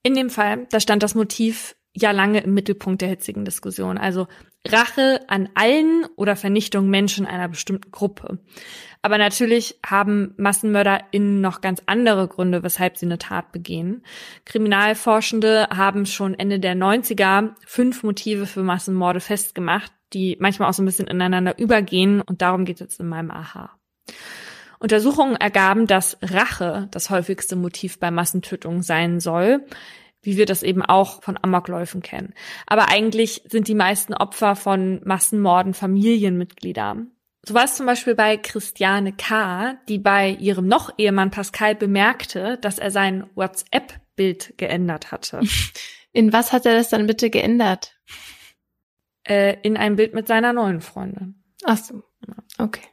In 0.03 0.15
dem 0.15 0.30
Fall, 0.30 0.68
da 0.72 0.80
stand 0.80 1.03
das 1.03 1.15
Motiv 1.15 1.76
ja 1.94 2.11
lange 2.11 2.40
im 2.40 2.53
Mittelpunkt 2.53 3.02
der 3.02 3.10
hitzigen 3.10 3.45
Diskussion. 3.45 3.98
Also 3.98 4.28
Rache 4.68 5.22
an 5.28 5.49
allen 5.56 6.06
oder 6.15 6.36
Vernichtung 6.36 6.90
Menschen 6.90 7.26
einer 7.26 7.49
bestimmten 7.49 7.91
Gruppe. 7.91 8.40
Aber 9.02 9.18
natürlich 9.18 9.80
haben 9.86 10.34
MassenmörderInnen 10.38 11.41
noch 11.41 11.61
ganz 11.61 11.82
andere 11.88 12.28
Gründe, 12.28 12.64
weshalb 12.64 12.98
sie 12.98 13.07
eine 13.07 13.18
Tat 13.18 13.52
begehen. 13.52 14.03
Kriminalforschende 14.45 15.68
haben 15.69 16.06
schon 16.06 16.36
Ende 16.36 16.60
der 16.60 16.76
90er 16.76 17.56
fünf 17.65 18.03
Motive 18.03 18.45
für 18.45 18.64
Massenmorde 18.64 19.19
festgemacht, 19.19 19.91
die 20.14 20.38
manchmal 20.40 20.69
auch 20.69 20.73
so 20.73 20.84
ein 20.84 20.86
bisschen 20.86 21.07
ineinander 21.07 21.57
übergehen 21.57 22.22
und 22.22 22.41
darum 22.41 22.65
geht 22.65 22.76
es 22.76 22.82
jetzt 22.82 22.99
in 22.99 23.07
meinem 23.07 23.32
Aha. 23.32 23.81
Untersuchungen 24.82 25.36
ergaben, 25.36 25.88
dass 25.88 26.18
Rache 26.22 26.88
das 26.91 27.10
häufigste 27.10 27.56
Motiv 27.56 27.99
bei 27.99 28.12
Massentötungen 28.12 28.82
sein 28.82 29.20
soll, 29.20 29.66
wie 30.22 30.38
wir 30.38 30.45
das 30.45 30.64
eben 30.64 30.82
auch 30.82 31.24
von 31.24 31.38
Amokläufen 31.41 32.02
kennen. 32.02 32.34
Aber 32.68 32.90
eigentlich 32.90 33.44
sind 33.49 33.68
die 33.68 33.76
meisten 33.76 34.14
Opfer 34.14 34.56
von 34.56 35.02
Massenmorden 35.06 35.74
Familienmitglieder. 35.74 36.98
So 37.44 37.53
war 37.53 37.64
es 37.64 37.76
zum 37.76 37.86
Beispiel 37.86 38.14
bei 38.14 38.38
Christiane 38.38 39.14
K., 39.14 39.78
die 39.88 39.98
bei 39.98 40.30
ihrem 40.30 40.68
Noch-Ehemann 40.68 41.32
Pascal 41.32 41.76
bemerkte, 41.76 42.58
dass 42.62 42.78
er 42.78 42.91
sein 42.91 43.26
WhatsApp-Bild 43.36 44.58
geändert 44.58 45.12
hatte. 45.12 45.40
In 46.14 46.34
was 46.34 46.52
hat 46.52 46.66
er 46.66 46.74
das 46.74 46.90
dann 46.90 47.08
bitte 47.08 47.30
geändert? 47.30 47.95
äh, 49.28 49.58
in 49.62 49.78
ein 49.78 49.95
Bild 49.95 50.14
mit 50.14 50.28
seiner 50.28 50.53
neuen 50.53 50.82
Freundin. 50.82 51.36
Ach 51.64 51.78
so. 51.78 52.03
Okay. 52.58 52.88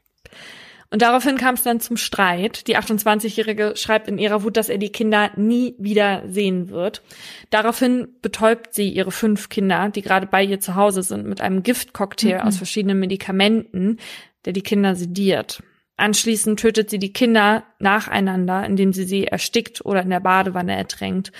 Und 0.90 1.02
daraufhin 1.02 1.36
kam 1.36 1.54
es 1.54 1.62
dann 1.62 1.80
zum 1.80 1.98
Streit. 1.98 2.66
Die 2.66 2.78
28-Jährige 2.78 3.74
schreibt 3.76 4.08
in 4.08 4.16
ihrer 4.16 4.42
Wut, 4.42 4.56
dass 4.56 4.70
er 4.70 4.78
die 4.78 4.90
Kinder 4.90 5.30
nie 5.36 5.74
wieder 5.78 6.22
sehen 6.28 6.70
wird. 6.70 7.02
Daraufhin 7.50 8.08
betäubt 8.22 8.72
sie 8.72 8.88
ihre 8.88 9.10
fünf 9.10 9.50
Kinder, 9.50 9.90
die 9.90 10.00
gerade 10.00 10.26
bei 10.26 10.42
ihr 10.42 10.60
zu 10.60 10.76
Hause 10.76 11.02
sind, 11.02 11.26
mit 11.26 11.42
einem 11.42 11.62
Giftcocktail 11.62 12.36
Mhm. 12.38 12.40
aus 12.40 12.56
verschiedenen 12.56 12.98
Medikamenten, 13.00 13.98
der 14.46 14.54
die 14.54 14.62
Kinder 14.62 14.94
sediert. 14.94 15.62
Anschließend 15.98 16.60
tötet 16.60 16.88
sie 16.90 16.98
die 16.98 17.12
Kinder 17.12 17.64
nacheinander, 17.80 18.64
indem 18.64 18.92
sie 18.92 19.04
sie 19.04 19.26
erstickt 19.26 19.84
oder 19.84 20.02
in 20.02 20.10
der 20.10 20.20
Badewanne 20.20 20.74
ertränkt. 20.76 21.32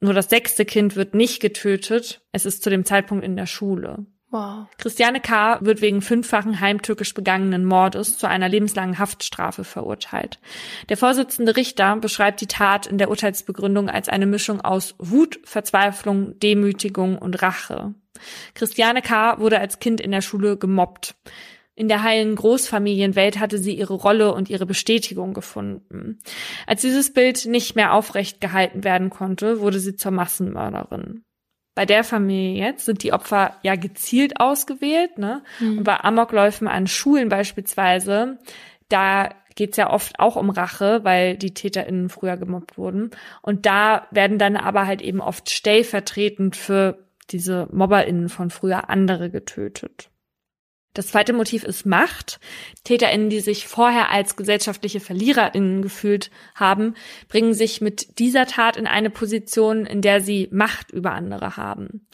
Nur 0.00 0.12
das 0.12 0.28
sechste 0.28 0.64
Kind 0.64 0.96
wird 0.96 1.14
nicht 1.14 1.40
getötet. 1.40 2.20
Es 2.32 2.44
ist 2.44 2.62
zu 2.62 2.68
dem 2.68 2.84
Zeitpunkt 2.84 3.24
in 3.24 3.36
der 3.36 3.46
Schule. 3.46 4.04
Wow. 4.32 4.66
Christiane 4.78 5.20
K. 5.20 5.58
wird 5.60 5.82
wegen 5.82 6.00
fünffachen 6.00 6.58
heimtückisch 6.58 7.12
begangenen 7.12 7.66
Mordes 7.66 8.16
zu 8.16 8.26
einer 8.26 8.48
lebenslangen 8.48 8.98
Haftstrafe 8.98 9.62
verurteilt. 9.62 10.38
Der 10.88 10.96
Vorsitzende 10.96 11.54
Richter 11.54 11.96
beschreibt 11.96 12.40
die 12.40 12.46
Tat 12.46 12.86
in 12.86 12.96
der 12.96 13.10
Urteilsbegründung 13.10 13.90
als 13.90 14.08
eine 14.08 14.24
Mischung 14.24 14.62
aus 14.62 14.94
Wut, 14.98 15.38
Verzweiflung, 15.44 16.38
Demütigung 16.38 17.18
und 17.18 17.42
Rache. 17.42 17.94
Christiane 18.54 19.02
K. 19.02 19.38
wurde 19.38 19.58
als 19.58 19.80
Kind 19.80 20.00
in 20.00 20.12
der 20.12 20.22
Schule 20.22 20.56
gemobbt. 20.56 21.14
In 21.74 21.88
der 21.88 22.02
heilen 22.02 22.34
Großfamilienwelt 22.34 23.38
hatte 23.38 23.58
sie 23.58 23.74
ihre 23.76 23.94
Rolle 23.94 24.32
und 24.32 24.48
ihre 24.48 24.64
Bestätigung 24.64 25.34
gefunden. 25.34 26.20
Als 26.66 26.80
dieses 26.80 27.12
Bild 27.12 27.44
nicht 27.44 27.76
mehr 27.76 27.92
aufrecht 27.92 28.40
gehalten 28.40 28.82
werden 28.82 29.10
konnte, 29.10 29.60
wurde 29.60 29.78
sie 29.78 29.94
zur 29.94 30.12
Massenmörderin. 30.12 31.22
Bei 31.74 31.86
der 31.86 32.04
Familie 32.04 32.66
jetzt 32.66 32.84
sind 32.84 33.02
die 33.02 33.12
Opfer 33.12 33.56
ja 33.62 33.76
gezielt 33.76 34.40
ausgewählt, 34.40 35.18
ne? 35.18 35.42
Mhm. 35.58 35.78
Und 35.78 35.84
bei 35.84 35.98
Amokläufen 36.00 36.68
an 36.68 36.86
Schulen 36.86 37.28
beispielsweise, 37.28 38.38
da 38.88 39.30
geht's 39.54 39.76
ja 39.76 39.90
oft 39.90 40.18
auch 40.20 40.36
um 40.36 40.50
Rache, 40.50 41.00
weil 41.04 41.36
die 41.36 41.54
TäterInnen 41.54 42.08
früher 42.08 42.36
gemobbt 42.36 42.76
wurden. 42.76 43.10
Und 43.40 43.66
da 43.66 44.06
werden 44.10 44.38
dann 44.38 44.56
aber 44.56 44.86
halt 44.86 45.02
eben 45.02 45.20
oft 45.20 45.50
stellvertretend 45.50 46.56
für 46.56 46.98
diese 47.30 47.68
MobberInnen 47.72 48.28
von 48.28 48.50
früher 48.50 48.90
andere 48.90 49.30
getötet. 49.30 50.11
Das 50.94 51.06
zweite 51.06 51.32
Motiv 51.32 51.64
ist 51.64 51.86
Macht. 51.86 52.38
TäterInnen, 52.84 53.30
die 53.30 53.40
sich 53.40 53.66
vorher 53.66 54.10
als 54.10 54.36
gesellschaftliche 54.36 55.00
VerliererInnen 55.00 55.80
gefühlt 55.80 56.30
haben, 56.54 56.94
bringen 57.28 57.54
sich 57.54 57.80
mit 57.80 58.18
dieser 58.18 58.46
Tat 58.46 58.76
in 58.76 58.86
eine 58.86 59.08
Position, 59.08 59.86
in 59.86 60.02
der 60.02 60.20
sie 60.20 60.48
Macht 60.52 60.90
über 60.90 61.12
andere 61.12 61.56
haben. 61.56 62.06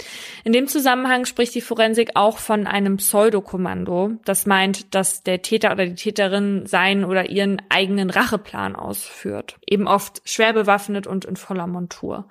In 0.45 0.53
dem 0.53 0.69
Zusammenhang 0.69 1.25
spricht 1.25 1.55
die 1.57 1.61
Forensik 1.61 2.11
auch 2.15 2.39
von 2.39 2.69
einem 2.69 2.99
Pseudokommando. 2.99 4.13
Das 4.25 4.47
meint, 4.47 4.95
dass 4.95 5.25
der 5.25 5.43
Täter 5.43 5.73
oder 5.73 5.87
die 5.87 5.97
Täterin 5.97 6.67
seinen 6.67 7.05
oder 7.05 7.31
ihren 7.31 7.61
eigenen 7.71 8.11
Racheplan 8.11 8.77
ausführt. 8.77 9.59
Eben 9.67 9.89
oft 9.89 10.23
schwer 10.25 10.53
bewaffnet 10.53 11.09
und 11.09 11.25
in 11.25 11.37
voller 11.37 11.67
Montur. 11.67 12.29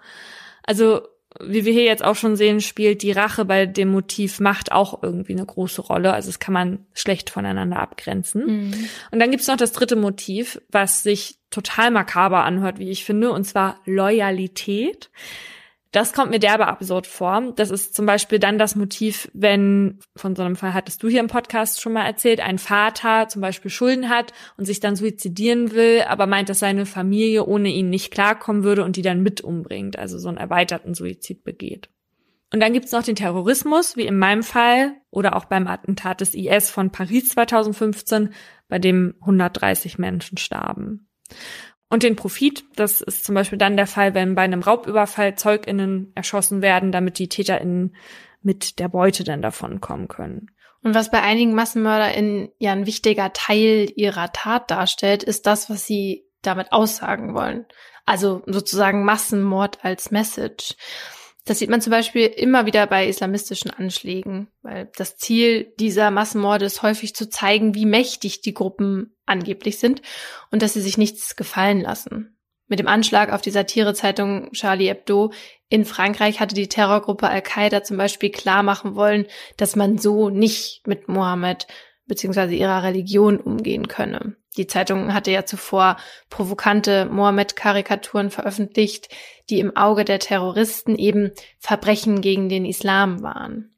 Also 0.64 1.02
wie 1.40 1.66
wir 1.66 1.74
hier 1.74 1.84
jetzt 1.84 2.04
auch 2.04 2.16
schon 2.16 2.36
sehen, 2.36 2.62
spielt 2.62 3.02
die 3.02 3.12
Rache 3.12 3.46
bei 3.46 3.66
dem 3.66 3.90
Motiv 3.90 4.40
Macht 4.40 4.72
auch 4.72 5.04
irgendwie 5.04 5.34
eine 5.34 5.46
große 5.46 5.82
Rolle. 5.82 6.14
Also 6.14 6.30
das 6.30 6.40
kann 6.40 6.54
man 6.54 6.86
schlecht 6.94 7.30
voneinander 7.30 7.80
abgrenzen. 7.80 8.46
Mhm. 8.46 8.90
Und 9.12 9.20
dann 9.20 9.32
gibt's 9.32 9.48
noch 9.48 9.58
das 9.58 9.72
dritte 9.72 9.96
Motiv, 9.96 10.62
was 10.70 11.04
sich 11.04 11.40
total 11.50 11.92
makaber 11.92 12.44
anhört, 12.44 12.80
wie 12.80 12.90
ich 12.90 13.06
finde, 13.06 13.32
und 13.32 13.46
zwar 13.46 13.80
Loyalität. 13.86 15.10
Das 15.92 16.14
kommt 16.14 16.32
mir 16.32 16.40
derbe 16.40 16.68
absurd 16.68 17.08
vor. 17.08 17.54
Das 17.56 17.72
ist 17.72 17.96
zum 17.96 18.06
Beispiel 18.06 18.40
dann 18.40 18.58
das 18.58 18.76
Motiv, 18.76 19.30
wenn, 19.34 20.00
von 20.16 20.36
so 20.36 20.44
einem 20.44 20.56
Fall 20.56 20.74
hattest 20.74 21.02
du 21.02 21.08
hier 21.08 21.22
im 21.22 21.28
Podcast 21.28 21.82
schon 21.82 21.94
mal 21.94 22.06
erzählt, 22.06 22.42
ein 22.42 22.60
Vater 22.60 23.28
zum 23.30 23.42
Beispiel 23.42 23.72
Schulden 23.72 24.10
hat 24.10 24.34
und 24.58 24.66
sich 24.66 24.80
dann 24.80 24.96
suizidieren 24.96 25.72
will, 25.72 26.04
aber 26.08 26.28
meint, 26.28 26.50
dass 26.50 26.60
seine 26.60 26.86
Familie 26.86 27.46
ohne 27.46 27.70
ihn 27.70 27.90
nicht 27.90 28.12
klarkommen 28.12 28.64
würde 28.64 28.84
und 28.84 28.96
die 28.98 29.02
dann 29.02 29.24
mit 29.24 29.42
umbringt, 29.42 29.98
also 29.98 30.18
so 30.18 30.28
einen 30.28 30.38
erweiterten 30.38 30.94
Suizid 30.94 31.44
begeht. 31.44 31.90
Und 32.54 32.62
dann 32.62 32.74
gibt's 32.74 32.92
noch 32.92 33.04
den 33.04 33.16
Terrorismus, 33.16 33.98
wie 33.98 34.06
in 34.06 34.18
meinem 34.18 34.44
Fall 34.44 34.94
oder 35.10 35.36
auch 35.36 35.46
beim 35.46 35.68
Attentat 35.68 36.22
des 36.22 36.34
IS 36.34 36.70
von 36.70 36.92
Paris 36.92 37.30
2015, 37.30 38.34
bei 38.70 38.80
dem 38.80 39.16
130 39.22 39.98
Menschen 39.98 40.38
starben. 40.38 41.08
Und 41.90 42.04
den 42.04 42.16
Profit, 42.16 42.66
das 42.76 43.02
ist 43.02 43.24
zum 43.24 43.36
Beispiel 43.36 43.58
dann 43.58 43.78
der 43.78 43.88
Fall, 43.88 44.14
wenn 44.14 44.36
bei 44.36 44.42
einem 44.42 44.62
Raubüberfall 44.62 45.36
ZeugInnen 45.36 46.12
erschossen 46.16 46.62
werden, 46.62 46.92
damit 46.92 47.18
die 47.18 47.30
TäterInnen 47.30 47.96
mit 48.42 48.80
der 48.80 48.90
Beute 48.90 49.24
dann 49.24 49.42
davonkommen 49.42 50.08
können. 50.08 50.52
Und 50.84 50.96
was 50.96 51.12
bei 51.12 51.22
einigen 51.22 51.54
MassenmörderInnen 51.54 52.50
ja 52.60 52.72
ein 52.72 52.86
wichtiger 52.86 53.34
Teil 53.34 53.92
ihrer 53.96 54.32
Tat 54.32 54.70
darstellt, 54.70 55.24
ist 55.24 55.46
das, 55.48 55.70
was 55.70 55.86
sie 55.86 56.26
damit 56.42 56.72
aussagen 56.72 57.34
wollen. 57.34 57.66
Also 58.06 58.42
sozusagen 58.46 59.04
Massenmord 59.04 59.84
als 59.84 60.12
Message. 60.12 60.76
Das 61.48 61.60
sieht 61.60 61.70
man 61.70 61.80
zum 61.80 61.92
Beispiel 61.92 62.26
immer 62.26 62.66
wieder 62.66 62.86
bei 62.88 63.08
islamistischen 63.08 63.72
Anschlägen, 63.72 64.50
weil 64.64 64.92
das 64.98 65.16
Ziel 65.16 65.74
dieser 65.80 66.12
Massenmorde 66.12 66.66
ist 66.66 66.84
häufig 66.84 67.16
zu 67.16 67.30
zeigen, 67.30 67.74
wie 67.74 67.86
mächtig 67.86 68.42
die 68.42 68.54
Gruppen 68.54 69.16
angeblich 69.26 69.80
sind 69.80 70.02
und 70.52 70.62
dass 70.62 70.74
sie 70.74 70.82
sich 70.82 70.98
nichts 70.98 71.38
gefallen 71.38 71.80
lassen. 71.80 72.38
Mit 72.68 72.80
dem 72.80 72.88
Anschlag 72.90 73.32
auf 73.32 73.42
die 73.42 73.52
Satirezeitung 73.52 74.52
Charlie 74.52 74.90
Hebdo 74.90 75.32
in 75.70 75.86
Frankreich 75.86 76.42
hatte 76.42 76.54
die 76.54 76.68
Terrorgruppe 76.68 77.30
Al-Qaida 77.30 77.82
zum 77.82 77.96
Beispiel 77.96 78.30
klar 78.30 78.62
machen 78.62 78.96
wollen, 78.96 79.26
dass 79.56 79.78
man 79.78 79.98
so 79.98 80.30
nicht 80.30 80.86
mit 80.86 81.08
Mohammed 81.08 81.66
bzw. 82.08 82.56
ihrer 82.56 82.84
Religion 82.84 83.38
umgehen 83.38 83.88
könne. 83.88 84.36
Die 84.58 84.68
Zeitung 84.68 85.14
hatte 85.14 85.32
ja 85.32 85.46
zuvor 85.46 85.98
provokante 86.30 87.06
Mohammed-Karikaturen 87.06 88.32
veröffentlicht, 88.32 89.10
die 89.50 89.60
im 89.60 89.76
Auge 89.76 90.04
der 90.04 90.20
Terroristen 90.20 90.96
eben 90.96 91.32
Verbrechen 91.60 92.22
gegen 92.22 92.50
den 92.50 92.66
Islam 92.66 93.22
waren. 93.22 93.77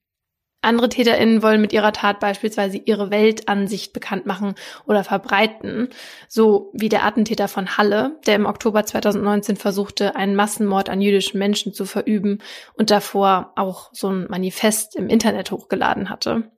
Andere 0.61 0.89
TäterInnen 0.89 1.41
wollen 1.41 1.61
mit 1.61 1.71
ihrer 1.71 1.93
Tat 1.93 2.19
beispielsweise 2.19 2.77
ihre 2.77 3.11
Weltansicht 3.11 3.93
bekannt 3.93 4.25
machen 4.25 4.55
oder 4.85 5.05
verbreiten, 5.05 5.87
so 6.27 6.69
wie 6.73 6.89
der 6.89 7.05
Attentäter 7.05 7.47
von 7.47 7.77
Halle, 7.77 8.19
der 8.25 8.35
im 8.35 8.45
Oktober 8.45 8.85
2019 8.85 9.55
versuchte, 9.55 10.17
einen 10.17 10.35
Massenmord 10.35 10.89
an 10.89 10.99
jüdischen 10.99 11.39
Menschen 11.39 11.73
zu 11.73 11.85
verüben 11.85 12.39
und 12.73 12.91
davor 12.91 13.53
auch 13.55 13.89
so 13.93 14.09
ein 14.09 14.27
Manifest 14.29 14.97
im 14.97 15.07
Internet 15.07 15.51
hochgeladen 15.51 16.09
hatte. 16.09 16.51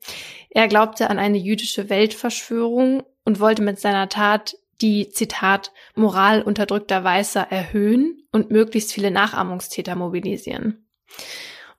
Er 0.49 0.67
glaubte 0.67 1.09
an 1.11 1.19
eine 1.19 1.37
jüdische 1.37 1.89
Weltverschwörung 1.89 3.03
und 3.23 3.39
wollte 3.39 3.61
mit 3.61 3.79
seiner 3.79 4.09
Tat 4.09 4.55
die, 4.81 5.09
Zitat, 5.09 5.71
Moral 5.93 6.41
unterdrückter 6.41 7.03
Weißer 7.03 7.51
erhöhen 7.51 8.23
und 8.31 8.49
möglichst 8.49 8.91
viele 8.91 9.11
Nachahmungstäter 9.11 9.95
mobilisieren. 9.95 10.87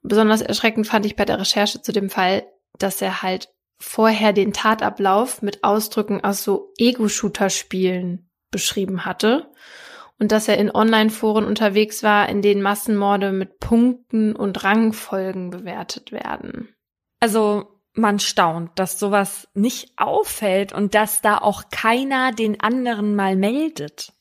Besonders 0.02 0.42
erschreckend 0.42 0.86
fand 0.86 1.06
ich 1.06 1.16
bei 1.16 1.24
der 1.24 1.38
Recherche 1.38 1.80
zu 1.80 1.92
dem 1.92 2.10
Fall, 2.10 2.44
dass 2.78 3.00
er 3.00 3.22
halt 3.22 3.48
vorher 3.78 4.32
den 4.32 4.52
Tatablauf 4.52 5.42
mit 5.42 5.64
Ausdrücken 5.64 6.22
aus 6.22 6.44
so 6.44 6.72
Ego-Shooter-Spielen 6.78 8.30
beschrieben 8.50 9.04
hatte 9.04 9.50
und 10.18 10.30
dass 10.30 10.46
er 10.46 10.58
in 10.58 10.72
Online-Foren 10.72 11.44
unterwegs 11.44 12.02
war, 12.02 12.28
in 12.28 12.42
denen 12.42 12.62
Massenmorde 12.62 13.32
mit 13.32 13.58
Punkten 13.58 14.36
und 14.36 14.62
Rangfolgen 14.62 15.50
bewertet 15.50 16.12
werden. 16.12 16.68
Also 17.18 17.80
man 17.94 18.20
staunt, 18.20 18.70
dass 18.76 18.98
sowas 18.98 19.48
nicht 19.54 19.92
auffällt 19.96 20.72
und 20.72 20.94
dass 20.94 21.20
da 21.20 21.38
auch 21.38 21.64
keiner 21.70 22.32
den 22.32 22.60
anderen 22.60 23.14
mal 23.16 23.36
meldet. 23.36 24.12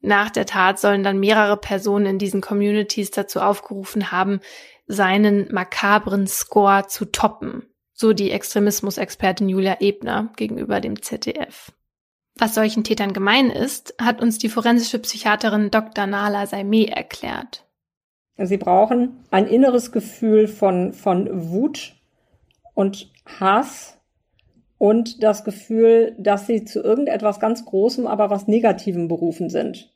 Nach 0.00 0.30
der 0.30 0.46
Tat 0.46 0.78
sollen 0.78 1.02
dann 1.02 1.20
mehrere 1.20 1.58
Personen 1.58 2.06
in 2.06 2.18
diesen 2.18 2.40
Communities 2.40 3.10
dazu 3.10 3.40
aufgerufen 3.40 4.12
haben, 4.12 4.40
seinen 4.90 5.52
makabren 5.52 6.26
Score 6.26 6.86
zu 6.88 7.04
toppen, 7.06 7.62
so 7.92 8.12
die 8.12 8.30
Extremismusexpertin 8.30 9.48
Julia 9.48 9.76
Ebner 9.80 10.30
gegenüber 10.36 10.80
dem 10.80 11.00
ZDF. 11.00 11.72
Was 12.38 12.54
solchen 12.54 12.84
Tätern 12.84 13.12
gemein 13.12 13.50
ist, 13.50 13.94
hat 14.00 14.22
uns 14.22 14.38
die 14.38 14.48
forensische 14.48 14.98
Psychiaterin 14.98 15.70
Dr. 15.70 16.06
Nala 16.06 16.46
Saimeh 16.46 16.86
erklärt. 16.86 17.66
Sie 18.36 18.56
brauchen 18.56 19.24
ein 19.30 19.46
inneres 19.46 19.92
Gefühl 19.92 20.48
von, 20.48 20.94
von 20.94 21.50
Wut 21.50 21.94
und 22.74 23.12
Hass 23.38 23.98
und 24.78 25.22
das 25.22 25.44
Gefühl, 25.44 26.16
dass 26.18 26.46
sie 26.46 26.64
zu 26.64 26.82
irgendetwas 26.82 27.38
ganz 27.38 27.66
Großem, 27.66 28.06
aber 28.06 28.30
was 28.30 28.48
Negativem 28.48 29.08
berufen 29.08 29.50
sind. 29.50 29.92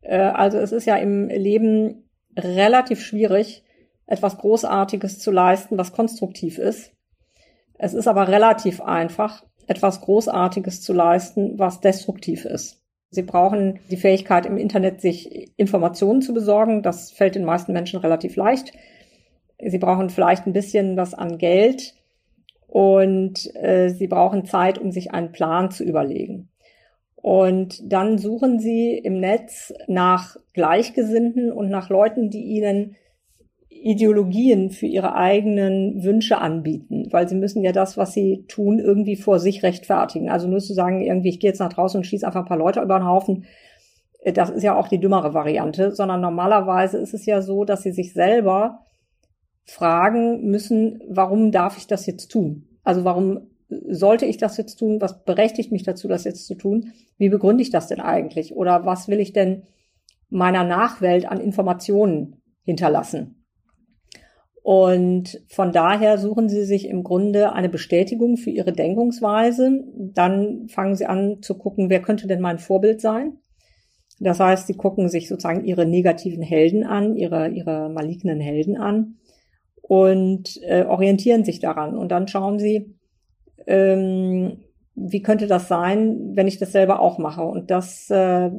Äh, 0.00 0.16
also 0.16 0.56
es 0.58 0.72
ist 0.72 0.86
ja 0.86 0.96
im 0.96 1.28
Leben 1.28 2.08
relativ 2.36 3.02
schwierig, 3.02 3.63
etwas 4.06 4.38
Großartiges 4.38 5.18
zu 5.18 5.30
leisten, 5.30 5.78
was 5.78 5.92
konstruktiv 5.92 6.58
ist. 6.58 6.92
Es 7.78 7.94
ist 7.94 8.06
aber 8.06 8.28
relativ 8.28 8.80
einfach, 8.80 9.44
etwas 9.66 10.00
Großartiges 10.00 10.82
zu 10.82 10.92
leisten, 10.92 11.58
was 11.58 11.80
destruktiv 11.80 12.44
ist. 12.44 12.80
Sie 13.10 13.22
brauchen 13.22 13.78
die 13.90 13.96
Fähigkeit, 13.96 14.44
im 14.44 14.56
Internet 14.56 15.00
sich 15.00 15.52
Informationen 15.56 16.20
zu 16.20 16.34
besorgen. 16.34 16.82
Das 16.82 17.12
fällt 17.12 17.36
den 17.36 17.44
meisten 17.44 17.72
Menschen 17.72 18.00
relativ 18.00 18.36
leicht. 18.36 18.72
Sie 19.64 19.78
brauchen 19.78 20.10
vielleicht 20.10 20.46
ein 20.46 20.52
bisschen 20.52 20.96
was 20.96 21.14
an 21.14 21.38
Geld 21.38 21.94
und 22.66 23.54
äh, 23.54 23.88
sie 23.90 24.08
brauchen 24.08 24.44
Zeit, 24.46 24.78
um 24.78 24.90
sich 24.90 25.12
einen 25.12 25.30
Plan 25.30 25.70
zu 25.70 25.84
überlegen. 25.84 26.48
Und 27.14 27.80
dann 27.90 28.18
suchen 28.18 28.58
sie 28.58 28.98
im 28.98 29.20
Netz 29.20 29.72
nach 29.86 30.36
Gleichgesinnten 30.52 31.52
und 31.52 31.70
nach 31.70 31.88
Leuten, 31.88 32.30
die 32.30 32.42
ihnen 32.42 32.96
Ideologien 33.84 34.70
für 34.70 34.86
ihre 34.86 35.14
eigenen 35.14 36.02
Wünsche 36.02 36.38
anbieten, 36.38 37.08
weil 37.10 37.28
sie 37.28 37.34
müssen 37.34 37.62
ja 37.62 37.70
das, 37.70 37.98
was 37.98 38.14
sie 38.14 38.46
tun, 38.48 38.78
irgendwie 38.78 39.16
vor 39.16 39.38
sich 39.38 39.62
rechtfertigen. 39.62 40.30
Also 40.30 40.48
nur 40.48 40.60
zu 40.60 40.72
sagen, 40.72 41.02
irgendwie, 41.02 41.28
ich 41.28 41.38
gehe 41.38 41.50
jetzt 41.50 41.58
nach 41.58 41.72
draußen 41.72 41.98
und 41.98 42.04
schieße 42.04 42.26
einfach 42.26 42.40
ein 42.40 42.48
paar 42.48 42.56
Leute 42.56 42.80
über 42.80 42.98
den 42.98 43.06
Haufen, 43.06 43.44
äh, 44.20 44.32
das 44.32 44.48
ist 44.48 44.62
ja 44.62 44.74
auch 44.74 44.88
die 44.88 45.00
dümmere 45.00 45.34
Variante, 45.34 45.94
sondern 45.94 46.22
normalerweise 46.22 46.96
ist 46.96 47.12
es 47.12 47.26
ja 47.26 47.42
so, 47.42 47.64
dass 47.64 47.82
sie 47.82 47.92
sich 47.92 48.14
selber 48.14 48.80
fragen 49.66 50.50
müssen, 50.50 51.02
warum 51.08 51.52
darf 51.52 51.76
ich 51.76 51.86
das 51.86 52.06
jetzt 52.06 52.28
tun? 52.28 52.66
Also 52.84 53.04
warum 53.04 53.48
sollte 53.68 54.24
ich 54.24 54.38
das 54.38 54.56
jetzt 54.56 54.76
tun? 54.76 55.02
Was 55.02 55.24
berechtigt 55.24 55.72
mich 55.72 55.82
dazu, 55.82 56.08
das 56.08 56.24
jetzt 56.24 56.46
zu 56.46 56.54
tun? 56.54 56.92
Wie 57.18 57.28
begründe 57.28 57.62
ich 57.62 57.70
das 57.70 57.88
denn 57.88 58.00
eigentlich? 58.00 58.56
Oder 58.56 58.86
was 58.86 59.08
will 59.08 59.20
ich 59.20 59.34
denn 59.34 59.64
meiner 60.30 60.64
Nachwelt 60.64 61.26
an 61.26 61.38
Informationen 61.38 62.40
hinterlassen? 62.62 63.43
Und 64.64 65.42
von 65.48 65.72
daher 65.72 66.16
suchen 66.16 66.48
sie 66.48 66.64
sich 66.64 66.88
im 66.88 67.04
Grunde 67.04 67.52
eine 67.52 67.68
Bestätigung 67.68 68.38
für 68.38 68.48
ihre 68.48 68.72
Denkungsweise. 68.72 69.84
Dann 69.94 70.68
fangen 70.68 70.96
sie 70.96 71.04
an 71.04 71.42
zu 71.42 71.58
gucken, 71.58 71.90
wer 71.90 72.00
könnte 72.00 72.26
denn 72.26 72.40
mein 72.40 72.58
Vorbild 72.58 73.02
sein? 73.02 73.36
Das 74.20 74.40
heißt, 74.40 74.66
sie 74.66 74.72
gucken 74.72 75.10
sich 75.10 75.28
sozusagen 75.28 75.66
ihre 75.66 75.84
negativen 75.84 76.42
Helden 76.42 76.82
an, 76.82 77.14
ihre, 77.14 77.48
ihre 77.48 77.90
malignen 77.90 78.40
Helden 78.40 78.78
an 78.78 79.16
und 79.82 80.58
äh, 80.62 80.86
orientieren 80.86 81.44
sich 81.44 81.60
daran. 81.60 81.94
Und 81.94 82.08
dann 82.10 82.26
schauen 82.26 82.58
sie, 82.58 82.96
ähm, 83.66 84.64
wie 84.94 85.20
könnte 85.20 85.46
das 85.46 85.68
sein, 85.68 86.34
wenn 86.36 86.48
ich 86.48 86.56
das 86.56 86.72
selber 86.72 87.00
auch 87.00 87.18
mache? 87.18 87.42
Und 87.42 87.70
das 87.70 88.08
äh, 88.08 88.50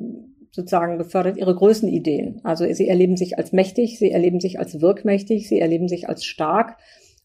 sozusagen 0.55 0.97
befördert 0.97 1.37
ihre 1.37 1.53
Größenideen. 1.53 2.39
Also 2.43 2.65
sie 2.73 2.87
erleben 2.87 3.17
sich 3.17 3.37
als 3.37 3.51
mächtig, 3.51 3.99
sie 3.99 4.11
erleben 4.11 4.39
sich 4.39 4.57
als 4.57 4.79
wirkmächtig, 4.81 5.49
sie 5.49 5.59
erleben 5.59 5.89
sich 5.89 6.07
als 6.07 6.23
stark. 6.23 6.77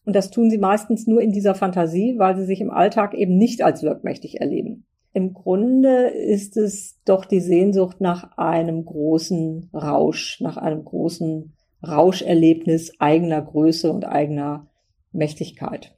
Und 0.03 0.15
das 0.15 0.31
tun 0.31 0.49
sie 0.49 0.57
meistens 0.57 1.07
nur 1.07 1.21
in 1.21 1.31
dieser 1.31 1.55
Fantasie, 1.55 2.15
weil 2.17 2.35
sie 2.35 2.45
sich 2.45 2.59
im 2.59 2.71
Alltag 2.71 3.13
eben 3.13 3.37
nicht 3.37 3.61
als 3.61 3.83
wirkmächtig 3.83 4.41
erleben. 4.41 4.85
Im 5.13 5.33
Grunde 5.33 6.07
ist 6.07 6.57
es 6.57 6.99
doch 7.05 7.23
die 7.25 7.39
Sehnsucht 7.39 8.01
nach 8.01 8.37
einem 8.37 8.83
großen 8.83 9.69
Rausch, 9.73 10.41
nach 10.41 10.57
einem 10.57 10.83
großen 10.83 11.53
Rauscherlebnis 11.87 12.99
eigener 12.99 13.41
Größe 13.41 13.91
und 13.91 14.05
eigener 14.05 14.67
Mächtigkeit. 15.13 15.95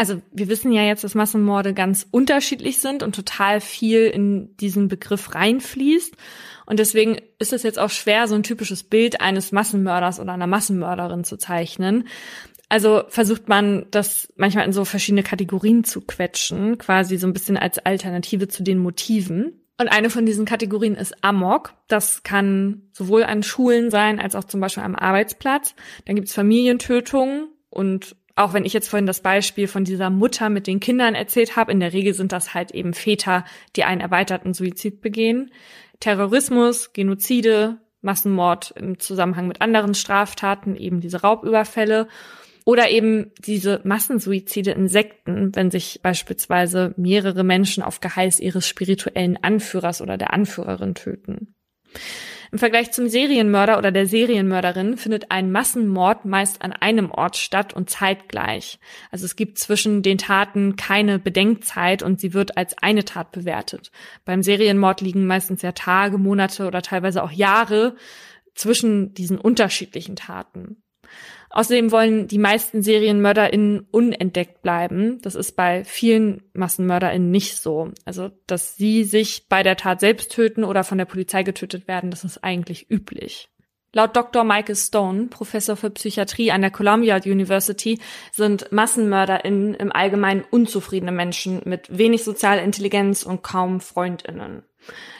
Also 0.00 0.22
wir 0.32 0.48
wissen 0.48 0.72
ja 0.72 0.82
jetzt, 0.82 1.04
dass 1.04 1.14
Massenmorde 1.14 1.74
ganz 1.74 2.06
unterschiedlich 2.10 2.78
sind 2.78 3.02
und 3.02 3.14
total 3.14 3.60
viel 3.60 4.06
in 4.06 4.56
diesen 4.56 4.88
Begriff 4.88 5.34
reinfließt. 5.34 6.16
Und 6.64 6.78
deswegen 6.78 7.18
ist 7.38 7.52
es 7.52 7.64
jetzt 7.64 7.78
auch 7.78 7.90
schwer, 7.90 8.26
so 8.26 8.34
ein 8.34 8.42
typisches 8.42 8.82
Bild 8.82 9.20
eines 9.20 9.52
Massenmörders 9.52 10.18
oder 10.18 10.32
einer 10.32 10.46
Massenmörderin 10.46 11.22
zu 11.24 11.36
zeichnen. 11.36 12.08
Also 12.70 13.02
versucht 13.08 13.50
man 13.50 13.88
das 13.90 14.32
manchmal 14.36 14.64
in 14.64 14.72
so 14.72 14.86
verschiedene 14.86 15.22
Kategorien 15.22 15.84
zu 15.84 16.00
quetschen, 16.00 16.78
quasi 16.78 17.18
so 17.18 17.26
ein 17.26 17.34
bisschen 17.34 17.58
als 17.58 17.78
Alternative 17.78 18.48
zu 18.48 18.62
den 18.62 18.78
Motiven. 18.78 19.60
Und 19.78 19.88
eine 19.88 20.08
von 20.08 20.24
diesen 20.24 20.46
Kategorien 20.46 20.94
ist 20.94 21.22
Amok. 21.22 21.74
Das 21.88 22.22
kann 22.22 22.88
sowohl 22.92 23.24
an 23.24 23.42
Schulen 23.42 23.90
sein, 23.90 24.18
als 24.18 24.34
auch 24.34 24.44
zum 24.44 24.60
Beispiel 24.60 24.82
am 24.82 24.96
Arbeitsplatz. 24.96 25.74
Dann 26.06 26.16
gibt's 26.16 26.32
Familientötungen 26.32 27.48
und 27.68 28.16
auch 28.36 28.52
wenn 28.52 28.64
ich 28.64 28.72
jetzt 28.72 28.88
vorhin 28.88 29.06
das 29.06 29.20
Beispiel 29.20 29.68
von 29.68 29.84
dieser 29.84 30.10
Mutter 30.10 30.48
mit 30.48 30.66
den 30.66 30.80
Kindern 30.80 31.14
erzählt 31.14 31.56
habe, 31.56 31.72
in 31.72 31.80
der 31.80 31.92
Regel 31.92 32.14
sind 32.14 32.32
das 32.32 32.54
halt 32.54 32.70
eben 32.72 32.94
Väter, 32.94 33.44
die 33.76 33.84
einen 33.84 34.00
erweiterten 34.00 34.54
Suizid 34.54 35.00
begehen. 35.00 35.50
Terrorismus, 36.00 36.92
Genozide, 36.92 37.78
Massenmord 38.02 38.72
im 38.76 38.98
Zusammenhang 38.98 39.46
mit 39.46 39.60
anderen 39.60 39.94
Straftaten, 39.94 40.76
eben 40.76 41.00
diese 41.00 41.20
Raubüberfälle 41.20 42.08
oder 42.64 42.90
eben 42.90 43.32
diese 43.38 43.80
Massensuizide 43.84 44.72
in 44.72 44.88
Sekten, 44.88 45.54
wenn 45.54 45.70
sich 45.70 46.00
beispielsweise 46.02 46.94
mehrere 46.96 47.44
Menschen 47.44 47.82
auf 47.82 48.00
Geheiß 48.00 48.40
ihres 48.40 48.66
spirituellen 48.66 49.38
Anführers 49.42 50.00
oder 50.00 50.16
der 50.16 50.32
Anführerin 50.32 50.94
töten. 50.94 51.54
Im 52.52 52.58
Vergleich 52.58 52.90
zum 52.90 53.08
Serienmörder 53.08 53.78
oder 53.78 53.92
der 53.92 54.06
Serienmörderin 54.06 54.96
findet 54.96 55.30
ein 55.30 55.52
Massenmord 55.52 56.24
meist 56.24 56.62
an 56.62 56.72
einem 56.72 57.12
Ort 57.12 57.36
statt 57.36 57.72
und 57.72 57.90
zeitgleich. 57.90 58.80
Also 59.12 59.24
es 59.24 59.36
gibt 59.36 59.58
zwischen 59.58 60.02
den 60.02 60.18
Taten 60.18 60.74
keine 60.74 61.20
Bedenkzeit 61.20 62.02
und 62.02 62.20
sie 62.20 62.34
wird 62.34 62.56
als 62.56 62.76
eine 62.78 63.04
Tat 63.04 63.30
bewertet. 63.30 63.92
Beim 64.24 64.42
Serienmord 64.42 65.00
liegen 65.00 65.26
meistens 65.26 65.62
ja 65.62 65.70
Tage, 65.72 66.18
Monate 66.18 66.66
oder 66.66 66.82
teilweise 66.82 67.22
auch 67.22 67.30
Jahre 67.30 67.94
zwischen 68.54 69.14
diesen 69.14 69.38
unterschiedlichen 69.38 70.16
Taten. 70.16 70.82
Außerdem 71.50 71.90
wollen 71.90 72.28
die 72.28 72.38
meisten 72.38 72.82
SerienmörderInnen 72.82 73.86
unentdeckt 73.90 74.62
bleiben. 74.62 75.20
Das 75.22 75.34
ist 75.34 75.56
bei 75.56 75.84
vielen 75.84 76.42
MassenmörderInnen 76.52 77.30
nicht 77.30 77.56
so. 77.56 77.90
Also, 78.04 78.30
dass 78.46 78.76
sie 78.76 79.02
sich 79.02 79.48
bei 79.48 79.64
der 79.64 79.76
Tat 79.76 79.98
selbst 80.00 80.30
töten 80.30 80.62
oder 80.62 80.84
von 80.84 80.98
der 80.98 81.06
Polizei 81.06 81.42
getötet 81.42 81.88
werden, 81.88 82.10
das 82.10 82.24
ist 82.24 82.44
eigentlich 82.44 82.88
üblich. 82.88 83.48
Laut 83.92 84.14
Dr. 84.14 84.44
Michael 84.44 84.76
Stone, 84.76 85.26
Professor 85.26 85.74
für 85.74 85.90
Psychiatrie 85.90 86.52
an 86.52 86.60
der 86.60 86.70
Columbia 86.70 87.16
University, 87.16 87.98
sind 88.30 88.70
MassenmörderInnen 88.70 89.74
im 89.74 89.90
Allgemeinen 89.90 90.44
unzufriedene 90.48 91.10
Menschen 91.10 91.62
mit 91.64 91.98
wenig 91.98 92.22
sozialer 92.22 92.62
Intelligenz 92.62 93.24
und 93.24 93.42
kaum 93.42 93.80
FreundInnen. 93.80 94.62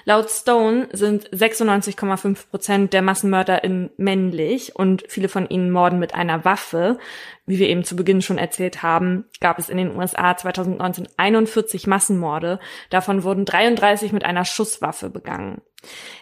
Laut 0.04 0.30
Stone 0.30 0.88
sind 0.92 1.28
96,5 1.30 2.48
Prozent 2.50 2.92
der 2.92 3.02
MassenmörderInnen 3.02 3.90
männlich 3.96 4.74
und 4.74 5.04
viele 5.08 5.28
von 5.28 5.48
ihnen 5.48 5.70
morden 5.70 5.98
mit 5.98 6.14
einer 6.14 6.44
Waffe. 6.44 6.98
Wie 7.46 7.58
wir 7.58 7.68
eben 7.68 7.84
zu 7.84 7.96
Beginn 7.96 8.22
schon 8.22 8.38
erzählt 8.38 8.82
haben, 8.82 9.26
gab 9.40 9.58
es 9.58 9.68
in 9.68 9.76
den 9.76 9.96
USA 9.96 10.36
2019 10.36 11.08
41 11.16 11.86
Massenmorde. 11.86 12.60
Davon 12.88 13.22
wurden 13.22 13.44
33 13.44 14.12
mit 14.12 14.24
einer 14.24 14.44
Schusswaffe 14.44 15.10
begangen. 15.10 15.60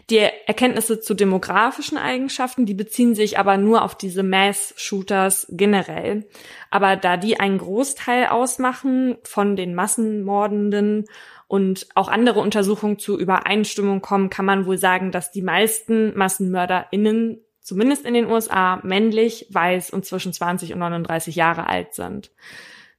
Die 0.08 0.18
Erkenntnisse 0.18 1.00
zu 1.00 1.14
demografischen 1.14 1.98
Eigenschaften, 1.98 2.64
die 2.64 2.74
beziehen 2.74 3.14
sich 3.14 3.38
aber 3.38 3.56
nur 3.56 3.82
auf 3.82 3.96
diese 3.96 4.22
Mass-Shooters 4.22 5.48
generell. 5.50 6.28
Aber 6.70 6.96
da 6.96 7.16
die 7.16 7.40
einen 7.40 7.58
Großteil 7.58 8.26
ausmachen 8.28 9.18
von 9.24 9.56
den 9.56 9.74
Massenmordenden 9.74 11.06
und 11.48 11.88
auch 11.94 12.08
andere 12.08 12.40
Untersuchungen 12.40 12.98
zu 12.98 13.18
Übereinstimmung 13.18 14.02
kommen, 14.02 14.30
kann 14.30 14.44
man 14.44 14.66
wohl 14.66 14.78
sagen, 14.78 15.10
dass 15.10 15.32
die 15.32 15.42
meisten 15.42 16.16
MassenmörderInnen 16.16 17.42
zumindest 17.60 18.04
in 18.04 18.14
den 18.14 18.30
USA 18.30 18.80
männlich, 18.82 19.46
weiß 19.50 19.90
und 19.90 20.04
zwischen 20.04 20.32
20 20.32 20.72
und 20.74 20.78
39 20.78 21.34
Jahre 21.36 21.66
alt 21.66 21.94
sind. 21.94 22.30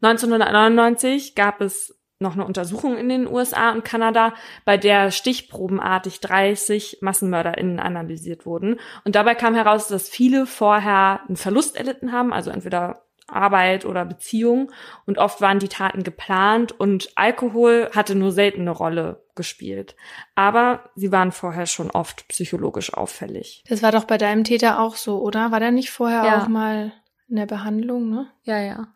1999 0.01 1.35
gab 1.35 1.61
es 1.61 1.95
noch 2.19 2.33
eine 2.33 2.45
Untersuchung 2.45 2.97
in 2.97 3.07
den 3.07 3.27
USA 3.27 3.71
und 3.71 3.85
Kanada, 3.85 4.33
bei 4.65 4.77
der 4.77 5.11
stichprobenartig 5.11 6.19
30 6.19 6.97
MassenmörderInnen 7.01 7.79
analysiert 7.79 8.45
wurden. 8.45 8.79
Und 9.05 9.15
dabei 9.15 9.35
kam 9.35 9.55
heraus, 9.55 9.87
dass 9.87 10.09
viele 10.09 10.45
vorher 10.45 11.21
einen 11.27 11.37
Verlust 11.37 11.77
erlitten 11.77 12.11
haben, 12.11 12.33
also 12.33 12.51
entweder 12.51 13.05
Arbeit 13.33 13.85
oder 13.85 14.05
Beziehung 14.05 14.71
und 15.05 15.17
oft 15.17 15.41
waren 15.41 15.59
die 15.59 15.67
Taten 15.67 16.03
geplant 16.03 16.71
und 16.71 17.11
Alkohol 17.15 17.89
hatte 17.95 18.15
nur 18.15 18.31
selten 18.31 18.61
eine 18.61 18.71
Rolle 18.71 19.23
gespielt. 19.35 19.95
Aber 20.35 20.89
sie 20.95 21.11
waren 21.11 21.31
vorher 21.31 21.65
schon 21.65 21.91
oft 21.91 22.27
psychologisch 22.27 22.93
auffällig. 22.93 23.63
Das 23.67 23.81
war 23.81 23.91
doch 23.91 24.05
bei 24.05 24.17
deinem 24.17 24.43
Täter 24.43 24.79
auch 24.79 24.95
so, 24.95 25.21
oder? 25.21 25.51
War 25.51 25.59
der 25.59 25.71
nicht 25.71 25.91
vorher 25.91 26.23
ja. 26.23 26.41
auch 26.41 26.47
mal 26.47 26.91
in 27.27 27.35
der 27.37 27.45
Behandlung, 27.45 28.09
ne? 28.09 28.27
Ja, 28.43 28.59
ja. 28.59 28.87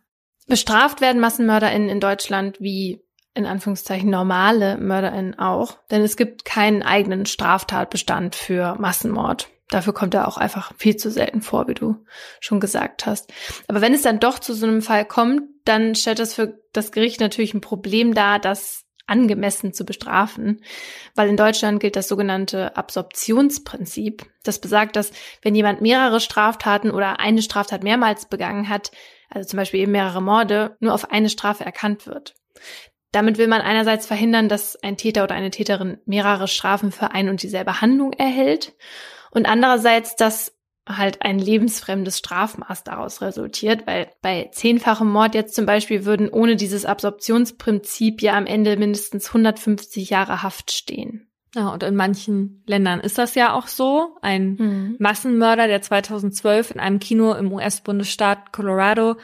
Bestraft 0.47 1.01
werden 1.01 1.21
MassenmörderInnen 1.21 1.89
in 1.89 1.99
Deutschland 1.99 2.59
wie 2.59 3.03
in 3.35 3.45
Anführungszeichen 3.45 4.09
normale 4.09 4.77
MörderInnen 4.77 5.39
auch, 5.39 5.77
denn 5.89 6.01
es 6.01 6.17
gibt 6.17 6.45
keinen 6.45 6.83
eigenen 6.83 7.25
Straftatbestand 7.25 8.35
für 8.35 8.75
Massenmord. 8.75 9.49
Dafür 9.69 9.93
kommt 9.93 10.13
er 10.13 10.27
auch 10.27 10.37
einfach 10.37 10.73
viel 10.77 10.97
zu 10.97 11.09
selten 11.09 11.41
vor, 11.41 11.67
wie 11.67 11.73
du 11.73 12.03
schon 12.39 12.59
gesagt 12.59 13.05
hast. 13.05 13.31
Aber 13.67 13.81
wenn 13.81 13.93
es 13.93 14.01
dann 14.01 14.19
doch 14.19 14.39
zu 14.39 14.53
so 14.53 14.67
einem 14.67 14.81
Fall 14.81 15.05
kommt, 15.05 15.41
dann 15.65 15.95
stellt 15.95 16.19
das 16.19 16.33
für 16.33 16.59
das 16.73 16.91
Gericht 16.91 17.19
natürlich 17.19 17.53
ein 17.53 17.61
Problem 17.61 18.13
dar, 18.13 18.39
das 18.39 18.83
angemessen 19.05 19.73
zu 19.73 19.83
bestrafen, 19.85 20.61
weil 21.15 21.27
in 21.27 21.37
Deutschland 21.37 21.79
gilt 21.79 21.95
das 21.95 22.07
sogenannte 22.07 22.77
Absorptionsprinzip. 22.77 24.25
Das 24.43 24.59
besagt, 24.59 24.95
dass 24.95 25.11
wenn 25.41 25.55
jemand 25.55 25.81
mehrere 25.81 26.19
Straftaten 26.19 26.89
oder 26.89 27.19
eine 27.19 27.41
Straftat 27.41 27.83
mehrmals 27.83 28.27
begangen 28.27 28.69
hat, 28.69 28.91
also 29.29 29.47
zum 29.47 29.57
Beispiel 29.57 29.81
eben 29.81 29.91
mehrere 29.91 30.21
Morde, 30.21 30.77
nur 30.79 30.93
auf 30.93 31.11
eine 31.11 31.29
Strafe 31.29 31.65
erkannt 31.65 32.07
wird. 32.07 32.35
Damit 33.11 33.37
will 33.37 33.47
man 33.47 33.61
einerseits 33.61 34.07
verhindern, 34.07 34.49
dass 34.49 34.81
ein 34.81 34.97
Täter 34.97 35.23
oder 35.23 35.35
eine 35.35 35.51
Täterin 35.51 35.99
mehrere 36.05 36.47
Strafen 36.47 36.91
für 36.91 37.11
ein 37.11 37.29
und 37.29 37.43
dieselbe 37.43 37.81
Handlung 37.81 38.13
erhält 38.13 38.73
und 39.33 39.45
andererseits, 39.45 40.15
dass 40.15 40.53
halt 40.87 41.21
ein 41.21 41.39
lebensfremdes 41.39 42.17
Strafmaß 42.17 42.83
daraus 42.83 43.21
resultiert, 43.21 43.87
weil 43.87 44.09
bei 44.21 44.49
zehnfachem 44.51 45.09
Mord 45.09 45.33
jetzt 45.33 45.55
zum 45.55 45.65
Beispiel 45.65 46.05
würden 46.05 46.29
ohne 46.29 46.55
dieses 46.55 46.85
Absorptionsprinzip 46.85 48.21
ja 48.21 48.33
am 48.33 48.45
Ende 48.45 48.75
mindestens 48.75 49.27
150 49.27 50.09
Jahre 50.09 50.43
Haft 50.43 50.71
stehen. 50.71 51.29
Ja, 51.55 51.69
und 51.69 51.83
in 51.83 51.95
manchen 51.95 52.63
Ländern 52.65 52.99
ist 52.99 53.17
das 53.17 53.35
ja 53.35 53.53
auch 53.53 53.67
so. 53.67 54.17
Ein 54.21 54.55
mhm. 54.55 54.95
Massenmörder, 54.99 55.67
der 55.67 55.81
2012 55.81 56.71
in 56.71 56.79
einem 56.79 56.99
Kino 56.99 57.33
im 57.33 57.51
US-Bundesstaat 57.53 58.51
Colorado 58.51 59.15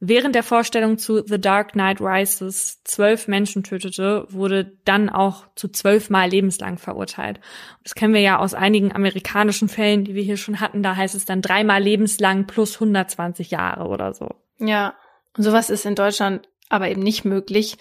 während 0.00 0.34
der 0.34 0.42
Vorstellung 0.42 0.98
zu 0.98 1.24
The 1.26 1.40
Dark 1.40 1.72
Knight 1.72 2.00
Rises 2.00 2.82
zwölf 2.84 3.28
Menschen 3.28 3.62
tötete, 3.62 4.26
wurde 4.30 4.76
dann 4.84 5.08
auch 5.08 5.46
zu 5.54 5.68
zwölfmal 5.68 6.28
lebenslang 6.28 6.78
verurteilt. 6.78 7.40
Das 7.82 7.94
kennen 7.94 8.14
wir 8.14 8.20
ja 8.20 8.38
aus 8.38 8.54
einigen 8.54 8.94
amerikanischen 8.94 9.68
Fällen, 9.68 10.04
die 10.04 10.14
wir 10.14 10.22
hier 10.22 10.36
schon 10.36 10.60
hatten. 10.60 10.82
Da 10.82 10.96
heißt 10.96 11.14
es 11.14 11.24
dann 11.24 11.42
dreimal 11.42 11.82
lebenslang 11.82 12.46
plus 12.46 12.74
120 12.74 13.50
Jahre 13.50 13.88
oder 13.88 14.14
so. 14.14 14.28
Ja, 14.58 14.94
und 15.36 15.42
sowas 15.42 15.70
ist 15.70 15.86
in 15.86 15.94
Deutschland 15.94 16.48
aber 16.68 16.88
eben 16.88 17.02
nicht 17.02 17.24
möglich. 17.24 17.76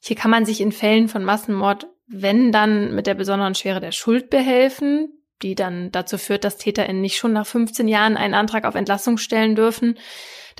Hier 0.00 0.16
kann 0.16 0.30
man 0.30 0.46
sich 0.46 0.60
in 0.60 0.72
Fällen 0.72 1.08
von 1.08 1.24
Massenmord, 1.24 1.86
wenn 2.06 2.52
dann 2.52 2.94
mit 2.94 3.06
der 3.06 3.14
besonderen 3.14 3.54
Schwere 3.54 3.80
der 3.80 3.92
Schuld 3.92 4.30
behelfen, 4.30 5.12
die 5.42 5.54
dann 5.54 5.92
dazu 5.92 6.18
führt, 6.18 6.44
dass 6.44 6.56
TäterInnen 6.56 7.00
nicht 7.00 7.18
schon 7.18 7.32
nach 7.32 7.46
15 7.46 7.88
Jahren 7.88 8.16
einen 8.16 8.34
Antrag 8.34 8.64
auf 8.64 8.74
Entlassung 8.74 9.18
stellen 9.18 9.54
dürfen. 9.56 9.98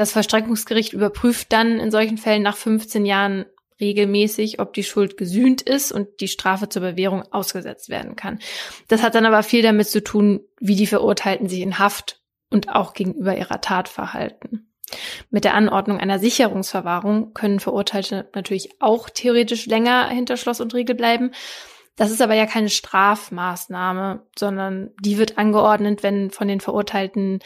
Das 0.01 0.13
Verstreckungsgericht 0.13 0.95
überprüft 0.95 1.53
dann 1.53 1.79
in 1.79 1.91
solchen 1.91 2.17
Fällen 2.17 2.43
nach 2.43 2.57
15 2.57 3.05
Jahren 3.05 3.45
regelmäßig, 3.83 4.59
ob 4.59 4.73
die 4.73 4.83
Schuld 4.83 5.19
gesühnt 5.19 5.61
ist 5.61 5.93
und 5.93 6.23
die 6.23 6.29
Strafe 6.29 6.71
zur 6.71 6.81
Bewährung 6.81 7.23
ausgesetzt 7.33 7.91
werden 7.91 8.17
kann. 8.17 8.39
Das 8.89 9.03
hat 9.03 9.15
dann 9.15 9.27
aber 9.27 9.43
viel 9.43 9.61
damit 9.61 9.89
zu 9.89 10.03
tun, 10.03 10.41
wie 10.59 10.75
die 10.75 10.87
Verurteilten 10.87 11.51
sich 11.51 11.61
in 11.61 11.79
Haft 11.79 12.23
und 12.49 12.71
auch 12.71 12.95
gegenüber 12.95 13.37
ihrer 13.37 13.61
Tat 13.61 13.91
verhalten. 13.91 14.73
Mit 15.29 15.45
der 15.45 15.53
Anordnung 15.53 16.01
einer 16.01 16.19
Sicherungsverwahrung 16.19 17.35
können 17.35 17.61
Verurteilte 17.61 18.31
natürlich 18.35 18.71
auch 18.81 19.11
theoretisch 19.11 19.67
länger 19.67 20.09
hinter 20.09 20.39
Schloss 20.39 20.63
und 20.63 20.73
Riegel 20.73 20.95
bleiben. 20.95 21.33
Das 21.97 22.11
ist 22.11 22.23
aber 22.23 22.33
ja 22.33 22.47
keine 22.47 22.71
Strafmaßnahme, 22.71 24.23
sondern 24.39 24.93
die 24.99 25.19
wird 25.19 25.37
angeordnet, 25.37 26.03
wenn 26.03 26.31
von 26.31 26.49
den 26.49 26.61
Verurteilten 26.61 27.41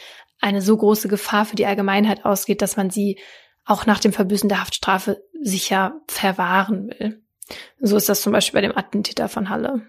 eine 0.45 0.61
so 0.61 0.77
große 0.77 1.07
Gefahr 1.07 1.45
für 1.45 1.55
die 1.55 1.65
Allgemeinheit 1.65 2.23
ausgeht, 2.23 2.61
dass 2.61 2.77
man 2.77 2.91
sie 2.91 3.17
auch 3.65 3.87
nach 3.87 3.99
dem 3.99 4.13
Verbüßen 4.13 4.47
der 4.47 4.61
Haftstrafe 4.61 5.23
sicher 5.41 6.01
verwahren 6.07 6.89
will. 6.89 7.23
So 7.79 7.97
ist 7.97 8.09
das 8.09 8.21
zum 8.21 8.31
Beispiel 8.31 8.61
bei 8.61 8.67
dem 8.67 8.77
Attentäter 8.77 9.27
von 9.27 9.49
Halle. 9.49 9.87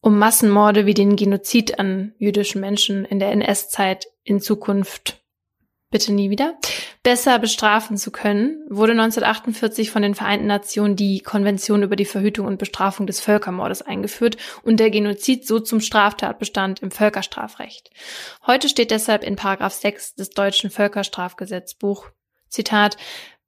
Um 0.00 0.18
Massenmorde 0.18 0.84
wie 0.84 0.94
den 0.94 1.14
Genozid 1.14 1.78
an 1.78 2.12
jüdischen 2.18 2.60
Menschen 2.60 3.04
in 3.04 3.20
der 3.20 3.30
NS-Zeit 3.30 4.08
in 4.24 4.40
Zukunft 4.40 5.22
bitte 5.90 6.12
nie 6.12 6.28
wieder, 6.28 6.58
besser 7.02 7.38
bestrafen 7.38 7.96
zu 7.96 8.12
können, 8.12 8.64
wurde 8.68 8.92
1948 8.92 9.90
von 9.90 10.02
den 10.02 10.14
Vereinten 10.14 10.46
Nationen 10.46 10.94
die 10.94 11.20
Konvention 11.20 11.82
über 11.82 11.96
die 11.96 12.04
Verhütung 12.04 12.46
und 12.46 12.58
Bestrafung 12.58 13.06
des 13.06 13.20
Völkermordes 13.20 13.82
eingeführt 13.82 14.36
und 14.62 14.78
der 14.78 14.90
Genozid 14.90 15.46
so 15.46 15.58
zum 15.58 15.80
Straftatbestand 15.80 16.80
im 16.80 16.90
Völkerstrafrecht. 16.90 17.90
Heute 18.46 18.68
steht 18.68 18.92
deshalb 18.92 19.24
in 19.24 19.36
Paragraph 19.36 19.74
6 19.74 20.14
des 20.14 20.30
deutschen 20.30 20.70
Völkerstrafgesetzbuch, 20.70 22.10
Zitat, 22.48 22.96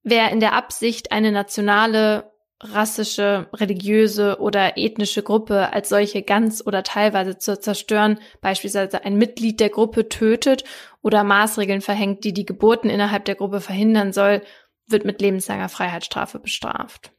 wer 0.03 0.31
in 0.31 0.41
der 0.41 0.55
Absicht 0.55 1.13
eine 1.13 1.31
nationale 1.31 2.34
rassische, 2.61 3.49
religiöse 3.53 4.39
oder 4.41 4.77
ethnische 4.77 5.23
Gruppe 5.23 5.73
als 5.73 5.89
solche 5.89 6.23
ganz 6.23 6.63
oder 6.65 6.83
teilweise 6.83 7.39
zu 7.39 7.59
zerstören, 7.59 8.19
beispielsweise 8.41 9.05
ein 9.05 9.17
Mitglied 9.17 9.61
der 9.61 9.71
Gruppe 9.71 10.09
tötet 10.09 10.65
oder 11.03 11.25
Maßregeln 11.25 11.81
verhängt, 11.81 12.25
die 12.25 12.33
die 12.33 12.47
Geburten 12.47 12.91
innerhalb 12.91 13.25
der 13.25 13.35
Gruppe 13.35 13.61
verhindern 13.61 14.13
soll, 14.13 14.43
wird 14.87 15.05
mit 15.05 15.21
lebenslanger 15.21 15.69
Freiheitsstrafe 15.69 16.39
bestraft. 16.39 17.13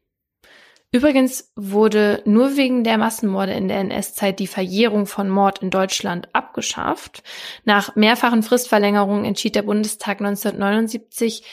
Übrigens 0.91 1.52
wurde 1.56 2.22
nur 2.26 2.56
wegen 2.56 2.86
der 2.86 2.98
Massenmorde 2.98 3.52
in 3.52 3.68
der 3.68 3.80
NS-Zeit 3.80 4.40
die 4.40 4.48
Verjährung 4.48 5.07
von 5.07 5.30
Mord 5.30 5.60
in 5.60 5.70
Deutschland 5.70 6.30
abgeschafft. 6.32 7.22
Nach 7.66 7.95
mehrfachen 7.98 8.44
Fristverlängerungen 8.44 9.26
entschied 9.26 9.56
der 9.56 9.64
Bundestag 9.64 10.22
1979, 10.22 11.44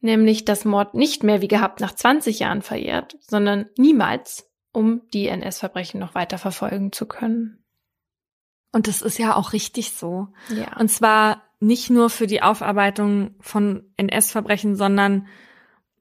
nämlich 0.00 0.44
dass 0.44 0.64
Mord 0.64 0.94
nicht 0.94 1.22
mehr 1.22 1.40
wie 1.40 1.48
gehabt 1.48 1.80
nach 1.80 1.94
20 1.94 2.38
Jahren 2.38 2.62
verjährt, 2.62 3.16
sondern 3.20 3.66
niemals, 3.76 4.50
um 4.72 5.02
die 5.12 5.28
NS-Verbrechen 5.28 5.98
noch 5.98 6.14
weiter 6.14 6.38
verfolgen 6.38 6.92
zu 6.92 7.06
können. 7.06 7.64
Und 8.72 8.86
das 8.86 9.02
ist 9.02 9.18
ja 9.18 9.34
auch 9.34 9.52
richtig 9.52 9.92
so. 9.92 10.28
Ja. 10.50 10.76
Und 10.78 10.90
zwar 10.90 11.42
nicht 11.60 11.90
nur 11.90 12.10
für 12.10 12.26
die 12.26 12.42
Aufarbeitung 12.42 13.34
von 13.40 13.90
NS-Verbrechen, 13.96 14.76
sondern 14.76 15.26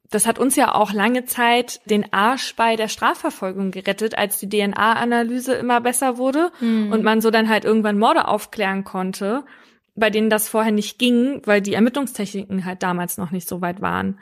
das 0.10 0.26
hat 0.26 0.40
uns 0.40 0.56
ja 0.56 0.74
auch 0.74 0.94
lange 0.94 1.26
Zeit 1.26 1.82
den 1.86 2.14
Arsch 2.14 2.56
bei 2.56 2.76
der 2.76 2.88
Strafverfolgung 2.88 3.72
gerettet, 3.72 4.18
als 4.18 4.38
die 4.38 4.48
DNA-Analyse 4.48 5.54
immer 5.54 5.82
besser 5.82 6.18
wurde 6.18 6.52
mhm. 6.62 6.92
und 6.92 7.04
man 7.04 7.20
so 7.20 7.32
dann 7.32 7.50
halt 7.50 7.66
irgendwann 7.66 7.98
Morde 7.98 8.28
aufklären 8.28 8.84
konnte 8.84 9.44
bei 9.98 10.10
denen 10.10 10.30
das 10.30 10.48
vorher 10.48 10.72
nicht 10.72 11.00
ging, 11.00 11.42
weil 11.46 11.62
die 11.62 11.74
Ermittlungstechniken 11.74 12.64
halt 12.64 12.84
damals 12.84 13.18
noch 13.18 13.32
nicht 13.32 13.50
so 13.50 13.62
weit 13.62 13.82
waren. 13.82 14.20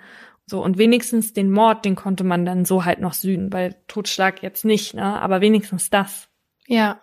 So, 0.48 0.64
und 0.64 0.78
wenigstens 0.78 1.34
den 1.34 1.52
Mord, 1.52 1.86
den 1.86 1.96
konnte 1.96 2.24
man 2.24 2.46
dann 2.46 2.66
so 2.66 2.86
halt 2.86 3.00
noch 3.00 3.14
sühnen, 3.14 3.52
weil 3.52 3.76
Totschlag 3.88 4.42
jetzt 4.42 4.64
nicht, 4.64 4.94
ne? 4.94 5.20
Aber 5.20 5.42
wenigstens 5.42 5.90
das. 5.90 6.30
Ja. 6.68 7.00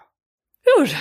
Gut. 0.76 0.94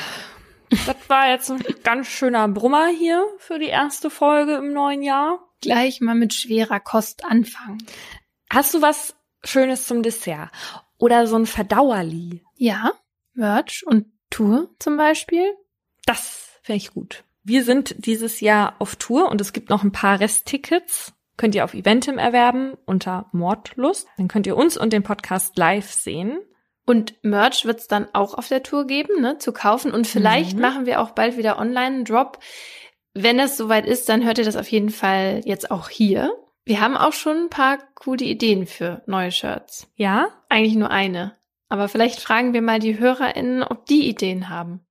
Das 0.70 0.96
war 1.08 1.30
jetzt 1.30 1.52
ein 1.52 1.64
ganz 1.84 2.08
schöner 2.08 2.48
Brummer 2.48 2.88
hier 2.88 3.26
für 3.38 3.60
die 3.60 3.68
erste 3.68 4.10
Folge 4.10 4.56
im 4.56 4.74
neuen 4.74 5.04
Jahr. 5.04 5.40
Gleich 5.62 6.02
mal 6.02 6.16
mit 6.16 6.34
schwerer 6.34 6.80
Kost 6.80 7.26
anfangen. 7.26 7.86
Hast 8.50 8.74
du 8.74 8.82
was 8.82 9.16
Schönes 9.44 9.86
zum 9.86 10.02
Dessert? 10.02 10.50
Oder 10.98 11.28
so 11.28 11.36
ein 11.36 11.46
Verdauerli? 11.46 12.44
Ja, 12.56 12.94
Merch 13.34 13.86
und 13.86 14.08
Tour 14.30 14.70
zum 14.80 14.98
Beispiel. 14.98 15.54
Das 16.06 16.60
wäre 16.66 16.78
ich 16.78 16.92
gut. 16.94 17.24
Wir 17.44 17.64
sind 17.64 18.06
dieses 18.06 18.40
Jahr 18.40 18.76
auf 18.80 18.96
Tour 18.96 19.30
und 19.30 19.42
es 19.42 19.54
gibt 19.54 19.70
noch 19.70 19.84
ein 19.84 19.92
paar 19.92 20.20
Resttickets. 20.20 21.14
Könnt 21.38 21.56
ihr 21.56 21.64
auf 21.64 21.74
Eventim 21.74 22.18
erwerben 22.18 22.74
unter 22.86 23.28
Mordlust. 23.32 24.08
Dann 24.18 24.28
könnt 24.28 24.46
ihr 24.46 24.56
uns 24.58 24.78
und 24.78 24.94
den 24.94 25.02
Podcast 25.04 25.58
live 25.58 25.90
sehen. 25.92 26.40
Und 26.86 27.16
Merch 27.24 27.66
wird's 27.66 27.88
dann 27.88 28.08
auch 28.14 28.34
auf 28.36 28.48
der 28.48 28.64
Tour 28.64 28.86
geben, 28.86 29.22
ne, 29.22 29.38
zu 29.38 29.54
kaufen. 29.54 29.92
Und 29.92 30.08
vielleicht 30.08 30.56
Mhm. 30.56 30.62
machen 30.62 30.86
wir 30.86 31.00
auch 31.02 31.12
bald 31.12 31.38
wieder 31.38 31.58
online 31.58 31.96
einen 31.96 32.06
Drop. 32.06 32.40
Wenn 33.14 33.40
es 33.40 33.58
soweit 33.58 33.86
ist, 33.86 34.08
dann 34.10 34.24
hört 34.24 34.38
ihr 34.38 34.46
das 34.46 34.56
auf 34.56 34.68
jeden 34.68 34.90
Fall 34.90 35.42
jetzt 35.46 35.72
auch 35.72 35.90
hier. 35.90 36.32
Wir 36.64 36.80
haben 36.80 36.96
auch 36.96 37.14
schon 37.14 37.46
ein 37.46 37.50
paar 37.50 37.80
coole 37.96 38.24
Ideen 38.26 38.68
für 38.68 39.02
neue 39.08 39.32
Shirts. 39.32 39.88
Ja? 39.96 40.28
Eigentlich 40.48 40.76
nur 40.76 40.92
eine. 40.92 41.36
Aber 41.70 41.88
vielleicht 41.88 42.20
fragen 42.20 42.54
wir 42.54 42.62
mal 42.62 42.80
die 42.80 43.00
HörerInnen, 43.00 43.64
ob 43.64 43.86
die 43.88 44.08
Ideen 44.08 44.50
haben. 44.50 44.86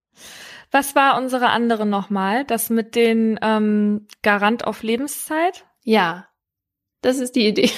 Was 0.71 0.95
war 0.95 1.17
unsere 1.19 1.49
andere 1.49 1.85
nochmal? 1.87 2.45
Das 2.45 2.71
mit 2.71 2.95
den 2.95 3.39
ähm, 3.43 4.07
Garant 4.23 4.65
auf 4.65 4.83
Lebenszeit? 4.83 5.67
Ja, 5.83 6.29
das 7.03 7.19
ist 7.19 7.37
die 7.37 7.47
Idee. 7.47 7.71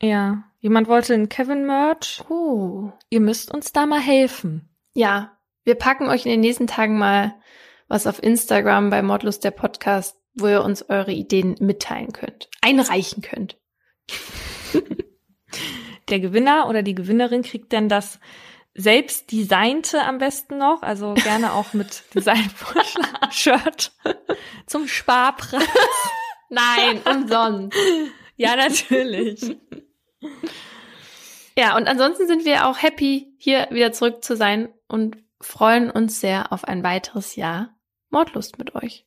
Ja. 0.00 0.44
Jemand 0.58 0.88
wollte 0.88 1.14
ein 1.14 1.28
Kevin-Merch. 1.28 2.22
Oh. 2.28 2.90
Ihr 3.10 3.20
müsst 3.20 3.52
uns 3.52 3.72
da 3.72 3.86
mal 3.86 4.00
helfen. 4.00 4.68
Ja, 4.94 5.38
wir 5.64 5.74
packen 5.74 6.08
euch 6.08 6.24
in 6.24 6.30
den 6.32 6.40
nächsten 6.40 6.66
Tagen 6.66 6.98
mal 6.98 7.34
was 7.88 8.06
auf 8.06 8.22
Instagram 8.22 8.90
bei 8.90 9.02
Mordlust 9.02 9.44
der 9.44 9.50
Podcast, 9.50 10.16
wo 10.34 10.48
ihr 10.48 10.64
uns 10.64 10.88
eure 10.88 11.12
Ideen 11.12 11.56
mitteilen 11.60 12.12
könnt, 12.12 12.48
einreichen 12.60 13.22
könnt. 13.22 13.58
Der 16.08 16.20
Gewinner 16.20 16.68
oder 16.68 16.82
die 16.82 16.94
Gewinnerin 16.94 17.42
kriegt 17.42 17.72
dann 17.72 17.88
das 17.88 18.18
selbst 18.74 19.30
designte 19.32 20.02
am 20.02 20.18
besten 20.18 20.58
noch, 20.58 20.82
also 20.82 21.14
gerne 21.14 21.52
auch 21.52 21.72
mit 21.72 22.04
Designvorschlag-Shirt 22.14 23.92
zum 24.66 24.88
Sparpreis. 24.88 25.62
Nein, 26.48 27.00
umsonst. 27.04 27.76
Ja, 28.36 28.56
natürlich. 28.56 29.56
Ja, 31.56 31.76
und 31.76 31.86
ansonsten 31.86 32.26
sind 32.26 32.44
wir 32.44 32.66
auch 32.66 32.80
happy, 32.80 33.34
hier 33.38 33.68
wieder 33.70 33.92
zurück 33.92 34.24
zu 34.24 34.36
sein 34.36 34.72
und 34.88 35.16
freuen 35.40 35.90
uns 35.90 36.20
sehr 36.20 36.52
auf 36.52 36.64
ein 36.64 36.82
weiteres 36.82 37.36
Jahr 37.36 37.74
Mordlust 38.10 38.58
mit 38.58 38.74
euch. 38.74 39.06